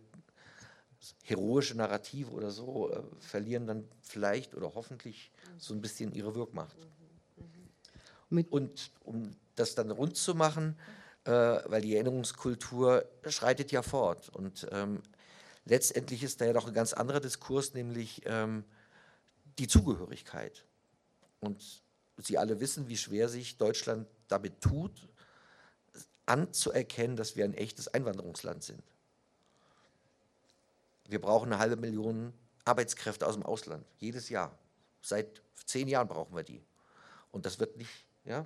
heroische 1.23 1.75
Narrative 1.75 2.31
oder 2.31 2.51
so 2.51 2.91
äh, 2.91 3.01
verlieren 3.19 3.67
dann 3.67 3.87
vielleicht 4.01 4.55
oder 4.55 4.73
hoffentlich 4.73 5.31
so 5.57 5.73
ein 5.73 5.81
bisschen 5.81 6.13
ihre 6.13 6.35
Wirkmacht. 6.35 6.77
Und 8.49 8.91
um 9.01 9.31
das 9.55 9.75
dann 9.75 9.91
rund 9.91 10.17
zu 10.17 10.35
machen, 10.35 10.77
äh, 11.25 11.31
weil 11.31 11.81
die 11.81 11.95
Erinnerungskultur 11.95 13.05
schreitet 13.27 13.71
ja 13.71 13.81
fort. 13.81 14.29
Und 14.29 14.67
ähm, 14.71 15.01
letztendlich 15.65 16.23
ist 16.23 16.41
da 16.41 16.45
ja 16.45 16.53
noch 16.53 16.67
ein 16.67 16.73
ganz 16.73 16.93
anderer 16.93 17.19
Diskurs, 17.19 17.73
nämlich 17.73 18.21
ähm, 18.25 18.63
die 19.57 19.67
Zugehörigkeit. 19.67 20.65
Und 21.39 21.83
Sie 22.17 22.37
alle 22.37 22.59
wissen, 22.61 22.87
wie 22.87 22.97
schwer 22.97 23.27
sich 23.27 23.57
Deutschland 23.57 24.07
damit 24.29 24.61
tut, 24.61 25.09
anzuerkennen, 26.25 27.17
dass 27.17 27.35
wir 27.35 27.43
ein 27.43 27.53
echtes 27.53 27.87
Einwanderungsland 27.89 28.63
sind. 28.63 28.81
Wir 31.07 31.21
brauchen 31.21 31.51
eine 31.51 31.59
halbe 31.59 31.75
Million 31.75 32.33
Arbeitskräfte 32.63 33.27
aus 33.27 33.35
dem 33.35 33.43
Ausland, 33.43 33.85
jedes 33.97 34.29
Jahr. 34.29 34.57
Seit 35.01 35.41
zehn 35.65 35.87
Jahren 35.87 36.07
brauchen 36.07 36.35
wir 36.35 36.43
die. 36.43 36.63
Und 37.31 37.45
das 37.45 37.59
wird 37.59 37.77
nicht, 37.77 38.05
ja. 38.23 38.45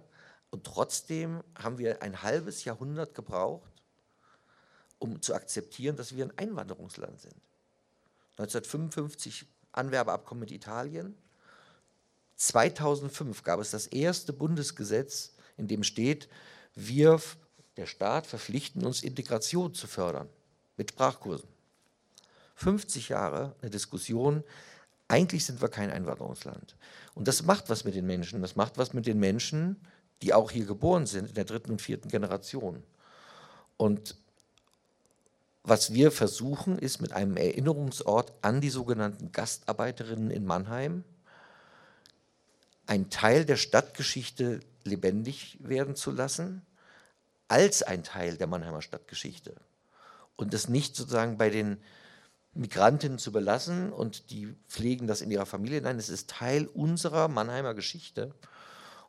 Und 0.52 0.66
trotzdem 0.66 1.44
haben 1.56 1.78
wir 1.78 2.02
ein 2.02 2.24
halbes 2.24 2.66
Jahrhundert 2.66 3.14
gebraucht, 3.14 3.72
um 4.98 5.22
zu 5.22 5.34
akzeptieren, 5.34 5.96
dass 5.96 6.16
wir 6.16 6.26
ein 6.26 6.38
Einwanderungsland 6.38 7.22
sind. 7.22 7.36
1955 8.38 9.46
Anwerbeabkommen 9.72 10.42
mit 10.42 10.52
Italien. 10.52 11.16
2005 12.36 13.44
gab 13.44 13.60
es 13.60 13.72
das 13.72 13.88
erste 13.88 14.34
Bundesgesetz, 14.34 15.34
in 15.58 15.68
dem 15.68 15.84
steht, 15.84 16.30
wir, 16.74 17.22
der 17.78 17.86
Staat, 17.86 18.26
verpflichten 18.26 18.86
uns, 18.86 19.04
Integration 19.04 19.74
zu 19.74 19.88
fördern 19.88 20.30
mit 20.78 20.92
Sprachkursen. 20.92 21.59
50 22.60 23.10
Jahre 23.10 23.56
eine 23.62 23.72
Diskussion, 23.72 24.44
eigentlich 25.08 25.46
sind 25.46 25.62
wir 25.62 25.70
kein 25.70 25.90
Einwanderungsland. 25.90 26.76
Und 27.16 27.28
das 27.28 27.44
macht 27.44 27.70
was 27.70 27.86
mit 27.86 27.96
den 27.96 28.06
Menschen. 28.06 28.42
Das 28.42 28.56
macht 28.56 28.78
was 28.78 28.94
mit 28.94 29.06
den 29.06 29.18
Menschen, 29.18 29.78
die 30.22 30.34
auch 30.34 30.52
hier 30.52 30.66
geboren 30.66 31.06
sind, 31.06 31.30
in 31.30 31.36
der 31.36 31.46
dritten 31.46 31.72
und 31.72 31.82
vierten 31.82 32.10
Generation. 32.10 32.84
Und 33.78 34.16
was 35.64 35.94
wir 35.94 36.12
versuchen, 36.12 36.78
ist 36.78 37.02
mit 37.02 37.14
einem 37.14 37.38
Erinnerungsort 37.38 38.34
an 38.42 38.60
die 38.60 38.70
sogenannten 38.70 39.32
Gastarbeiterinnen 39.32 40.30
in 40.30 40.46
Mannheim 40.46 41.04
einen 42.88 43.10
Teil 43.10 43.46
der 43.46 43.58
Stadtgeschichte 43.58 44.60
lebendig 44.84 45.58
werden 45.62 45.96
zu 45.96 46.12
lassen, 46.12 46.66
als 47.48 47.84
ein 47.84 48.04
Teil 48.04 48.36
der 48.36 48.48
Mannheimer 48.48 48.82
Stadtgeschichte. 48.82 49.56
Und 50.36 50.54
das 50.54 50.68
nicht 50.68 50.96
sozusagen 50.96 51.38
bei 51.38 51.50
den 51.50 51.78
Migrantinnen 52.54 53.20
zu 53.20 53.32
belassen 53.32 53.94
und 53.94 54.32
die 54.32 54.56
pflegen 54.68 55.08
das 55.08 55.22
in 55.22 55.32
ihrer 55.32 55.46
Familie. 55.46 55.82
Nein, 55.82 56.00
es 56.00 56.10
ist 56.10 56.30
Teil 56.30 56.68
unserer 56.68 57.28
Mannheimer 57.28 57.74
Geschichte. 57.74 58.34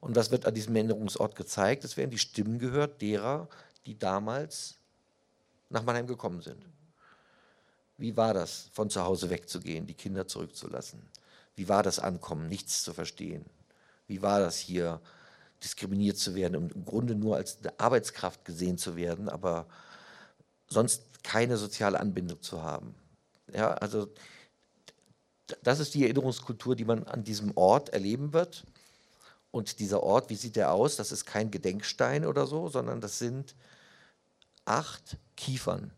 Und 0.01 0.17
was 0.17 0.31
wird 0.31 0.47
an 0.47 0.55
diesem 0.55 0.77
Erinnerungsort 0.77 1.37
gezeigt? 1.37 1.85
Es 1.85 1.97
werden 1.97 2.11
die 2.11 2.19
Stimmen 2.19 2.59
gehört 2.59 3.03
derer, 3.03 3.49
die 3.87 3.99
damals 3.99 4.77
nach 5.69 5.83
Mannheim 5.83 6.07
gekommen 6.07 6.43
sind. 6.43 6.65
Wie 7.97 8.17
war 8.17 8.33
das, 8.33 8.71
von 8.73 8.89
zu 8.89 9.03
Hause 9.03 9.31
wegzugehen, 9.31 9.87
die 9.87 9.95
Kinder 9.95 10.27
zurückzulassen? 10.27 11.03
Wie 11.55 11.69
war 11.69 11.83
das 11.83 11.99
Ankommen, 11.99 12.49
nichts 12.49 12.83
zu 12.83 12.95
verstehen? 12.95 13.45
Wie 14.07 14.23
war 14.23 14.41
das 14.41 14.59
hier, 14.59 15.01
diskriminiert 15.63 16.17
zu 16.17 16.35
werden 16.35 16.57
und 16.57 16.73
im 16.73 16.85
Grunde 16.87 17.15
nur 17.15 17.37
als 17.37 17.59
eine 17.59 17.79
Arbeitskraft 17.79 18.47
gesehen 18.47 18.79
zu 18.79 18.97
werden, 18.97 19.29
aber 19.29 19.67
sonst 20.69 21.23
keine 21.23 21.59
soziale 21.59 22.01
Anbindung 22.01 22.41
zu 22.41 22.63
haben? 22.63 22.95
Ja, 23.55 23.73
also 23.75 24.09
das 25.63 25.81
ist 25.81 25.95
die 25.95 26.05
Erinnerungskultur, 26.05 26.77
die 26.77 26.85
man 26.85 27.05
an 27.05 27.25
diesem 27.25 27.57
Ort 27.57 27.91
erleben 27.91 28.33
wird. 28.33 28.65
Und 29.51 29.81
dieser 29.81 30.03
Ort, 30.03 30.31
wie 30.31 30.37
sieht 30.37 30.57
der 30.57 30.73
aus? 30.73 30.97
Das 30.97 31.11
ist 31.11 31.25
kein 31.25 31.51
Gedenkstein 31.51 32.25
oder 32.25 32.47
so, 32.47 32.69
sondern 32.69 33.01
das 33.01 33.19
sind 33.19 33.57
acht 34.65 35.17
Kiefern 35.37 35.91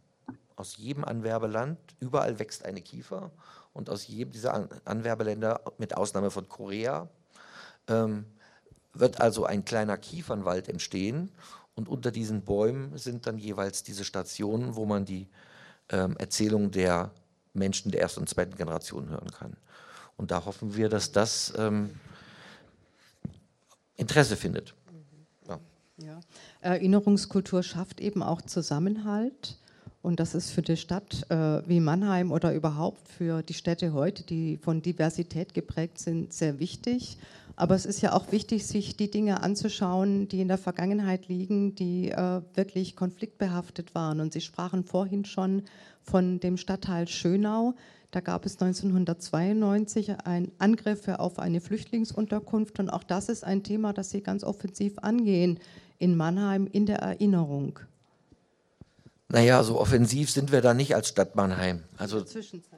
aus 0.56 0.76
jedem 0.76 1.04
Anwerbeland. 1.04 1.78
Überall 2.00 2.38
wächst 2.38 2.64
eine 2.64 2.80
Kiefer. 2.80 3.30
Und 3.74 3.90
aus 3.90 4.06
jedem 4.06 4.32
dieser 4.32 4.68
Anwerbeländer, 4.84 5.60
mit 5.78 5.96
Ausnahme 5.96 6.30
von 6.30 6.48
Korea, 6.48 7.08
ähm, 7.88 8.26
wird 8.94 9.20
also 9.20 9.44
ein 9.44 9.64
kleiner 9.64 9.96
Kiefernwald 9.96 10.68
entstehen 10.68 11.30
und 11.74 11.88
unter 11.88 12.10
diesen 12.10 12.42
Bäumen 12.42 12.96
sind 12.98 13.26
dann 13.26 13.38
jeweils 13.38 13.82
diese 13.82 14.04
Stationen, 14.04 14.76
wo 14.76 14.84
man 14.84 15.04
die 15.04 15.28
ähm, 15.88 16.16
Erzählung 16.18 16.70
der 16.70 17.10
Menschen 17.54 17.90
der 17.90 18.00
ersten 18.00 18.20
und 18.20 18.28
zweiten 18.28 18.56
Generation 18.56 19.08
hören 19.08 19.30
kann. 19.30 19.56
Und 20.16 20.30
da 20.30 20.44
hoffen 20.44 20.76
wir, 20.76 20.88
dass 20.88 21.12
das 21.12 21.52
ähm, 21.56 21.90
Interesse 23.96 24.36
findet. 24.36 24.74
Ja. 25.48 25.58
Ja. 25.98 26.20
Erinnerungskultur 26.60 27.62
schafft 27.62 28.00
eben 28.00 28.22
auch 28.22 28.42
Zusammenhalt. 28.42 29.58
Und 30.02 30.18
das 30.18 30.34
ist 30.34 30.50
für 30.50 30.62
die 30.62 30.76
Stadt 30.76 31.30
äh, 31.30 31.62
wie 31.68 31.78
Mannheim 31.78 32.32
oder 32.32 32.52
überhaupt 32.52 33.08
für 33.08 33.42
die 33.42 33.54
Städte 33.54 33.92
heute, 33.92 34.24
die 34.24 34.56
von 34.56 34.82
Diversität 34.82 35.54
geprägt 35.54 35.98
sind, 36.00 36.32
sehr 36.32 36.58
wichtig. 36.58 37.18
Aber 37.54 37.76
es 37.76 37.86
ist 37.86 38.00
ja 38.00 38.12
auch 38.12 38.32
wichtig, 38.32 38.66
sich 38.66 38.96
die 38.96 39.10
Dinge 39.10 39.42
anzuschauen, 39.42 40.26
die 40.26 40.40
in 40.40 40.48
der 40.48 40.58
Vergangenheit 40.58 41.28
liegen, 41.28 41.76
die 41.76 42.10
äh, 42.10 42.40
wirklich 42.54 42.96
konfliktbehaftet 42.96 43.94
waren. 43.94 44.20
Und 44.20 44.32
Sie 44.32 44.40
sprachen 44.40 44.82
vorhin 44.84 45.24
schon 45.24 45.62
von 46.02 46.40
dem 46.40 46.56
Stadtteil 46.56 47.08
Schönau. 47.08 47.74
Da 48.10 48.20
gab 48.20 48.44
es 48.44 48.60
1992 48.60 50.26
einen 50.26 50.52
Angriff 50.58 51.08
auf 51.08 51.38
eine 51.38 51.60
Flüchtlingsunterkunft. 51.60 52.78
Und 52.78 52.90
auch 52.90 53.04
das 53.04 53.28
ist 53.28 53.44
ein 53.44 53.62
Thema, 53.62 53.92
das 53.92 54.10
Sie 54.10 54.20
ganz 54.20 54.44
offensiv 54.44 54.98
angehen 54.98 55.58
in 55.98 56.16
Mannheim 56.16 56.66
in 56.70 56.84
der 56.84 56.98
Erinnerung. 56.98 57.78
Naja, 59.28 59.62
so 59.62 59.80
offensiv 59.80 60.30
sind 60.30 60.52
wir 60.52 60.60
da 60.60 60.74
nicht 60.74 60.94
als 60.94 61.08
Stadt 61.08 61.36
Mannheim. 61.36 61.84
Also 61.96 62.20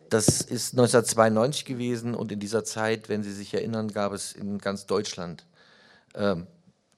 das 0.09 0.41
ist 0.41 0.75
1992 0.75 1.65
gewesen 1.65 2.15
und 2.15 2.31
in 2.31 2.39
dieser 2.39 2.63
Zeit, 2.63 3.09
wenn 3.09 3.25
Sie 3.25 3.33
sich 3.33 3.55
erinnern, 3.55 3.89
gab 3.89 4.13
es 4.13 4.33
in 4.33 4.59
ganz 4.59 4.87
Deutschland 4.87 5.47
ähm, 6.15 6.47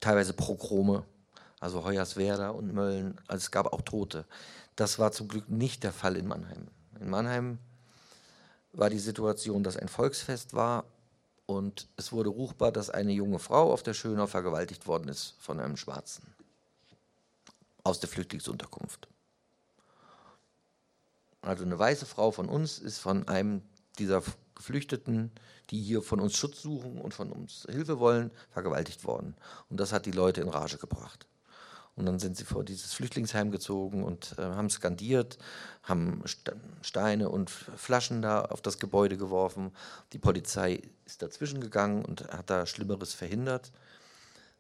teilweise 0.01 0.35
Progrome, 0.35 1.05
also 1.59 1.87
Hoyerswerda 1.87 2.51
und 2.51 2.75
Mölln. 2.75 3.17
Also 3.29 3.45
es 3.45 3.51
gab 3.51 3.73
auch 3.73 3.81
Tote. 3.81 4.27
Das 4.77 4.99
war 4.99 5.11
zum 5.13 5.29
Glück 5.29 5.49
nicht 5.49 5.83
der 5.83 5.93
Fall 5.93 6.17
in 6.17 6.29
Mannheim. 6.29 6.69
In 7.01 7.09
Mannheim 7.09 7.59
war 8.73 8.91
die 8.91 8.99
Situation, 8.99 9.63
dass 9.63 9.77
ein 9.77 9.89
Volksfest 9.89 10.53
war 10.55 10.85
und 11.47 11.89
es 11.97 12.13
wurde 12.13 12.29
ruchbar, 12.29 12.73
dass 12.73 12.91
eine 12.91 13.13
junge 13.13 13.39
Frau 13.39 13.73
auf 13.73 13.83
der 13.83 13.95
Schönau 13.95 14.27
vergewaltigt 14.27 14.87
worden 14.87 15.09
ist 15.09 15.35
von 15.39 15.61
einem 15.61 15.77
Schwarzen 15.77 16.23
aus 17.85 18.01
der 18.01 18.09
Flüchtlingsunterkunft. 18.09 19.09
Also 21.41 21.65
eine 21.65 21.79
weiße 21.79 22.05
Frau 22.05 22.33
von 22.33 22.49
uns 22.49 22.79
ist 22.79 22.99
von 22.99 23.29
einem 23.29 23.63
dieser 23.99 24.23
Geflüchteten, 24.57 25.31
die 25.71 25.81
hier 25.81 26.03
von 26.03 26.21
uns 26.21 26.37
Schutz 26.37 26.61
suchen 26.61 27.01
und 27.01 27.15
von 27.15 27.31
uns 27.31 27.65
Hilfe 27.71 28.01
wollen, 28.01 28.33
vergewaltigt 28.51 29.05
worden. 29.05 29.37
Und 29.71 29.79
das 29.79 29.93
hat 29.93 30.07
die 30.07 30.11
Leute 30.11 30.41
in 30.41 30.49
Rage 30.49 30.79
gebracht. 30.79 31.27
Und 31.97 32.05
dann 32.05 32.19
sind 32.19 32.37
sie 32.37 32.45
vor 32.45 32.63
dieses 32.63 32.93
Flüchtlingsheim 32.93 33.51
gezogen 33.51 34.05
und 34.05 34.35
äh, 34.39 34.43
haben 34.43 34.69
skandiert, 34.69 35.39
haben 35.83 36.23
Steine 36.83 37.31
und 37.31 37.49
Flaschen 37.49 38.21
da 38.21 38.43
auf 38.45 38.61
das 38.61 38.79
Gebäude 38.79 39.17
geworfen. 39.17 39.73
Die 40.13 40.19
Polizei 40.19 40.83
ist 41.07 41.23
dazwischen 41.23 41.61
gegangen 41.61 42.05
und 42.05 42.29
hat 42.29 42.51
da 42.51 42.67
Schlimmeres 42.67 43.15
verhindert. 43.15 43.73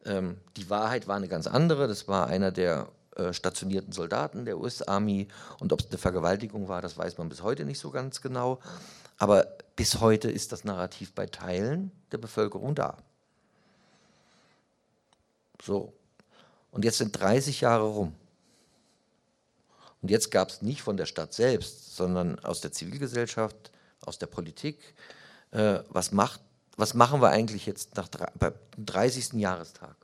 Ähm, 0.06 0.38
die 0.56 0.70
Wahrheit 0.70 1.08
war 1.08 1.16
eine 1.16 1.28
ganz 1.28 1.46
andere. 1.46 1.88
Das 1.88 2.08
war 2.08 2.26
einer 2.26 2.52
der 2.52 2.88
äh, 3.16 3.34
stationierten 3.34 3.92
Soldaten 3.92 4.46
der 4.46 4.58
US-Army. 4.58 5.28
Und 5.60 5.74
ob 5.74 5.80
es 5.80 5.88
eine 5.88 5.98
Vergewaltigung 5.98 6.68
war, 6.68 6.80
das 6.80 6.96
weiß 6.96 7.18
man 7.18 7.28
bis 7.28 7.42
heute 7.42 7.66
nicht 7.66 7.78
so 7.78 7.90
ganz 7.90 8.22
genau. 8.22 8.60
Aber 9.18 9.46
bis 9.74 10.00
heute 10.00 10.30
ist 10.30 10.52
das 10.52 10.64
Narrativ 10.64 11.12
bei 11.12 11.26
Teilen 11.26 11.92
der 12.12 12.18
Bevölkerung 12.18 12.74
da. 12.74 12.96
So. 15.62 15.92
Und 16.76 16.84
jetzt 16.84 16.98
sind 16.98 17.18
30 17.18 17.62
Jahre 17.62 17.84
rum. 17.84 18.14
Und 20.02 20.10
jetzt 20.10 20.30
gab 20.30 20.50
es 20.50 20.60
nicht 20.60 20.82
von 20.82 20.98
der 20.98 21.06
Stadt 21.06 21.32
selbst, 21.32 21.96
sondern 21.96 22.38
aus 22.40 22.60
der 22.60 22.70
Zivilgesellschaft, 22.70 23.70
aus 24.02 24.18
der 24.18 24.26
Politik, 24.26 24.78
äh, 25.52 25.78
was, 25.88 26.12
macht, 26.12 26.42
was 26.76 26.92
machen 26.92 27.22
wir 27.22 27.30
eigentlich 27.30 27.64
jetzt 27.64 27.96
nach 27.96 28.08
beim 28.38 28.52
30. 28.76 29.40
Jahrestag? 29.40 29.96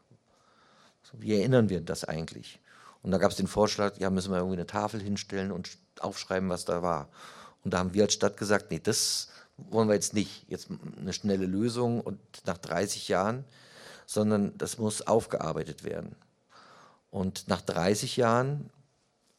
Wie 1.13 1.35
erinnern 1.35 1.69
wir 1.69 1.83
das 1.83 2.05
eigentlich? 2.05 2.59
Und 3.03 3.11
da 3.11 3.19
gab 3.19 3.33
es 3.33 3.37
den 3.37 3.49
Vorschlag, 3.49 3.99
ja, 3.99 4.09
müssen 4.09 4.33
wir 4.33 4.39
irgendwie 4.39 4.57
eine 4.57 4.67
Tafel 4.67 5.03
hinstellen 5.03 5.53
und 5.53 5.77
aufschreiben, 6.01 6.49
was 6.49 6.65
da 6.65 6.81
war. 6.81 7.11
Und 7.65 7.75
da 7.75 7.81
haben 7.81 7.93
wir 7.93 8.05
als 8.05 8.15
Stadt 8.15 8.39
gesagt, 8.39 8.71
nee, 8.71 8.81
das 8.83 9.29
wollen 9.59 9.89
wir 9.89 9.95
jetzt 9.95 10.15
nicht, 10.15 10.47
jetzt 10.49 10.69
eine 10.99 11.13
schnelle 11.13 11.45
Lösung 11.45 12.01
und 12.01 12.19
nach 12.47 12.57
30 12.57 13.09
Jahren, 13.09 13.45
sondern 14.07 14.57
das 14.57 14.79
muss 14.79 15.07
aufgearbeitet 15.07 15.85
werden. 15.85 16.17
Und 17.13 17.47
nach 17.47 17.61
30 17.61 18.17
Jahren, 18.17 18.71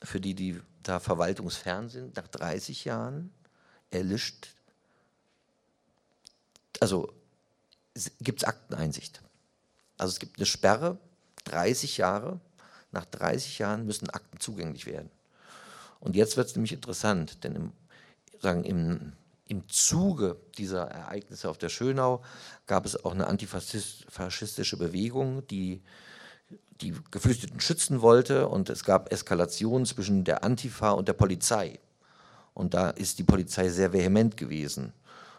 für 0.03 0.21
die, 0.21 0.35
die 0.35 0.61
da 0.83 0.99
verwaltungsfern 0.99 1.89
sind, 1.89 2.15
nach 2.15 2.27
30 2.27 2.85
Jahren 2.85 3.33
erlischt, 3.89 4.49
also 6.79 7.11
gibt 8.21 8.43
es 8.43 8.47
Akteneinsicht. 8.47 9.23
Also 9.97 10.13
es 10.13 10.19
gibt 10.19 10.37
eine 10.37 10.45
Sperre, 10.45 10.99
30 11.45 11.97
Jahre, 11.97 12.39
nach 12.91 13.05
30 13.05 13.57
Jahren 13.57 13.87
müssen 13.87 14.09
Akten 14.11 14.39
zugänglich 14.39 14.85
werden. 14.85 15.09
Und 15.99 16.15
jetzt 16.15 16.37
wird 16.37 16.49
es 16.49 16.55
nämlich 16.55 16.73
interessant, 16.73 17.43
denn 17.43 17.55
im, 17.55 17.71
sagen, 18.39 18.65
im, 18.65 19.13
im 19.47 19.67
Zuge 19.67 20.37
dieser 20.59 20.83
Ereignisse 20.83 21.49
auf 21.49 21.57
der 21.57 21.69
Schönau 21.69 22.23
gab 22.67 22.85
es 22.85 23.03
auch 23.03 23.13
eine 23.13 23.25
antifaschistische 23.25 24.77
Bewegung, 24.77 25.47
die 25.47 25.81
die 26.81 26.93
Geflüchteten 27.11 27.59
schützen 27.59 28.01
wollte 28.01 28.47
und 28.47 28.69
es 28.69 28.83
gab 28.83 29.11
Eskalationen 29.11 29.85
zwischen 29.85 30.23
der 30.23 30.43
Antifa 30.43 30.91
und 30.91 31.07
der 31.07 31.13
Polizei. 31.13 31.79
Und 32.53 32.73
da 32.73 32.89
ist 32.89 33.19
die 33.19 33.23
Polizei 33.23 33.69
sehr 33.69 33.93
vehement 33.93 34.37
gewesen. 34.37 34.93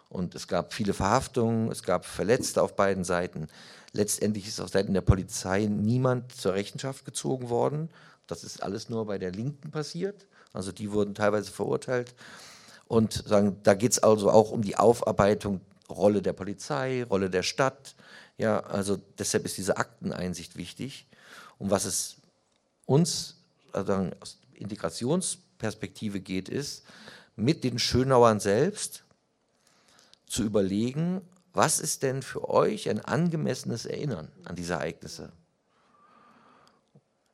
Und 0.08 0.34
es 0.34 0.48
gab 0.48 0.72
viele 0.72 0.94
Verhaftungen, 0.94 1.70
es 1.70 1.82
gab 1.82 2.06
Verletzte 2.06 2.62
auf 2.62 2.76
beiden 2.76 3.04
Seiten. 3.04 3.48
Letztendlich 3.92 4.46
ist 4.46 4.60
auf 4.60 4.70
Seiten 4.70 4.94
der 4.94 5.00
Polizei 5.00 5.66
niemand 5.66 6.34
zur 6.34 6.54
Rechenschaft 6.54 7.04
gezogen 7.04 7.48
worden. 7.48 7.90
Das 8.26 8.44
ist 8.44 8.62
alles 8.62 8.88
nur 8.88 9.06
bei 9.06 9.18
der 9.18 9.32
Linken 9.32 9.70
passiert. 9.70 10.26
Also 10.52 10.72
die 10.72 10.92
wurden 10.92 11.14
teilweise 11.14 11.50
verurteilt. 11.50 12.14
Und 12.86 13.24
sagen, 13.26 13.56
da 13.62 13.74
geht 13.74 13.92
es 13.92 13.98
also 13.98 14.30
auch 14.30 14.50
um 14.50 14.62
die 14.62 14.76
Aufarbeitung, 14.76 15.60
Rolle 15.88 16.22
der 16.22 16.32
Polizei, 16.32 17.04
Rolle 17.04 17.30
der 17.30 17.42
Stadt. 17.42 17.94
Ja, 18.36 18.60
also 18.60 19.00
deshalb 19.18 19.44
ist 19.44 19.58
diese 19.58 19.76
Akteneinsicht 19.76 20.56
wichtig. 20.56 21.06
Und 21.58 21.70
was 21.70 21.84
es 21.84 22.16
uns 22.86 23.36
also 23.72 24.10
aus 24.20 24.38
Integrationsperspektive 24.54 26.20
geht, 26.20 26.48
ist, 26.48 26.84
mit 27.36 27.64
den 27.64 27.78
Schönauern 27.78 28.40
selbst 28.40 29.04
zu 30.26 30.42
überlegen, 30.42 31.20
was 31.52 31.78
ist 31.80 32.02
denn 32.02 32.22
für 32.22 32.48
euch 32.48 32.88
ein 32.88 33.00
angemessenes 33.00 33.86
Erinnern 33.86 34.30
an 34.44 34.56
diese 34.56 34.74
Ereignisse? 34.74 35.32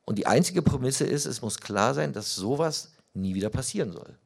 Und 0.05 0.17
die 0.17 0.27
einzige 0.27 0.63
Prämisse 0.63 1.05
ist, 1.05 1.25
es 1.25 1.41
muss 1.41 1.61
klar 1.61 1.95
sein, 1.95 2.13
dass 2.13 2.35
sowas 2.35 2.93
nie 3.15 3.35
wieder 3.35 3.49
passieren 3.49 3.93
soll. 3.93 4.19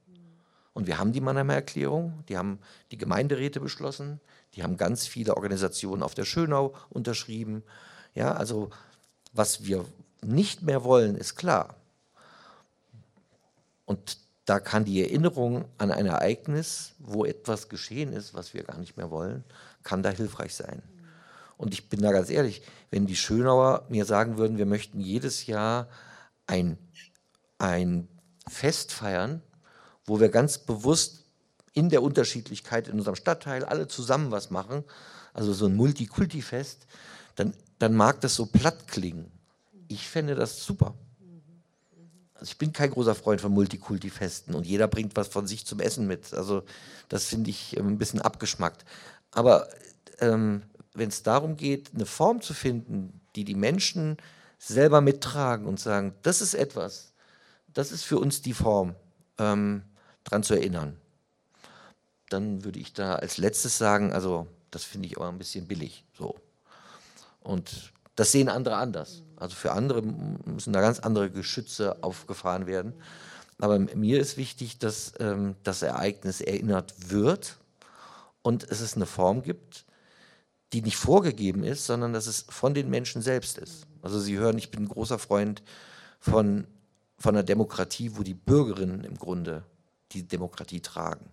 Und 0.73 0.87
wir 0.87 0.99
haben 0.99 1.13
die 1.13 1.21
Mannheimer 1.21 1.55
Erklärung, 1.55 2.25
die 2.29 2.37
haben 2.37 2.59
die 2.91 2.99
Gemeinderäte 2.99 3.61
beschlossen, 3.61 4.21
die 4.55 4.63
haben 4.63 4.77
ganz 4.77 5.07
viele 5.07 5.37
Organisationen 5.37 6.03
auf 6.03 6.15
der 6.15 6.25
Schönau 6.25 6.75
unterschrieben. 6.91 7.63
Ja, 8.15 8.33
also 8.35 8.71
was 9.33 9.65
wir 9.65 9.85
nicht 10.23 10.63
mehr 10.63 10.85
wollen, 10.85 11.17
ist 11.17 11.37
klar. 11.37 11.77
Und 13.85 14.19
da 14.45 14.61
kann 14.61 14.85
die 14.85 15.03
Erinnerung 15.03 15.65
an 15.79 15.91
ein 15.91 16.07
Ereignis, 16.07 16.95
wo 16.99 17.25
etwas 17.25 17.69
geschehen 17.69 18.13
ist, 18.13 18.35
was 18.35 18.55
wir 18.55 18.63
gar 18.63 18.79
nicht 18.79 18.97
mehr 18.97 19.11
wollen, 19.11 19.45
kann 19.83 20.03
da 20.03 20.11
hilfreich 20.11 20.55
sein. 20.55 20.83
Und 21.57 21.73
ich 21.73 21.89
bin 21.89 22.01
da 22.01 22.13
ganz 22.13 22.31
ehrlich, 22.31 22.63
wenn 22.91 23.07
die 23.07 23.17
Schönauer 23.17 23.87
mir 23.89 24.05
sagen 24.05 24.37
würden, 24.37 24.59
wir 24.59 24.67
möchten 24.67 25.01
jedes 25.01 25.47
Jahr 25.47 25.89
ein, 26.47 26.79
ein 27.59 28.09
Fest 28.49 28.93
feiern, 28.93 29.43
wo 30.05 30.21
wir 30.21 30.29
ganz 30.29 30.59
bewusst 30.59 31.24
in 31.75 31.91
der 31.91 32.03
Unterschiedlichkeit 32.03 32.89
in 32.89 32.99
unserem 32.99 33.17
Stadtteil 33.17 33.65
alle 33.65 33.89
zusammen 33.89 34.31
was 34.31 34.51
machen, 34.51 34.85
also 35.33 35.53
so 35.53 35.67
ein 35.67 35.77
Multikulti-Fest, 35.77 36.87
dann, 37.35 37.53
dann 37.79 37.95
mag 37.95 38.21
das 38.21 38.37
so 38.37 38.47
platt 38.47 38.89
klingen. 38.89 39.31
Ich 39.89 40.09
fände 40.09 40.35
das 40.35 40.65
super. 40.65 40.95
Also 42.35 42.51
ich 42.51 42.59
bin 42.59 42.73
kein 42.73 42.91
großer 42.91 43.15
Freund 43.15 43.41
von 43.41 43.53
Multikulti-Festen 43.53 44.55
und 44.55 44.67
jeder 44.67 44.89
bringt 44.89 45.17
was 45.17 45.29
von 45.29 45.47
sich 45.47 45.67
zum 45.67 45.81
Essen 45.81 46.07
mit. 46.07 46.33
Also 46.33 46.63
das 47.09 47.27
finde 47.27 47.51
ich 47.51 47.77
ähm, 47.77 47.89
ein 47.89 47.99
bisschen 47.99 48.21
abgeschmackt. 48.21 48.85
Aber 49.33 49.69
ähm, 50.21 50.63
wenn 50.95 51.09
es 51.09 51.23
darum 51.23 51.57
geht, 51.57 51.91
eine 51.95 52.07
Form 52.07 52.41
zu 52.41 52.55
finden, 52.55 53.21
die 53.35 53.45
die 53.45 53.55
Menschen 53.55 54.17
selber 54.59 55.01
mittragen 55.01 55.67
und 55.67 55.81
sagen, 55.81 56.15
das 56.23 56.41
ist 56.41 56.55
etwas, 56.55 57.13
das 57.73 57.93
ist 57.93 58.05
für 58.05 58.19
uns 58.19 58.43
die 58.43 58.55
Form, 58.55 58.95
ähm, 59.39 59.83
daran 60.23 60.43
zu 60.43 60.55
erinnern, 60.55 60.97
dann 62.29 62.65
würde 62.65 62.79
ich 62.79 62.93
da 62.93 63.17
als 63.17 63.39
letztes 63.39 63.79
sagen, 63.79 64.13
also 64.13 64.47
das 64.71 64.85
finde 64.85 65.07
ich 65.07 65.19
auch 65.19 65.29
ein 65.29 65.39
bisschen 65.39 65.67
billig. 65.67 66.05
So. 66.17 66.37
Und 67.41 67.93
Das 68.17 68.31
sehen 68.31 68.49
andere 68.49 68.77
anders. 68.77 69.23
Also 69.37 69.57
für 69.57 69.73
andere 69.73 70.03
müssen 70.03 70.73
da 70.73 70.81
ganz 70.81 71.01
andere 71.01 71.31
Geschütze 71.31 72.03
aufgefahren 72.03 72.67
werden. 72.67 72.95
Aber 73.59 73.79
mir 73.79 74.21
ist 74.21 74.37
wichtig, 74.37 74.79
dass 74.79 75.15
ähm, 75.19 75.57
das 75.65 75.83
Ereignis 75.83 76.41
erinnert 76.41 76.95
wird 77.11 77.57
und 78.43 78.65
es 78.71 78.81
ist 78.81 78.97
eine 78.97 79.07
Form 79.07 79.43
gibt, 79.43 79.85
die 80.73 80.83
nicht 80.83 80.97
vorgegeben 80.97 81.65
ist, 81.65 81.87
sondern 81.87 82.13
dass 82.13 82.27
es 82.27 82.47
von 82.49 82.75
den 82.75 82.91
Menschen 82.91 83.23
selbst 83.23 83.59
ist. 83.59 83.87
Also 84.03 84.19
Sie 84.21 84.39
hören, 84.39 84.59
ich 84.59 84.71
bin 84.71 84.85
ein 84.85 84.89
großer 84.89 85.19
Freund 85.19 85.63
von, 86.21 86.67
von 87.19 87.35
einer 87.35 87.45
Demokratie, 87.45 88.17
wo 88.17 88.23
die 88.23 88.35
Bürgerinnen 88.35 89.05
im 89.05 89.17
Grunde 89.17 89.65
die 90.13 90.27
Demokratie 90.27 90.81
tragen 90.81 91.31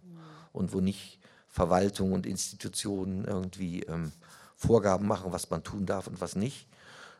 und 0.53 0.73
wo 0.73 0.79
nicht 0.79 1.19
Verwaltung 1.47 2.13
und 2.13 2.25
Institutionen 2.25 3.25
irgendwie 3.25 3.83
ähm, 3.83 4.11
Vorgaben 4.55 5.07
machen, 5.07 5.31
was 5.31 5.49
man 5.49 5.63
tun 5.63 5.85
darf 5.85 6.07
und 6.07 6.21
was 6.21 6.35
nicht, 6.35 6.67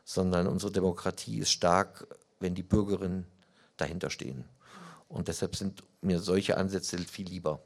sondern 0.04 0.46
unsere 0.46 0.72
Demokratie 0.72 1.38
ist 1.38 1.50
stark, 1.50 2.06
wenn 2.40 2.54
die 2.54 2.62
Bürgerinnen 2.62 3.26
dahinter 3.76 4.10
stehen. 4.10 4.44
Und 5.08 5.28
deshalb 5.28 5.56
sind 5.56 5.82
mir 6.00 6.20
solche 6.20 6.56
Ansätze 6.56 6.98
viel 6.98 7.28
lieber. 7.28 7.60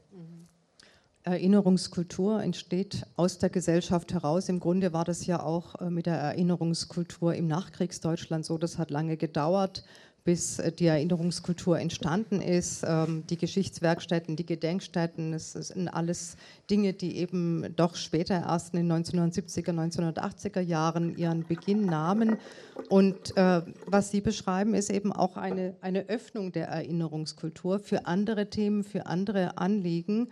Erinnerungskultur 1.23 2.41
entsteht 2.41 3.05
aus 3.17 3.37
der 3.37 3.49
Gesellschaft 3.49 4.13
heraus. 4.13 4.47
Im 4.47 4.61
Grunde 4.61 4.93
war 4.93 5.03
das 5.03 5.25
ja 5.25 5.43
auch 5.43 5.75
äh, 5.81 5.89
mit 5.89 6.05
der 6.05 6.15
Erinnerungskultur 6.15 7.35
im 7.35 7.47
Nachkriegsdeutschland 7.47 8.45
so. 8.45 8.57
Das 8.57 8.77
hat 8.77 8.91
lange 8.91 9.17
gedauert, 9.17 9.83
bis 10.27 10.59
äh, 10.59 10.73
die 10.73 10.87
Erinnerungskultur 10.87 11.79
entstanden 11.79 12.41
ist. 12.41 12.83
Ähm, 12.85 13.23
die 13.29 13.37
Geschichtswerkstätten, 13.37 14.35
die 14.35 14.45
Gedenkstätten, 14.45 15.31
das 15.31 15.53
sind 15.53 15.87
alles 15.87 16.35
Dinge, 16.69 16.91
die 16.91 17.15
eben 17.15 17.73
doch 17.77 17.95
später 17.95 18.35
erst 18.35 18.73
in 18.73 18.89
den 18.89 19.05
1970er, 19.05 19.71
1980er 19.71 20.59
Jahren 20.59 21.17
ihren 21.17 21.47
Beginn 21.47 21.85
nahmen. 21.85 22.35
Und 22.89 23.37
äh, 23.37 23.61
was 23.85 24.11
Sie 24.11 24.19
beschreiben, 24.19 24.73
ist 24.73 24.91
eben 24.91 25.13
auch 25.13 25.37
eine, 25.37 25.77
eine 25.79 26.09
Öffnung 26.09 26.51
der 26.51 26.67
Erinnerungskultur 26.67 27.79
für 27.79 28.05
andere 28.05 28.49
Themen, 28.49 28.83
für 28.83 29.05
andere 29.05 29.57
Anliegen. 29.57 30.27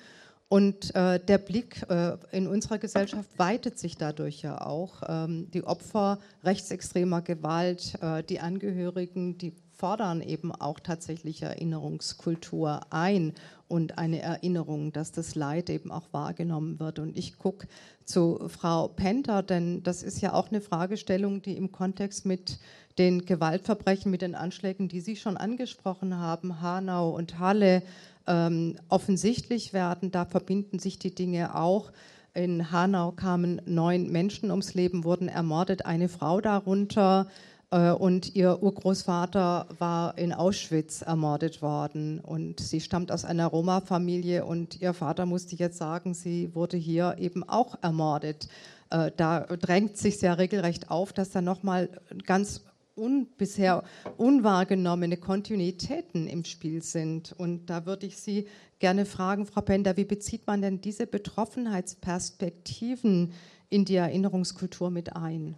Und 0.50 0.94
äh, 0.94 1.20
der 1.20 1.38
Blick 1.38 1.90
äh, 1.90 2.18
in 2.32 2.48
unserer 2.48 2.80
Gesellschaft 2.80 3.30
weitet 3.38 3.80
sich 3.80 3.98
dadurch 3.98 4.42
ja 4.42 4.60
auch. 4.60 5.02
Ähm, 5.08 5.50
die 5.52 5.64
Opfer 5.64 6.20
rechtsextremer 6.44 7.22
Gewalt, 7.22 7.98
äh, 8.02 8.24
die 8.24 8.42
Angehörigen, 8.42 9.38
die 9.38 9.54
fordern 9.78 10.22
eben 10.22 10.52
auch 10.52 10.80
tatsächlich 10.80 11.42
Erinnerungskultur 11.42 12.82
ein 12.92 13.34
und 13.68 13.98
eine 13.98 14.22
Erinnerung, 14.22 14.94
dass 14.94 15.12
das 15.12 15.36
Leid 15.36 15.70
eben 15.70 15.92
auch 15.92 16.08
wahrgenommen 16.12 16.80
wird. 16.80 17.00
Und 17.00 17.18
ich 17.18 17.38
gucke 17.38 17.68
zu 18.04 18.48
Frau 18.48 18.88
Penter, 18.88 19.44
denn 19.44 19.84
das 19.84 20.04
ist 20.04 20.22
ja 20.22 20.34
auch 20.34 20.50
eine 20.50 20.62
Fragestellung, 20.62 21.42
die 21.42 21.58
im 21.58 21.72
Kontext 21.72 22.26
mit 22.26 22.60
den 22.98 23.26
Gewaltverbrechen, 23.26 24.12
mit 24.12 24.22
den 24.22 24.36
Anschlägen, 24.36 24.88
die 24.88 25.02
Sie 25.02 25.16
schon 25.16 25.38
angesprochen 25.38 26.18
haben, 26.18 26.62
Hanau 26.62 27.10
und 27.10 27.40
Halle, 27.40 27.84
ähm, 28.28 28.78
offensichtlich 28.90 29.74
werden. 29.74 30.12
Da 30.12 30.26
verbinden 30.26 30.80
sich 30.80 31.00
die 31.00 31.14
Dinge 31.14 31.56
auch. 31.56 31.92
In 32.34 32.72
Hanau 32.72 33.12
kamen 33.12 33.62
neun 33.66 34.12
Menschen 34.12 34.52
ums 34.52 34.74
Leben, 34.74 35.04
wurden 35.04 35.28
ermordet, 35.28 35.86
eine 35.86 36.10
Frau 36.10 36.42
darunter. 36.42 37.28
Äh, 37.72 37.92
und 37.92 38.36
ihr 38.36 38.62
Urgroßvater 38.62 39.68
war 39.80 40.18
in 40.18 40.34
Auschwitz 40.34 41.02
ermordet 41.02 41.62
worden. 41.62 42.20
Und 42.20 42.60
sie 42.60 42.82
stammt 42.82 43.12
aus 43.12 43.26
einer 43.26 43.48
Roma-Familie 43.48 44.46
und 44.46 44.82
ihr 44.82 44.94
Vater 44.94 45.26
musste 45.26 45.56
jetzt 45.56 45.78
sagen, 45.78 46.14
sie 46.14 46.54
wurde 46.56 46.78
hier 46.78 47.16
eben 47.20 47.48
auch 47.48 47.78
ermordet. 47.82 48.48
Äh, 48.90 49.12
da 49.16 49.42
drängt 49.42 49.98
sich 49.98 50.20
sehr 50.20 50.38
regelrecht 50.38 50.92
auf, 50.92 51.14
dass 51.14 51.32
da 51.32 51.42
nochmal 51.42 51.90
ganz 52.26 52.62
un, 52.96 53.28
bisher 53.38 53.84
unwahrgenommene 54.18 55.18
Kontinuitäten 55.18 56.28
im 56.28 56.46
Spiel 56.46 56.82
sind. 56.82 57.34
Und 57.38 57.70
da 57.70 57.86
würde 57.86 58.06
ich 58.06 58.18
Sie 58.18 58.48
gerne 58.80 59.06
fragen, 59.06 59.46
Frau 59.46 59.62
Pender, 59.62 59.96
wie 59.98 60.06
bezieht 60.06 60.48
man 60.48 60.62
denn 60.62 60.80
diese 60.82 61.08
Betroffenheitsperspektiven 61.08 63.34
in 63.70 63.86
die 63.86 63.96
Erinnerungskultur 63.96 64.92
mit 64.92 65.16
ein? 65.16 65.56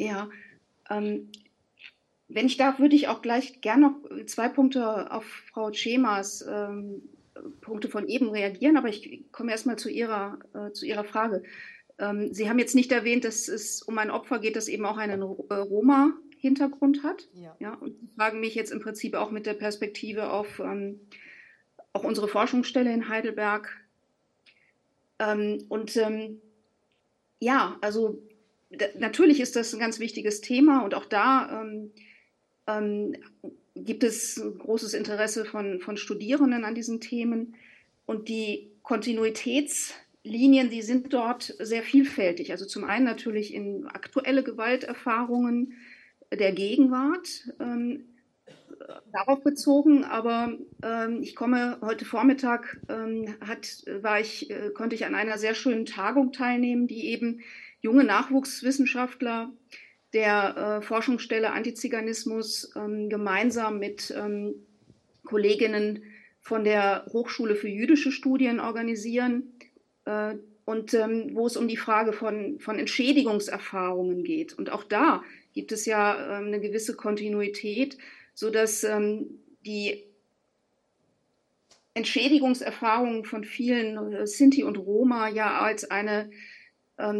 Ja, 0.00 0.30
ähm, 0.88 1.28
wenn 2.28 2.46
ich 2.46 2.56
darf, 2.56 2.78
würde 2.78 2.96
ich 2.96 3.08
auch 3.08 3.22
gleich 3.22 3.60
gerne 3.60 3.90
noch 3.90 4.24
zwei 4.26 4.48
Punkte 4.48 5.12
auf 5.12 5.24
Frau 5.24 5.72
Schemas 5.72 6.44
ähm, 6.48 7.02
Punkte 7.60 7.88
von 7.88 8.08
eben 8.08 8.30
reagieren, 8.30 8.76
aber 8.76 8.88
ich 8.88 9.24
komme 9.32 9.52
erstmal 9.52 9.76
zu 9.76 9.90
Ihrer, 9.90 10.38
äh, 10.54 10.72
zu 10.72 10.86
Ihrer 10.86 11.04
Frage. 11.04 11.42
Ähm, 11.98 12.32
Sie 12.32 12.48
haben 12.48 12.58
jetzt 12.58 12.74
nicht 12.74 12.92
erwähnt, 12.92 13.24
dass 13.24 13.48
es 13.48 13.82
um 13.82 13.98
ein 13.98 14.10
Opfer 14.10 14.38
geht, 14.38 14.56
das 14.56 14.68
eben 14.68 14.86
auch 14.86 14.96
einen 14.96 15.20
äh, 15.20 15.54
Roma-Hintergrund 15.54 17.02
hat. 17.02 17.28
Ja. 17.34 17.56
ja. 17.58 17.74
Und 17.74 17.98
Sie 17.98 18.08
fragen 18.16 18.40
mich 18.40 18.54
jetzt 18.54 18.72
im 18.72 18.80
Prinzip 18.80 19.14
auch 19.14 19.30
mit 19.30 19.44
der 19.44 19.54
Perspektive 19.54 20.30
auf 20.30 20.60
ähm, 20.60 21.00
auch 21.92 22.04
unsere 22.04 22.28
Forschungsstelle 22.28 22.92
in 22.92 23.08
Heidelberg. 23.08 23.76
Ähm, 25.18 25.64
und 25.68 25.96
ähm, 25.96 26.40
ja, 27.38 27.76
also 27.80 28.22
natürlich 28.98 29.40
ist 29.40 29.56
das 29.56 29.72
ein 29.72 29.80
ganz 29.80 29.98
wichtiges 29.98 30.40
Thema 30.40 30.84
und 30.84 30.94
auch 30.94 31.06
da 31.06 31.62
ähm, 31.62 31.90
ähm, 32.66 33.16
gibt 33.74 34.04
es 34.04 34.42
großes 34.58 34.94
Interesse 34.94 35.44
von, 35.44 35.80
von 35.80 35.96
Studierenden 35.96 36.64
an 36.64 36.74
diesen 36.74 37.00
Themen. 37.00 37.54
Und 38.06 38.28
die 38.28 38.70
Kontinuitäts- 38.82 39.94
Linien, 40.22 40.68
die 40.68 40.82
sind 40.82 41.12
dort 41.12 41.54
sehr 41.58 41.82
vielfältig. 41.82 42.50
Also 42.50 42.66
zum 42.66 42.84
einen 42.84 43.04
natürlich 43.04 43.54
in 43.54 43.86
aktuelle 43.86 44.42
Gewalterfahrungen 44.42 45.72
der 46.32 46.52
Gegenwart, 46.52 47.48
ähm, 47.58 48.04
darauf 49.12 49.42
bezogen, 49.42 50.04
aber 50.04 50.58
ähm, 50.82 51.22
ich 51.22 51.34
komme 51.34 51.78
heute 51.80 52.04
Vormittag, 52.04 52.80
ähm, 52.88 53.34
hat, 53.40 53.82
war 54.02 54.20
ich, 54.20 54.50
äh, 54.50 54.70
konnte 54.74 54.94
ich 54.94 55.06
an 55.06 55.14
einer 55.14 55.38
sehr 55.38 55.54
schönen 55.54 55.86
Tagung 55.86 56.32
teilnehmen, 56.32 56.86
die 56.86 57.06
eben 57.06 57.40
junge 57.80 58.04
Nachwuchswissenschaftler 58.04 59.50
der 60.12 60.56
äh, 60.56 60.82
Forschungsstelle 60.82 61.52
Antiziganismus 61.52 62.72
ähm, 62.76 63.08
gemeinsam 63.08 63.78
mit 63.78 64.12
ähm, 64.16 64.54
Kolleginnen 65.24 66.02
von 66.40 66.64
der 66.64 67.06
Hochschule 67.12 67.54
für 67.54 67.68
jüdische 67.68 68.10
Studien 68.10 68.60
organisieren 68.60 69.52
äh, 70.04 70.34
und 70.64 70.94
ähm, 70.94 71.30
wo 71.34 71.46
es 71.46 71.56
um 71.56 71.68
die 71.68 71.76
Frage 71.76 72.12
von, 72.12 72.58
von 72.58 72.78
Entschädigungserfahrungen 72.78 74.24
geht. 74.24 74.52
Und 74.52 74.70
auch 74.70 74.84
da 74.84 75.22
gibt 75.52 75.72
es 75.72 75.86
ja 75.86 76.38
ähm, 76.38 76.46
eine 76.46 76.60
gewisse 76.60 76.96
Kontinuität, 76.96 77.98
sodass 78.34 78.84
ähm, 78.84 79.40
die 79.64 80.04
Entschädigungserfahrungen 81.94 83.24
von 83.24 83.44
vielen 83.44 84.12
äh, 84.12 84.26
Sinti 84.26 84.64
und 84.64 84.76
Roma 84.78 85.28
ja 85.28 85.60
als 85.60 85.90
eine 85.90 86.30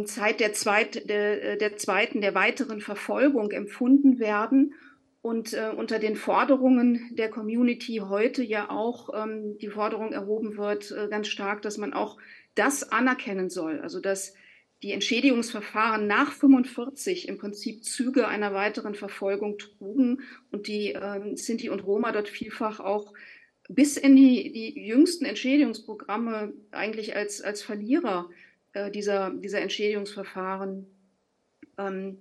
Zeit 0.05 0.39
der, 0.39 0.53
Zweit, 0.53 1.09
der, 1.09 1.57
der, 1.57 1.77
zweiten, 1.77 2.21
der 2.21 2.35
weiteren 2.35 2.81
Verfolgung 2.81 3.51
empfunden 3.51 4.19
werden 4.19 4.73
und 5.21 5.53
äh, 5.53 5.71
unter 5.75 5.99
den 5.99 6.15
Forderungen 6.15 7.11
der 7.15 7.29
Community 7.29 8.01
heute 8.03 8.43
ja 8.43 8.69
auch 8.69 9.09
ähm, 9.13 9.57
die 9.59 9.69
Forderung 9.69 10.13
erhoben 10.13 10.57
wird, 10.57 10.91
äh, 10.91 11.07
ganz 11.09 11.27
stark, 11.27 11.61
dass 11.61 11.77
man 11.77 11.93
auch 11.93 12.17
das 12.55 12.91
anerkennen 12.91 13.49
soll. 13.49 13.79
Also 13.79 13.99
dass 13.99 14.33
die 14.81 14.93
Entschädigungsverfahren 14.93 16.07
nach 16.07 16.31
45 16.31 17.27
im 17.27 17.37
Prinzip 17.37 17.83
Züge 17.83 18.27
einer 18.27 18.53
weiteren 18.53 18.95
Verfolgung 18.95 19.59
trugen 19.59 20.21
und 20.51 20.67
die 20.67 20.93
äh, 20.93 21.35
Sinti 21.35 21.69
und 21.69 21.85
Roma 21.85 22.11
dort 22.11 22.27
vielfach 22.27 22.79
auch 22.79 23.13
bis 23.69 23.97
in 23.97 24.15
die, 24.15 24.51
die 24.51 24.85
jüngsten 24.85 25.25
Entschädigungsprogramme 25.25 26.53
eigentlich 26.71 27.15
als, 27.15 27.41
als 27.41 27.61
Verlierer 27.61 28.29
äh, 28.73 28.91
dieser, 28.91 29.31
dieser 29.31 29.61
Entschädigungsverfahren 29.61 30.87
ähm, 31.77 32.17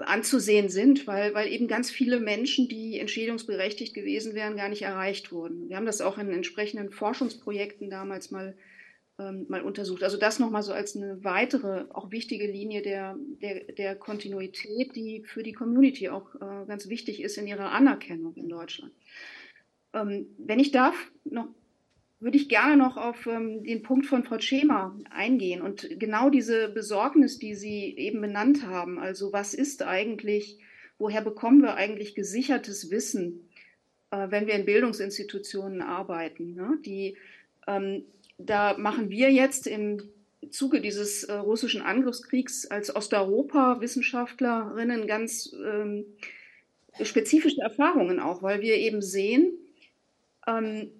anzusehen 0.00 0.68
sind, 0.68 1.06
weil, 1.06 1.32
weil 1.34 1.48
eben 1.48 1.66
ganz 1.66 1.90
viele 1.90 2.20
Menschen, 2.20 2.68
die 2.68 2.98
entschädigungsberechtigt 2.98 3.94
gewesen 3.94 4.34
wären, 4.34 4.56
gar 4.56 4.68
nicht 4.68 4.82
erreicht 4.82 5.32
wurden. 5.32 5.68
Wir 5.68 5.76
haben 5.76 5.86
das 5.86 6.00
auch 6.00 6.18
in 6.18 6.30
entsprechenden 6.30 6.90
Forschungsprojekten 6.90 7.88
damals 7.88 8.30
mal 8.30 8.54
ähm, 9.20 9.46
mal 9.48 9.62
untersucht. 9.62 10.04
Also 10.04 10.16
das 10.16 10.38
nochmal 10.38 10.62
so 10.62 10.72
als 10.72 10.96
eine 10.96 11.24
weitere, 11.24 11.86
auch 11.90 12.12
wichtige 12.12 12.46
Linie 12.46 12.82
der, 12.82 13.16
der, 13.42 13.64
der 13.72 13.96
Kontinuität, 13.96 14.94
die 14.94 15.24
für 15.24 15.42
die 15.42 15.52
Community 15.52 16.08
auch 16.08 16.34
äh, 16.36 16.66
ganz 16.66 16.88
wichtig 16.88 17.20
ist 17.20 17.36
in 17.36 17.48
ihrer 17.48 17.72
Anerkennung 17.72 18.34
in 18.36 18.48
Deutschland. 18.48 18.92
Ähm, 19.92 20.26
wenn 20.38 20.60
ich 20.60 20.70
darf, 20.70 20.94
noch, 21.24 21.48
würde 22.20 22.36
ich 22.36 22.48
gerne 22.48 22.76
noch 22.76 22.96
auf 22.96 23.26
ähm, 23.26 23.62
den 23.62 23.82
Punkt 23.82 24.06
von 24.06 24.24
Frau 24.24 24.40
Schema 24.40 24.98
eingehen 25.10 25.62
und 25.62 25.88
genau 26.00 26.30
diese 26.30 26.68
Besorgnis, 26.68 27.38
die 27.38 27.54
Sie 27.54 27.94
eben 27.96 28.20
benannt 28.20 28.66
haben. 28.66 28.98
Also 28.98 29.32
was 29.32 29.54
ist 29.54 29.82
eigentlich, 29.82 30.58
woher 30.98 31.22
bekommen 31.22 31.62
wir 31.62 31.76
eigentlich 31.76 32.16
gesichertes 32.16 32.90
Wissen, 32.90 33.48
äh, 34.10 34.26
wenn 34.30 34.48
wir 34.48 34.54
in 34.54 34.64
Bildungsinstitutionen 34.64 35.80
arbeiten, 35.80 36.54
ne? 36.54 36.76
die 36.84 37.16
ähm, 37.68 38.04
da 38.38 38.76
machen 38.78 39.10
wir 39.10 39.30
jetzt 39.32 39.66
im 39.66 40.00
Zuge 40.50 40.80
dieses 40.80 41.24
äh, 41.24 41.34
russischen 41.34 41.82
Angriffskriegs 41.82 42.64
als 42.66 42.94
Osteuropa-Wissenschaftlerinnen 42.94 45.06
ganz 45.06 45.52
ähm, 45.64 46.06
spezifische 47.02 47.60
Erfahrungen 47.60 48.20
auch, 48.20 48.42
weil 48.42 48.62
wir 48.62 48.76
eben 48.76 49.02
sehen, 49.02 49.52
ähm, 50.46 50.90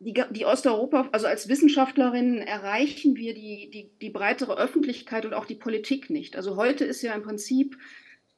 die, 0.00 0.14
die, 0.30 0.44
Osteuropa, 0.44 1.08
also 1.12 1.26
als 1.26 1.48
Wissenschaftlerinnen 1.48 2.38
erreichen 2.38 3.16
wir 3.16 3.34
die, 3.34 3.68
die, 3.70 3.90
die 4.00 4.10
breitere 4.10 4.56
Öffentlichkeit 4.56 5.26
und 5.26 5.34
auch 5.34 5.46
die 5.46 5.56
Politik 5.56 6.08
nicht. 6.08 6.36
Also 6.36 6.56
heute 6.56 6.84
ist 6.84 7.02
ja 7.02 7.14
im 7.14 7.22
Prinzip 7.22 7.76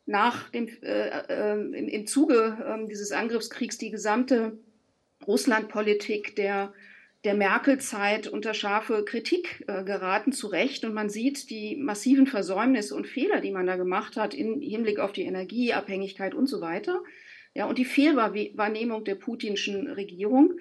nach 0.07 0.49
dem, 0.51 0.69
äh, 0.83 1.09
äh, 1.09 1.53
im, 1.53 1.89
im, 1.89 2.07
Zuge 2.07 2.57
äh, 2.65 2.89
dieses 2.89 3.13
Angriffskriegs 3.13 3.77
die 3.77 3.91
gesamte 3.91 4.59
Russlandpolitik 5.27 6.35
der, 6.35 6.73
der 7.25 7.35
Merkel-Zeit 7.35 8.27
unter 8.27 8.55
scharfe 8.55 9.05
Kritik 9.05 9.63
äh, 9.69 9.85
geraten, 9.85 10.33
zu 10.33 10.47
Recht. 10.47 10.85
Und 10.87 10.95
man 10.95 11.11
sieht 11.11 11.51
die 11.51 11.77
massiven 11.77 12.27
Versäumnisse 12.27 12.95
und 12.95 13.07
Fehler, 13.07 13.43
die 13.43 13.53
man 13.53 13.67
da 13.67 13.77
gemacht 13.77 14.17
hat 14.17 14.33
im 14.33 14.63
Hinblick 14.63 14.99
auf 14.99 15.13
die 15.13 15.25
Energieabhängigkeit 15.25 16.35
und 16.35 16.47
so 16.47 16.63
weiter. 16.63 17.03
Ja, 17.55 17.67
und 17.67 17.77
die 17.77 17.85
Fehlwahrnehmung 17.85 19.05
der 19.05 19.17
putinschen 19.17 19.89
Regierung. 19.89 20.55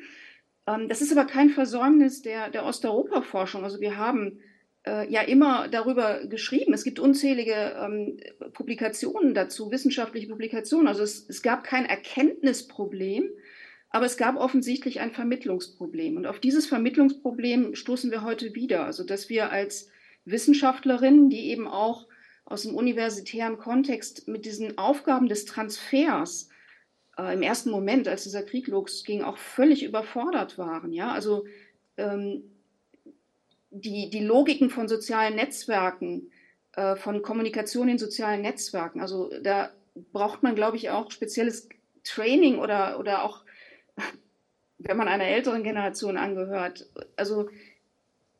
Ähm, 0.70 0.88
das 0.88 1.02
ist 1.02 1.12
aber 1.12 1.26
kein 1.26 1.50
Versäumnis 1.50 2.22
der, 2.22 2.50
der 2.50 2.66
Osteuropa-Forschung. 2.66 3.64
Also 3.64 3.80
wir 3.80 3.98
haben 3.98 4.40
äh, 4.86 5.12
ja 5.12 5.22
immer 5.22 5.68
darüber 5.68 6.26
geschrieben. 6.28 6.74
Es 6.74 6.84
gibt 6.84 7.00
unzählige 7.00 7.76
ähm, 7.80 8.20
Publikationen 8.54 9.34
dazu, 9.34 9.72
wissenschaftliche 9.72 10.28
Publikationen. 10.28 10.88
Also 10.88 11.04
es, 11.04 11.28
es 11.28 11.42
gab 11.42 11.64
kein 11.64 11.86
Erkenntnisproblem, 11.86 13.30
aber 13.90 14.06
es 14.06 14.18
gab 14.18 14.36
offensichtlich 14.36 15.00
ein 15.00 15.12
Vermittlungsproblem. 15.12 16.18
Und 16.18 16.28
auf 16.28 16.40
dieses 16.40 16.68
Vermittlungsproblem 16.68 17.76
stoßen 17.76 18.12
wir 18.12 18.24
heute 18.24 18.54
wieder. 18.54 18.86
Also 18.86 19.04
dass 19.04 19.30
wir 19.30 19.52
als 19.52 19.90
Wissenschaftlerinnen, 20.26 21.30
die 21.30 21.50
eben 21.50 21.68
auch 21.68 22.08
aus 22.46 22.64
dem 22.64 22.76
universitären 22.76 23.58
Kontext 23.58 24.28
mit 24.28 24.46
diesen 24.46 24.78
Aufgaben 24.78 25.28
des 25.28 25.46
Transfers 25.46 26.50
äh, 27.20 27.34
im 27.34 27.42
ersten 27.42 27.70
Moment, 27.70 28.08
als 28.08 28.24
dieser 28.24 28.44
Krieg 28.44 28.68
losging, 28.68 29.24
auch 29.24 29.38
völlig 29.38 29.84
überfordert 29.84 30.58
waren. 30.58 30.94
Ja, 30.94 31.12
also 31.12 31.46
ähm, 31.98 32.44
die, 33.72 34.10
die 34.10 34.24
Logiken 34.24 34.70
von 34.70 34.88
sozialen 34.88 35.36
Netzwerken, 35.36 36.32
äh, 36.74 36.96
von 36.96 37.22
Kommunikation 37.22 37.90
in 37.90 37.98
sozialen 37.98 38.42
Netzwerken, 38.42 39.02
also 39.02 39.32
da 39.42 39.72
braucht 40.14 40.44
man, 40.44 40.56
glaube 40.56 40.78
ich, 40.78 40.90
auch 40.90 41.12
spezielles 41.12 41.68
Training 42.04 42.60
oder, 42.60 43.00
oder 43.00 43.24
auch, 43.24 43.44
wenn 44.78 44.98
man 44.98 45.10
einer 45.10 45.26
älteren 45.26 45.64
Generation 45.64 46.16
angehört. 46.16 46.88
Also 47.18 47.50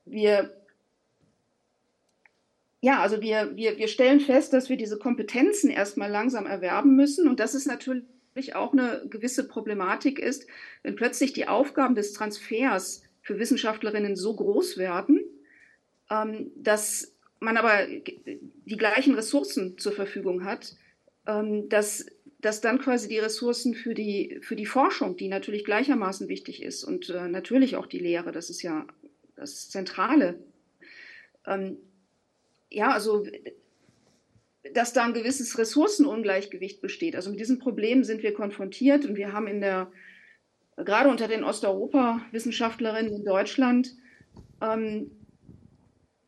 wir 0.06 0.56
ja, 2.82 3.02
also 3.02 3.22
wir, 3.22 3.58
wir, 3.58 3.78
wir 3.78 3.90
stellen 3.90 4.22
fest, 4.22 4.54
dass 4.54 4.70
wir 4.70 4.78
diese 4.78 4.98
Kompetenzen 4.98 5.70
erstmal 5.70 6.10
langsam 6.10 6.46
erwerben 6.46 6.96
müssen. 6.96 7.28
Und 7.28 7.42
das 7.42 7.54
ist 7.54 7.68
natürlich 7.68 8.06
auch 8.56 8.74
eine 8.74 9.06
gewisse 9.10 9.48
Problematik 9.48 10.20
ist, 10.20 10.48
wenn 10.84 10.96
plötzlich 10.96 11.34
die 11.34 11.48
Aufgaben 11.48 11.96
des 11.96 12.14
Transfers 12.14 13.04
für 13.22 13.40
Wissenschaftlerinnen 13.40 14.16
so 14.16 14.36
groß 14.36 14.78
werden, 14.78 15.22
ähm, 16.10 16.52
dass 16.56 17.16
man 17.40 17.58
aber 17.58 17.88
die 18.66 18.78
gleichen 18.78 19.16
Ressourcen 19.16 19.78
zur 19.78 19.92
Verfügung 19.92 20.44
hat, 20.44 20.76
ähm, 21.28 21.70
dass, 21.70 22.06
dass 22.40 22.62
dann 22.62 22.80
quasi 22.80 23.08
die 23.08 23.20
Ressourcen 23.20 23.76
für 23.76 23.94
die, 23.94 24.40
für 24.42 24.56
die 24.56 24.66
Forschung, 24.66 25.16
die 25.16 25.28
natürlich 25.28 25.64
gleichermaßen 25.64 26.28
wichtig 26.28 26.64
ist 26.64 26.84
und 26.84 27.10
äh, 27.10 27.28
natürlich 27.28 27.76
auch 27.76 27.86
die 27.86 28.00
Lehre, 28.00 28.32
das 28.32 28.50
ist 28.50 28.62
ja 28.62 28.86
das 29.36 29.70
Zentrale. 29.70 30.40
Ähm, 31.46 31.78
ja, 32.70 32.92
also 32.92 33.26
dass 34.74 34.94
da 34.94 35.06
ein 35.06 35.14
gewisses 35.14 35.58
Ressourcenungleichgewicht 35.58 36.82
besteht. 36.82 37.16
Also 37.16 37.30
mit 37.30 37.40
diesem 37.40 37.60
Problem 37.60 38.04
sind 38.04 38.24
wir 38.24 38.34
konfrontiert 38.34 39.06
und 39.06 39.16
wir 39.16 39.34
haben 39.34 39.48
in 39.48 39.62
der, 39.62 39.92
gerade 40.78 41.10
unter 41.10 41.28
den 41.28 41.44
Osteuropa-Wissenschaftlerinnen 41.44 43.14
in 43.14 43.26
Deutschland, 43.26 43.96
ähm, 44.62 45.12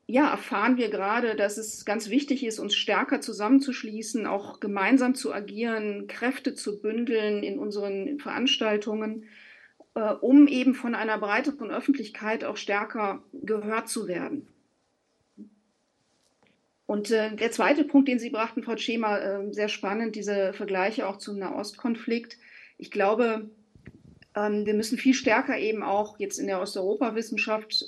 ja, 0.08 0.30
erfahren 0.30 0.76
wir 0.76 0.90
gerade, 0.90 1.36
dass 1.36 1.58
es 1.58 1.86
ganz 1.86 2.10
wichtig 2.10 2.46
ist, 2.46 2.60
uns 2.60 2.76
stärker 2.76 3.22
zusammenzuschließen, 3.22 4.26
auch 4.26 4.60
gemeinsam 4.60 5.16
zu 5.16 5.34
agieren, 5.34 6.08
Kräfte 6.08 6.54
zu 6.54 6.82
bündeln 6.82 7.44
in 7.44 7.58
unseren 7.58 8.20
Veranstaltungen, 8.20 9.24
äh, 9.96 10.12
um 10.12 10.48
eben 10.48 10.74
von 10.74 10.96
einer 10.96 11.18
breiteren 11.18 11.72
Öffentlichkeit 11.72 12.44
auch 12.44 12.58
stärker 12.58 13.24
gehört 13.32 13.88
zu 13.88 14.10
werden. 14.10 14.48
Und 16.92 17.10
äh, 17.10 17.34
der 17.38 17.52
zweite 17.52 17.86
Punkt, 17.86 18.10
den 18.10 18.20
Sie 18.20 18.32
brachten, 18.32 18.64
Frau 18.64 18.76
Schema, 18.76 19.18
äh, 19.18 19.54
sehr 19.54 19.70
spannend, 19.70 20.18
diese 20.18 20.52
Vergleiche 20.52 21.08
auch 21.08 21.16
zum 21.16 21.40
Nahostkonflikt. 21.40 22.38
Ich 22.78 22.92
glaube, 22.92 23.50
ähm, 24.36 24.66
wir 24.66 24.74
müssen 24.74 24.98
viel 24.98 25.14
stärker 25.14 25.58
eben 25.58 25.84
auch 25.84 26.20
jetzt 26.20 26.38
in 26.38 26.48
der 26.48 26.60
Osteuropa-Wissenschaft 26.60 27.86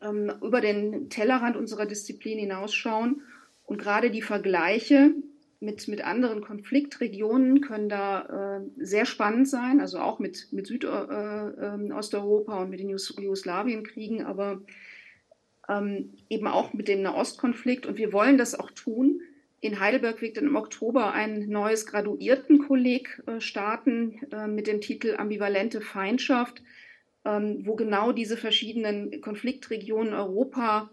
ähm, 0.00 0.32
über 0.42 0.62
den 0.62 1.10
Tellerrand 1.10 1.58
unserer 1.58 1.84
Disziplin 1.84 2.38
hinausschauen. 2.38 3.20
Und 3.66 3.76
gerade 3.76 4.10
die 4.10 4.22
Vergleiche 4.22 5.10
mit, 5.60 5.86
mit 5.88 6.02
anderen 6.02 6.40
Konfliktregionen 6.40 7.60
können 7.60 7.90
da 7.90 8.60
äh, 8.60 8.60
sehr 8.82 9.04
spannend 9.04 9.46
sein, 9.46 9.78
also 9.78 9.98
auch 9.98 10.20
mit, 10.20 10.48
mit 10.52 10.66
Südosteuropa 10.66 12.52
äh, 12.52 12.56
ähm, 12.56 12.62
und 12.62 12.70
mit 12.70 12.80
den 12.80 12.88
Jugoslawienkriegen, 12.88 14.24
aber 14.24 14.62
ähm, 15.68 16.14
eben 16.28 16.46
auch 16.46 16.72
mit 16.72 16.88
dem 16.88 17.02
Nahostkonflikt. 17.02 17.86
Und 17.86 17.98
wir 17.98 18.12
wollen 18.12 18.38
das 18.38 18.58
auch 18.58 18.70
tun. 18.70 19.20
In 19.60 19.78
Heidelberg 19.78 20.20
wird 20.20 20.36
dann 20.36 20.46
im 20.46 20.56
Oktober 20.56 21.12
ein 21.12 21.48
neues 21.48 21.86
Graduiertenkolleg 21.86 23.22
äh, 23.26 23.40
starten 23.40 24.20
äh, 24.32 24.48
mit 24.48 24.66
dem 24.66 24.80
Titel 24.80 25.14
Ambivalente 25.16 25.80
Feindschaft, 25.80 26.62
ähm, 27.24 27.62
wo 27.64 27.76
genau 27.76 28.10
diese 28.12 28.36
verschiedenen 28.36 29.20
Konfliktregionen 29.20 30.14
Europa, 30.14 30.90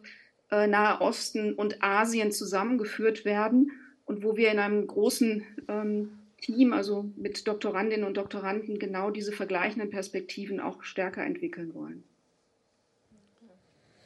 äh, 0.52 0.68
Nahe 0.68 1.02
Osten 1.02 1.54
und 1.54 1.82
Asien 1.82 2.32
zusammengeführt 2.32 3.26
werden 3.26 3.72
und 4.06 4.24
wo 4.24 4.38
wir 4.38 4.52
in 4.52 4.60
einem 4.60 4.86
großen 4.86 5.44
ähm, 5.68 6.12
Team, 6.40 6.74
also 6.74 7.12
mit 7.16 7.48
Doktorandinnen 7.48 8.06
und 8.06 8.18
Doktoranden, 8.18 8.80
genau 8.80 9.10
diese 9.10 9.32
vergleichenden 9.32 9.90
Perspektiven 9.90 10.60
auch 10.60 10.84
stärker 10.84 11.26
entwickeln 11.26 11.74
wollen. 11.74 12.04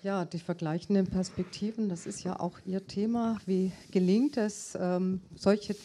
Ja, 0.03 0.25
die 0.25 0.39
vergleichenden 0.39 1.07
Perspektiven, 1.07 1.87
das 1.87 2.05
ist 2.05 2.25
ja 2.25 2.37
auch 2.37 2.59
Ihr 2.65 2.85
Thema. 2.85 3.37
Wie 3.45 3.71
gelingt 3.89 4.35
es, 4.35 4.77
ähm, 4.77 5.21
solche 5.33 5.77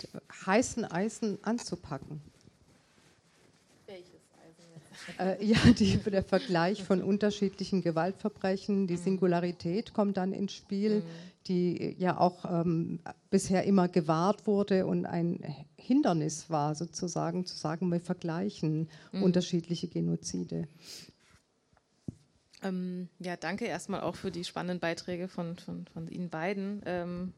heißen 0.45 0.85
Eisen 0.85 1.39
anzupacken? 1.43 2.20
Welches 3.86 4.09
Eisen 4.45 4.66
jetzt? 4.74 5.20
Äh, 5.20 5.45
ja, 5.45 5.59
die, 5.73 5.99
der 6.11 6.24
Vergleich 6.24 6.82
von 6.82 7.01
unterschiedlichen 7.01 7.81
Gewaltverbrechen, 7.81 8.89
die 8.89 8.95
mhm. 8.95 9.03
Singularität 9.03 9.95
kommt 9.95 10.16
dann 10.16 10.32
ins 10.32 10.53
Spiel, 10.53 10.97
mhm. 10.97 11.03
die 11.47 11.95
ja 11.97 12.19
auch 12.19 12.45
ähm, 12.45 12.99
bisher 13.31 13.62
immer 13.62 13.86
gewahrt 13.86 14.49
wurde 14.49 14.85
und 14.86 15.07
ein 15.07 15.39
Hindernis 15.77 16.51
war, 16.51 16.74
sozusagen 16.74 17.47
zu 17.47 17.57
sagen, 17.57 17.89
wir 17.93 18.01
vergleichen 18.01 18.89
mhm. 19.12 19.23
unterschiedliche 19.23 19.86
Genozide. 19.86 20.66
Ähm, 22.63 23.09
ja, 23.19 23.37
danke 23.37 23.67
erstmal 23.67 24.01
auch 24.01 24.17
für 24.17 24.31
die 24.31 24.45
spannenden 24.45 24.81
Beiträge 24.81 25.29
von, 25.29 25.57
von, 25.57 25.87
von 25.93 26.09
Ihnen 26.09 26.29
beiden. 26.29 26.83
Ähm, 26.87 27.33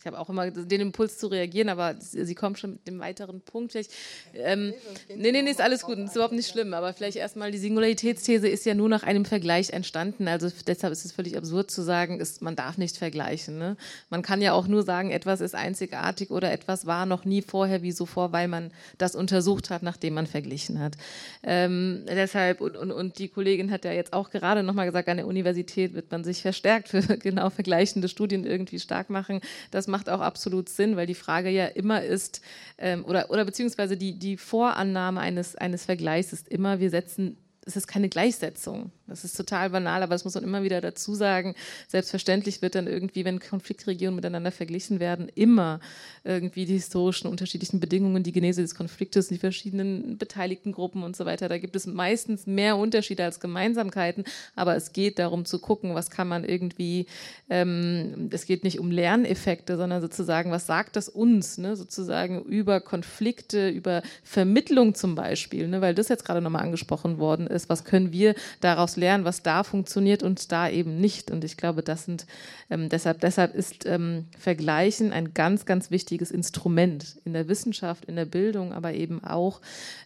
ich 0.00 0.06
habe 0.06 0.18
auch 0.18 0.30
immer 0.30 0.50
den 0.50 0.80
Impuls 0.80 1.18
zu 1.18 1.26
reagieren, 1.26 1.68
aber 1.68 1.94
Sie 1.98 2.34
kommen 2.34 2.56
schon 2.56 2.72
mit 2.72 2.86
dem 2.86 2.98
weiteren 3.00 3.42
Punkt. 3.42 3.72
Vielleicht, 3.72 3.90
ähm, 4.32 4.72
nee, 5.14 5.30
nee, 5.30 5.42
nee, 5.42 5.50
ist 5.50 5.60
alles 5.60 5.82
gut, 5.82 5.98
ist 5.98 6.14
überhaupt 6.14 6.32
nicht 6.32 6.48
schlimm. 6.48 6.72
Aber 6.72 6.94
vielleicht 6.94 7.18
erstmal, 7.18 7.50
die 7.50 7.58
Singularitätsthese 7.58 8.48
ist 8.48 8.64
ja 8.64 8.72
nur 8.72 8.88
nach 8.88 9.02
einem 9.02 9.26
Vergleich 9.26 9.70
entstanden. 9.70 10.26
Also 10.26 10.48
deshalb 10.66 10.94
ist 10.94 11.04
es 11.04 11.12
völlig 11.12 11.36
absurd 11.36 11.70
zu 11.70 11.82
sagen, 11.82 12.18
ist, 12.18 12.40
man 12.40 12.56
darf 12.56 12.78
nicht 12.78 12.96
vergleichen. 12.96 13.58
Ne? 13.58 13.76
Man 14.08 14.22
kann 14.22 14.40
ja 14.40 14.54
auch 14.54 14.66
nur 14.66 14.84
sagen, 14.84 15.10
etwas 15.10 15.42
ist 15.42 15.54
einzigartig 15.54 16.30
oder 16.30 16.50
etwas 16.50 16.86
war 16.86 17.04
noch 17.04 17.26
nie 17.26 17.42
vorher 17.42 17.82
wie 17.82 17.92
so 17.92 18.06
vor, 18.06 18.32
weil 18.32 18.48
man 18.48 18.70
das 18.96 19.14
untersucht 19.14 19.68
hat, 19.68 19.82
nachdem 19.82 20.14
man 20.14 20.26
verglichen 20.26 20.78
hat. 20.78 20.96
Ähm, 21.42 22.06
deshalb, 22.08 22.62
und, 22.62 22.74
und, 22.74 22.90
und 22.90 23.18
die 23.18 23.28
Kollegin 23.28 23.70
hat 23.70 23.84
ja 23.84 23.92
jetzt 23.92 24.14
auch 24.14 24.30
gerade 24.30 24.62
nochmal 24.62 24.86
gesagt, 24.86 25.10
an 25.10 25.18
der 25.18 25.26
Universität 25.26 25.92
wird 25.92 26.10
man 26.10 26.24
sich 26.24 26.40
verstärkt 26.40 26.88
für 26.88 27.02
genau 27.18 27.50
vergleichende 27.50 28.08
Studien 28.08 28.46
irgendwie 28.46 28.78
stark 28.80 29.10
machen. 29.10 29.42
Das 29.70 29.89
macht 29.90 30.08
auch 30.08 30.20
absolut 30.20 30.68
Sinn, 30.68 30.96
weil 30.96 31.06
die 31.06 31.14
Frage 31.14 31.50
ja 31.50 31.66
immer 31.66 32.02
ist, 32.02 32.40
ähm, 32.78 33.04
oder, 33.04 33.30
oder 33.30 33.44
beziehungsweise 33.44 33.96
die, 33.96 34.18
die 34.18 34.36
Vorannahme 34.36 35.20
eines, 35.20 35.56
eines 35.56 35.84
Vergleichs 35.84 36.32
ist 36.32 36.48
immer, 36.48 36.80
wir 36.80 36.90
setzen, 36.90 37.36
es 37.66 37.76
ist 37.76 37.86
keine 37.86 38.08
Gleichsetzung. 38.08 38.90
Das 39.10 39.24
ist 39.24 39.36
total 39.36 39.70
banal, 39.70 40.02
aber 40.02 40.14
das 40.14 40.24
muss 40.24 40.34
man 40.34 40.44
immer 40.44 40.62
wieder 40.62 40.80
dazu 40.80 41.14
sagen. 41.14 41.54
Selbstverständlich 41.88 42.62
wird 42.62 42.76
dann 42.76 42.86
irgendwie, 42.86 43.24
wenn 43.24 43.40
Konfliktregionen 43.40 44.14
miteinander 44.14 44.52
verglichen 44.52 45.00
werden, 45.00 45.28
immer 45.34 45.80
irgendwie 46.22 46.64
die 46.64 46.74
historischen 46.74 47.26
unterschiedlichen 47.28 47.80
Bedingungen, 47.80 48.22
die 48.22 48.32
Genese 48.32 48.62
des 48.62 48.74
Konfliktes, 48.74 49.28
die 49.28 49.38
verschiedenen 49.38 50.16
beteiligten 50.16 50.70
Gruppen 50.72 51.02
und 51.02 51.16
so 51.16 51.26
weiter. 51.26 51.48
Da 51.48 51.58
gibt 51.58 51.74
es 51.74 51.86
meistens 51.86 52.46
mehr 52.46 52.76
Unterschiede 52.76 53.24
als 53.24 53.40
Gemeinsamkeiten, 53.40 54.24
aber 54.54 54.76
es 54.76 54.92
geht 54.92 55.18
darum 55.18 55.44
zu 55.44 55.58
gucken, 55.58 55.94
was 55.94 56.10
kann 56.10 56.28
man 56.28 56.44
irgendwie, 56.44 57.06
ähm, 57.48 58.28
es 58.30 58.46
geht 58.46 58.62
nicht 58.62 58.78
um 58.78 58.92
Lerneffekte, 58.92 59.76
sondern 59.76 60.00
sozusagen, 60.00 60.52
was 60.52 60.66
sagt 60.66 60.94
das 60.94 61.08
uns, 61.08 61.58
ne, 61.58 61.74
sozusagen 61.74 62.42
über 62.44 62.80
Konflikte, 62.80 63.70
über 63.70 64.02
Vermittlung 64.22 64.94
zum 64.94 65.16
Beispiel, 65.16 65.66
ne, 65.66 65.80
weil 65.80 65.96
das 65.96 66.08
jetzt 66.08 66.24
gerade 66.24 66.40
nochmal 66.40 66.62
angesprochen 66.62 67.18
worden 67.18 67.48
ist, 67.48 67.68
was 67.68 67.84
können 67.84 68.12
wir 68.12 68.36
daraus 68.60 68.96
lernen, 69.00 69.24
was 69.24 69.42
da 69.42 69.64
funktioniert 69.64 70.22
und 70.22 70.52
da 70.52 70.68
eben 70.68 71.00
nicht. 71.00 71.30
Und 71.30 71.42
ich 71.42 71.56
glaube, 71.56 71.82
das 71.82 72.04
sind 72.04 72.26
ähm, 72.70 72.88
deshalb, 72.88 73.20
deshalb 73.20 73.54
ist 73.54 73.84
ähm, 73.86 74.26
Vergleichen 74.38 75.12
ein 75.12 75.34
ganz, 75.34 75.66
ganz 75.66 75.90
wichtiges 75.90 76.30
Instrument 76.30 77.16
in 77.24 77.32
der 77.32 77.48
Wissenschaft, 77.48 78.04
in 78.04 78.14
der 78.14 78.26
Bildung, 78.26 78.72
aber 78.72 78.94
eben 78.94 79.24
auch, 79.24 79.60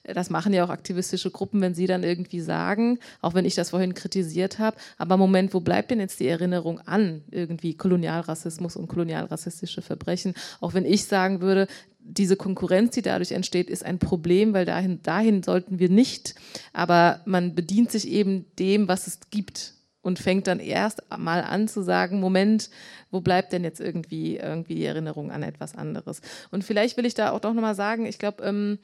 äh, 0.04 0.14
das 0.14 0.30
machen 0.30 0.54
ja 0.54 0.64
auch 0.64 0.70
aktivistische 0.70 1.30
Gruppen, 1.30 1.60
wenn 1.60 1.74
sie 1.74 1.86
dann 1.86 2.02
irgendwie 2.02 2.40
sagen, 2.40 2.98
auch 3.20 3.34
wenn 3.34 3.44
ich 3.44 3.54
das 3.54 3.70
vorhin 3.70 3.94
kritisiert 3.94 4.58
habe, 4.58 4.78
aber 4.96 5.16
Moment, 5.16 5.52
wo 5.52 5.60
bleibt 5.60 5.90
denn 5.90 6.00
jetzt 6.00 6.20
die 6.20 6.28
Erinnerung 6.28 6.80
an 6.80 7.22
irgendwie 7.30 7.74
Kolonialrassismus 7.74 8.76
und 8.76 8.88
kolonialrassistische 8.88 9.82
Verbrechen? 9.82 10.34
Auch 10.60 10.72
wenn 10.72 10.86
ich 10.86 11.04
sagen 11.04 11.40
würde, 11.40 11.66
diese 12.06 12.36
Konkurrenz, 12.36 12.94
die 12.94 13.02
dadurch 13.02 13.32
entsteht, 13.32 13.70
ist 13.70 13.84
ein 13.84 13.98
Problem, 13.98 14.52
weil 14.52 14.66
dahin, 14.66 15.02
dahin 15.02 15.42
sollten 15.42 15.78
wir 15.78 15.88
nicht. 15.88 16.34
Aber 16.72 17.22
man 17.24 17.54
bedient 17.54 17.90
sich 17.90 18.06
eben 18.08 18.44
dem, 18.58 18.88
was 18.88 19.06
es 19.06 19.20
gibt 19.30 19.72
und 20.02 20.18
fängt 20.18 20.46
dann 20.46 20.60
erst 20.60 21.02
mal 21.16 21.42
an 21.42 21.66
zu 21.66 21.82
sagen, 21.82 22.20
Moment, 22.20 22.68
wo 23.10 23.22
bleibt 23.22 23.54
denn 23.54 23.64
jetzt 23.64 23.80
irgendwie, 23.80 24.36
irgendwie 24.36 24.74
die 24.74 24.84
Erinnerung 24.84 25.32
an 25.32 25.42
etwas 25.42 25.74
anderes? 25.74 26.20
Und 26.50 26.62
vielleicht 26.62 26.98
will 26.98 27.06
ich 27.06 27.14
da 27.14 27.30
auch 27.30 27.40
doch 27.40 27.54
nochmal 27.54 27.74
sagen, 27.74 28.04
ich 28.04 28.18
glaube, 28.18 28.44
ähm, 28.44 28.78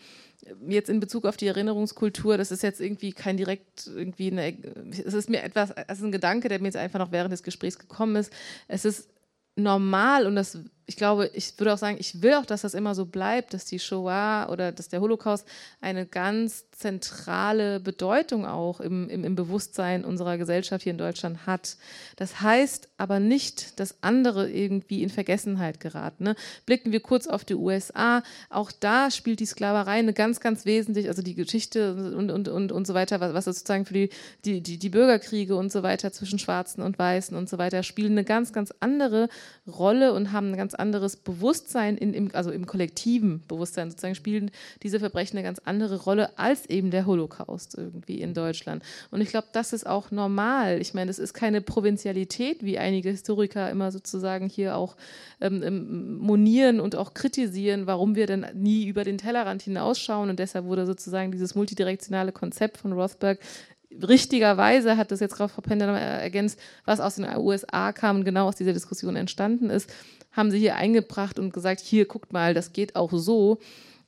jetzt 0.67 0.89
in 0.89 0.99
Bezug 0.99 1.27
auf 1.27 1.37
die 1.37 1.49
Erinnerungskultur, 1.49 2.39
das 2.39 2.51
ist 2.51 2.63
jetzt 2.63 2.81
irgendwie 2.81 3.13
kein 3.13 3.37
direkt 3.37 3.87
irgendwie 3.87 4.31
eine, 4.31 4.57
es 4.93 5.13
ist 5.13 5.29
mir 5.29 5.43
etwas, 5.43 5.75
es 5.89 5.99
ist 5.99 6.05
ein 6.05 6.13
Gedanke, 6.13 6.49
der 6.49 6.59
mir 6.59 6.69
jetzt 6.69 6.77
einfach 6.77 6.99
noch 6.99 7.13
während 7.13 7.33
des 7.33 7.43
Gesprächs 7.43 7.79
gekommen 7.79 8.17
ist. 8.17 8.33
Es 8.67 8.87
ist 8.87 9.11
normal 9.57 10.27
und 10.27 10.37
das 10.37 10.59
ich 10.91 10.97
glaube, 10.97 11.31
ich 11.35 11.57
würde 11.57 11.73
auch 11.73 11.79
sagen, 11.79 11.99
ich 12.01 12.21
will 12.21 12.35
auch, 12.35 12.45
dass 12.45 12.63
das 12.63 12.75
immer 12.75 12.97
so 12.97 13.07
bleibt, 13.07 13.55
dass 13.55 13.65
die 13.65 13.79
Shoah 13.79 14.49
oder 14.51 14.73
dass 14.73 14.89
der 14.89 15.01
Holocaust 15.01 15.47
eine 15.81 16.05
ganz 16.05 16.65
zentrale 16.73 17.79
Bedeutung 17.79 18.45
auch 18.45 18.81
im, 18.81 19.09
im, 19.09 19.23
im, 19.23 19.37
Bewusstsein 19.37 20.05
unserer 20.05 20.37
Gesellschaft 20.37 20.83
hier 20.83 20.91
in 20.93 20.99
Deutschland 20.99 21.47
hat. 21.47 21.77
Das 22.17 22.41
heißt 22.41 22.89
aber 22.97 23.21
nicht, 23.21 23.79
dass 23.79 24.03
andere 24.03 24.51
irgendwie 24.51 25.05
in 25.05 25.11
Vergessenheit 25.11 25.79
geraten. 25.79 26.25
Ne? 26.25 26.37
Blicken 26.67 26.91
wir 26.91 27.01
kurz 27.01 27.29
auf 27.29 27.45
die 27.45 27.55
USA, 27.55 28.25
auch 28.49 28.73
da 28.73 29.13
spielt 29.13 29.39
die 29.39 29.47
Sklaverei 29.47 29.99
eine 29.99 30.13
ganz, 30.13 30.41
ganz 30.41 30.65
wesentlich, 30.65 31.07
also 31.07 31.23
die 31.23 31.35
Geschichte 31.35 31.95
und, 31.95 32.31
und, 32.31 32.49
und, 32.49 32.73
und 32.73 32.87
so 32.87 32.95
weiter, 32.95 33.21
was, 33.21 33.33
was 33.33 33.45
sozusagen 33.45 33.85
für 33.85 33.95
die, 33.95 34.11
die, 34.45 34.61
die, 34.61 34.79
die 34.79 34.89
Bürgerkriege 34.89 35.55
und 35.55 35.71
so 35.71 35.85
weiter 35.85 36.13
zwischen 36.13 36.41
Schwarzen 36.41 36.83
und 36.83 36.99
Weißen 36.99 37.37
und 37.37 37.49
so 37.49 37.59
weiter 37.59 37.85
spielen 37.85 38.13
eine 38.13 38.25
ganz, 38.25 38.53
ganz 38.53 38.73
andere 38.81 39.29
Rolle 39.69 40.15
und 40.15 40.33
haben 40.33 40.49
eine 40.49 40.57
ganz 40.57 40.75
anderes 40.81 41.17
Bewusstsein, 41.17 41.97
in, 41.97 42.13
im, 42.13 42.31
also 42.33 42.51
im 42.51 42.67
kollektiven 42.67 43.43
Bewusstsein 43.47 43.91
sozusagen, 43.91 44.17
spielen 44.17 44.51
diese 44.83 44.99
Verbrechen 44.99 45.39
eine 45.39 45.47
ganz 45.47 45.61
andere 45.65 46.03
Rolle 46.03 46.37
als 46.39 46.67
eben 46.69 46.91
der 46.91 47.07
Holocaust 47.07 47.77
irgendwie 47.79 48.21
in 48.21 48.35
Deutschland. 48.35 48.83
Und 49.13 49.21
ich 49.21 49.29
glaube, 49.29 49.47
das 49.53 49.73
ist 49.73 49.87
auch 49.87 50.11
normal. 50.11 50.81
Ich 50.81 50.95
meine, 50.95 51.07
das 51.07 51.19
ist 51.19 51.35
keine 51.35 51.61
Provinzialität, 51.61 52.65
wie 52.65 52.79
einige 52.79 53.11
Historiker 53.11 53.71
immer 53.71 53.93
sozusagen 53.93 54.49
hier 54.49 54.77
auch 54.77 54.97
ähm, 55.41 55.63
ähm, 55.63 56.19
monieren 56.19 56.81
und 56.81 56.97
auch 56.97 57.15
kritisieren, 57.15 57.87
warum 57.87 58.17
wir 58.17 58.27
denn 58.27 58.47
nie 58.55 58.87
über 58.87 59.05
den 59.05 59.19
Tellerrand 59.19 59.63
hinausschauen. 59.63 60.31
Und 60.31 60.39
deshalb 60.39 60.65
wurde 60.65 60.87
sozusagen 60.87 61.31
dieses 61.31 61.55
multidirektionale 61.55 62.33
Konzept 62.33 62.79
von 62.79 62.93
Rothberg 62.93 63.39
richtigerweise 63.91 64.97
hat 64.97 65.11
das 65.11 65.21
jetzt 65.21 65.37
Frau 65.37 65.49
Pender 65.49 65.89
ergänzt, 65.89 66.59
was 66.85 67.01
aus 67.01 67.17
den 67.17 67.27
USA 67.37 67.93
kam 67.93 68.17
und 68.17 68.25
genau 68.25 68.47
aus 68.47 68.57
dieser 68.57 68.73
Diskussion 68.73 69.17
entstanden 69.17 69.71
ist 69.71 69.91
haben 70.33 70.51
sie 70.51 70.59
hier 70.59 70.77
eingebracht 70.77 71.39
und 71.39 71.53
gesagt, 71.53 71.81
hier 71.81 72.07
guckt 72.07 72.33
mal, 72.33 72.55
das 72.55 72.73
geht 72.73 72.97
auch 72.97 73.11
so. 73.13 73.59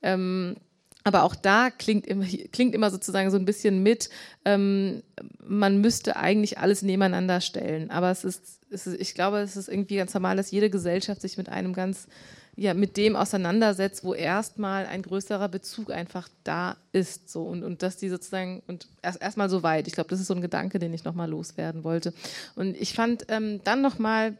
Ähm, 0.02 0.56
aber 1.04 1.24
auch 1.24 1.34
da 1.34 1.70
klingt 1.70 2.06
immer, 2.06 2.26
klingt 2.52 2.74
immer 2.74 2.90
sozusagen 2.90 3.30
so 3.30 3.36
ein 3.36 3.44
bisschen 3.44 3.82
mit, 3.82 4.08
ähm, 4.44 5.02
man 5.44 5.80
müsste 5.80 6.16
eigentlich 6.16 6.58
alles 6.58 6.82
nebeneinander 6.82 7.40
stellen. 7.40 7.90
Aber 7.90 8.10
es 8.10 8.24
ist, 8.24 8.60
es 8.70 8.86
ist, 8.86 9.00
ich 9.00 9.14
glaube, 9.14 9.38
es 9.38 9.56
ist 9.56 9.68
irgendwie 9.68 9.96
ganz 9.96 10.14
normal, 10.14 10.36
dass 10.36 10.50
jede 10.50 10.70
Gesellschaft 10.70 11.20
sich 11.20 11.36
mit 11.36 11.48
einem 11.48 11.72
ganz, 11.72 12.06
ja, 12.54 12.74
mit 12.74 12.96
dem 12.96 13.16
auseinandersetzt, 13.16 14.04
wo 14.04 14.14
erstmal 14.14 14.86
ein 14.86 15.02
größerer 15.02 15.48
Bezug 15.48 15.90
einfach 15.90 16.28
da 16.44 16.76
ist. 16.92 17.28
So. 17.30 17.42
Und, 17.42 17.64
und 17.64 17.82
dass 17.82 17.96
die 17.96 18.08
sozusagen, 18.08 18.62
und 18.68 18.86
erst 19.02 19.20
erstmal 19.20 19.50
so 19.50 19.62
weit. 19.62 19.88
Ich 19.88 19.94
glaube, 19.94 20.10
das 20.10 20.20
ist 20.20 20.28
so 20.28 20.34
ein 20.34 20.40
Gedanke, 20.40 20.78
den 20.78 20.94
ich 20.94 21.04
nochmal 21.04 21.28
loswerden 21.28 21.82
wollte. 21.82 22.14
Und 22.54 22.76
ich 22.76 22.94
fand 22.94 23.24
ähm, 23.28 23.60
dann 23.64 23.82
nochmal 23.82 24.36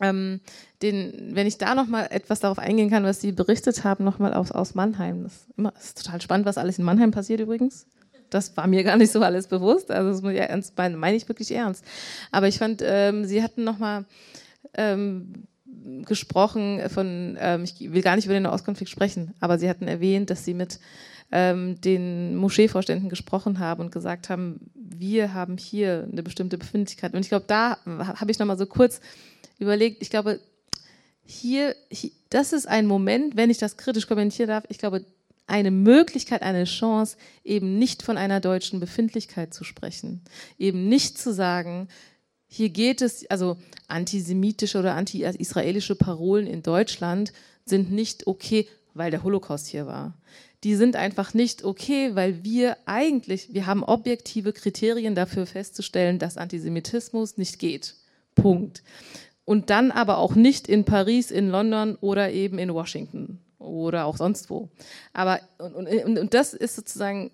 ähm, 0.00 0.40
den, 0.82 1.30
wenn 1.32 1.46
ich 1.46 1.58
da 1.58 1.74
noch 1.74 1.86
mal 1.86 2.06
etwas 2.10 2.40
darauf 2.40 2.58
eingehen 2.58 2.90
kann, 2.90 3.04
was 3.04 3.20
Sie 3.20 3.32
berichtet 3.32 3.84
haben, 3.84 4.04
noch 4.04 4.18
mal 4.18 4.34
aus, 4.34 4.52
aus 4.52 4.74
Mannheim. 4.74 5.24
Das 5.24 5.32
ist, 5.32 5.46
immer, 5.56 5.72
ist 5.78 6.04
total 6.04 6.20
spannend, 6.20 6.46
was 6.46 6.58
alles 6.58 6.78
in 6.78 6.84
Mannheim 6.84 7.10
passiert 7.10 7.40
übrigens. 7.40 7.86
Das 8.30 8.56
war 8.56 8.66
mir 8.66 8.82
gar 8.84 8.96
nicht 8.96 9.12
so 9.12 9.22
alles 9.22 9.46
bewusst. 9.46 9.90
Also 9.90 10.10
das 10.10 10.34
ja 10.34 10.44
ernst, 10.44 10.76
meine, 10.76 10.96
meine 10.96 11.16
ich 11.16 11.28
wirklich 11.28 11.50
ernst. 11.52 11.84
Aber 12.30 12.48
ich 12.48 12.58
fand, 12.58 12.82
ähm, 12.84 13.24
Sie 13.24 13.42
hatten 13.42 13.64
noch 13.64 13.78
mal 13.78 14.04
ähm, 14.74 15.46
gesprochen 16.04 16.82
von, 16.88 17.36
ähm, 17.40 17.64
ich 17.64 17.92
will 17.92 18.02
gar 18.02 18.16
nicht 18.16 18.26
über 18.26 18.34
den 18.34 18.42
Nahostkonflikt 18.42 18.90
sprechen, 18.90 19.32
aber 19.40 19.58
Sie 19.58 19.68
hatten 19.68 19.86
erwähnt, 19.86 20.30
dass 20.30 20.44
Sie 20.44 20.54
mit 20.54 20.80
ähm, 21.32 21.80
den 21.80 22.36
Moscheevorständen 22.36 23.08
gesprochen 23.08 23.58
haben 23.58 23.80
und 23.80 23.92
gesagt 23.92 24.28
haben, 24.28 24.70
wir 24.74 25.34
haben 25.34 25.56
hier 25.56 26.06
eine 26.10 26.22
bestimmte 26.22 26.58
Befindlichkeit. 26.58 27.14
Und 27.14 27.20
ich 27.20 27.28
glaube, 27.28 27.46
da 27.48 27.78
habe 27.84 28.30
ich 28.30 28.38
noch 28.38 28.46
mal 28.46 28.58
so 28.58 28.66
kurz 28.66 29.00
überlegt, 29.58 30.02
ich 30.02 30.10
glaube, 30.10 30.40
hier, 31.24 31.74
hier, 31.90 32.10
das 32.30 32.52
ist 32.52 32.66
ein 32.66 32.86
Moment, 32.86 33.36
wenn 33.36 33.50
ich 33.50 33.58
das 33.58 33.76
kritisch 33.76 34.06
kommentieren 34.06 34.48
darf, 34.48 34.64
ich 34.68 34.78
glaube, 34.78 35.04
eine 35.46 35.70
Möglichkeit, 35.70 36.42
eine 36.42 36.64
Chance, 36.64 37.16
eben 37.44 37.78
nicht 37.78 38.02
von 38.02 38.16
einer 38.16 38.40
deutschen 38.40 38.80
Befindlichkeit 38.80 39.54
zu 39.54 39.64
sprechen. 39.64 40.22
Eben 40.58 40.88
nicht 40.88 41.18
zu 41.18 41.32
sagen, 41.32 41.88
hier 42.48 42.68
geht 42.70 43.00
es, 43.00 43.28
also 43.30 43.56
antisemitische 43.88 44.78
oder 44.78 44.94
anti-israelische 44.94 45.94
Parolen 45.94 46.46
in 46.46 46.62
Deutschland 46.62 47.32
sind 47.64 47.92
nicht 47.92 48.26
okay, 48.26 48.68
weil 48.94 49.10
der 49.10 49.22
Holocaust 49.22 49.66
hier 49.68 49.86
war. 49.86 50.14
Die 50.64 50.74
sind 50.74 50.96
einfach 50.96 51.34
nicht 51.34 51.64
okay, 51.64 52.14
weil 52.14 52.42
wir 52.42 52.76
eigentlich, 52.86 53.52
wir 53.52 53.66
haben 53.66 53.84
objektive 53.84 54.52
Kriterien 54.52 55.14
dafür 55.14 55.46
festzustellen, 55.46 56.18
dass 56.18 56.38
Antisemitismus 56.38 57.36
nicht 57.36 57.58
geht. 57.58 57.94
Punkt 58.34 58.82
und 59.46 59.70
dann 59.70 59.90
aber 59.90 60.18
auch 60.18 60.34
nicht 60.34 60.68
in 60.68 60.84
Paris, 60.84 61.30
in 61.30 61.48
London 61.48 61.96
oder 62.02 62.30
eben 62.30 62.58
in 62.58 62.74
Washington 62.74 63.38
oder 63.66 64.04
auch 64.04 64.16
sonst 64.16 64.50
wo. 64.50 64.68
Aber 65.12 65.40
und, 65.58 65.86
und, 65.86 66.18
und 66.18 66.34
das 66.34 66.54
ist 66.54 66.76
sozusagen, 66.76 67.30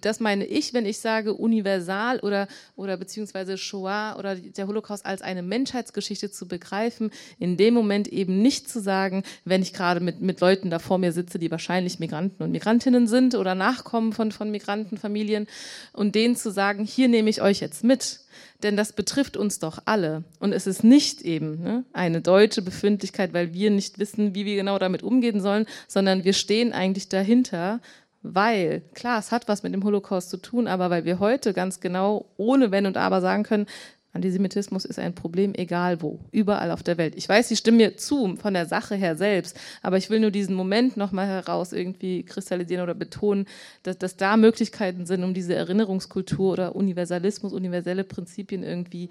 das 0.00 0.20
meine 0.20 0.44
ich, 0.44 0.72
wenn 0.72 0.86
ich 0.86 0.98
sage 0.98 1.34
universal 1.34 2.20
oder, 2.20 2.48
oder 2.76 2.96
beziehungsweise 2.96 3.58
Shoah 3.58 4.16
oder 4.18 4.36
der 4.36 4.66
Holocaust 4.66 5.04
als 5.04 5.22
eine 5.22 5.42
Menschheitsgeschichte 5.42 6.30
zu 6.30 6.48
begreifen, 6.48 7.10
in 7.38 7.56
dem 7.56 7.74
Moment 7.74 8.08
eben 8.08 8.40
nicht 8.40 8.68
zu 8.68 8.80
sagen, 8.80 9.22
wenn 9.44 9.62
ich 9.62 9.72
gerade 9.72 10.00
mit, 10.00 10.20
mit 10.20 10.40
Leuten 10.40 10.70
da 10.70 10.78
vor 10.78 10.98
mir 10.98 11.12
sitze, 11.12 11.38
die 11.38 11.50
wahrscheinlich 11.50 11.98
Migranten 11.98 12.42
und 12.42 12.52
Migrantinnen 12.52 13.06
sind 13.06 13.34
oder 13.34 13.54
Nachkommen 13.54 14.12
von, 14.12 14.32
von 14.32 14.50
Migrantenfamilien 14.50 15.46
und 15.92 16.14
denen 16.14 16.36
zu 16.36 16.50
sagen, 16.50 16.84
hier 16.84 17.08
nehme 17.08 17.30
ich 17.30 17.42
euch 17.42 17.60
jetzt 17.60 17.84
mit 17.84 18.20
denn 18.62 18.76
das 18.76 18.92
betrifft 18.92 19.36
uns 19.36 19.58
doch 19.58 19.78
alle. 19.84 20.24
Und 20.40 20.52
es 20.52 20.66
ist 20.66 20.84
nicht 20.84 21.22
eben 21.22 21.62
ne, 21.62 21.84
eine 21.92 22.20
deutsche 22.20 22.62
Befindlichkeit, 22.62 23.32
weil 23.32 23.52
wir 23.52 23.70
nicht 23.70 23.98
wissen, 23.98 24.34
wie 24.34 24.44
wir 24.44 24.56
genau 24.56 24.78
damit 24.78 25.02
umgehen 25.02 25.40
sollen, 25.40 25.66
sondern 25.88 26.24
wir 26.24 26.32
stehen 26.32 26.72
eigentlich 26.72 27.08
dahinter, 27.08 27.80
weil, 28.22 28.82
klar, 28.94 29.18
es 29.18 29.32
hat 29.32 29.48
was 29.48 29.62
mit 29.62 29.74
dem 29.74 29.82
Holocaust 29.82 30.30
zu 30.30 30.36
tun, 30.36 30.68
aber 30.68 30.90
weil 30.90 31.04
wir 31.04 31.18
heute 31.18 31.52
ganz 31.52 31.80
genau 31.80 32.26
ohne 32.36 32.70
Wenn 32.70 32.86
und 32.86 32.96
Aber 32.96 33.20
sagen 33.20 33.42
können, 33.42 33.66
Antisemitismus 34.14 34.84
ist 34.84 34.98
ein 34.98 35.14
Problem, 35.14 35.54
egal 35.54 36.02
wo, 36.02 36.20
überall 36.32 36.70
auf 36.70 36.82
der 36.82 36.98
Welt. 36.98 37.14
Ich 37.16 37.28
weiß, 37.28 37.48
Sie 37.48 37.56
stimmen 37.56 37.78
mir 37.78 37.96
zu 37.96 38.36
von 38.36 38.52
der 38.52 38.66
Sache 38.66 38.94
her 38.94 39.16
selbst, 39.16 39.58
aber 39.80 39.96
ich 39.96 40.10
will 40.10 40.20
nur 40.20 40.30
diesen 40.30 40.54
Moment 40.54 40.98
nochmal 40.98 41.26
heraus 41.26 41.72
irgendwie 41.72 42.22
kristallisieren 42.22 42.82
oder 42.82 42.94
betonen, 42.94 43.46
dass, 43.82 43.96
dass 43.96 44.16
da 44.16 44.36
Möglichkeiten 44.36 45.06
sind, 45.06 45.24
um 45.24 45.32
diese 45.32 45.54
Erinnerungskultur 45.54 46.52
oder 46.52 46.76
Universalismus, 46.76 47.54
universelle 47.54 48.04
Prinzipien 48.04 48.62
irgendwie 48.62 49.08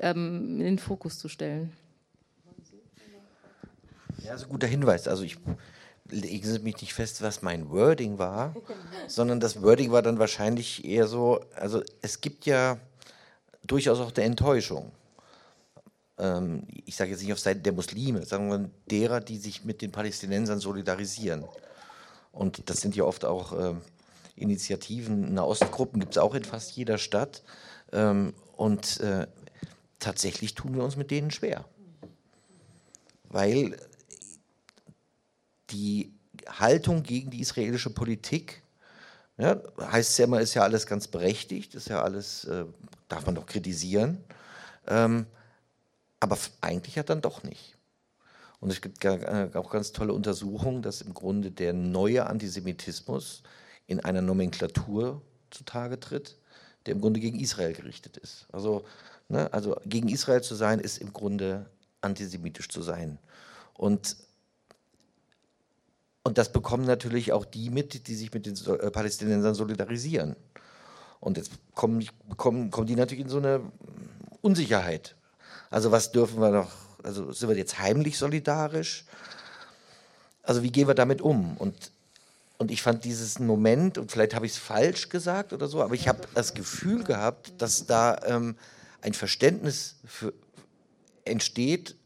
ähm, 0.00 0.58
in 0.58 0.64
den 0.64 0.78
Fokus 0.78 1.18
zu 1.18 1.28
stellen. 1.28 1.72
Ja, 4.24 4.34
ein 4.34 4.48
guter 4.48 4.66
Hinweis. 4.66 5.06
Also 5.06 5.22
ich 5.22 5.36
legen 6.10 6.46
Sie 6.46 6.58
mich 6.58 6.80
nicht 6.80 6.94
fest, 6.94 7.22
was 7.22 7.42
mein 7.42 7.70
Wording 7.70 8.18
war, 8.18 8.54
sondern 9.06 9.38
das 9.38 9.62
Wording 9.62 9.92
war 9.92 10.02
dann 10.02 10.18
wahrscheinlich 10.18 10.84
eher 10.84 11.06
so, 11.06 11.40
also 11.54 11.82
es 12.02 12.20
gibt 12.20 12.46
ja 12.46 12.78
durchaus 13.64 14.00
auch 14.00 14.12
der 14.12 14.24
Enttäuschung. 14.24 14.92
Ähm, 16.18 16.66
ich 16.84 16.96
sage 16.96 17.10
jetzt 17.10 17.22
nicht 17.22 17.32
auf 17.32 17.40
Seiten 17.40 17.62
der 17.62 17.72
Muslime, 17.72 18.24
sagen 18.24 18.48
wir 18.50 18.70
derer, 18.90 19.20
die 19.20 19.38
sich 19.38 19.64
mit 19.64 19.82
den 19.82 19.90
Palästinensern 19.92 20.60
solidarisieren. 20.60 21.44
Und 22.32 22.68
das 22.68 22.80
sind 22.80 22.96
ja 22.96 23.04
oft 23.04 23.24
auch 23.24 23.52
äh, 23.52 23.74
Initiativen, 24.36 25.34
Nahostgruppen 25.34 26.00
gibt 26.00 26.12
es 26.12 26.18
auch 26.18 26.34
in 26.34 26.44
fast 26.44 26.72
jeder 26.72 26.98
Stadt. 26.98 27.42
Ähm, 27.92 28.34
und 28.56 29.00
äh, 29.00 29.26
tatsächlich 29.98 30.54
tun 30.54 30.74
wir 30.74 30.84
uns 30.84 30.96
mit 30.96 31.10
denen 31.10 31.30
schwer. 31.30 31.64
Weil 33.28 33.76
die 35.70 36.12
Haltung 36.48 37.02
gegen 37.02 37.30
die 37.30 37.40
israelische 37.40 37.90
Politik, 37.90 38.62
ja, 39.38 39.60
heißt 39.80 40.18
ja 40.18 40.26
immer, 40.26 40.40
ist 40.40 40.54
ja 40.54 40.62
alles 40.62 40.86
ganz 40.86 41.08
berechtigt, 41.08 41.74
ist 41.74 41.88
ja 41.88 42.02
alles, 42.02 42.44
äh, 42.44 42.64
darf 43.14 43.26
man 43.26 43.36
doch 43.36 43.46
kritisieren, 43.46 44.18
ähm, 44.88 45.26
aber 46.20 46.36
eigentlich 46.60 46.96
ja 46.96 47.04
dann 47.04 47.20
doch 47.20 47.44
nicht. 47.44 47.76
Und 48.60 48.70
es 48.70 48.80
gibt 48.80 49.04
äh, 49.04 49.50
auch 49.54 49.70
ganz 49.70 49.92
tolle 49.92 50.12
Untersuchungen, 50.12 50.82
dass 50.82 51.00
im 51.00 51.14
Grunde 51.14 51.50
der 51.50 51.72
neue 51.72 52.26
Antisemitismus 52.26 53.42
in 53.86 54.00
einer 54.00 54.22
Nomenklatur 54.22 55.22
zutage 55.50 56.00
tritt, 56.00 56.38
der 56.86 56.94
im 56.94 57.00
Grunde 57.00 57.20
gegen 57.20 57.38
Israel 57.38 57.72
gerichtet 57.72 58.16
ist. 58.16 58.46
Also, 58.50 58.84
ne, 59.28 59.52
also 59.52 59.76
gegen 59.86 60.08
Israel 60.08 60.42
zu 60.42 60.54
sein, 60.54 60.80
ist 60.80 60.98
im 60.98 61.12
Grunde 61.12 61.66
antisemitisch 62.00 62.68
zu 62.68 62.82
sein. 62.82 63.18
Und, 63.74 64.16
und 66.24 66.38
das 66.38 66.52
bekommen 66.52 66.84
natürlich 66.84 67.32
auch 67.32 67.44
die 67.44 67.70
mit, 67.70 68.08
die 68.08 68.14
sich 68.14 68.32
mit 68.32 68.46
den 68.46 68.56
äh, 68.56 68.90
Palästinensern 68.90 69.54
solidarisieren. 69.54 70.36
Und 71.24 71.38
jetzt 71.38 71.52
kommen, 71.74 72.06
kommen, 72.36 72.70
kommen 72.70 72.86
die 72.86 72.96
natürlich 72.96 73.24
in 73.24 73.30
so 73.30 73.38
eine 73.38 73.62
Unsicherheit. 74.42 75.16
Also 75.70 75.90
was 75.90 76.12
dürfen 76.12 76.38
wir 76.38 76.50
noch, 76.50 76.70
also 77.02 77.32
sind 77.32 77.48
wir 77.48 77.56
jetzt 77.56 77.78
heimlich 77.78 78.18
solidarisch? 78.18 79.06
Also 80.42 80.62
wie 80.62 80.70
gehen 80.70 80.86
wir 80.86 80.94
damit 80.94 81.22
um? 81.22 81.56
Und 81.56 81.92
und 82.56 82.70
ich 82.70 82.82
fand 82.82 83.04
dieses 83.04 83.40
Moment, 83.40 83.98
und 83.98 84.12
vielleicht 84.12 84.32
habe 84.32 84.46
ich 84.46 84.52
es 84.52 84.58
falsch 84.58 85.08
gesagt 85.08 85.52
oder 85.52 85.66
so, 85.66 85.82
aber 85.82 85.94
ich 85.94 86.06
habe 86.06 86.20
das 86.34 86.54
Gefühl 86.54 87.02
gehabt, 87.02 87.52
dass 87.58 87.86
da 87.86 88.16
ähm, 88.26 88.56
ein 89.02 89.12
Verständnis 89.12 89.96
für, 90.06 90.32
entsteht, 91.24 91.96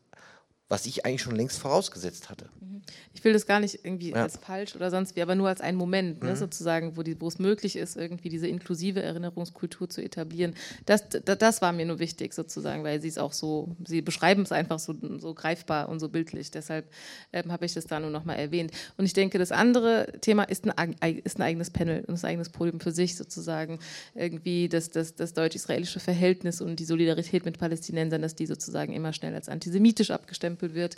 was 0.69 0.85
ich 0.85 1.07
eigentlich 1.07 1.23
schon 1.23 1.35
längst 1.35 1.59
vorausgesetzt 1.59 2.29
hatte. 2.29 2.47
Mhm. 2.61 2.83
Ich 3.15 3.25
will 3.25 3.33
das 3.33 3.47
gar 3.47 3.59
nicht 3.59 3.85
irgendwie 3.85 4.11
ja. 4.11 4.23
als 4.23 4.37
falsch 4.37 4.77
oder 4.77 4.91
sonst 4.91 5.17
wie, 5.17 5.23
aber 5.23 5.35
nur 5.35 5.49
als 5.49 5.61
einen 5.61 5.79
Moment, 5.79 6.23
ne, 6.23 6.31
mhm. 6.31 6.37
sozusagen, 6.37 6.97
wo, 6.97 7.03
die, 7.03 7.21
wo 7.21 7.29
es 7.29 7.39
möglich 7.39 7.77
ist, 7.77 7.97
irgendwie 7.97 8.29
diese 8.29 8.47
inklusive 8.47 9.03
Erinnerungskultur 9.03 9.89
zu 9.89 10.03
etablieren. 10.03 10.55
Das, 10.85 11.09
das, 11.09 11.39
das 11.39 11.63
war 11.63 11.73
mir 11.73 11.87
nur 11.87 11.99
wichtig, 11.99 12.35
sozusagen, 12.35 12.85
weil 12.85 13.01
sie 13.01 13.09
es 13.09 13.19
auch 13.19 13.33
so, 13.33 13.77
sie 13.87 14.03
beschreiben 14.03 14.43
es 14.43 14.53
einfach 14.53 14.79
so, 14.79 14.95
so 15.19 15.35
greifbar 15.35 15.89
und 15.89 16.01
so 16.01 16.11
bildlich. 16.11 16.51
Deshalb 16.51 16.87
ähm, 17.33 17.51
habe 17.51 17.65
ich 17.65 17.73
das 17.73 17.87
da 17.87 17.99
nur 17.99 18.11
nochmal 18.11 18.39
erwähnt. 18.39 18.71
Und 18.99 19.07
ich 19.07 19.15
denke, 19.15 19.39
das 19.39 19.53
andere 19.53 20.13
Thema 20.21 20.45
ist 20.45 20.67
ein, 20.79 20.95
ist 21.25 21.39
ein 21.39 21.43
eigenes 21.43 21.71
Panel 21.71 22.05
und 22.07 22.23
ein 22.23 22.25
eigenes 22.29 22.51
Podium 22.51 22.81
für 22.81 22.93
sich, 22.93 23.17
sozusagen. 23.17 23.79
Irgendwie 24.15 24.69
das, 24.69 24.91
das, 24.91 25.15
das 25.15 25.33
deutsch-israelische 25.33 26.01
Verhältnis 26.01 26.61
und 26.61 26.79
die 26.79 26.85
Solidarität 26.85 27.47
mit 27.47 27.59
Palästinensern, 27.59 28.21
dass 28.21 28.35
die 28.35 28.47
sozusagen 28.47 28.93
immer 28.93 29.13
schnell 29.13 29.35
als 29.35 29.49
antisemitisch 29.49 30.11
abgestempelt 30.11 30.58
wird 30.61 30.97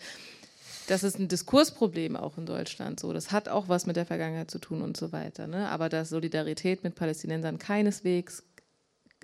das 0.90 1.04
ist 1.04 1.20
ein 1.20 1.28
Diskursproblem 1.28 2.16
auch 2.16 2.36
in 2.36 2.46
Deutschland. 2.46 2.98
So, 2.98 3.12
das 3.12 3.30
hat 3.30 3.48
auch 3.48 3.68
was 3.68 3.86
mit 3.86 3.94
der 3.94 4.06
Vergangenheit 4.06 4.50
zu 4.50 4.58
tun 4.58 4.82
und 4.82 4.96
so 4.96 5.12
weiter. 5.12 5.46
Ne? 5.46 5.68
Aber 5.68 5.88
dass 5.88 6.08
Solidarität 6.08 6.82
mit 6.82 6.96
Palästinensern 6.96 7.58
keineswegs 7.58 8.42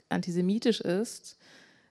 antisemitisch 0.08 0.80
ist, 0.80 1.36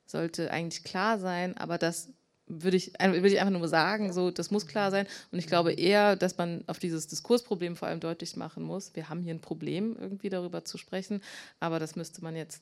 sollte 0.06 0.50
eigentlich 0.50 0.86
klar 0.86 1.20
sein. 1.20 1.58
Aber 1.58 1.78
das 1.78 2.08
würde 2.48 2.78
ich, 2.78 2.94
würde 3.00 3.28
ich 3.28 3.42
einfach 3.42 3.58
nur 3.58 3.68
sagen, 3.68 4.14
so, 4.14 4.32
das 4.32 4.50
muss 4.50 4.66
klar 4.66 4.92
sein. 4.92 5.08
Und 5.34 5.40
ich 5.40 5.48
glaube 5.48 5.74
eher, 5.74 6.16
dass 6.16 6.38
man 6.38 6.64
auf 6.68 6.80
dieses 6.80 7.08
Diskursproblem 7.08 7.76
vor 7.76 7.90
allem 7.90 8.00
deutlich 8.00 8.38
machen 8.38 8.64
muss. 8.64 8.96
Wir 8.96 9.10
haben 9.10 9.22
hier 9.22 9.34
ein 9.34 9.42
Problem, 9.42 9.98
irgendwie 10.00 10.30
darüber 10.30 10.64
zu 10.64 10.78
sprechen, 10.78 11.22
aber 11.60 11.80
das 11.80 11.98
müsste 11.98 12.24
man 12.24 12.38
jetzt 12.38 12.62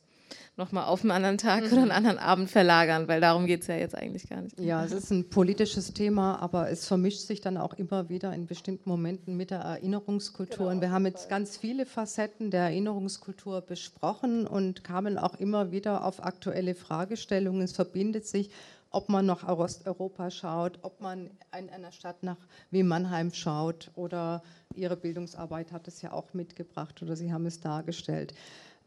nochmal 0.58 0.86
auf 0.86 1.02
einen 1.02 1.12
anderen 1.12 1.38
Tag 1.38 1.64
mhm. 1.64 1.74
oder 1.74 1.82
einen 1.82 1.92
anderen 1.92 2.18
Abend 2.18 2.50
verlagern, 2.50 3.08
weil 3.08 3.22
darum 3.22 3.46
geht 3.46 3.62
es 3.62 3.68
ja 3.68 3.76
jetzt 3.76 3.96
eigentlich 3.96 4.30
gar 4.30 4.42
nicht. 4.42 4.60
Ja, 4.60 4.84
es 4.84 4.92
ist 4.92 5.12
ein 5.12 5.30
politisches 5.30 5.94
Thema, 5.94 6.42
aber 6.42 6.70
es 6.70 6.88
vermischt 6.88 7.22
sich 7.22 7.42
dann 7.42 7.58
auch 7.58 7.74
immer 7.74 8.10
wieder 8.10 8.34
in 8.34 8.46
bestimmten 8.46 8.90
Momenten 8.90 9.36
mit 9.38 9.52
der 9.52 9.60
Erinnerungskultur. 9.60 10.58
Genau. 10.58 10.72
Und 10.72 10.82
wir 10.82 10.92
haben 10.92 11.06
jetzt 11.06 11.30
ganz 11.30 11.58
viele 11.58 11.86
Facetten 11.86 12.52
der 12.52 12.64
Erinnerungskultur 12.64 13.62
besprochen 13.62 14.48
und 14.48 14.84
kamen 14.84 15.18
auch 15.18 15.36
immer 15.40 15.72
wieder 15.72 16.06
auf 16.06 16.24
aktuelle 16.24 16.76
Fragestellungen. 16.76 17.62
Es 17.62 17.74
verbindet 17.74 18.26
sich 18.28 18.50
ob 18.94 19.10
man 19.10 19.26
nach 19.26 19.48
Osteuropa 19.48 20.30
schaut, 20.30 20.80
ob 20.84 21.02
man 21.02 21.32
in 21.58 21.70
einer 21.70 21.92
Stadt 21.92 22.22
nach 22.22 22.38
wie 22.70 22.84
Mannheim 22.84 23.34
schaut 23.34 23.92
oder 23.96 24.44
Ihre 24.76 24.96
Bildungsarbeit 24.96 25.72
hat 25.72 25.88
es 25.88 26.02
ja 26.02 26.14
auch 26.14 26.34
mitgebracht 26.34 27.02
oder 27.02 27.16
Sie 27.16 27.34
haben 27.34 27.46
es 27.48 27.60
dargestellt. 27.60 28.34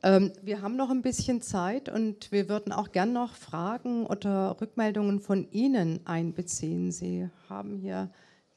Ähm, 0.02 0.32
wir 0.43 0.62
haben 0.62 0.77
noch 0.77 0.90
ein 0.90 1.02
bisschen 1.02 1.40
Zeit 1.40 1.89
und 1.89 2.31
wir 2.31 2.48
würden 2.48 2.73
auch 2.73 2.93
gern 2.93 3.12
noch 3.12 3.35
Fragen 3.35 4.06
oder 4.06 4.60
Rückmeldungen 4.60 5.20
von 5.20 5.51
Ihnen 5.51 6.06
einbeziehen. 6.06 6.93
Sie 6.93 7.28
haben 7.48 7.77
hier 7.77 8.10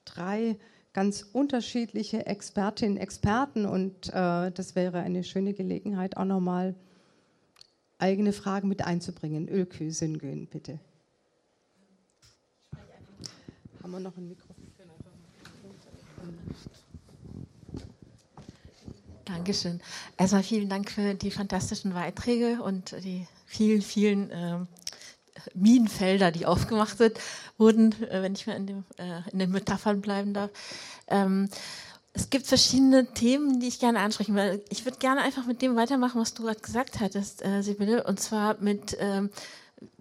drei 0.06 0.58
ganz 0.94 1.26
unterschiedliche 1.34 2.26
Expertinnen 2.26 2.98
Experten 2.98 3.66
und 3.66 4.10
äh, 4.10 4.52
das 4.52 4.76
wäre 4.76 5.00
eine 5.00 5.24
schöne 5.24 5.54
Gelegenheit, 5.54 6.18
auch 6.18 6.26
nochmal 6.26 6.76
eigene 8.00 8.34
Fragen 8.34 8.68
mit 8.68 8.86
einzubringen. 8.86 9.48
Ölkü 9.48 9.92
Süngün, 9.92 10.48
bitte. 10.48 10.80
Haben 13.82 13.92
wir 13.92 14.00
noch 14.00 14.18
ein 14.18 14.28
Mikrofon? 14.28 14.56
Dankeschön. 19.30 19.80
Erstmal 20.18 20.42
vielen 20.42 20.70
Dank 20.70 20.90
für 20.90 21.14
die 21.14 21.30
fantastischen 21.30 21.94
Beiträge 21.94 22.64
und 22.64 22.96
die 23.04 23.28
vielen, 23.46 23.84
vielen 23.84 24.32
äh, 24.32 24.58
Minenfelder, 25.54 26.32
die 26.32 26.48
aufgemacht 26.48 26.98
sind, 26.98 27.20
wurden, 27.60 27.92
äh, 28.10 28.24
wenn 28.24 28.34
ich 28.34 28.48
mal 28.48 28.56
in, 28.56 28.66
dem, 28.66 28.86
äh, 28.98 29.22
in, 29.32 29.38
den 29.38 29.52
Metaphern 29.52 30.02
bleiben 30.02 30.34
darf. 30.34 30.50
Ähm, 31.08 31.48
es 32.14 32.32
gibt 32.32 32.48
verschiedene 32.48 33.14
Themen, 33.14 33.60
die 33.60 33.68
ich 33.68 33.80
gerne 33.80 34.00
ansprechen 34.00 34.36
will. 34.36 34.64
Ich 34.70 34.84
würde 34.86 34.98
gerne 34.98 35.22
einfach 35.22 35.46
mit 35.46 35.62
dem 35.62 35.76
weitermachen, 35.76 36.20
was 36.20 36.34
du 36.34 36.44
gerade 36.44 36.60
gesagt 36.60 37.00
hattest, 37.00 37.46
äh, 37.46 37.62
Sibylle, 37.62 38.06
und 38.06 38.20
zwar 38.20 38.58
mit 38.60 38.98
ähm, 39.00 39.30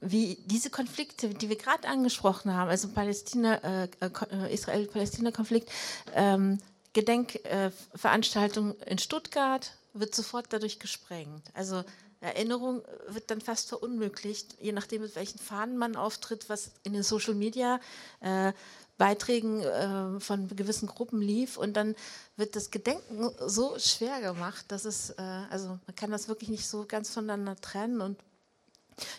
wie 0.01 0.39
diese 0.47 0.71
Konflikte, 0.71 1.29
die 1.29 1.51
wir 1.51 1.57
gerade 1.57 1.87
angesprochen 1.87 2.55
haben, 2.55 2.71
also 2.71 2.89
Palästina, 2.89 3.85
äh, 3.85 3.89
äh 4.01 4.55
Israel-Palästina-Konflikt, 4.55 5.71
ähm, 6.15 6.59
Gedenkveranstaltung 6.99 8.75
in 8.81 8.99
Stuttgart 8.99 9.71
wird 9.93 10.17
sofort 10.17 10.47
dadurch 10.51 10.81
gesprengt. 10.81 11.45
Also 11.55 11.85
Erinnerung 12.21 12.83
wird 13.07 13.31
dann 13.31 13.41
fast 13.41 13.69
verunmöglicht, 13.69 14.57
je 14.61 14.73
nachdem, 14.73 15.03
mit 15.03 15.15
welchen 15.15 15.39
Fahnen 15.39 15.79
man 15.79 15.95
auftritt, 15.95 16.49
was 16.49 16.73
in 16.83 16.95
den 16.95 17.05
Social 17.05 17.35
Media 17.35 17.79
äh, 18.19 18.53
Beiträgen 18.97 19.61
äh, 19.61 20.19
von 20.19 20.49
gewissen 20.57 20.89
Gruppen 20.89 21.23
lief. 21.23 21.57
Und 21.57 21.75
dann 21.75 21.95
wird 22.37 22.57
das 22.57 22.73
Gedenken 22.73 23.31
so 23.47 23.79
schwer 23.79 24.21
gemacht, 24.21 24.65
dass 24.67 24.85
es, 24.85 25.11
äh, 25.11 25.23
also 25.51 25.69
man 25.69 25.95
kann 25.95 26.11
das 26.11 26.27
wirklich 26.27 26.51
nicht 26.51 26.67
so 26.67 26.85
ganz 26.85 27.11
voneinander 27.11 27.55
trennen. 27.55 28.01
Und 28.01 28.19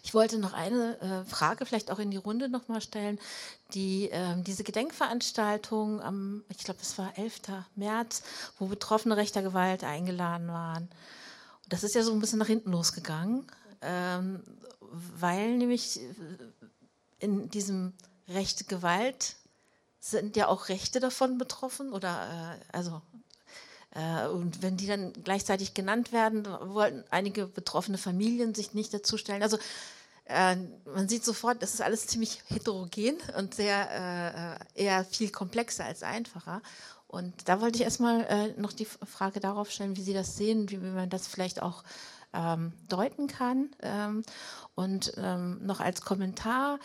ich 0.04 0.14
wollte 0.14 0.38
noch 0.38 0.54
eine 0.54 1.00
äh, 1.02 1.30
Frage 1.30 1.66
vielleicht 1.66 1.92
auch 1.92 2.00
in 2.00 2.12
die 2.12 2.18
Runde 2.18 2.50
nochmal 2.50 2.82
stellen. 2.82 3.20
Die, 3.74 4.10
äh, 4.10 4.42
diese 4.42 4.64
Gedenkveranstaltung 4.64 6.02
am, 6.02 6.44
ich 6.50 6.60
glaube, 6.60 6.80
es 6.82 6.98
war 6.98 7.18
11. 7.18 7.42
März, 7.76 8.24
wo 8.58 8.68
Betroffene 8.68 9.18
rechter 9.18 9.42
Gewalt 9.42 9.84
eingeladen 9.84 10.48
waren. 10.48 10.84
Und 10.84 11.74
das 11.74 11.84
ist 11.84 11.96
ja 11.96 12.04
so 12.04 12.12
ein 12.12 12.20
bisschen 12.20 12.40
nach 12.40 12.48
hinten 12.48 12.72
losgegangen, 12.72 13.46
ähm, 13.82 14.44
weil 15.20 15.58
nämlich 15.58 16.00
in 17.20 17.50
diesem 17.50 17.94
rechte 18.28 18.64
Gewalt 18.64 19.36
sind 20.00 20.36
ja 20.38 20.48
auch 20.48 20.70
Rechte 20.70 21.00
davon 21.00 21.38
betroffen 21.38 21.92
oder 21.92 22.58
äh, 22.72 22.76
also 22.76 23.02
äh, 23.02 23.29
und 24.32 24.62
wenn 24.62 24.78
die 24.78 24.88
dann 24.88 25.14
gleichzeitig 25.24 25.74
genannt 25.74 26.12
werden, 26.12 26.46
wollten 26.46 27.04
einige 27.10 27.48
betroffene 27.48 27.98
Familien 27.98 28.54
sich 28.54 28.74
nicht 28.74 28.94
dazu 28.94 29.18
stellen. 29.18 29.42
Also 29.42 29.58
äh, 30.26 30.56
man 30.86 31.10
sieht 31.10 31.26
sofort, 31.26 31.62
das 31.64 31.74
ist 31.74 31.82
alles 31.82 32.06
ziemlich 32.06 32.44
heterogen 32.48 33.18
und 33.38 33.56
sehr 33.56 34.60
äh, 34.76 34.84
eher 34.84 35.04
viel 35.06 35.32
komplexer 35.32 35.86
als 35.86 36.04
einfacher. 36.04 36.62
Und 37.08 37.50
da 37.50 37.60
wollte 37.60 37.78
ich 37.78 37.84
erstmal 37.84 38.22
äh, 38.26 38.62
noch 38.62 38.72
die 38.72 38.86
Frage 38.86 39.40
darauf 39.40 39.72
stellen, 39.72 39.98
wie 39.98 40.04
Sie 40.04 40.14
das 40.14 40.38
sehen, 40.38 40.70
wie, 40.70 40.80
wie 40.84 40.92
man 40.92 41.10
das 41.10 41.28
vielleicht 41.28 41.64
auch 41.64 41.84
ähm, 42.34 42.74
deuten 42.88 43.26
kann. 43.28 43.70
Ähm, 43.82 44.24
und 44.76 45.14
ähm, 45.18 45.66
noch 45.66 45.80
als 45.80 46.02
Kommentar, 46.02 46.78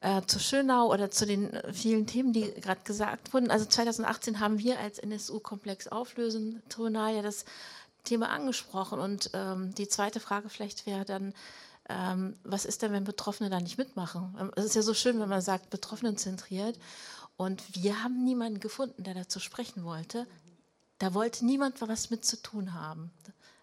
äh, 0.00 0.22
zu 0.22 0.38
Schönau 0.38 0.92
oder 0.92 1.10
zu 1.10 1.26
den 1.26 1.52
äh, 1.52 1.72
vielen 1.72 2.06
Themen, 2.06 2.32
die 2.32 2.52
gerade 2.60 2.80
gesagt 2.84 3.32
wurden. 3.32 3.50
Also 3.50 3.66
2018 3.66 4.40
haben 4.40 4.58
wir 4.58 4.78
als 4.78 4.98
NSU-Komplex 4.98 5.88
Auflösen 5.88 6.62
Tribunal 6.68 7.16
ja 7.16 7.22
das 7.22 7.44
Thema 8.04 8.30
angesprochen. 8.30 9.00
Und 9.00 9.30
ähm, 9.34 9.74
die 9.74 9.88
zweite 9.88 10.20
Frage 10.20 10.48
vielleicht 10.48 10.86
wäre 10.86 11.04
dann, 11.04 11.34
ähm, 11.88 12.36
was 12.44 12.64
ist 12.64 12.82
denn, 12.82 12.92
wenn 12.92 13.04
Betroffene 13.04 13.50
da 13.50 13.60
nicht 13.60 13.78
mitmachen? 13.78 14.36
Ähm, 14.38 14.52
es 14.56 14.66
ist 14.66 14.76
ja 14.76 14.82
so 14.82 14.94
schön, 14.94 15.18
wenn 15.20 15.28
man 15.28 15.42
sagt, 15.42 15.70
Betroffenen 15.70 16.16
zentriert. 16.16 16.78
Und 17.36 17.62
wir 17.74 18.02
haben 18.02 18.24
niemanden 18.24 18.60
gefunden, 18.60 19.04
der 19.04 19.14
dazu 19.14 19.40
sprechen 19.40 19.84
wollte. 19.84 20.26
Da 20.98 21.14
wollte 21.14 21.46
niemand 21.46 21.80
was 21.80 22.10
mit 22.10 22.24
zu 22.24 22.40
tun 22.42 22.74
haben. 22.74 23.12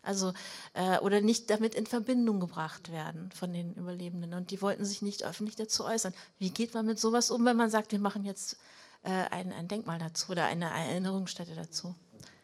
Also, 0.05 0.33
äh, 0.73 0.99
oder 0.99 1.21
nicht 1.21 1.49
damit 1.49 1.75
in 1.75 1.85
Verbindung 1.85 2.39
gebracht 2.39 2.91
werden 2.91 3.31
von 3.31 3.51
den 3.53 3.73
Überlebenden. 3.73 4.33
Und 4.33 4.51
die 4.51 4.61
wollten 4.61 4.85
sich 4.85 5.01
nicht 5.01 5.23
öffentlich 5.23 5.55
dazu 5.55 5.85
äußern. 5.85 6.13
Wie 6.39 6.49
geht 6.49 6.73
man 6.73 6.85
mit 6.85 6.99
sowas 6.99 7.31
um, 7.31 7.45
wenn 7.45 7.57
man 7.57 7.69
sagt, 7.69 7.91
wir 7.91 7.99
machen 7.99 8.23
jetzt 8.25 8.57
äh, 9.03 9.09
ein, 9.09 9.51
ein 9.51 9.67
Denkmal 9.67 9.99
dazu 9.99 10.31
oder 10.31 10.45
eine 10.45 10.65
Erinnerungsstätte 10.65 11.55
dazu? 11.55 11.95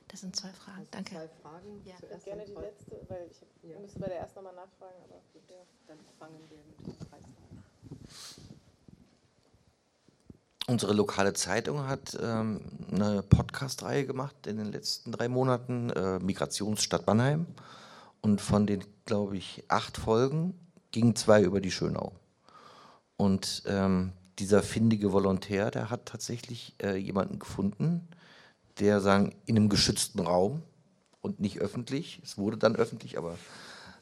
Das 0.07 0.19
sind 0.19 0.35
zwei 0.35 0.49
Fragen. 0.49 0.85
Danke. 0.91 1.15
Zwei 1.15 1.29
Fragen. 1.41 1.81
Ja. 1.85 1.95
Ich 2.17 2.25
gerne 2.25 2.45
die 2.45 2.53
letzte, 2.53 2.99
weil 3.07 3.29
ich 3.31 3.69
ja. 3.69 3.79
müsste 3.79 3.99
bei 3.99 4.07
der 4.07 4.19
ersten 4.19 4.35
nochmal 4.35 4.55
nachfragen, 4.55 4.97
aber 5.05 5.21
ja, 5.49 5.61
dann 5.87 5.97
fangen 6.19 6.37
wir 6.49 6.57
mit 6.57 6.85
den 6.85 6.99
drei 6.99 7.17
Fragen. 7.17 8.50
Unsere 10.71 10.93
lokale 10.93 11.33
Zeitung 11.33 11.85
hat 11.85 12.17
ähm, 12.23 12.61
eine 12.89 13.23
Podcast-Reihe 13.23 14.05
gemacht 14.05 14.47
in 14.47 14.55
den 14.55 14.71
letzten 14.71 15.11
drei 15.11 15.27
Monaten, 15.27 15.89
äh, 15.89 16.17
Migrationsstadt 16.19 17.05
Mannheim. 17.07 17.45
Und 18.21 18.39
von 18.39 18.65
den, 18.67 18.81
glaube 19.03 19.35
ich, 19.35 19.65
acht 19.67 19.97
Folgen 19.97 20.53
gingen 20.91 21.17
zwei 21.17 21.43
über 21.43 21.59
die 21.59 21.71
Schönau. 21.71 22.13
Und 23.17 23.63
ähm, 23.65 24.13
dieser 24.39 24.63
findige 24.63 25.11
Volontär, 25.11 25.71
der 25.71 25.89
hat 25.89 26.05
tatsächlich 26.05 26.73
äh, 26.81 26.95
jemanden 26.95 27.37
gefunden, 27.37 28.07
der 28.79 29.01
sagen, 29.01 29.35
in 29.45 29.57
einem 29.57 29.67
geschützten 29.67 30.21
Raum 30.21 30.61
und 31.19 31.41
nicht 31.41 31.59
öffentlich. 31.59 32.21
Es 32.23 32.37
wurde 32.37 32.55
dann 32.55 32.77
öffentlich, 32.77 33.17
aber 33.17 33.37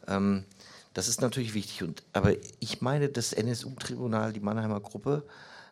ähm, 0.07 0.45
das 0.93 1.07
ist 1.07 1.21
natürlich 1.21 1.55
wichtig. 1.55 1.81
Und, 1.81 2.03
aber 2.13 2.33
ich 2.59 2.79
meine, 2.79 3.09
das 3.09 3.33
NSU-Tribunal, 3.33 4.33
die 4.33 4.39
Mannheimer 4.39 4.81
Gruppe, 4.81 5.23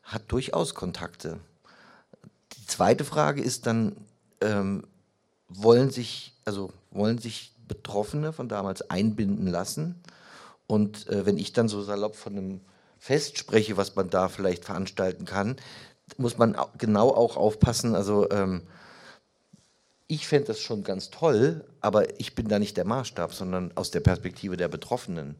hat 0.07 0.23
durchaus 0.29 0.73
Kontakte. 0.73 1.39
Die 2.53 2.65
zweite 2.65 3.03
Frage 3.03 3.41
ist 3.41 3.67
dann, 3.67 3.95
ähm, 4.41 4.83
wollen 5.49 5.91
sich, 5.91 6.33
also 6.45 6.71
wollen 6.91 7.17
sich 7.19 7.51
Betroffene 7.67 8.31
von 8.31 8.47
damals 8.47 8.89
einbinden 8.89 9.47
lassen? 9.47 10.01
Und 10.65 11.07
äh, 11.07 11.25
wenn 11.25 11.37
ich 11.37 11.53
dann 11.53 11.67
so 11.67 11.81
salopp 11.81 12.15
von 12.15 12.37
einem 12.37 12.61
Fest 12.97 13.37
spreche, 13.37 13.77
was 13.77 13.95
man 13.95 14.09
da 14.09 14.29
vielleicht 14.29 14.65
veranstalten 14.65 15.25
kann, 15.25 15.57
muss 16.15 16.37
man 16.37 16.55
genau 16.77 17.09
auch 17.09 17.35
aufpassen. 17.35 17.93
Also 17.93 18.29
ähm, 18.31 18.63
ich 20.07 20.27
fände 20.27 20.47
das 20.47 20.61
schon 20.61 20.83
ganz 20.83 21.09
toll, 21.09 21.65
aber 21.81 22.19
ich 22.19 22.33
bin 22.33 22.47
da 22.47 22.59
nicht 22.59 22.77
der 22.77 22.85
Maßstab, 22.85 23.33
sondern 23.33 23.73
aus 23.75 23.91
der 23.91 23.99
Perspektive 23.99 24.55
der 24.55 24.69
Betroffenen. 24.69 25.35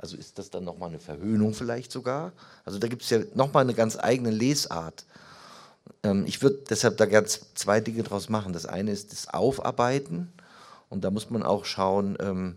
Also 0.00 0.16
ist 0.16 0.38
das 0.38 0.48
dann 0.48 0.64
nochmal 0.64 0.88
eine 0.88 0.98
Verhöhnung 0.98 1.52
vielleicht 1.52 1.92
sogar? 1.92 2.32
Also 2.64 2.78
da 2.78 2.88
gibt 2.88 3.02
es 3.02 3.10
ja 3.10 3.20
nochmal 3.34 3.64
eine 3.64 3.74
ganz 3.74 3.98
eigene 3.98 4.30
Lesart. 4.30 5.04
Ähm, 6.02 6.24
ich 6.26 6.40
würde 6.40 6.64
deshalb 6.70 6.96
da 6.96 7.04
ganz 7.04 7.40
zwei 7.54 7.80
Dinge 7.80 8.02
draus 8.02 8.30
machen. 8.30 8.54
Das 8.54 8.64
eine 8.64 8.92
ist 8.92 9.12
das 9.12 9.28
Aufarbeiten 9.28 10.32
und 10.88 11.04
da 11.04 11.10
muss 11.10 11.28
man 11.28 11.42
auch 11.42 11.66
schauen, 11.66 12.16
ähm, 12.18 12.56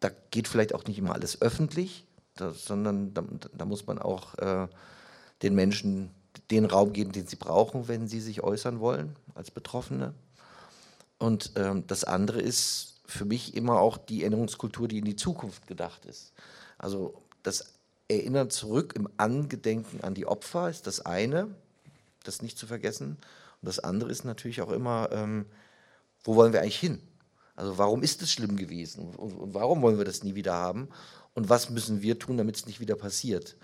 da 0.00 0.10
geht 0.30 0.48
vielleicht 0.48 0.74
auch 0.74 0.84
nicht 0.84 0.98
immer 0.98 1.14
alles 1.14 1.42
öffentlich, 1.42 2.06
da, 2.36 2.52
sondern 2.52 3.12
da, 3.12 3.22
da, 3.52 3.64
muss 3.66 3.86
man 3.86 3.98
auch 3.98 4.34
äh, 4.38 4.68
den 5.42 5.54
Menschen 5.54 6.10
den 6.50 6.64
Raum 6.64 6.94
geben, 6.94 7.12
den 7.12 7.26
sie 7.26 7.36
brauchen, 7.36 7.86
wenn 7.88 8.08
sie 8.08 8.20
sich 8.20 8.42
äußern 8.42 8.80
wollen 8.80 9.14
als 9.34 9.50
Betroffene. 9.50 10.14
Und 11.18 11.52
ähm, 11.56 11.86
das 11.86 12.04
andere 12.04 12.40
ist 12.40 12.95
für 13.06 13.24
mich 13.24 13.54
immer 13.54 13.80
auch 13.80 13.98
die 13.98 14.22
Erinnerungskultur, 14.22 14.88
die 14.88 14.98
in 14.98 15.04
die 15.04 15.16
Zukunft 15.16 15.66
gedacht 15.66 16.04
ist. 16.04 16.32
Also 16.78 17.22
das 17.42 17.72
Erinnern 18.08 18.50
zurück 18.50 18.94
im 18.96 19.08
Angedenken 19.16 20.02
an 20.02 20.14
die 20.14 20.26
Opfer 20.26 20.68
ist 20.68 20.86
das 20.86 21.04
eine, 21.04 21.48
das 22.24 22.42
nicht 22.42 22.58
zu 22.58 22.66
vergessen. 22.66 23.16
Und 23.62 23.66
das 23.66 23.78
andere 23.78 24.10
ist 24.10 24.24
natürlich 24.24 24.60
auch 24.62 24.70
immer, 24.70 25.08
ähm, 25.12 25.46
wo 26.22 26.36
wollen 26.36 26.52
wir 26.52 26.60
eigentlich 26.60 26.78
hin? 26.78 27.00
Also 27.54 27.78
warum 27.78 28.02
ist 28.02 28.22
es 28.22 28.30
schlimm 28.30 28.56
gewesen 28.56 29.08
und, 29.16 29.32
und 29.32 29.54
warum 29.54 29.80
wollen 29.82 29.98
wir 29.98 30.04
das 30.04 30.22
nie 30.22 30.34
wieder 30.34 30.52
haben? 30.52 30.88
Und 31.34 31.48
was 31.48 31.70
müssen 31.70 32.02
wir 32.02 32.18
tun, 32.18 32.36
damit 32.36 32.56
es 32.56 32.66
nicht 32.66 32.80
wieder 32.80 32.96
passiert? 32.96 33.56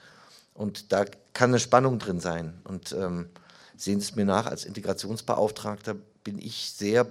Und 0.55 0.93
da 0.93 1.05
kann 1.32 1.51
eine 1.51 1.59
Spannung 1.59 1.98
drin 1.98 2.20
sein. 2.20 2.60
Und 2.64 2.93
ähm, 2.93 3.28
sehen 3.77 4.01
Sie 4.01 4.10
es 4.10 4.16
mir 4.16 4.24
nach, 4.24 4.47
als 4.47 4.64
Integrationsbeauftragter 4.64 5.97
bin 6.24 6.39
ich 6.39 6.70
sehr 6.70 7.06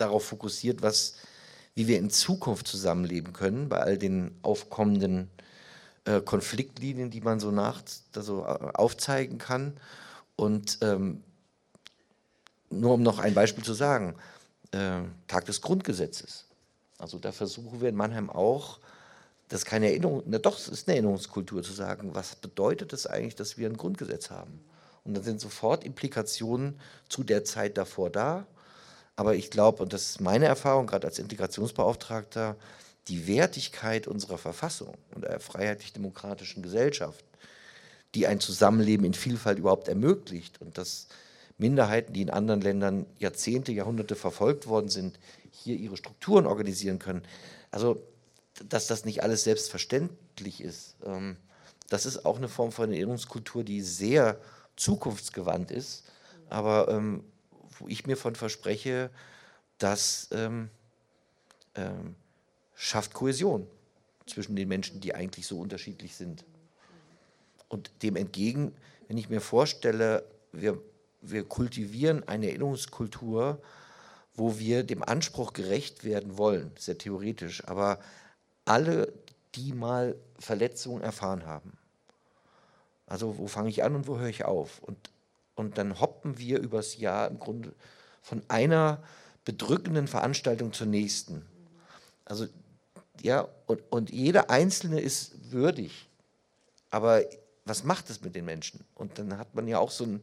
darauf 0.00 0.24
fokussiert, 0.24 0.82
was, 0.82 1.16
wie 1.74 1.86
wir 1.86 1.98
in 1.98 2.10
Zukunft 2.10 2.66
zusammenleben 2.66 3.32
können, 3.32 3.68
bei 3.68 3.78
all 3.78 3.98
den 3.98 4.36
aufkommenden 4.42 5.28
äh, 6.04 6.20
Konfliktlinien, 6.20 7.10
die 7.10 7.20
man 7.20 7.40
so 7.40 7.50
nach, 7.50 7.82
so 8.14 8.42
äh, 8.42 8.70
aufzeigen 8.74 9.38
kann. 9.38 9.76
Und 10.36 10.78
ähm, 10.80 11.22
nur 12.70 12.94
um 12.94 13.02
noch 13.02 13.18
ein 13.18 13.34
Beispiel 13.34 13.64
zu 13.64 13.74
sagen, 13.74 14.14
äh, 14.72 15.00
Tag 15.26 15.46
des 15.46 15.60
Grundgesetzes. 15.60 16.46
Also 16.98 17.18
da 17.18 17.32
versuchen 17.32 17.80
wir 17.80 17.88
in 17.88 17.94
Mannheim 17.94 18.30
auch, 18.30 18.80
das 19.48 19.60
ist 19.60 19.66
keine 19.66 19.88
Erinnerung, 19.88 20.22
na 20.26 20.38
doch, 20.38 20.58
es 20.58 20.68
ist 20.68 20.88
eine 20.88 20.96
Erinnerungskultur 20.96 21.62
zu 21.62 21.72
sagen, 21.72 22.14
was 22.14 22.36
bedeutet 22.36 22.92
es 22.92 23.06
eigentlich, 23.06 23.36
dass 23.36 23.56
wir 23.56 23.68
ein 23.68 23.76
Grundgesetz 23.76 24.30
haben? 24.30 24.60
Und 25.04 25.14
dann 25.14 25.24
sind 25.24 25.40
sofort 25.40 25.84
Implikationen 25.84 26.78
zu 27.08 27.22
der 27.22 27.44
Zeit 27.44 27.78
davor 27.78 28.10
da. 28.10 28.46
Aber 29.18 29.34
ich 29.34 29.50
glaube, 29.50 29.82
und 29.82 29.92
das 29.92 30.10
ist 30.10 30.20
meine 30.20 30.44
Erfahrung, 30.44 30.86
gerade 30.86 31.08
als 31.08 31.18
Integrationsbeauftragter, 31.18 32.54
die 33.08 33.26
Wertigkeit 33.26 34.06
unserer 34.06 34.38
Verfassung 34.38 34.94
und 35.12 35.24
der 35.24 35.40
freiheitlich-demokratischen 35.40 36.62
Gesellschaft, 36.62 37.24
die 38.14 38.28
ein 38.28 38.38
Zusammenleben 38.38 39.04
in 39.04 39.14
Vielfalt 39.14 39.58
überhaupt 39.58 39.88
ermöglicht 39.88 40.60
und 40.60 40.78
dass 40.78 41.08
Minderheiten, 41.56 42.12
die 42.12 42.22
in 42.22 42.30
anderen 42.30 42.60
Ländern 42.60 43.06
Jahrzehnte, 43.18 43.72
Jahrhunderte 43.72 44.14
verfolgt 44.14 44.68
worden 44.68 44.88
sind, 44.88 45.18
hier 45.50 45.74
ihre 45.74 45.96
Strukturen 45.96 46.46
organisieren 46.46 47.00
können. 47.00 47.22
Also 47.72 48.00
dass 48.68 48.86
das 48.86 49.04
nicht 49.04 49.24
alles 49.24 49.42
selbstverständlich 49.42 50.60
ist. 50.60 50.94
Ähm, 51.04 51.38
das 51.88 52.06
ist 52.06 52.24
auch 52.24 52.36
eine 52.36 52.48
Form 52.48 52.70
von 52.70 52.92
Erinnerungskultur, 52.92 53.64
die 53.64 53.80
sehr 53.80 54.38
zukunftsgewandt 54.76 55.72
ist, 55.72 56.04
aber 56.50 56.86
ähm, 56.88 57.24
wo 57.78 57.88
ich 57.88 58.06
mir 58.06 58.16
von 58.16 58.34
verspreche, 58.34 59.10
das 59.78 60.28
ähm, 60.32 60.70
ähm, 61.74 62.16
schafft 62.74 63.14
Kohäsion 63.14 63.66
zwischen 64.26 64.56
den 64.56 64.68
Menschen, 64.68 65.00
die 65.00 65.14
eigentlich 65.14 65.46
so 65.46 65.58
unterschiedlich 65.58 66.14
sind. 66.14 66.44
Und 67.68 67.90
dem 68.02 68.16
entgegen, 68.16 68.74
wenn 69.06 69.18
ich 69.18 69.28
mir 69.28 69.40
vorstelle, 69.40 70.24
wir, 70.52 70.80
wir 71.20 71.44
kultivieren 71.44 72.26
eine 72.28 72.48
Erinnerungskultur, 72.48 73.60
wo 74.34 74.58
wir 74.58 74.84
dem 74.84 75.02
Anspruch 75.02 75.52
gerecht 75.52 76.04
werden 76.04 76.38
wollen, 76.38 76.70
sehr 76.78 76.96
theoretisch, 76.96 77.66
aber 77.66 77.98
alle, 78.64 79.12
die 79.54 79.72
mal 79.72 80.14
Verletzungen 80.38 81.02
erfahren 81.02 81.46
haben. 81.46 81.76
Also 83.06 83.38
wo 83.38 83.46
fange 83.46 83.70
ich 83.70 83.82
an 83.82 83.96
und 83.96 84.06
wo 84.06 84.18
höre 84.18 84.28
ich 84.28 84.44
auf? 84.44 84.80
Und, 84.82 85.10
und 85.58 85.76
dann 85.76 86.00
hoppen 86.00 86.38
wir 86.38 86.60
übers 86.60 86.98
Jahr 86.98 87.28
im 87.28 87.40
Grunde 87.40 87.74
von 88.22 88.42
einer 88.46 89.02
bedrückenden 89.44 90.06
Veranstaltung 90.06 90.72
zur 90.72 90.86
nächsten. 90.86 91.44
Also 92.24 92.46
ja, 93.22 93.48
und, 93.66 93.82
und 93.90 94.10
jeder 94.10 94.50
Einzelne 94.50 95.00
ist 95.00 95.50
würdig. 95.50 96.08
Aber 96.90 97.22
was 97.64 97.82
macht 97.82 98.08
es 98.08 98.22
mit 98.22 98.36
den 98.36 98.44
Menschen? 98.44 98.84
Und 98.94 99.18
dann 99.18 99.36
hat 99.36 99.56
man 99.56 99.66
ja 99.66 99.78
auch 99.78 99.90
so 99.90 100.04
einen 100.04 100.22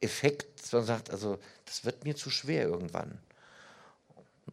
Effekt, 0.00 0.62
dass 0.62 0.72
man 0.72 0.84
sagt, 0.84 1.10
also 1.10 1.38
das 1.66 1.84
wird 1.84 2.04
mir 2.04 2.16
zu 2.16 2.30
schwer 2.30 2.64
irgendwann. 2.64 3.18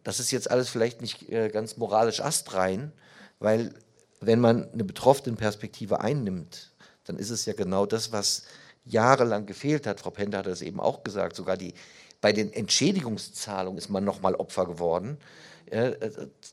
Das 0.04 0.20
ist 0.20 0.32
jetzt 0.32 0.52
alles 0.52 0.70
vielleicht 0.70 1.02
nicht 1.02 1.30
äh, 1.30 1.48
ganz 1.48 1.78
moralisch 1.78 2.20
astrein, 2.20 2.92
weil 3.40 3.74
wenn 4.20 4.42
man 4.42 4.70
eine 4.74 4.84
betroffene 4.84 5.38
Perspektive 5.38 6.02
einnimmt, 6.02 6.72
dann 7.06 7.18
ist 7.18 7.30
es 7.30 7.46
ja 7.46 7.54
genau 7.54 7.86
das, 7.86 8.12
was 8.12 8.44
jahrelang 8.86 9.46
gefehlt 9.46 9.88
hat. 9.88 10.00
Frau 10.00 10.10
Pender 10.10 10.40
hat 10.40 10.48
das 10.48 10.62
eben 10.62 10.80
auch 10.80 11.04
gesagt, 11.04 11.36
sogar 11.36 11.58
die, 11.58 11.74
bei 12.22 12.34
den 12.34 12.52
Entschädigungszahlungen 12.52 13.78
ist 13.78 13.90
man 13.90 14.04
nochmal 14.04 14.36
Opfer 14.36 14.66
geworden. 14.66 15.18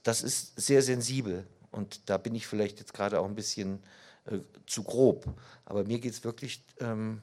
Das 0.03 0.23
ist 0.23 0.61
sehr 0.61 0.83
sensibel 0.83 1.47
und 1.71 2.09
da 2.09 2.19
bin 2.19 2.35
ich 2.35 2.47
vielleicht 2.47 2.79
jetzt 2.79 2.93
gerade 2.93 3.21
auch 3.21 3.25
ein 3.25 3.35
bisschen 3.35 3.83
äh, 4.27 4.39
zu 4.67 4.83
grob. 4.83 5.27
Aber 5.65 5.85
mir 5.85 5.99
geht 5.99 6.13
es 6.13 6.25
wirklich 6.25 6.63
ähm, 6.81 7.23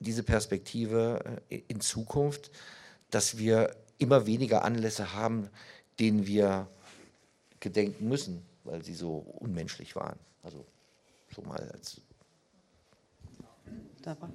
diese 0.00 0.22
Perspektive 0.22 1.40
äh, 1.48 1.62
in 1.68 1.80
Zukunft, 1.80 2.50
dass 3.10 3.38
wir 3.38 3.74
immer 3.98 4.26
weniger 4.26 4.64
Anlässe 4.64 5.14
haben, 5.14 5.48
denen 5.98 6.26
wir 6.26 6.68
gedenken 7.60 8.08
müssen, 8.08 8.44
weil 8.64 8.84
sie 8.84 8.94
so 8.94 9.18
unmenschlich 9.38 9.96
waren. 9.96 10.18
Also 10.42 10.64
so 11.34 11.42
mal 11.42 11.70
als. 11.72 12.00
Da 14.04 14.20
war. 14.20 14.28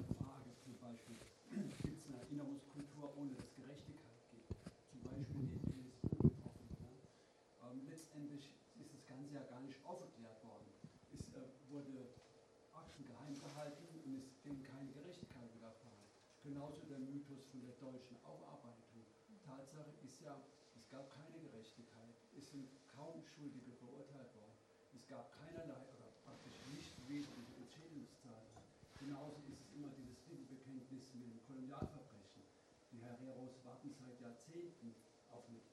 Grenzen 13.00 13.16
geheim 13.16 13.32
gehalten 13.32 13.86
und 14.04 14.12
es 14.20 14.28
denen 14.44 14.62
keine 14.62 14.92
Gerechtigkeit 14.92 15.48
widerfahren. 15.56 16.04
Genauso 16.44 16.84
der 16.84 16.98
Mythos 17.00 17.46
von 17.48 17.60
der 17.64 17.72
deutschen 17.80 18.16
Aufarbeitung. 18.24 19.08
Tatsache 19.40 19.90
ist 20.04 20.20
ja, 20.20 20.36
es 20.76 20.84
gab 20.90 21.08
keine 21.16 21.40
Gerechtigkeit. 21.40 22.12
Es 22.36 22.50
sind 22.50 22.68
kaum 22.92 23.24
Schuldige 23.24 23.72
verurteilt 23.80 24.30
worden. 24.36 24.52
Es 24.92 25.08
gab 25.08 25.32
keinerlei 25.32 25.80
oder 25.96 26.12
praktisch 26.28 26.60
nicht 26.76 26.92
wesentliche 27.08 27.56
Entschädigungszahlungen. 27.56 28.62
Genauso 29.00 29.40
ist 29.48 29.64
es 29.64 29.72
immer 29.72 29.88
dieses 29.96 30.20
Lippenbekenntnis 30.28 31.14
mit 31.16 31.32
dem 31.32 31.40
Kolonialverbrechen. 31.48 32.44
Die 32.92 33.00
Herreros 33.00 33.64
warten 33.64 33.90
seit 33.96 34.20
Jahrzehnten 34.20 34.92
auf 35.32 35.48
eine 35.48 35.64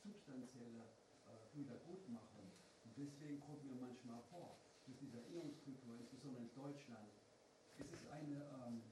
substanzielle 0.00 0.88
äh, 1.28 1.39
Wiedergutmachung. 1.52 2.52
Und 2.84 2.96
deswegen 2.96 3.40
kommt 3.40 3.64
mir 3.64 3.74
manchmal 3.74 4.22
vor, 4.30 4.58
dass 4.86 4.96
diese 4.98 5.18
Erinnerungskultur, 5.18 5.98
insbesondere 5.98 6.42
in 6.42 6.54
Deutschland, 6.54 7.08
es 7.78 7.90
ist 7.92 8.06
eine, 8.10 8.44
ähm, 8.66 8.82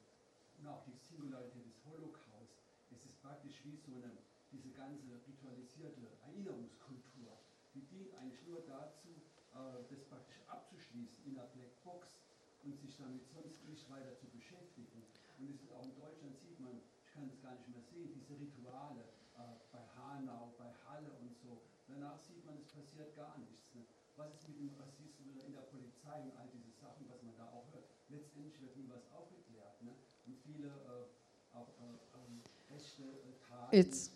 auch 0.67 0.85
die 0.85 0.97
Singularität 0.97 1.67
des 1.67 1.85
Holocaust, 1.87 2.57
es 2.91 3.05
ist 3.05 3.21
praktisch 3.23 3.65
wie 3.65 3.77
so 3.77 3.95
eine, 3.97 4.19
diese 4.51 4.71
ganze 4.71 5.21
ritualisierte 5.27 6.09
Erinnerungskultur, 6.25 7.39
die 7.75 7.85
dient 7.87 8.15
eigentlich 8.15 8.43
nur 8.47 8.61
dazu, 8.63 9.09
äh, 9.55 9.85
das 9.89 10.05
praktisch 10.05 10.41
abzuschließen 10.49 11.25
in 11.25 11.39
einer 11.39 11.49
Black 11.49 11.73
Box 11.85 12.21
und 12.65 12.79
sich 12.81 12.97
damit 12.97 13.27
sonst 13.29 13.65
nicht 13.69 13.89
weiter 13.91 14.17
zu 14.17 14.27
beschäftigen. 14.29 15.05
Und 15.39 15.51
es 15.51 15.63
ist 15.63 15.73
auch 15.73 15.85
in 15.85 15.95
Deutschland 15.95 16.37
sieht 16.39 16.59
man, 16.61 16.81
ich 16.99 17.13
kann 17.13 17.29
es 17.29 17.41
gar 17.41 17.55
nicht 17.55 17.69
mehr 17.69 17.83
sehen, 17.83 18.13
diese 18.15 18.35
Rituale 18.39 19.05
äh, 19.39 19.55
bei 19.71 19.85
Hanau, 19.97 20.55
bei 20.59 20.73
Halle 20.87 21.13
und 21.21 21.37
so. 21.37 21.63
Danach 21.87 22.19
sieht 22.19 22.45
man, 22.45 22.59
es 22.59 22.68
passiert 22.79 23.17
gar 23.17 23.35
nichts. 23.39 23.75
Ne? 23.75 23.83
Was 24.17 24.31
ist 24.35 24.49
mit 24.49 24.59
dem 24.59 24.71
Rassismus 24.79 25.43
in 25.47 25.53
der 25.53 25.67
Polizei 25.67 26.23
und 26.23 26.33
all 26.39 26.49
diese 26.55 26.71
Sachen, 26.79 27.07
was 27.11 27.23
man 27.23 27.35
da 27.37 27.47
auch 27.51 27.67
hört? 27.75 27.91
Letztendlich 28.09 28.61
wird 28.63 28.77
nie 28.77 28.89
was 28.89 29.03
aufgeklärt. 29.11 29.83
Ne? 29.83 29.91
Und 30.27 30.37
viele 30.47 30.69
äh, 30.69 31.57
auch 31.57 31.69
äh, 31.83 31.99
ähm, 32.23 32.41
rechte 32.71 33.03
äh, 33.03 33.35
Taten 33.49 33.75
Jetzt 33.75 34.13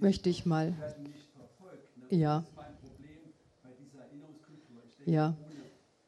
möchte 0.00 0.28
ich 0.28 0.44
mal. 0.46 0.76
werden 0.78 1.04
nicht 1.04 1.30
verfolgt. 1.30 1.96
Ne? 1.96 2.06
Ja. 2.10 2.40
Das 2.40 2.48
ist 2.50 2.56
mein 2.56 2.76
Problem 2.82 3.20
bei 3.62 3.70
dieser 3.78 4.02
Erinnerungskultur. 4.04 4.82
Ich 4.84 4.96
denke, 4.96 5.10
Ja. 5.12 5.36
ohne, 5.38 5.62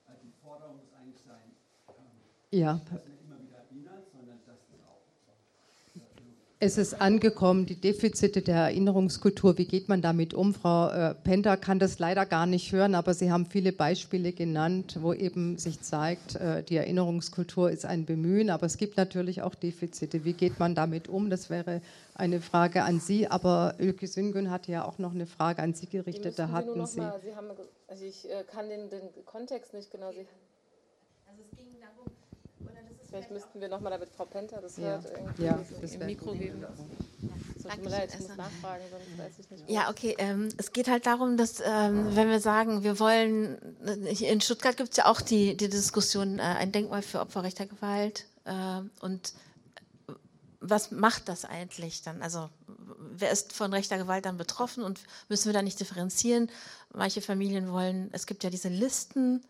also 0.07 0.21
die 0.25 0.35
Forderung 0.43 0.77
muss 0.79 0.93
eigentlich 0.99 1.21
sein, 1.23 1.55
ähm, 1.89 2.19
Ja, 2.51 2.75
dass 2.91 3.07
wir 3.07 3.19
immer 3.23 3.39
wieder 3.43 3.59
erinnern, 3.59 4.03
sondern 4.13 4.39
dass 4.47 4.59
das 4.67 4.81
auch 4.87 5.03
Es 6.67 6.79
ist 6.79 6.95
angekommen, 6.95 7.67
die 7.67 7.79
Defizite 7.79 8.41
der 8.41 8.57
Erinnerungskultur. 8.57 9.59
Wie 9.59 9.67
geht 9.67 9.91
man 9.91 10.01
damit 10.01 10.33
um? 10.33 10.55
Frau 10.55 10.89
äh, 10.89 11.15
kann 11.61 11.79
das 11.79 11.99
leider 11.99 12.25
gar 12.25 12.47
nicht 12.47 12.73
hören, 12.73 12.95
aber 12.95 13.13
Sie 13.13 13.31
haben 13.31 13.45
viele 13.45 13.71
Beispiele 13.71 14.33
genannt, 14.33 14.97
wo 15.03 15.13
eben 15.13 15.59
sich 15.59 15.83
zeigt, 15.83 16.37
äh, 16.37 16.63
die 16.63 16.77
Erinnerungskultur 16.77 17.71
ist 17.71 17.85
ein 17.85 18.07
Bemühen, 18.07 18.49
aber 18.49 18.65
es 18.65 18.79
gibt 18.79 18.97
natürlich 18.97 19.43
auch 19.43 19.55
Defizite. 19.55 20.25
Wie 20.25 20.33
geht 20.33 20.59
man 20.59 20.75
damit 20.75 21.07
um? 21.07 21.29
Das 21.29 21.51
wäre 21.51 21.83
eine 22.15 22.41
Frage 22.41 22.85
an 22.85 22.99
Sie, 22.99 23.29
aber 23.29 23.75
Ülke 23.79 24.07
Süngün 24.07 24.51
hatte 24.51 24.73
ja 24.73 24.87
auch 24.87 24.97
noch 24.97 25.13
eine 25.13 25.27
Frage 25.27 25.63
an 25.63 25.75
Sie 25.75 25.87
gerichtet. 25.87 26.39
Da 26.39 26.49
hatten 26.49 26.87
Sie. 26.87 27.01
Mal, 27.01 27.21
Sie 27.23 27.37
haben, 27.37 27.49
also 27.89 28.05
ich 28.07 28.25
äh, 28.31 28.43
kann 28.45 28.71
den, 28.71 28.89
den 28.89 29.03
Kontext 29.27 29.75
nicht 29.75 29.91
genau 29.91 30.13
sehen. 30.13 30.27
Also 31.27 31.43
es 31.43 31.59
ging 31.59 31.77
darum, 31.79 32.11
oder 32.63 32.81
das 32.81 32.91
ist 32.91 33.03
Vielleicht 33.15 33.31
müssten 33.31 33.61
wir 33.61 33.69
nochmal, 33.69 33.93
damit 33.93 34.09
Frau 34.11 34.25
Penter 34.25 34.61
das 34.61 34.77
Ja. 34.77 34.87
hört, 35.01 35.05
irgendwie 35.05 35.45
Ja, 35.45 35.65
das 35.81 35.93
im 35.93 36.05
Mikro 36.05 36.33
geben. 36.33 36.61
So, 36.61 36.83
tut 36.83 37.63
mir 37.63 37.69
Dankeschön, 37.69 37.91
leid, 37.93 38.09
ich 38.13 38.15
muss 38.19 38.29
Esther. 38.31 38.37
nachfragen, 38.37 38.83
sonst 38.91 39.19
weiß 39.19 39.33
ich 39.39 39.51
nicht. 39.51 39.71
Ja, 39.71 39.89
okay. 39.89 40.17
Ähm, 40.19 40.49
es 40.57 40.73
geht 40.73 40.89
halt 40.89 41.07
darum, 41.07 41.37
dass, 41.37 41.61
ähm, 41.65 42.17
wenn 42.17 42.29
wir 42.29 42.41
sagen, 42.41 42.83
wir 42.83 42.99
wollen, 42.99 43.57
in 44.19 44.41
Stuttgart 44.41 44.77
gibt 44.77 44.91
es 44.91 44.97
ja 44.97 45.07
auch 45.07 45.21
die, 45.21 45.57
die 45.57 45.69
Diskussion, 45.69 46.41
äh, 46.41 46.43
ein 46.43 46.73
Denkmal 46.73 47.03
für 47.03 47.21
Opfer 47.21 47.45
rechter 47.45 47.67
Gewalt. 47.67 48.27
Äh, 48.47 48.81
und 49.01 49.33
was 50.59 50.91
macht 50.91 51.29
das 51.29 51.45
eigentlich 51.45 52.03
dann? 52.03 52.21
Also, 52.21 52.51
wer 52.99 53.31
ist 53.31 53.53
von 53.53 53.73
rechter 53.73 53.97
Gewalt 53.97 54.25
dann 54.27 54.39
betroffen 54.39 54.83
und 54.83 54.99
müssen 55.29 55.47
wir 55.47 55.53
da 55.53 55.63
nicht 55.63 55.79
differenzieren? 55.79 56.51
Manche 56.93 57.21
Familien 57.21 57.71
wollen, 57.71 58.09
es 58.13 58.27
gibt 58.27 58.43
ja 58.43 58.51
diese 58.51 58.71
Listen. 58.71 59.45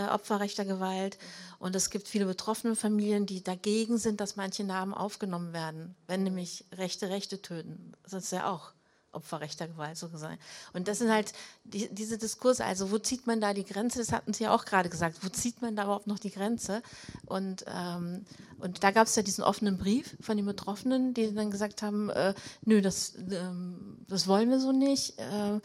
Äh, 0.00 0.10
Opfer 0.10 0.40
rechter 0.40 0.64
Gewalt. 0.64 1.18
Und 1.58 1.76
es 1.76 1.90
gibt 1.90 2.08
viele 2.08 2.26
betroffene 2.26 2.74
Familien, 2.74 3.26
die 3.26 3.42
dagegen 3.42 3.98
sind, 3.98 4.20
dass 4.20 4.36
manche 4.36 4.64
Namen 4.64 4.94
aufgenommen 4.94 5.52
werden, 5.52 5.94
wenn 6.06 6.22
nämlich 6.22 6.64
Rechte 6.72 7.10
Rechte 7.10 7.42
töten. 7.42 7.92
Das 8.04 8.14
ist 8.14 8.32
ja 8.32 8.50
auch 8.50 8.72
Opfer 9.12 9.40
rechter 9.40 9.66
Gewalt 9.66 9.96
so 9.96 10.08
gesagt. 10.08 10.38
Und 10.72 10.86
das 10.86 10.98
sind 10.98 11.10
halt 11.10 11.32
die, 11.64 11.92
diese 11.92 12.16
Diskurse, 12.16 12.64
also 12.64 12.92
wo 12.92 12.98
zieht 12.98 13.26
man 13.26 13.40
da 13.40 13.52
die 13.52 13.64
Grenze? 13.64 13.98
Das 13.98 14.12
hatten 14.12 14.32
Sie 14.32 14.44
ja 14.44 14.54
auch 14.54 14.64
gerade 14.64 14.88
gesagt. 14.88 15.18
Wo 15.22 15.28
zieht 15.28 15.60
man 15.60 15.74
da 15.74 15.82
überhaupt 15.82 16.06
noch 16.06 16.20
die 16.20 16.30
Grenze? 16.30 16.80
Und, 17.26 17.64
ähm, 17.66 18.24
und 18.58 18.84
da 18.84 18.92
gab 18.92 19.08
es 19.08 19.16
ja 19.16 19.24
diesen 19.24 19.42
offenen 19.42 19.78
Brief 19.78 20.16
von 20.20 20.36
den 20.36 20.46
Betroffenen, 20.46 21.12
die 21.12 21.34
dann 21.34 21.50
gesagt 21.50 21.82
haben, 21.82 22.08
äh, 22.10 22.34
nö, 22.64 22.80
das, 22.80 23.16
ähm, 23.16 23.98
das 24.08 24.28
wollen 24.28 24.48
wir 24.48 24.60
so 24.60 24.70
nicht. 24.70 25.18
Äh, 25.18 25.60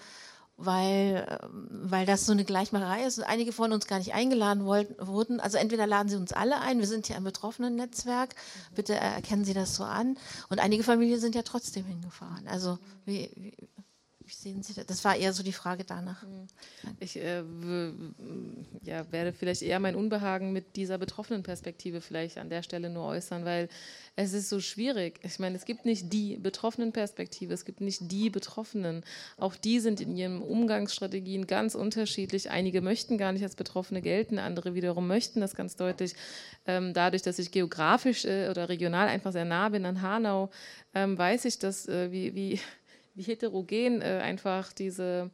weil, 0.58 1.40
ähm, 1.44 1.68
weil 1.70 2.06
das 2.06 2.26
so 2.26 2.32
eine 2.32 2.46
Gleichmacherei 2.46 3.06
ist 3.06 3.18
und 3.18 3.26
einige 3.26 3.52
von 3.52 3.74
uns 3.74 3.88
gar 3.88 4.00
nicht 4.00 4.14
eingeladen 4.14 4.66
wollten, 4.66 4.96
wurden. 5.06 5.40
Also 5.40 5.58
entweder 5.58 5.86
laden 5.88 6.10
Sie 6.10 6.16
uns 6.16 6.34
alle 6.34 6.62
ein, 6.62 6.80
wir 6.80 6.88
sind 6.88 7.10
ja 7.10 7.18
ein 7.18 7.24
betroffenen 7.24 7.76
Netzwerk, 7.76 8.36
bitte 8.74 8.96
erkennen 8.96 9.46
Sie 9.46 9.54
das 9.54 9.76
so 9.76 9.84
an. 9.84 10.18
Und 10.50 10.60
einige 10.60 10.84
Familien 10.84 11.20
sind 11.20 11.36
ja 11.36 11.42
trotzdem 11.42 11.86
hingefahren. 11.86 12.48
Also 12.48 12.80
wie, 13.06 13.32
wie, 13.36 13.70
wie 14.26 14.34
sehen 14.34 14.64
Sie 14.64 14.74
das? 14.74 14.86
Das 14.88 15.06
war 15.06 15.16
eher 15.16 15.34
so 15.34 15.44
die 15.44 15.52
Frage 15.52 15.84
danach. 15.84 16.24
Ich 17.00 17.18
äh, 17.18 17.44
ja, 18.84 19.12
werde 19.12 19.34
vielleicht 19.34 19.62
eher 19.62 19.80
mein 19.80 19.96
Unbehagen 19.96 20.52
mit 20.52 20.76
dieser 20.76 20.98
betroffenen 20.98 21.44
Perspektive 21.44 22.02
vielleicht 22.02 22.38
an 22.38 22.50
der 22.50 22.64
Stelle 22.64 22.90
nur 22.90 23.06
äußern, 23.06 23.46
weil 23.46 23.70
es 24.16 24.34
ist 24.34 24.50
so 24.50 24.60
schwierig. 24.60 25.20
Ich 25.24 25.38
meine, 25.40 25.56
es 25.56 25.66
gibt 25.66 25.86
nicht 25.86 26.12
die 26.12 26.38
betroffenen 26.38 26.92
Perspektive, 26.92 27.54
es 27.54 27.66
gibt 27.66 27.82
nicht 27.82 28.12
die 28.12 28.30
Betroffenen. 28.30 29.04
Auch 29.38 29.56
die 29.56 29.80
sind 29.80 30.02
in 30.02 30.16
ihren 30.16 30.42
Umgangsstrategien 30.42 31.46
ganz 31.46 31.76
unterschiedlich. 31.76 32.50
Einige 32.50 32.82
möchten 32.82 33.18
gar 33.18 33.32
nicht 33.32 33.44
als 33.44 33.56
Betroffene 33.56 34.02
gelten, 34.02 34.40
andere 34.40 34.74
wiederum 34.74 35.08
möchten 35.08 35.42
das 35.42 35.56
ganz 35.56 35.76
deutlich. 35.76 36.16
Ähm, 36.66 36.94
dadurch, 36.94 37.22
dass 37.22 37.38
ich 37.38 37.52
geografisch 37.52 38.26
äh, 38.26 38.50
oder 38.50 38.70
regional 38.70 39.08
einfach 39.08 39.34
sehr 39.34 39.46
nah 39.46 39.70
bin 39.70 39.86
an 39.86 40.02
Hanau, 40.02 40.50
ähm, 40.96 41.18
weiß 41.18 41.46
ich, 41.46 41.60
dass 41.60 41.88
äh, 41.88 42.12
wie, 42.12 42.34
wie, 42.34 42.60
wie 43.16 43.24
heterogen 43.24 44.02
äh, 44.02 44.20
einfach 44.22 44.74
diese 44.74 45.32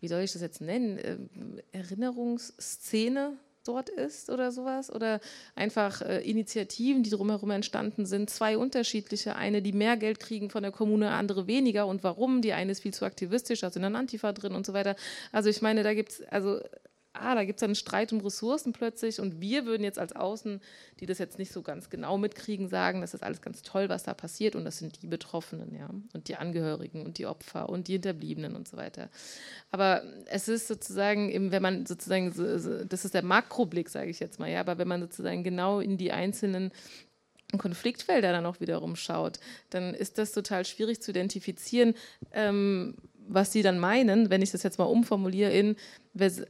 wie 0.00 0.08
soll 0.08 0.22
ich 0.22 0.32
das 0.32 0.42
jetzt 0.42 0.60
nennen, 0.60 0.98
ähm, 1.02 1.28
Erinnerungsszene 1.72 3.36
dort 3.64 3.88
ist 3.88 4.30
oder 4.30 4.52
sowas? 4.52 4.92
Oder 4.92 5.20
einfach 5.54 6.02
äh, 6.02 6.20
Initiativen, 6.20 7.02
die 7.02 7.10
drumherum 7.10 7.50
entstanden 7.50 8.06
sind, 8.06 8.30
zwei 8.30 8.56
unterschiedliche, 8.56 9.36
eine, 9.36 9.62
die 9.62 9.72
mehr 9.72 9.96
Geld 9.96 10.20
kriegen 10.20 10.50
von 10.50 10.62
der 10.62 10.72
Kommune, 10.72 11.10
andere 11.10 11.46
weniger. 11.46 11.86
Und 11.86 12.04
warum, 12.04 12.42
die 12.42 12.52
eine 12.52 12.72
ist 12.72 12.82
viel 12.82 12.94
zu 12.94 13.04
aktivistisch, 13.04 13.64
also 13.64 13.80
in 13.80 13.90
der 13.90 13.98
Antifa 13.98 14.32
drin 14.32 14.52
und 14.52 14.66
so 14.66 14.72
weiter. 14.72 14.96
Also 15.32 15.48
ich 15.48 15.62
meine, 15.62 15.82
da 15.82 15.94
gibt 15.94 16.12
es, 16.12 16.22
also 16.28 16.60
ah, 17.20 17.34
da 17.34 17.44
gibt 17.44 17.58
es 17.58 17.62
einen 17.62 17.74
Streit 17.74 18.12
um 18.12 18.20
Ressourcen 18.20 18.72
plötzlich 18.72 19.20
und 19.20 19.40
wir 19.40 19.66
würden 19.66 19.82
jetzt 19.84 19.98
als 19.98 20.14
Außen, 20.14 20.60
die 21.00 21.06
das 21.06 21.18
jetzt 21.18 21.38
nicht 21.38 21.52
so 21.52 21.62
ganz 21.62 21.90
genau 21.90 22.18
mitkriegen, 22.18 22.68
sagen, 22.68 23.00
das 23.00 23.14
ist 23.14 23.22
alles 23.22 23.40
ganz 23.40 23.62
toll, 23.62 23.88
was 23.88 24.02
da 24.04 24.14
passiert 24.14 24.56
und 24.56 24.64
das 24.64 24.78
sind 24.78 25.02
die 25.02 25.06
Betroffenen, 25.06 25.74
ja, 25.74 25.90
und 26.14 26.28
die 26.28 26.36
Angehörigen 26.36 27.04
und 27.04 27.18
die 27.18 27.26
Opfer 27.26 27.68
und 27.68 27.88
die 27.88 27.92
Hinterbliebenen 27.92 28.56
und 28.56 28.68
so 28.68 28.76
weiter. 28.76 29.08
Aber 29.70 30.02
es 30.26 30.48
ist 30.48 30.68
sozusagen, 30.68 31.30
eben, 31.30 31.50
wenn 31.52 31.62
man 31.62 31.86
sozusagen, 31.86 32.32
so- 32.32 32.58
so- 32.58 32.84
das 32.84 33.04
ist 33.04 33.14
der 33.14 33.22
Makroblick, 33.24 33.88
sage 33.88 34.10
ich 34.10 34.20
jetzt 34.20 34.38
mal, 34.38 34.50
ja, 34.50 34.60
aber 34.60 34.78
wenn 34.78 34.88
man 34.88 35.00
sozusagen 35.00 35.44
genau 35.44 35.80
in 35.80 35.96
die 35.96 36.12
einzelnen 36.12 36.70
Konfliktfelder 37.58 38.32
dann 38.32 38.46
auch 38.46 38.60
wiederum 38.60 38.96
schaut, 38.96 39.38
dann 39.70 39.94
ist 39.94 40.18
das 40.18 40.32
total 40.32 40.64
schwierig 40.64 41.00
zu 41.00 41.12
identifizieren, 41.12 41.94
ähm, 42.32 42.96
was 43.28 43.52
sie 43.52 43.62
dann 43.62 43.78
meinen, 43.78 44.30
wenn 44.30 44.42
ich 44.42 44.50
das 44.50 44.62
jetzt 44.62 44.78
mal 44.78 44.84
umformuliere 44.84 45.52
in, 45.52 45.76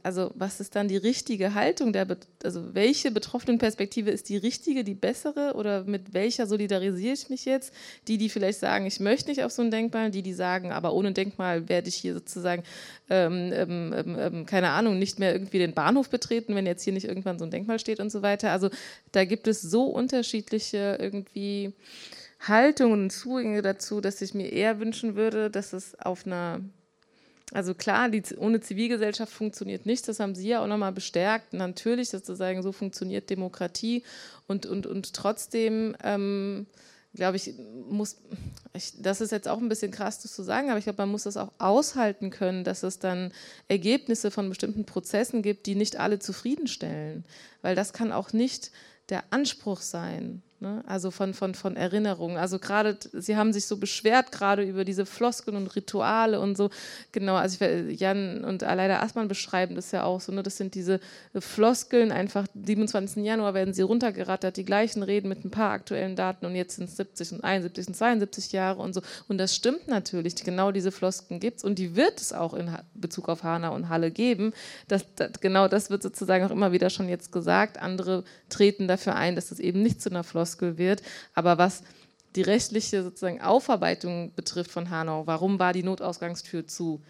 also 0.03 0.31
was 0.35 0.59
ist 0.59 0.75
dann 0.75 0.87
die 0.87 0.97
richtige 0.97 1.53
Haltung 1.53 1.93
der, 1.93 2.07
also 2.43 2.73
welche 2.73 3.11
betroffenen 3.11 3.57
Perspektive 3.57 4.11
ist 4.11 4.29
die 4.29 4.37
richtige, 4.37 4.83
die 4.83 4.93
bessere 4.93 5.53
oder 5.55 5.83
mit 5.83 6.13
welcher 6.13 6.47
solidarisiere 6.47 7.13
ich 7.13 7.29
mich 7.29 7.45
jetzt? 7.45 7.73
Die, 8.07 8.17
die 8.17 8.29
vielleicht 8.29 8.59
sagen, 8.59 8.85
ich 8.85 8.99
möchte 8.99 9.29
nicht 9.29 9.43
auf 9.43 9.51
so 9.51 9.61
ein 9.61 9.71
Denkmal, 9.71 10.11
die, 10.11 10.23
die 10.23 10.33
sagen, 10.33 10.71
aber 10.71 10.93
ohne 10.93 11.11
Denkmal 11.11 11.69
werde 11.69 11.89
ich 11.89 11.95
hier 11.95 12.13
sozusagen, 12.13 12.63
ähm, 13.09 13.51
ähm, 13.53 13.93
ähm, 13.95 14.17
ähm, 14.19 14.45
keine 14.45 14.69
Ahnung, 14.69 14.99
nicht 14.99 15.19
mehr 15.19 15.33
irgendwie 15.33 15.59
den 15.59 15.73
Bahnhof 15.73 16.09
betreten, 16.09 16.55
wenn 16.55 16.65
jetzt 16.65 16.83
hier 16.83 16.93
nicht 16.93 17.07
irgendwann 17.07 17.39
so 17.39 17.45
ein 17.45 17.51
Denkmal 17.51 17.79
steht 17.79 17.99
und 17.99 18.11
so 18.11 18.21
weiter. 18.21 18.51
Also 18.51 18.69
da 19.11 19.25
gibt 19.25 19.47
es 19.47 19.61
so 19.61 19.85
unterschiedliche 19.85 20.97
irgendwie 20.99 21.73
Haltungen 22.39 23.03
und 23.03 23.09
Zugänge 23.09 23.61
dazu, 23.61 24.01
dass 24.01 24.21
ich 24.21 24.33
mir 24.33 24.51
eher 24.51 24.79
wünschen 24.79 25.15
würde, 25.15 25.49
dass 25.49 25.73
es 25.73 25.99
auf 25.99 26.25
einer 26.25 26.61
also 27.53 27.73
klar, 27.73 28.09
die, 28.09 28.23
ohne 28.37 28.59
Zivilgesellschaft 28.59 29.31
funktioniert 29.31 29.85
nichts, 29.85 30.07
das 30.07 30.19
haben 30.19 30.35
Sie 30.35 30.49
ja 30.49 30.61
auch 30.61 30.67
nochmal 30.67 30.91
bestärkt. 30.91 31.53
Natürlich 31.53 32.09
sozusagen, 32.09 32.61
so 32.61 32.71
funktioniert 32.71 33.29
Demokratie 33.29 34.03
und, 34.47 34.65
und, 34.65 34.85
und 34.85 35.13
trotzdem 35.13 35.95
ähm, 36.03 36.67
glaube 37.17 37.37
ich, 37.37 37.53
muss, 37.89 38.17
ich, 38.73 38.93
das 39.01 39.21
ist 39.21 39.31
jetzt 39.31 39.47
auch 39.47 39.57
ein 39.57 39.69
bisschen 39.69 39.91
krass 39.91 40.21
das 40.21 40.33
zu 40.33 40.43
sagen, 40.43 40.69
aber 40.69 40.77
ich 40.77 40.85
glaube, 40.85 41.01
man 41.01 41.09
muss 41.09 41.23
das 41.23 41.35
auch 41.35 41.51
aushalten 41.57 42.29
können, 42.29 42.63
dass 42.63 42.83
es 42.83 42.99
dann 42.99 43.33
Ergebnisse 43.67 44.31
von 44.31 44.49
bestimmten 44.49 44.85
Prozessen 44.85 45.41
gibt, 45.41 45.65
die 45.65 45.75
nicht 45.75 45.99
alle 45.99 46.19
zufriedenstellen. 46.19 47.25
Weil 47.61 47.75
das 47.75 47.91
kann 47.91 48.11
auch 48.11 48.33
nicht 48.33 48.71
der 49.09 49.23
Anspruch 49.31 49.81
sein. 49.81 50.43
Ne? 50.59 50.83
Also 50.87 51.11
von, 51.11 51.35
von, 51.35 51.53
von 51.53 51.75
Erinnerungen. 51.75 52.37
Also 52.37 52.57
gerade, 52.57 52.97
Sie 53.13 53.37
haben 53.37 53.53
sich 53.53 53.67
so 53.67 53.77
beschwert 53.77 54.31
gerade 54.31 54.63
über 54.63 54.85
diese 54.85 55.05
Floskeln 55.05 55.55
und 55.55 55.75
Rituale 55.75 56.39
und 56.39 56.57
so. 56.57 56.71
Genau, 57.11 57.35
also 57.35 57.63
ich, 57.63 57.99
Jan 57.99 58.43
und 58.43 58.63
Aleida 58.63 59.03
Assmann 59.03 59.27
beschreiben 59.27 59.75
das 59.75 59.91
ja 59.91 60.03
auch 60.03 60.19
so. 60.19 60.31
Ne? 60.31 60.41
Das 60.41 60.57
sind 60.57 60.73
diese 60.73 60.99
Floskeln, 61.37 62.11
einfach 62.11 62.47
27. 62.55 63.23
Januar 63.23 63.53
werden 63.53 63.75
sie 63.75 63.83
runtergerattert, 63.83 64.57
die 64.57 64.65
gleichen 64.65 65.03
Reden 65.03 65.29
mit 65.29 65.45
ein 65.45 65.51
paar 65.51 65.73
aktuellen 65.73 66.15
Daten 66.15 66.47
und 66.47 66.55
jetzt 66.55 66.77
sind 66.77 66.89
es 66.89 66.97
70 66.97 67.33
und 67.33 67.43
71 67.43 67.89
und 67.89 67.93
72 67.93 68.51
Jahre 68.51 68.81
und 68.81 68.95
so. 68.95 69.01
Und 69.27 69.37
das 69.37 69.55
stimmt 69.55 69.87
natürlich, 69.87 70.33
genau 70.43 70.71
diese 70.71 70.91
Floskeln 70.91 71.39
gibt 71.39 71.57
es 71.57 71.63
und 71.65 71.77
die 71.77 71.95
wird 71.95 72.19
es 72.19 72.33
auch 72.33 72.55
in 72.55 72.75
Bezug 72.95 73.29
auf 73.29 73.43
Hanau 73.43 73.75
und 73.75 73.89
Halle 73.89 74.09
geben. 74.09 74.53
Das, 74.87 75.05
das, 75.13 75.33
genau 75.39 75.67
das 75.67 75.91
wird 75.91 76.01
sozusagen 76.01 76.45
auch 76.45 76.51
immer 76.51 76.71
wieder 76.71 76.89
schon 76.89 77.09
jetzt 77.09 77.31
gesagt. 77.31 77.79
Andere 77.79 78.23
treten 78.49 78.87
dafür 78.87 79.15
ein, 79.15 79.35
dass 79.35 79.49
das 79.49 79.59
eben 79.59 79.83
nicht 79.83 80.01
zu 80.01 80.09
einer 80.09 80.23
Floskel 80.23 80.46
Floskel 80.47 80.77
wird. 80.77 81.01
Aber 81.33 81.57
was 81.57 81.83
die 82.35 82.41
rechtliche 82.41 83.03
sozusagen 83.03 83.41
Aufarbeitung 83.41 84.33
betrifft 84.35 84.71
von 84.71 84.89
Hanau, 84.89 85.25
warum 85.25 85.59
war 85.59 85.73
die 85.73 85.83
Notausgangstür 85.83 86.67
zu? 86.67 87.01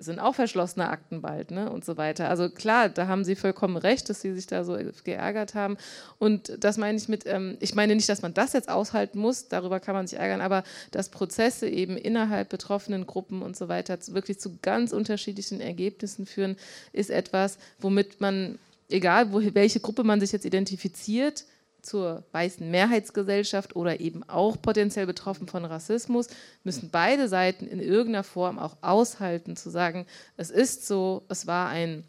Sind 0.00 0.20
auch 0.20 0.36
verschlossene 0.36 0.90
Akten 0.90 1.22
bald 1.22 1.50
ne? 1.50 1.68
und 1.72 1.84
so 1.84 1.96
weiter. 1.96 2.28
Also 2.28 2.48
klar, 2.48 2.88
da 2.88 3.08
haben 3.08 3.24
Sie 3.24 3.34
vollkommen 3.34 3.76
recht, 3.76 4.08
dass 4.08 4.20
Sie 4.20 4.32
sich 4.32 4.46
da 4.46 4.62
so 4.62 4.78
geärgert 5.02 5.56
haben. 5.56 5.76
Und 6.20 6.52
das 6.62 6.76
meine 6.76 6.96
ich 6.96 7.08
mit, 7.08 7.26
ähm, 7.26 7.56
ich 7.58 7.74
meine 7.74 7.96
nicht, 7.96 8.08
dass 8.08 8.22
man 8.22 8.32
das 8.32 8.52
jetzt 8.52 8.68
aushalten 8.68 9.18
muss, 9.18 9.48
darüber 9.48 9.80
kann 9.80 9.96
man 9.96 10.06
sich 10.06 10.16
ärgern, 10.16 10.40
aber 10.40 10.62
dass 10.92 11.08
Prozesse 11.08 11.68
eben 11.68 11.96
innerhalb 11.96 12.48
betroffenen 12.48 13.08
Gruppen 13.08 13.42
und 13.42 13.56
so 13.56 13.68
weiter 13.68 13.98
wirklich 14.10 14.38
zu 14.38 14.58
ganz 14.62 14.92
unterschiedlichen 14.92 15.60
Ergebnissen 15.60 16.26
führen, 16.26 16.54
ist 16.92 17.10
etwas, 17.10 17.58
womit 17.80 18.20
man, 18.20 18.60
egal 18.88 19.32
wo, 19.32 19.42
welche 19.52 19.80
Gruppe 19.80 20.04
man 20.04 20.20
sich 20.20 20.30
jetzt 20.30 20.46
identifiziert, 20.46 21.44
zur 21.82 22.24
weißen 22.32 22.70
Mehrheitsgesellschaft 22.70 23.76
oder 23.76 24.00
eben 24.00 24.28
auch 24.28 24.60
potenziell 24.60 25.06
betroffen 25.06 25.46
von 25.46 25.64
Rassismus, 25.64 26.28
müssen 26.64 26.90
beide 26.90 27.28
Seiten 27.28 27.66
in 27.66 27.80
irgendeiner 27.80 28.24
Form 28.24 28.58
auch 28.58 28.76
aushalten, 28.80 29.56
zu 29.56 29.70
sagen, 29.70 30.06
es 30.36 30.50
ist 30.50 30.86
so, 30.86 31.24
es 31.28 31.46
war 31.46 31.68
ein 31.68 32.04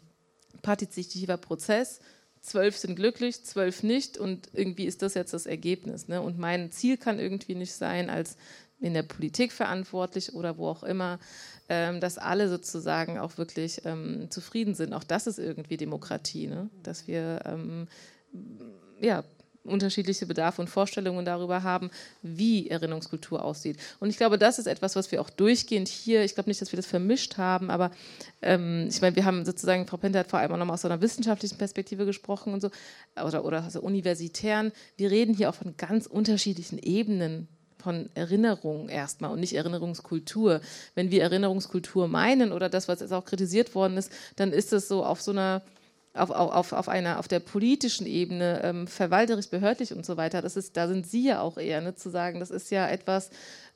partizipativer 0.62 1.36
Prozess, 1.36 2.00
zwölf 2.40 2.76
sind 2.76 2.96
glücklich, 2.96 3.44
zwölf 3.44 3.82
nicht 3.82 4.18
und 4.18 4.48
irgendwie 4.52 4.86
ist 4.86 5.02
das 5.02 5.14
jetzt 5.14 5.34
das 5.34 5.46
Ergebnis. 5.46 6.08
Ne? 6.08 6.20
Und 6.20 6.38
mein 6.38 6.72
Ziel 6.72 6.96
kann 6.96 7.18
irgendwie 7.18 7.54
nicht 7.54 7.72
sein, 7.72 8.10
als 8.10 8.36
in 8.80 8.94
der 8.94 9.02
Politik 9.02 9.52
verantwortlich 9.52 10.34
oder 10.34 10.56
wo 10.56 10.68
auch 10.68 10.82
immer, 10.82 11.18
ähm, 11.68 12.00
dass 12.00 12.16
alle 12.16 12.48
sozusagen 12.48 13.18
auch 13.18 13.36
wirklich 13.36 13.82
ähm, 13.84 14.28
zufrieden 14.30 14.74
sind. 14.74 14.94
Auch 14.94 15.04
das 15.04 15.26
ist 15.26 15.38
irgendwie 15.38 15.76
Demokratie, 15.76 16.46
ne? 16.46 16.70
dass 16.82 17.06
wir 17.06 17.42
ähm, 17.44 17.88
ja, 19.00 19.24
unterschiedliche 19.64 20.26
Bedarfe 20.26 20.62
und 20.62 20.68
Vorstellungen 20.68 21.24
darüber 21.24 21.62
haben, 21.62 21.90
wie 22.22 22.68
Erinnerungskultur 22.68 23.44
aussieht. 23.44 23.76
Und 23.98 24.08
ich 24.08 24.16
glaube, 24.16 24.38
das 24.38 24.58
ist 24.58 24.66
etwas, 24.66 24.96
was 24.96 25.12
wir 25.12 25.20
auch 25.20 25.30
durchgehend 25.30 25.88
hier, 25.88 26.24
ich 26.24 26.34
glaube 26.34 26.48
nicht, 26.48 26.60
dass 26.60 26.72
wir 26.72 26.78
das 26.78 26.86
vermischt 26.86 27.36
haben, 27.36 27.70
aber 27.70 27.90
ähm, 28.42 28.86
ich 28.88 29.00
meine, 29.02 29.16
wir 29.16 29.24
haben 29.24 29.44
sozusagen, 29.44 29.86
Frau 29.86 29.98
Pente 29.98 30.18
hat 30.18 30.28
vor 30.28 30.38
allem 30.38 30.52
auch 30.52 30.56
nochmal 30.56 30.74
aus 30.74 30.82
so 30.82 30.88
einer 30.88 31.02
wissenschaftlichen 31.02 31.58
Perspektive 31.58 32.06
gesprochen 32.06 32.54
und 32.54 32.60
so, 32.60 32.70
oder, 33.22 33.44
oder 33.44 33.64
also 33.64 33.80
universitären. 33.80 34.72
Wir 34.96 35.10
reden 35.10 35.34
hier 35.34 35.50
auch 35.50 35.54
von 35.54 35.76
ganz 35.76 36.06
unterschiedlichen 36.06 36.78
Ebenen 36.78 37.48
von 37.80 38.10
Erinnerung 38.14 38.88
erstmal 38.88 39.30
und 39.30 39.40
nicht 39.40 39.54
Erinnerungskultur. 39.54 40.60
Wenn 40.94 41.10
wir 41.10 41.22
Erinnerungskultur 41.22 42.08
meinen 42.08 42.52
oder 42.52 42.68
das, 42.68 42.88
was 42.88 43.00
jetzt 43.00 43.12
auch 43.12 43.24
kritisiert 43.24 43.74
worden 43.74 43.96
ist, 43.96 44.12
dann 44.36 44.52
ist 44.52 44.72
es 44.72 44.88
so 44.88 45.04
auf 45.04 45.20
so 45.20 45.30
einer 45.30 45.62
auf, 46.14 46.30
auf, 46.30 46.72
auf, 46.72 46.88
einer, 46.88 47.18
auf 47.18 47.28
der 47.28 47.40
politischen 47.40 48.06
Ebene, 48.06 48.60
ähm, 48.64 48.86
verwalterisch, 48.86 49.48
behördlich 49.48 49.92
und 49.92 50.04
so 50.04 50.16
weiter, 50.16 50.42
das 50.42 50.56
ist, 50.56 50.76
da 50.76 50.88
sind 50.88 51.06
Sie 51.06 51.24
ja 51.24 51.40
auch 51.40 51.56
eher, 51.56 51.80
ne, 51.80 51.94
zu 51.94 52.10
sagen, 52.10 52.40
das 52.40 52.50
ist 52.50 52.70
ja 52.70 52.88
etwas, 52.88 53.30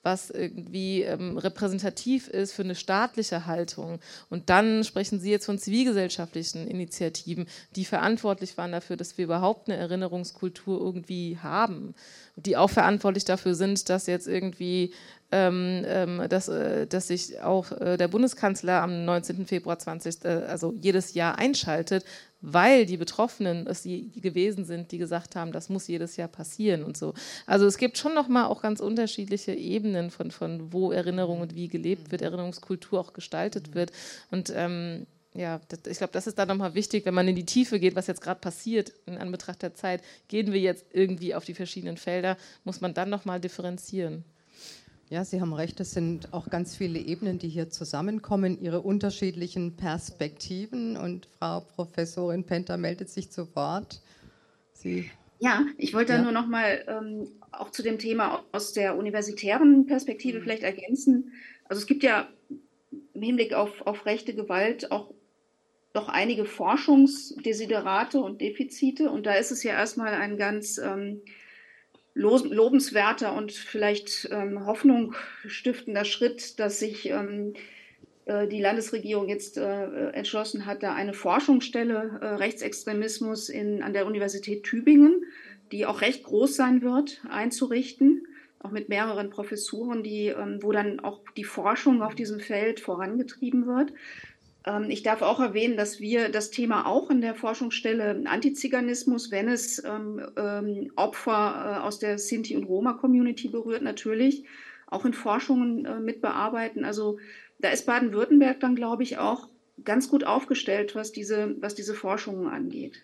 was 0.05 0.31
irgendwie 0.31 1.03
ähm, 1.03 1.39
repräsentativ 1.39 2.29
ist 2.29 2.53
für 2.53 2.63
eine 2.63 2.75
staatliche 2.75 3.47
Haltung. 3.47 3.99
Und 4.31 4.51
dann 4.51 4.85
sprechen 4.85 5.19
Sie 5.19 5.31
jetzt 5.31 5.47
von 5.47 5.59
zivilgesellschaftlichen 5.59 6.69
Initiativen, 6.69 7.47
die 7.75 7.85
verantwortlich 7.85 8.57
waren 8.57 8.73
dafür, 8.73 8.97
dass 8.97 9.19
wir 9.19 9.25
überhaupt 9.25 9.69
eine 9.69 9.79
Erinnerungskultur 9.79 10.81
irgendwie 10.81 11.39
haben. 11.43 11.95
Die 12.37 12.57
auch 12.57 12.71
verantwortlich 12.71 13.25
dafür 13.25 13.55
sind, 13.55 13.89
dass 13.89 14.07
jetzt 14.07 14.29
irgendwie 14.29 14.93
ähm, 15.33 15.83
ähm, 15.87 16.23
dass, 16.29 16.47
äh, 16.49 16.87
dass 16.87 17.09
sich 17.09 17.41
auch 17.41 17.73
äh, 17.73 17.97
der 17.97 18.07
Bundeskanzler 18.07 18.83
am 18.83 19.05
19. 19.05 19.47
Februar 19.47 19.79
20, 19.79 20.25
äh, 20.25 20.29
also 20.29 20.73
jedes 20.81 21.15
Jahr 21.15 21.39
einschaltet, 21.39 22.05
weil 22.47 22.85
die 22.85 22.99
Betroffenen 22.99 23.67
es 23.67 23.83
die 23.83 24.11
gewesen 24.21 24.67
sind, 24.67 24.93
die 24.93 24.99
gesagt 24.99 25.35
haben, 25.35 25.51
das 25.51 25.71
muss 25.71 25.89
jedes 25.89 26.17
Jahr 26.17 26.29
passieren 26.29 26.85
und 26.85 26.95
so. 26.97 27.15
Also 27.47 27.67
es 27.67 27.79
gibt 27.79 27.97
schon 27.97 28.15
nochmal 28.15 28.45
auch 28.45 28.61
ganz 28.61 28.81
unterschiedliche 28.81 29.53
Ebenen 29.53 30.11
von, 30.11 30.31
von 30.31 30.71
wo 30.73 30.93
Erinnerung 30.93 31.41
und 31.41 31.55
wie 31.55 31.69
gelebt 31.69 32.13
wird, 32.13 32.21
Erinnerungskultur 32.21 33.01
auch 33.01 33.15
gestaltet 33.15 33.75
wird. 33.75 33.93
Und 34.31 34.53
ähm, 34.55 35.07
ja, 35.33 35.59
das, 35.69 35.81
ich 35.91 35.99
glaube, 35.99 36.13
das 36.13 36.27
ist 36.27 36.39
dann 36.39 36.49
nochmal 36.49 36.75
wichtig, 36.75 37.07
wenn 37.07 37.15
man 37.15 37.27
in 37.27 37.35
die 37.35 37.47
Tiefe 37.47 37.81
geht, 37.81 37.97
was 37.97 38.09
jetzt 38.09 38.21
gerade 38.21 38.41
passiert 38.41 38.93
in 39.07 39.17
Anbetracht 39.17 39.63
der 39.63 39.75
Zeit, 39.75 40.03
gehen 40.29 40.53
wir 40.53 40.61
jetzt 40.61 40.85
irgendwie 40.93 41.35
auf 41.35 41.47
die 41.47 41.55
verschiedenen 41.55 41.97
Felder, 41.97 42.37
muss 42.65 42.83
man 42.83 42.93
dann 42.93 43.09
nochmal 43.09 43.41
differenzieren. 43.41 44.25
Ja, 45.11 45.25
Sie 45.25 45.41
haben 45.41 45.53
recht, 45.53 45.79
es 45.81 45.93
sind 45.93 46.33
auch 46.33 46.49
ganz 46.49 46.77
viele 46.77 46.99
Ebenen, 46.99 47.39
die 47.39 47.49
hier 47.49 47.71
zusammenkommen, 47.71 48.61
Ihre 48.61 48.81
unterschiedlichen 48.81 49.77
Perspektiven. 49.77 50.97
Und 50.97 51.29
Frau 51.39 51.61
Professorin 51.61 52.45
Penter 52.45 52.77
meldet 52.77 53.11
sich 53.11 53.31
zu 53.31 53.55
Wort. 53.55 54.01
Sie 54.73 55.11
ja, 55.41 55.67
ich 55.77 55.93
wollte 55.93 56.15
ja. 56.15 56.23
nur 56.23 56.33
noch 56.33 56.47
mal 56.47 56.85
ähm, 56.89 57.29
auch 57.53 57.71
zu 57.71 57.83
dem 57.83 57.99
Thema 57.99 58.45
aus 58.53 58.73
der 58.73 58.97
universitären 58.97 59.87
Perspektive 59.87 60.39
mhm. 60.39 60.43
vielleicht 60.43 60.63
ergänzen. 60.63 61.33
Also 61.69 61.81
es 61.81 61.87
gibt 61.87 62.03
ja 62.03 62.29
im 63.13 63.23
Hinblick 63.23 63.53
auf, 63.53 63.87
auf 63.87 64.07
rechte 64.07 64.35
Gewalt 64.35 64.91
auch 64.91 65.13
doch 65.93 66.09
einige 66.09 66.45
Forschungsdesiderate 66.45 68.19
und 68.21 68.41
Defizite. 68.41 69.11
Und 69.11 69.27
da 69.27 69.35
ist 69.35 69.53
es 69.53 69.63
ja 69.63 69.75
erstmal 69.75 70.15
ein 70.15 70.37
ganz 70.37 70.79
ähm, 70.79 71.21
lobenswerter 72.15 73.35
und 73.35 73.53
vielleicht 73.53 74.29
ähm, 74.31 74.67
Hoffnung 74.67 75.15
stiftender 75.47 76.05
Schritt, 76.05 76.61
dass 76.61 76.79
sich 76.79 77.11
ähm, 77.11 77.55
äh, 78.27 78.47
die 78.47 78.61
Landesregierung 78.61 79.29
jetzt 79.29 79.57
äh, 79.59 80.11
entschlossen 80.11 80.67
hat, 80.67 80.83
da 80.83 80.95
eine 80.95 81.13
Forschungsstelle 81.13 82.21
äh, 82.21 82.27
Rechtsextremismus 82.27 83.49
in, 83.49 83.83
an 83.83 83.93
der 83.93 84.07
Universität 84.07 84.63
Tübingen, 84.63 85.25
die 85.73 85.87
auch 85.87 86.01
recht 86.01 86.25
groß 86.25 86.55
sein 86.55 86.83
wird, 86.83 87.21
einzurichten, 87.29 88.27
auch 88.61 88.71
mit 88.71 88.89
mehreren 88.89 89.31
Professuren, 89.31 90.03
die, 90.03 90.29
ähm, 90.29 90.59
wo 90.63 90.73
dann 90.73 91.01
auch 91.01 91.21
die 91.37 91.45
Forschung 91.45 92.01
auf 92.03 92.15
diesem 92.15 92.41
Feld 92.41 92.81
vorangetrieben 92.81 93.67
wird. 93.67 93.93
Ähm, 94.67 94.91
ich 94.91 95.03
darf 95.03 95.23
auch 95.23 95.41
erwähnen, 95.41 95.77
dass 95.77 96.01
wir 96.01 96.29
das 96.29 96.51
Thema 96.51 96.87
auch 96.87 97.11
in 97.11 97.21
der 97.21 97.35
Forschungsstelle 97.35 98.23
Antiziganismus, 98.27 99.31
wenn 99.31 99.49
es 99.49 99.83
ähm, 99.85 100.21
ähm, 100.37 100.93
Opfer 100.97 101.81
äh, 101.83 101.87
aus 101.87 101.99
der 101.99 102.19
Sinti- 102.19 102.57
und 102.57 102.65
Roma-Community 102.65 103.49
berührt, 103.49 103.83
natürlich 103.83 104.45
auch 104.87 105.05
in 105.05 105.13
Forschungen 105.13 105.85
äh, 105.85 106.01
mit 106.01 106.21
bearbeiten. 106.21 106.85
Also 106.85 107.19
da 107.59 107.69
ist 107.71 107.87
Baden-Württemberg 107.87 108.61
dann, 108.61 108.77
glaube 108.77 109.03
ich, 109.03 109.19
auch 109.19 109.49
ganz 109.85 110.09
gut 110.09 110.25
aufgestellt, 110.25 110.95
was 110.95 111.13
diese, 111.13 111.57
was 111.61 111.75
diese 111.75 111.95
Forschungen 111.95 112.49
angeht. 112.49 113.03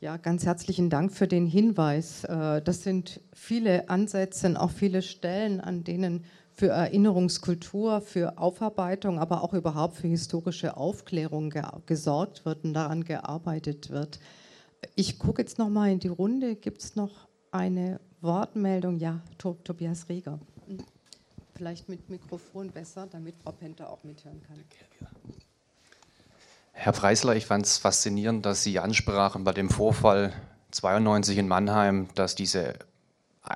Ja, 0.00 0.16
ganz 0.16 0.46
herzlichen 0.46 0.88
Dank 0.88 1.12
für 1.12 1.28
den 1.28 1.46
Hinweis. 1.46 2.24
Äh, 2.24 2.62
das 2.62 2.82
sind 2.82 3.20
viele 3.34 3.88
Ansätze, 3.88 4.58
auch 4.58 4.70
viele 4.70 5.02
Stellen, 5.02 5.60
an 5.60 5.84
denen 5.84 6.24
für 6.60 6.68
Erinnerungskultur, 6.68 8.02
für 8.02 8.36
Aufarbeitung, 8.36 9.18
aber 9.18 9.42
auch 9.42 9.54
überhaupt 9.54 9.96
für 9.96 10.08
historische 10.08 10.76
Aufklärung 10.76 11.48
ge 11.48 11.62
gesorgt 11.86 12.44
wird 12.44 12.64
und 12.64 12.74
daran 12.74 13.02
gearbeitet 13.04 13.88
wird. 13.88 14.20
Ich 14.94 15.18
gucke 15.18 15.40
jetzt 15.40 15.56
noch 15.56 15.70
mal 15.70 15.90
in 15.90 16.00
die 16.00 16.08
Runde. 16.08 16.56
Gibt 16.56 16.82
es 16.82 16.96
noch 16.96 17.28
eine 17.50 17.98
Wortmeldung? 18.20 18.98
Ja, 18.98 19.22
Tobias 19.38 20.10
Reger. 20.10 20.38
Vielleicht 21.54 21.88
mit 21.88 22.10
Mikrofon 22.10 22.70
besser, 22.70 23.08
damit 23.10 23.36
Frau 23.42 23.52
Penter 23.52 23.88
auch 23.88 24.04
mithören 24.04 24.42
kann. 24.46 24.58
Herr 26.72 26.92
Preisler, 26.92 27.36
ich 27.36 27.46
fand 27.46 27.64
es 27.64 27.78
faszinierend, 27.78 28.44
dass 28.44 28.62
Sie 28.62 28.78
ansprachen 28.78 29.44
bei 29.44 29.54
dem 29.54 29.70
Vorfall 29.70 30.34
92 30.72 31.38
in 31.38 31.48
Mannheim, 31.48 32.08
dass 32.14 32.34
diese 32.34 32.74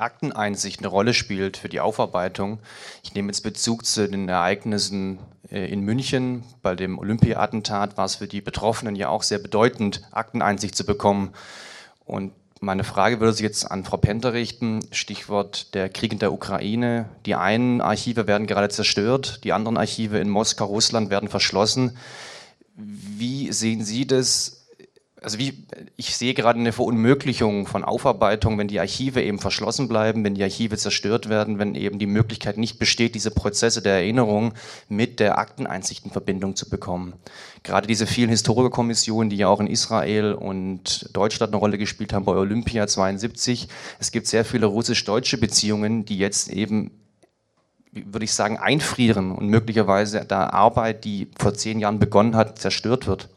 Akteneinsicht 0.01 0.81
eine 0.81 0.89
Rolle 0.89 1.15
spielt 1.15 1.57
für 1.57 1.69
die 1.69 1.81
Aufarbeitung. 1.81 2.59
Ich 3.03 3.15
nehme 3.15 3.29
jetzt 3.29 3.43
Bezug 3.43 3.85
zu 3.85 4.09
den 4.09 4.29
Ereignissen 4.29 5.19
äh, 5.51 5.71
in 5.71 5.81
München. 5.81 6.45
Bei 6.63 6.75
dem 6.75 6.99
Olympia-Attentat 6.99 7.97
war 7.97 8.05
es 8.05 8.17
für 8.17 8.27
die 8.27 8.41
Betroffenen 8.41 8.97
ja 8.97 9.09
auch 9.09 9.23
sehr 9.23 9.39
bedeutend, 9.39 10.03
Akteneinsicht 10.13 10.75
zu 10.75 10.85
bekommen. 10.85 11.33
Und 12.05 12.33
Meine 12.61 12.85
Frage 12.85 13.21
würde 13.21 13.35
sich 13.35 13.43
jetzt 13.43 13.71
an 13.71 13.85
Frau 13.85 13.99
Penter 13.99 14.33
richten. 14.33 14.81
Stichwort 14.91 15.75
der 15.75 15.91
Krieg 15.91 16.13
in 16.13 16.19
der 16.19 16.33
Ukraine. 16.33 17.11
Die 17.27 17.35
einen 17.35 17.83
Archive 17.83 18.27
werden 18.27 18.47
gerade 18.47 18.71
zerstört, 18.71 19.45
die 19.45 19.53
anderen 19.53 19.77
Archive 19.77 20.19
in 20.19 20.31
Moskau, 20.31 20.65
Russland 20.67 21.11
werden 21.11 21.29
verschlossen. 21.29 21.97
Wie 22.77 23.53
sehen 23.53 23.85
Sie 23.85 24.07
das? 24.07 24.64
Also 25.25 25.39
wie, 25.39 25.67
ich 25.97 26.15
sehe 26.17 26.35
gerade 26.35 26.59
eine 26.61 26.73
Verunmöglichung 26.73 27.67
von 27.67 27.83
Aufarbeitung, 27.83 28.59
wenn 28.59 28.69
die 28.69 28.79
Archive 28.79 29.23
eben 29.23 29.39
verschlossen 29.39 29.89
bleiben, 29.89 30.23
wenn 30.23 30.35
die 30.35 30.43
Archive 30.43 30.77
zerstört 30.77 31.31
werden, 31.31 31.59
wenn 31.59 31.75
eben 31.75 31.99
die 31.99 32.07
Möglichkeit 32.07 32.59
nicht 32.59 32.79
besteht, 32.79 33.15
diese 33.15 33.31
Prozesse 33.31 33.81
der 33.81 33.95
Erinnerung 33.95 34.53
mit 34.91 35.21
der 35.21 35.39
Akteneinsicht 35.39 36.05
in 36.05 36.11
Verbindung 36.11 36.57
zu 36.57 36.69
bekommen. 36.69 37.15
Gerade 37.63 37.87
diese 37.87 38.07
vielen 38.07 38.29
Historikerkommissionen, 38.29 39.31
die 39.31 39.39
ja 39.39 39.49
auch 39.49 39.61
in 39.61 39.67
Israel 39.67 40.35
und 40.35 41.09
Deutschland 41.15 41.53
eine 41.53 41.59
Rolle 41.61 41.79
gespielt 41.79 42.13
haben 42.13 42.27
bei 42.27 42.33
Olympia 42.33 42.87
72. 42.87 43.69
Es 43.99 44.13
gibt 44.13 44.27
sehr 44.27 44.45
viele 44.45 44.67
russisch-deutsche 44.67 45.39
Beziehungen, 45.39 46.05
die 46.05 46.19
jetzt 46.19 46.51
eben 46.51 46.91
würde 47.93 48.25
ich 48.25 48.35
sagen, 48.35 48.59
einfrieren 48.59 49.31
und 49.31 49.49
möglicherweise 49.49 50.25
da 50.27 50.49
Arbeit, 50.49 51.05
die 51.05 51.29
vor 51.39 51.55
zehn 51.55 51.79
Jahren 51.79 52.01
begonnen 52.01 52.35
hat, 52.35 52.59
zerstört 52.59 53.07
wird. 53.07 53.29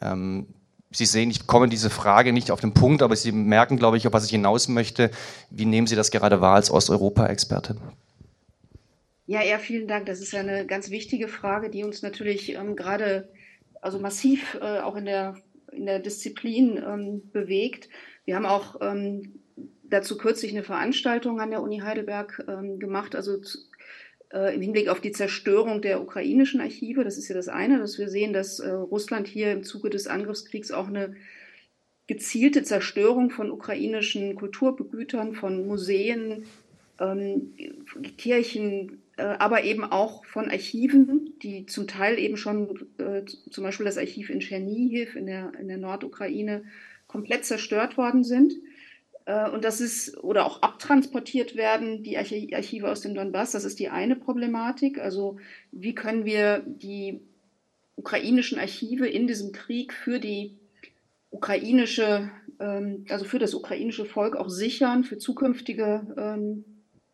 Ähm, 0.00 0.46
Sie 0.92 1.04
sehen, 1.04 1.30
ich 1.30 1.46
komme 1.46 1.68
diese 1.68 1.88
Frage 1.88 2.32
nicht 2.32 2.50
auf 2.50 2.60
den 2.60 2.74
Punkt, 2.74 3.02
aber 3.02 3.14
Sie 3.14 3.30
merken, 3.30 3.76
glaube 3.76 3.96
ich, 3.96 4.06
auf 4.06 4.12
was 4.12 4.24
ich 4.24 4.32
hinaus 4.32 4.66
möchte. 4.66 5.10
Wie 5.48 5.64
nehmen 5.64 5.86
Sie 5.86 5.94
das 5.94 6.10
gerade 6.10 6.40
wahr 6.40 6.56
als 6.56 6.70
Osteuropa-Experte? 6.70 7.76
Ja, 9.26 9.42
ja, 9.44 9.58
vielen 9.58 9.86
Dank. 9.86 10.06
Das 10.06 10.20
ist 10.20 10.34
eine 10.34 10.66
ganz 10.66 10.90
wichtige 10.90 11.28
Frage, 11.28 11.70
die 11.70 11.84
uns 11.84 12.02
natürlich 12.02 12.54
ähm, 12.54 12.74
gerade 12.74 13.28
also 13.80 14.00
massiv 14.00 14.58
äh, 14.60 14.80
auch 14.80 14.96
in 14.96 15.04
der, 15.04 15.36
in 15.70 15.86
der 15.86 16.00
Disziplin 16.00 16.76
ähm, 16.76 17.30
bewegt. 17.30 17.88
Wir 18.24 18.34
haben 18.34 18.46
auch 18.46 18.80
ähm, 18.80 19.40
dazu 19.84 20.18
kürzlich 20.18 20.50
eine 20.50 20.64
Veranstaltung 20.64 21.40
an 21.40 21.50
der 21.50 21.62
Uni 21.62 21.78
Heidelberg 21.78 22.44
ähm, 22.48 22.80
gemacht, 22.80 23.14
also 23.14 23.38
äh, 24.32 24.54
im 24.54 24.62
Hinblick 24.62 24.88
auf 24.88 25.00
die 25.00 25.12
Zerstörung 25.12 25.82
der 25.82 26.00
ukrainischen 26.00 26.60
Archive. 26.60 27.04
Das 27.04 27.18
ist 27.18 27.28
ja 27.28 27.34
das 27.34 27.48
eine, 27.48 27.78
dass 27.78 27.98
wir 27.98 28.08
sehen, 28.08 28.32
dass 28.32 28.60
äh, 28.60 28.70
Russland 28.70 29.26
hier 29.26 29.52
im 29.52 29.64
Zuge 29.64 29.90
des 29.90 30.06
Angriffskriegs 30.06 30.70
auch 30.70 30.88
eine 30.88 31.16
gezielte 32.06 32.62
Zerstörung 32.64 33.30
von 33.30 33.50
ukrainischen 33.50 34.34
Kulturbegütern, 34.34 35.34
von 35.34 35.66
Museen, 35.66 36.44
ähm, 36.98 37.54
Kirchen, 38.18 39.02
äh, 39.16 39.22
aber 39.22 39.64
eben 39.64 39.84
auch 39.84 40.24
von 40.24 40.50
Archiven, 40.50 41.34
die 41.42 41.66
zum 41.66 41.86
Teil 41.86 42.18
eben 42.18 42.36
schon, 42.36 42.88
äh, 42.98 43.22
zum 43.50 43.64
Beispiel 43.64 43.86
das 43.86 43.98
Archiv 43.98 44.30
in 44.30 44.40
Tschernihiv 44.40 45.16
in 45.16 45.26
der, 45.26 45.52
in 45.60 45.68
der 45.68 45.78
Nordukraine, 45.78 46.64
komplett 47.06 47.44
zerstört 47.44 47.96
worden 47.96 48.24
sind. 48.24 48.54
Äh, 49.30 49.48
und 49.50 49.64
das 49.64 49.80
ist, 49.80 50.22
oder 50.24 50.44
auch 50.44 50.62
abtransportiert 50.62 51.54
werden, 51.54 52.02
die 52.02 52.18
Archive 52.18 52.90
aus 52.90 53.00
dem 53.00 53.14
Donbass, 53.14 53.52
das 53.52 53.64
ist 53.64 53.78
die 53.78 53.88
eine 53.88 54.16
Problematik. 54.16 54.98
Also 54.98 55.36
wie 55.70 55.94
können 55.94 56.24
wir 56.24 56.64
die 56.66 57.20
ukrainischen 57.96 58.58
Archive 58.58 59.06
in 59.06 59.26
diesem 59.26 59.52
Krieg 59.52 59.92
für 59.92 60.18
die 60.18 60.58
ukrainische, 61.30 62.30
ähm, 62.58 63.04
also 63.08 63.24
für 63.24 63.38
das 63.38 63.54
ukrainische 63.54 64.04
Volk 64.04 64.34
auch 64.34 64.48
sichern, 64.48 65.04
für 65.04 65.18
zukünftige 65.18 66.06
ähm, 66.16 66.64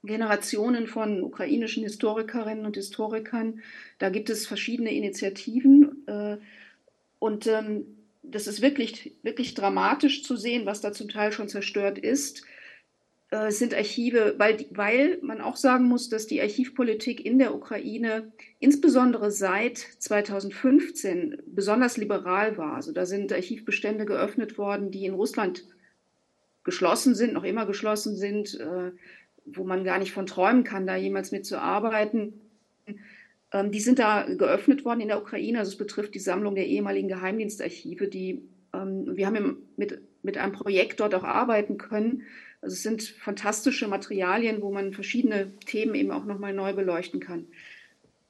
Generationen 0.02 0.86
von 0.86 1.22
ukrainischen 1.22 1.82
Historikerinnen 1.82 2.64
und 2.64 2.76
Historikern. 2.76 3.60
Da 3.98 4.08
gibt 4.08 4.30
es 4.30 4.46
verschiedene 4.46 4.94
Initiativen. 4.94 6.06
Äh, 6.06 6.38
und 7.18 7.46
ähm, 7.46 7.96
das 8.30 8.46
ist 8.46 8.62
wirklich, 8.62 9.16
wirklich 9.22 9.54
dramatisch 9.54 10.22
zu 10.22 10.36
sehen, 10.36 10.66
was 10.66 10.80
da 10.80 10.92
zum 10.92 11.08
Teil 11.08 11.32
schon 11.32 11.48
zerstört 11.48 11.98
ist. 11.98 12.42
Äh, 13.30 13.48
es 13.48 13.58
sind 13.58 13.74
Archive, 13.74 14.34
weil, 14.38 14.66
weil 14.70 15.18
man 15.22 15.40
auch 15.40 15.56
sagen 15.56 15.84
muss, 15.84 16.08
dass 16.08 16.26
die 16.26 16.40
Archivpolitik 16.40 17.24
in 17.24 17.38
der 17.38 17.54
Ukraine 17.54 18.32
insbesondere 18.58 19.30
seit 19.30 19.78
2015 19.78 21.42
besonders 21.46 21.96
liberal 21.96 22.56
war. 22.56 22.74
Also 22.74 22.92
da 22.92 23.06
sind 23.06 23.32
Archivbestände 23.32 24.04
geöffnet 24.04 24.58
worden, 24.58 24.90
die 24.90 25.06
in 25.06 25.14
Russland 25.14 25.64
geschlossen 26.64 27.14
sind, 27.14 27.32
noch 27.32 27.44
immer 27.44 27.66
geschlossen 27.66 28.16
sind, 28.16 28.58
äh, 28.58 28.90
wo 29.44 29.64
man 29.64 29.84
gar 29.84 29.98
nicht 29.98 30.12
von 30.12 30.26
träumen 30.26 30.64
kann, 30.64 30.86
da 30.86 30.96
jemals 30.96 31.30
mitzuarbeiten. 31.30 32.40
Die 33.64 33.80
sind 33.80 33.98
da 33.98 34.22
geöffnet 34.24 34.84
worden 34.84 35.00
in 35.00 35.08
der 35.08 35.20
Ukraine. 35.20 35.58
Also 35.58 35.70
es 35.70 35.78
betrifft 35.78 36.14
die 36.14 36.20
Sammlung 36.20 36.54
der 36.54 36.66
ehemaligen 36.66 37.08
Geheimdienstarchive, 37.08 38.08
die 38.08 38.42
ähm, 38.74 39.16
wir 39.16 39.26
haben 39.26 39.56
mit, 39.76 40.00
mit 40.22 40.38
einem 40.38 40.52
Projekt 40.52 41.00
dort 41.00 41.14
auch 41.14 41.24
arbeiten 41.24 41.78
können. 41.78 42.22
Also 42.60 42.74
es 42.74 42.82
sind 42.82 43.02
fantastische 43.02 43.88
Materialien, 43.88 44.62
wo 44.62 44.72
man 44.72 44.92
verschiedene 44.92 45.52
Themen 45.66 45.94
eben 45.94 46.10
auch 46.10 46.24
nochmal 46.24 46.52
neu 46.52 46.72
beleuchten 46.72 47.20
kann. 47.20 47.46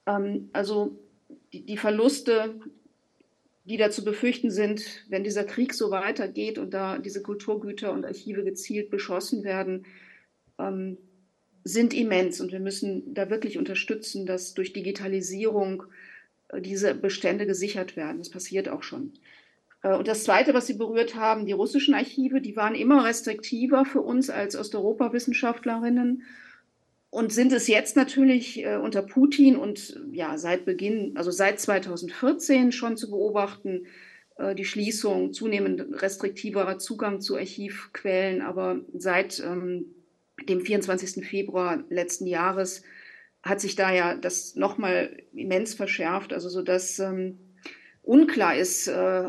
Ähm, 0.06 0.50
also 0.52 0.98
die, 1.52 1.62
die 1.64 1.76
Verluste, 1.76 2.54
die 3.64 3.76
da 3.76 3.90
zu 3.90 4.04
befürchten 4.04 4.50
sind, 4.50 5.04
wenn 5.08 5.24
dieser 5.24 5.44
Krieg 5.44 5.74
so 5.74 5.90
weitergeht 5.90 6.58
und 6.58 6.72
da 6.72 6.98
diese 6.98 7.22
Kulturgüter 7.22 7.92
und 7.92 8.04
Archive 8.04 8.44
gezielt 8.44 8.90
beschossen 8.90 9.42
werden, 9.42 9.86
ähm, 10.58 10.98
sind 11.66 11.92
immens 11.94 12.40
und 12.40 12.52
wir 12.52 12.60
müssen 12.60 13.12
da 13.12 13.28
wirklich 13.28 13.58
unterstützen, 13.58 14.24
dass 14.24 14.54
durch 14.54 14.72
Digitalisierung 14.72 15.82
äh, 16.48 16.60
diese 16.60 16.94
Bestände 16.94 17.44
gesichert 17.44 17.96
werden. 17.96 18.18
Das 18.18 18.30
passiert 18.30 18.68
auch 18.68 18.84
schon. 18.84 19.14
Äh, 19.82 19.96
und 19.96 20.06
das 20.06 20.22
Zweite, 20.22 20.54
was 20.54 20.68
Sie 20.68 20.74
berührt 20.74 21.16
haben, 21.16 21.44
die 21.44 21.52
russischen 21.52 21.94
Archive, 21.94 22.40
die 22.40 22.54
waren 22.54 22.76
immer 22.76 23.04
restriktiver 23.04 23.84
für 23.84 24.00
uns 24.00 24.30
als 24.30 24.54
Osteuropa-Wissenschaftlerinnen 24.54 26.22
und 27.10 27.32
sind 27.32 27.52
es 27.52 27.66
jetzt 27.66 27.96
natürlich 27.96 28.64
äh, 28.64 28.76
unter 28.76 29.02
Putin 29.02 29.56
und 29.56 30.00
ja 30.12 30.38
seit 30.38 30.66
Beginn, 30.66 31.16
also 31.16 31.32
seit 31.32 31.58
2014 31.58 32.70
schon 32.70 32.96
zu 32.96 33.10
beobachten, 33.10 33.86
die 34.54 34.66
Schließung, 34.66 35.32
zunehmend 35.32 36.02
restriktiverer 36.02 36.78
Zugang 36.78 37.22
zu 37.22 37.36
Archivquellen, 37.36 38.42
aber 38.42 38.80
seit 38.92 39.40
ähm, 39.40 39.95
dem 40.48 40.60
24. 40.60 41.26
Februar 41.26 41.84
letzten 41.88 42.26
Jahres 42.26 42.82
hat 43.42 43.60
sich 43.60 43.76
da 43.76 43.92
ja 43.92 44.16
das 44.16 44.56
nochmal 44.56 45.22
immens 45.32 45.74
verschärft, 45.74 46.32
also 46.32 46.48
so 46.48 46.62
dass 46.62 46.98
ähm, 46.98 47.38
unklar 48.02 48.56
ist, 48.56 48.88
äh, 48.88 49.24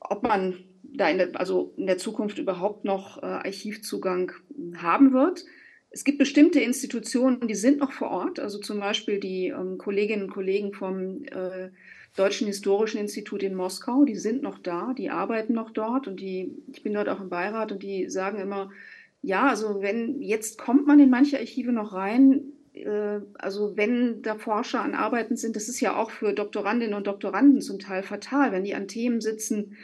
ob 0.00 0.22
man 0.22 0.64
da 0.82 1.08
in 1.08 1.18
der, 1.18 1.40
also 1.40 1.74
in 1.76 1.86
der 1.86 1.98
Zukunft 1.98 2.38
überhaupt 2.38 2.84
noch 2.84 3.22
äh, 3.22 3.26
Archivzugang 3.26 4.32
haben 4.76 5.12
wird. 5.12 5.44
Es 5.90 6.04
gibt 6.04 6.18
bestimmte 6.18 6.60
Institutionen, 6.60 7.46
die 7.46 7.54
sind 7.54 7.78
noch 7.78 7.92
vor 7.92 8.10
Ort, 8.10 8.40
also 8.40 8.58
zum 8.58 8.80
Beispiel 8.80 9.20
die 9.20 9.48
ähm, 9.48 9.78
Kolleginnen 9.78 10.24
und 10.24 10.30
Kollegen 10.30 10.72
vom 10.72 11.24
äh, 11.24 11.70
Deutschen 12.16 12.46
Historischen 12.46 12.98
Institut 12.98 13.42
in 13.42 13.54
Moskau, 13.56 14.04
die 14.04 14.14
sind 14.14 14.42
noch 14.42 14.58
da, 14.58 14.92
die 14.96 15.10
arbeiten 15.10 15.52
noch 15.52 15.70
dort 15.70 16.06
und 16.06 16.20
die, 16.20 16.52
ich 16.72 16.82
bin 16.84 16.94
dort 16.94 17.08
auch 17.08 17.20
im 17.20 17.28
Beirat 17.28 17.72
und 17.72 17.82
die 17.82 18.08
sagen 18.08 18.38
immer, 18.38 18.70
ja, 19.24 19.48
also 19.48 19.80
wenn 19.80 20.20
jetzt 20.20 20.58
kommt 20.58 20.86
man 20.86 21.00
in 21.00 21.10
manche 21.10 21.38
Archive 21.38 21.72
noch 21.72 21.92
rein, 21.94 22.52
äh, 22.74 23.20
also 23.38 23.76
wenn 23.76 24.22
da 24.22 24.36
Forscher 24.36 24.82
an 24.82 24.94
Arbeiten 24.94 25.36
sind, 25.36 25.56
das 25.56 25.68
ist 25.68 25.80
ja 25.80 25.96
auch 25.96 26.10
für 26.10 26.32
Doktorandinnen 26.32 26.94
und 26.94 27.06
Doktoranden 27.06 27.60
zum 27.62 27.78
Teil 27.78 28.02
fatal, 28.02 28.52
wenn 28.52 28.64
die 28.64 28.74
an 28.74 28.88
Themen 28.88 29.20
sitzen 29.20 29.76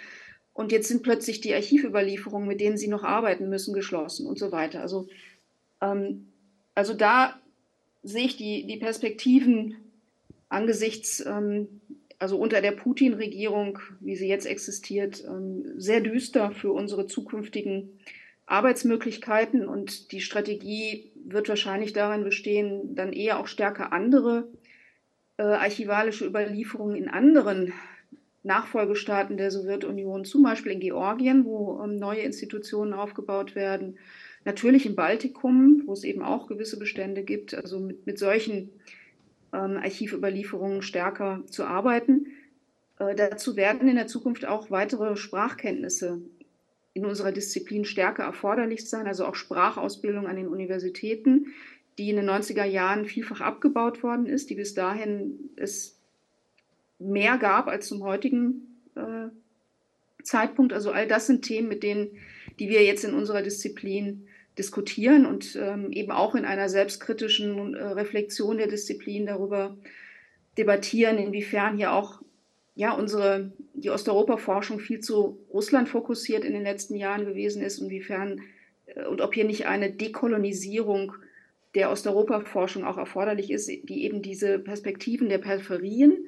und 0.52 0.72
jetzt 0.72 0.88
sind 0.88 1.02
plötzlich 1.02 1.40
die 1.40 1.54
Archivüberlieferungen, 1.54 2.46
mit 2.46 2.60
denen 2.60 2.76
sie 2.76 2.88
noch 2.88 3.02
arbeiten 3.02 3.48
müssen, 3.48 3.72
geschlossen 3.72 4.26
und 4.26 4.38
so 4.38 4.52
weiter. 4.52 4.82
Also, 4.82 5.08
ähm, 5.80 6.28
also 6.74 6.92
da 6.92 7.40
sehe 8.02 8.26
ich 8.26 8.36
die, 8.36 8.66
die 8.66 8.76
Perspektiven 8.76 9.76
angesichts, 10.50 11.24
ähm, 11.26 11.80
also 12.18 12.38
unter 12.38 12.60
der 12.60 12.72
Putin-Regierung, 12.72 13.78
wie 14.00 14.16
sie 14.16 14.28
jetzt 14.28 14.44
existiert, 14.44 15.24
ähm, 15.26 15.64
sehr 15.78 16.02
düster 16.02 16.50
für 16.50 16.72
unsere 16.72 17.06
zukünftigen 17.06 17.98
Arbeitsmöglichkeiten 18.50 19.66
und 19.66 20.12
die 20.12 20.20
Strategie 20.20 21.12
wird 21.24 21.48
wahrscheinlich 21.48 21.92
darin 21.92 22.24
bestehen, 22.24 22.94
dann 22.94 23.12
eher 23.12 23.38
auch 23.38 23.46
stärker 23.46 23.92
andere 23.92 24.48
äh, 25.36 25.42
archivalische 25.42 26.26
Überlieferungen 26.26 26.96
in 26.96 27.08
anderen 27.08 27.72
Nachfolgestaaten 28.42 29.36
der 29.36 29.50
Sowjetunion, 29.50 30.24
zum 30.24 30.42
Beispiel 30.42 30.72
in 30.72 30.80
Georgien, 30.80 31.44
wo 31.44 31.80
ähm, 31.82 31.96
neue 31.96 32.22
Institutionen 32.22 32.92
aufgebaut 32.92 33.54
werden, 33.54 33.98
natürlich 34.44 34.84
im 34.84 34.96
Baltikum, 34.96 35.82
wo 35.86 35.92
es 35.92 36.04
eben 36.04 36.22
auch 36.22 36.46
gewisse 36.46 36.78
Bestände 36.78 37.22
gibt, 37.22 37.54
also 37.54 37.78
mit, 37.78 38.06
mit 38.06 38.18
solchen 38.18 38.70
ähm, 39.52 39.76
Archivüberlieferungen 39.76 40.82
stärker 40.82 41.42
zu 41.46 41.64
arbeiten. 41.64 42.26
Äh, 42.98 43.14
dazu 43.14 43.54
werden 43.54 43.88
in 43.88 43.96
der 43.96 44.06
Zukunft 44.08 44.44
auch 44.44 44.70
weitere 44.70 45.16
Sprachkenntnisse 45.16 46.20
in 46.92 47.04
unserer 47.04 47.32
Disziplin 47.32 47.84
stärker 47.84 48.24
erforderlich 48.24 48.88
sein, 48.88 49.06
also 49.06 49.26
auch 49.26 49.34
Sprachausbildung 49.34 50.26
an 50.26 50.36
den 50.36 50.48
Universitäten, 50.48 51.46
die 51.98 52.10
in 52.10 52.16
den 52.16 52.28
90er 52.28 52.64
Jahren 52.64 53.04
vielfach 53.06 53.40
abgebaut 53.40 54.02
worden 54.02 54.26
ist, 54.26 54.50
die 54.50 54.54
bis 54.54 54.74
dahin 54.74 55.50
es 55.56 55.98
mehr 56.98 57.38
gab 57.38 57.68
als 57.68 57.88
zum 57.88 58.02
heutigen 58.02 58.82
äh, 58.94 59.28
Zeitpunkt. 60.22 60.72
Also 60.72 60.90
all 60.90 61.06
das 61.06 61.26
sind 61.26 61.42
Themen, 61.42 61.68
mit 61.68 61.82
denen 61.82 62.10
die 62.58 62.68
wir 62.68 62.84
jetzt 62.84 63.04
in 63.04 63.14
unserer 63.14 63.42
Disziplin 63.42 64.26
diskutieren 64.58 65.24
und 65.24 65.56
ähm, 65.56 65.90
eben 65.92 66.10
auch 66.10 66.34
in 66.34 66.44
einer 66.44 66.68
selbstkritischen 66.68 67.74
äh, 67.74 67.82
Reflexion 67.82 68.58
der 68.58 68.66
Disziplin 68.66 69.26
darüber 69.26 69.76
debattieren, 70.58 71.16
inwiefern 71.16 71.76
hier 71.76 71.92
auch 71.92 72.19
ja, 72.80 72.92
unsere, 72.92 73.52
die 73.74 73.90
Osteuropa-Forschung 73.90 74.80
viel 74.80 75.00
zu 75.00 75.38
Russland 75.52 75.90
fokussiert 75.90 76.46
in 76.46 76.54
den 76.54 76.62
letzten 76.62 76.96
Jahren 76.96 77.26
gewesen 77.26 77.60
ist, 77.62 77.78
inwiefern 77.78 78.40
äh, 78.86 79.04
und 79.04 79.20
ob 79.20 79.34
hier 79.34 79.44
nicht 79.44 79.66
eine 79.66 79.90
Dekolonisierung 79.90 81.12
der 81.74 81.90
Osteuropa-Forschung 81.90 82.84
auch 82.84 82.96
erforderlich 82.96 83.50
ist, 83.50 83.68
die 83.68 84.04
eben 84.04 84.22
diese 84.22 84.58
Perspektiven 84.58 85.28
der 85.28 85.36
Peripherien 85.36 86.24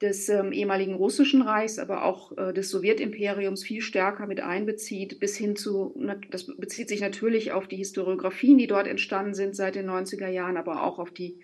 des 0.00 0.30
ähm, 0.30 0.52
ehemaligen 0.52 0.94
russischen 0.94 1.42
Reichs, 1.42 1.78
aber 1.78 2.04
auch 2.04 2.38
äh, 2.38 2.54
des 2.54 2.70
Sowjetimperiums 2.70 3.62
viel 3.62 3.82
stärker 3.82 4.26
mit 4.26 4.40
einbezieht, 4.40 5.20
bis 5.20 5.36
hin 5.36 5.56
zu, 5.56 5.94
das 6.30 6.56
bezieht 6.56 6.88
sich 6.88 7.02
natürlich 7.02 7.52
auf 7.52 7.68
die 7.68 7.76
Historiografien, 7.76 8.56
die 8.56 8.66
dort 8.66 8.86
entstanden 8.86 9.34
sind 9.34 9.54
seit 9.54 9.74
den 9.74 9.90
90er 9.90 10.28
Jahren, 10.28 10.56
aber 10.56 10.84
auch 10.84 10.98
auf 10.98 11.10
die, 11.10 11.38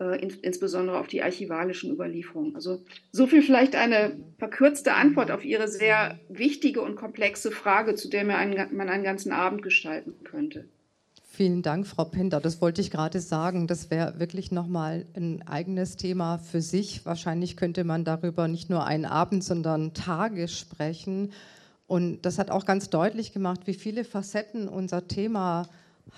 äh, 0.00 0.20
in, 0.20 0.30
insbesondere 0.42 0.98
auf 0.98 1.06
die 1.06 1.22
archivalischen 1.22 1.92
Überlieferungen. 1.92 2.56
Also 2.56 2.82
so 3.12 3.26
viel 3.26 3.42
vielleicht 3.42 3.76
eine 3.76 4.16
verkürzte 4.38 4.94
Antwort 4.94 5.30
auf 5.30 5.44
Ihre 5.44 5.68
sehr 5.68 6.18
wichtige 6.28 6.82
und 6.82 6.96
komplexe 6.96 7.52
Frage, 7.52 7.94
zu 7.94 8.08
der 8.08 8.24
man 8.24 8.36
einen, 8.36 8.76
man 8.76 8.88
einen 8.88 9.04
ganzen 9.04 9.30
Abend 9.30 9.62
gestalten 9.62 10.14
könnte. 10.24 10.68
Vielen 11.34 11.62
Dank, 11.62 11.86
Frau 11.86 12.04
Pender. 12.04 12.40
Das 12.40 12.60
wollte 12.60 12.80
ich 12.80 12.92
gerade 12.92 13.18
sagen. 13.20 13.66
Das 13.66 13.90
wäre 13.90 14.20
wirklich 14.20 14.52
nochmal 14.52 15.04
ein 15.16 15.42
eigenes 15.46 15.96
Thema 15.96 16.38
für 16.38 16.60
sich. 16.60 17.04
Wahrscheinlich 17.06 17.56
könnte 17.56 17.82
man 17.82 18.04
darüber 18.04 18.46
nicht 18.46 18.70
nur 18.70 18.86
einen 18.86 19.04
Abend, 19.04 19.42
sondern 19.42 19.94
Tage 19.94 20.46
sprechen. 20.46 21.32
Und 21.86 22.22
das 22.22 22.38
hat 22.38 22.50
auch 22.50 22.64
ganz 22.66 22.88
deutlich 22.88 23.32
gemacht, 23.32 23.62
wie 23.66 23.74
viele 23.74 24.04
Facetten 24.04 24.68
unser 24.68 25.08
Thema 25.08 25.68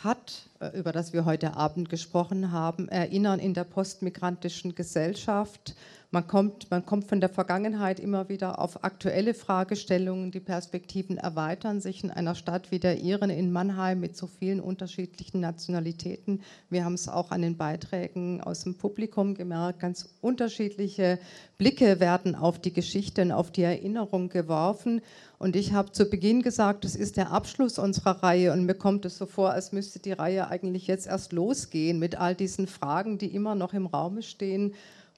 hat, 0.02 0.48
äh, 0.60 0.78
über 0.78 0.92
das 0.92 1.12
wir 1.12 1.24
heute 1.24 1.56
Abend 1.56 1.88
gesprochen 1.88 2.52
haben. 2.52 2.88
Erinnern 2.88 3.38
in 3.38 3.54
der 3.54 3.64
postmigrantischen 3.64 4.74
Gesellschaft, 4.74 5.74
man 6.16 6.26
kommt, 6.26 6.70
man 6.70 6.86
kommt 6.86 7.04
von 7.04 7.20
der 7.20 7.28
Vergangenheit 7.28 8.00
immer 8.00 8.30
wieder 8.30 8.58
auf 8.58 8.84
aktuelle 8.84 9.34
Fragestellungen. 9.34 10.30
Die 10.30 10.40
Perspektiven 10.40 11.18
erweitern 11.18 11.82
sich 11.82 12.02
in 12.04 12.10
einer 12.10 12.34
Stadt 12.34 12.70
wie 12.70 12.78
der 12.78 13.00
Ihren 13.00 13.28
in 13.28 13.52
Mannheim 13.52 14.00
mit 14.00 14.16
so 14.16 14.26
vielen 14.26 14.60
unterschiedlichen 14.60 15.40
Nationalitäten. 15.40 16.40
Wir 16.70 16.86
haben 16.86 16.94
es 16.94 17.06
auch 17.06 17.32
an 17.32 17.42
den 17.42 17.58
Beiträgen 17.58 18.40
aus 18.40 18.64
dem 18.64 18.78
Publikum 18.78 19.34
gemerkt. 19.34 19.80
Ganz 19.80 20.08
unterschiedliche 20.22 21.18
Blicke 21.58 22.00
werden 22.00 22.34
auf 22.34 22.58
die 22.58 22.72
Geschichte 22.72 23.20
und 23.20 23.32
auf 23.32 23.50
die 23.50 23.64
Erinnerung 23.64 24.30
geworfen. 24.30 25.02
Und 25.38 25.54
ich 25.54 25.74
habe 25.74 25.92
zu 25.92 26.06
Beginn 26.06 26.40
gesagt, 26.40 26.84
das 26.86 26.96
ist 26.96 27.18
der 27.18 27.30
Abschluss 27.30 27.78
unserer 27.78 28.22
Reihe 28.22 28.54
und 28.54 28.64
mir 28.64 28.74
kommt 28.74 29.04
es 29.04 29.18
so 29.18 29.26
vor, 29.26 29.50
als 29.50 29.72
müsste 29.72 29.98
die 29.98 30.12
Reihe 30.12 30.48
eigentlich 30.48 30.86
jetzt 30.86 31.06
erst 31.06 31.34
losgehen 31.34 31.98
mit 31.98 32.18
all 32.18 32.34
diesen 32.34 32.68
Fragen, 32.68 33.18
die 33.18 33.34
immer 33.34 33.54
noch 33.54 33.74
im 33.74 33.84
Raum 33.84 34.22
stehen 34.22 34.72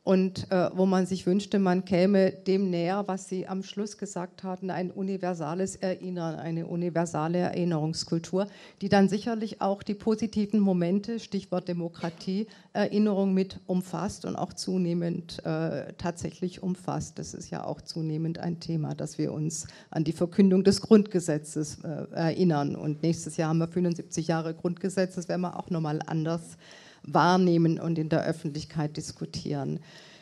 und 0.08 0.50
äh, 0.50 0.70
wo 0.72 0.86
man 0.86 1.04
sich 1.04 1.26
wünschte, 1.26 1.58
man 1.58 1.84
käme 1.84 2.32
dem 2.32 2.70
näher, 2.70 3.04
was 3.08 3.28
Sie 3.28 3.46
am 3.46 3.62
Schluss 3.62 3.98
gesagt 3.98 4.42
hatten, 4.42 4.70
ein 4.70 4.90
universales 4.90 5.76
Erinnern, 5.76 6.36
eine 6.36 6.66
universale 6.66 7.36
Erinnerungskultur, 7.36 8.46
die 8.80 8.88
dann 8.88 9.10
sicherlich 9.10 9.60
auch 9.60 9.82
die 9.82 9.92
positiven 9.92 10.60
Momente, 10.60 11.20
Stichwort 11.20 11.68
Demokratie, 11.68 12.46
Erinnerung 12.72 13.34
mit 13.34 13.60
umfasst 13.66 14.24
und 14.24 14.34
auch 14.34 14.54
zunehmend 14.54 15.44
äh, 15.44 15.92
tatsächlich 15.98 16.62
umfasst. 16.62 17.18
Das 17.18 17.34
ist 17.34 17.50
ja 17.50 17.66
auch 17.66 17.82
zunehmend 17.82 18.38
ein 18.38 18.60
Thema, 18.60 18.94
dass 18.94 19.18
wir 19.18 19.30
uns 19.34 19.66
an 19.90 20.04
die 20.04 20.12
Verkündung 20.12 20.64
des 20.64 20.80
Grundgesetzes 20.80 21.80
äh, 21.84 22.06
erinnern. 22.14 22.76
Und 22.76 23.02
nächstes 23.02 23.36
Jahr 23.36 23.50
haben 23.50 23.58
wir 23.58 23.68
75 23.68 24.26
Jahre 24.26 24.54
Grundgesetz, 24.54 25.16
das 25.16 25.28
werden 25.28 25.42
wir 25.42 25.58
auch 25.58 25.68
nochmal 25.68 26.00
anders 26.06 26.56
wahrnehmen 27.02 27.80
und 27.80 27.98
in 27.98 28.08
der 28.08 28.24
Öffentlichkeit 28.24 28.96
diskutieren. 28.96 29.80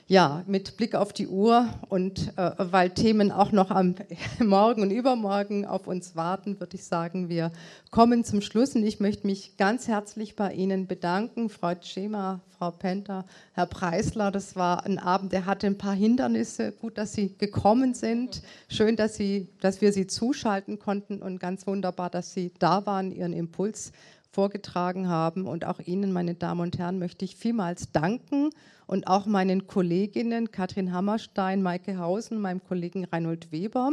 Ja, 0.09 0.45
mit 0.47 0.77
Blick 0.77 0.95
auf 0.95 1.13
die 1.13 1.27
Uhr 1.27 1.69
und 1.89 2.33
äh, 2.37 2.53
weil 2.59 2.91
Themen 2.91 3.33
auch 3.33 3.51
noch 3.51 3.73
am 3.73 3.97
Morgen 4.39 4.83
und 4.83 4.93
Übermorgen 4.93 5.67
auf 5.67 5.89
uns 5.89 6.15
warten, 6.15 6.61
würde 6.61 6.77
ich 6.77 6.85
sagen, 6.85 7.29
wir 7.29 7.51
kommen 7.91 8.23
zum 8.23 8.41
Schluss 8.41 8.77
und 8.77 8.85
ich 8.87 9.01
möchte 9.01 9.27
mich 9.27 9.57
ganz 9.57 9.89
herzlich 9.89 10.37
bei 10.37 10.53
Ihnen 10.53 10.87
bedanken, 10.87 11.49
Frau 11.49 11.75
Tschema, 11.75 12.41
Frau 12.57 12.71
Penter, 12.71 13.27
Herr 13.53 13.67
Preisler. 13.67 14.31
Das 14.31 14.55
war 14.55 14.87
ein 14.87 15.01
Abend, 15.01 15.33
der 15.33 15.45
hatte 15.45 15.67
ein 15.67 15.77
paar 15.77 15.97
Hindernisse. 15.97 16.71
Gut, 16.71 16.99
dass 16.99 17.13
Sie 17.13 17.37
gekommen 17.37 17.93
sind. 17.93 18.43
Schön, 18.69 18.95
dass, 18.95 19.17
Sie, 19.17 19.49
dass 19.61 19.81
wir 19.81 19.93
Sie 19.93 20.07
zuschalten 20.07 20.79
konnten 20.79 21.21
und 21.21 21.41
ganz 21.41 21.67
wunderbar, 21.67 22.11
dass 22.11 22.33
Sie 22.33 22.53
da 22.61 22.87
waren, 22.87 23.11
Ihren 23.11 23.33
Impuls 23.33 23.91
vorgetragen 24.37 25.09
haben. 25.09 25.47
Und 25.47 25.65
auch 25.65 25.81
Ihnen, 25.81 26.13
meine 26.13 26.35
Damen 26.35 26.61
und 26.61 26.77
Herren, 26.79 26.99
möchte 26.99 27.25
ich 27.25 27.37
vielmals 27.37 27.91
danken 27.91 28.51
und 28.87 29.07
auch 29.07 29.25
meinen 29.25 29.67
Kolleginnen 29.67 30.51
Katrin 30.51 30.93
Hammerstein, 30.93 31.63
Maike 31.63 31.97
Hausen, 31.97 32.39
meinem 32.39 32.63
Kollegen 32.63 33.07
Reinhold 33.07 33.51
Weber 33.51 33.93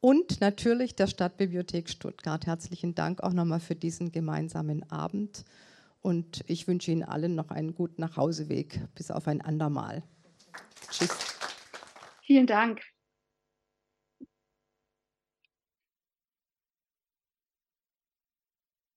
und 0.00 0.40
natürlich 0.40 0.94
der 0.94 1.08
Stadtbibliothek 1.08 1.90
Stuttgart. 1.90 2.46
Herzlichen 2.46 2.94
Dank 2.94 3.22
auch 3.22 3.34
nochmal 3.34 3.60
für 3.60 3.74
diesen 3.74 4.12
gemeinsamen 4.12 4.90
Abend. 4.90 5.44
Und 6.00 6.42
ich 6.46 6.66
wünsche 6.66 6.90
Ihnen 6.90 7.02
allen 7.02 7.34
noch 7.34 7.50
einen 7.50 7.74
guten 7.74 8.00
Nachhauseweg. 8.00 8.80
Bis 8.94 9.10
auf 9.10 9.28
ein 9.28 9.42
andermal. 9.42 10.02
Tschüss. 10.90 11.10
Vielen 12.22 12.46
Dank. 12.46 12.80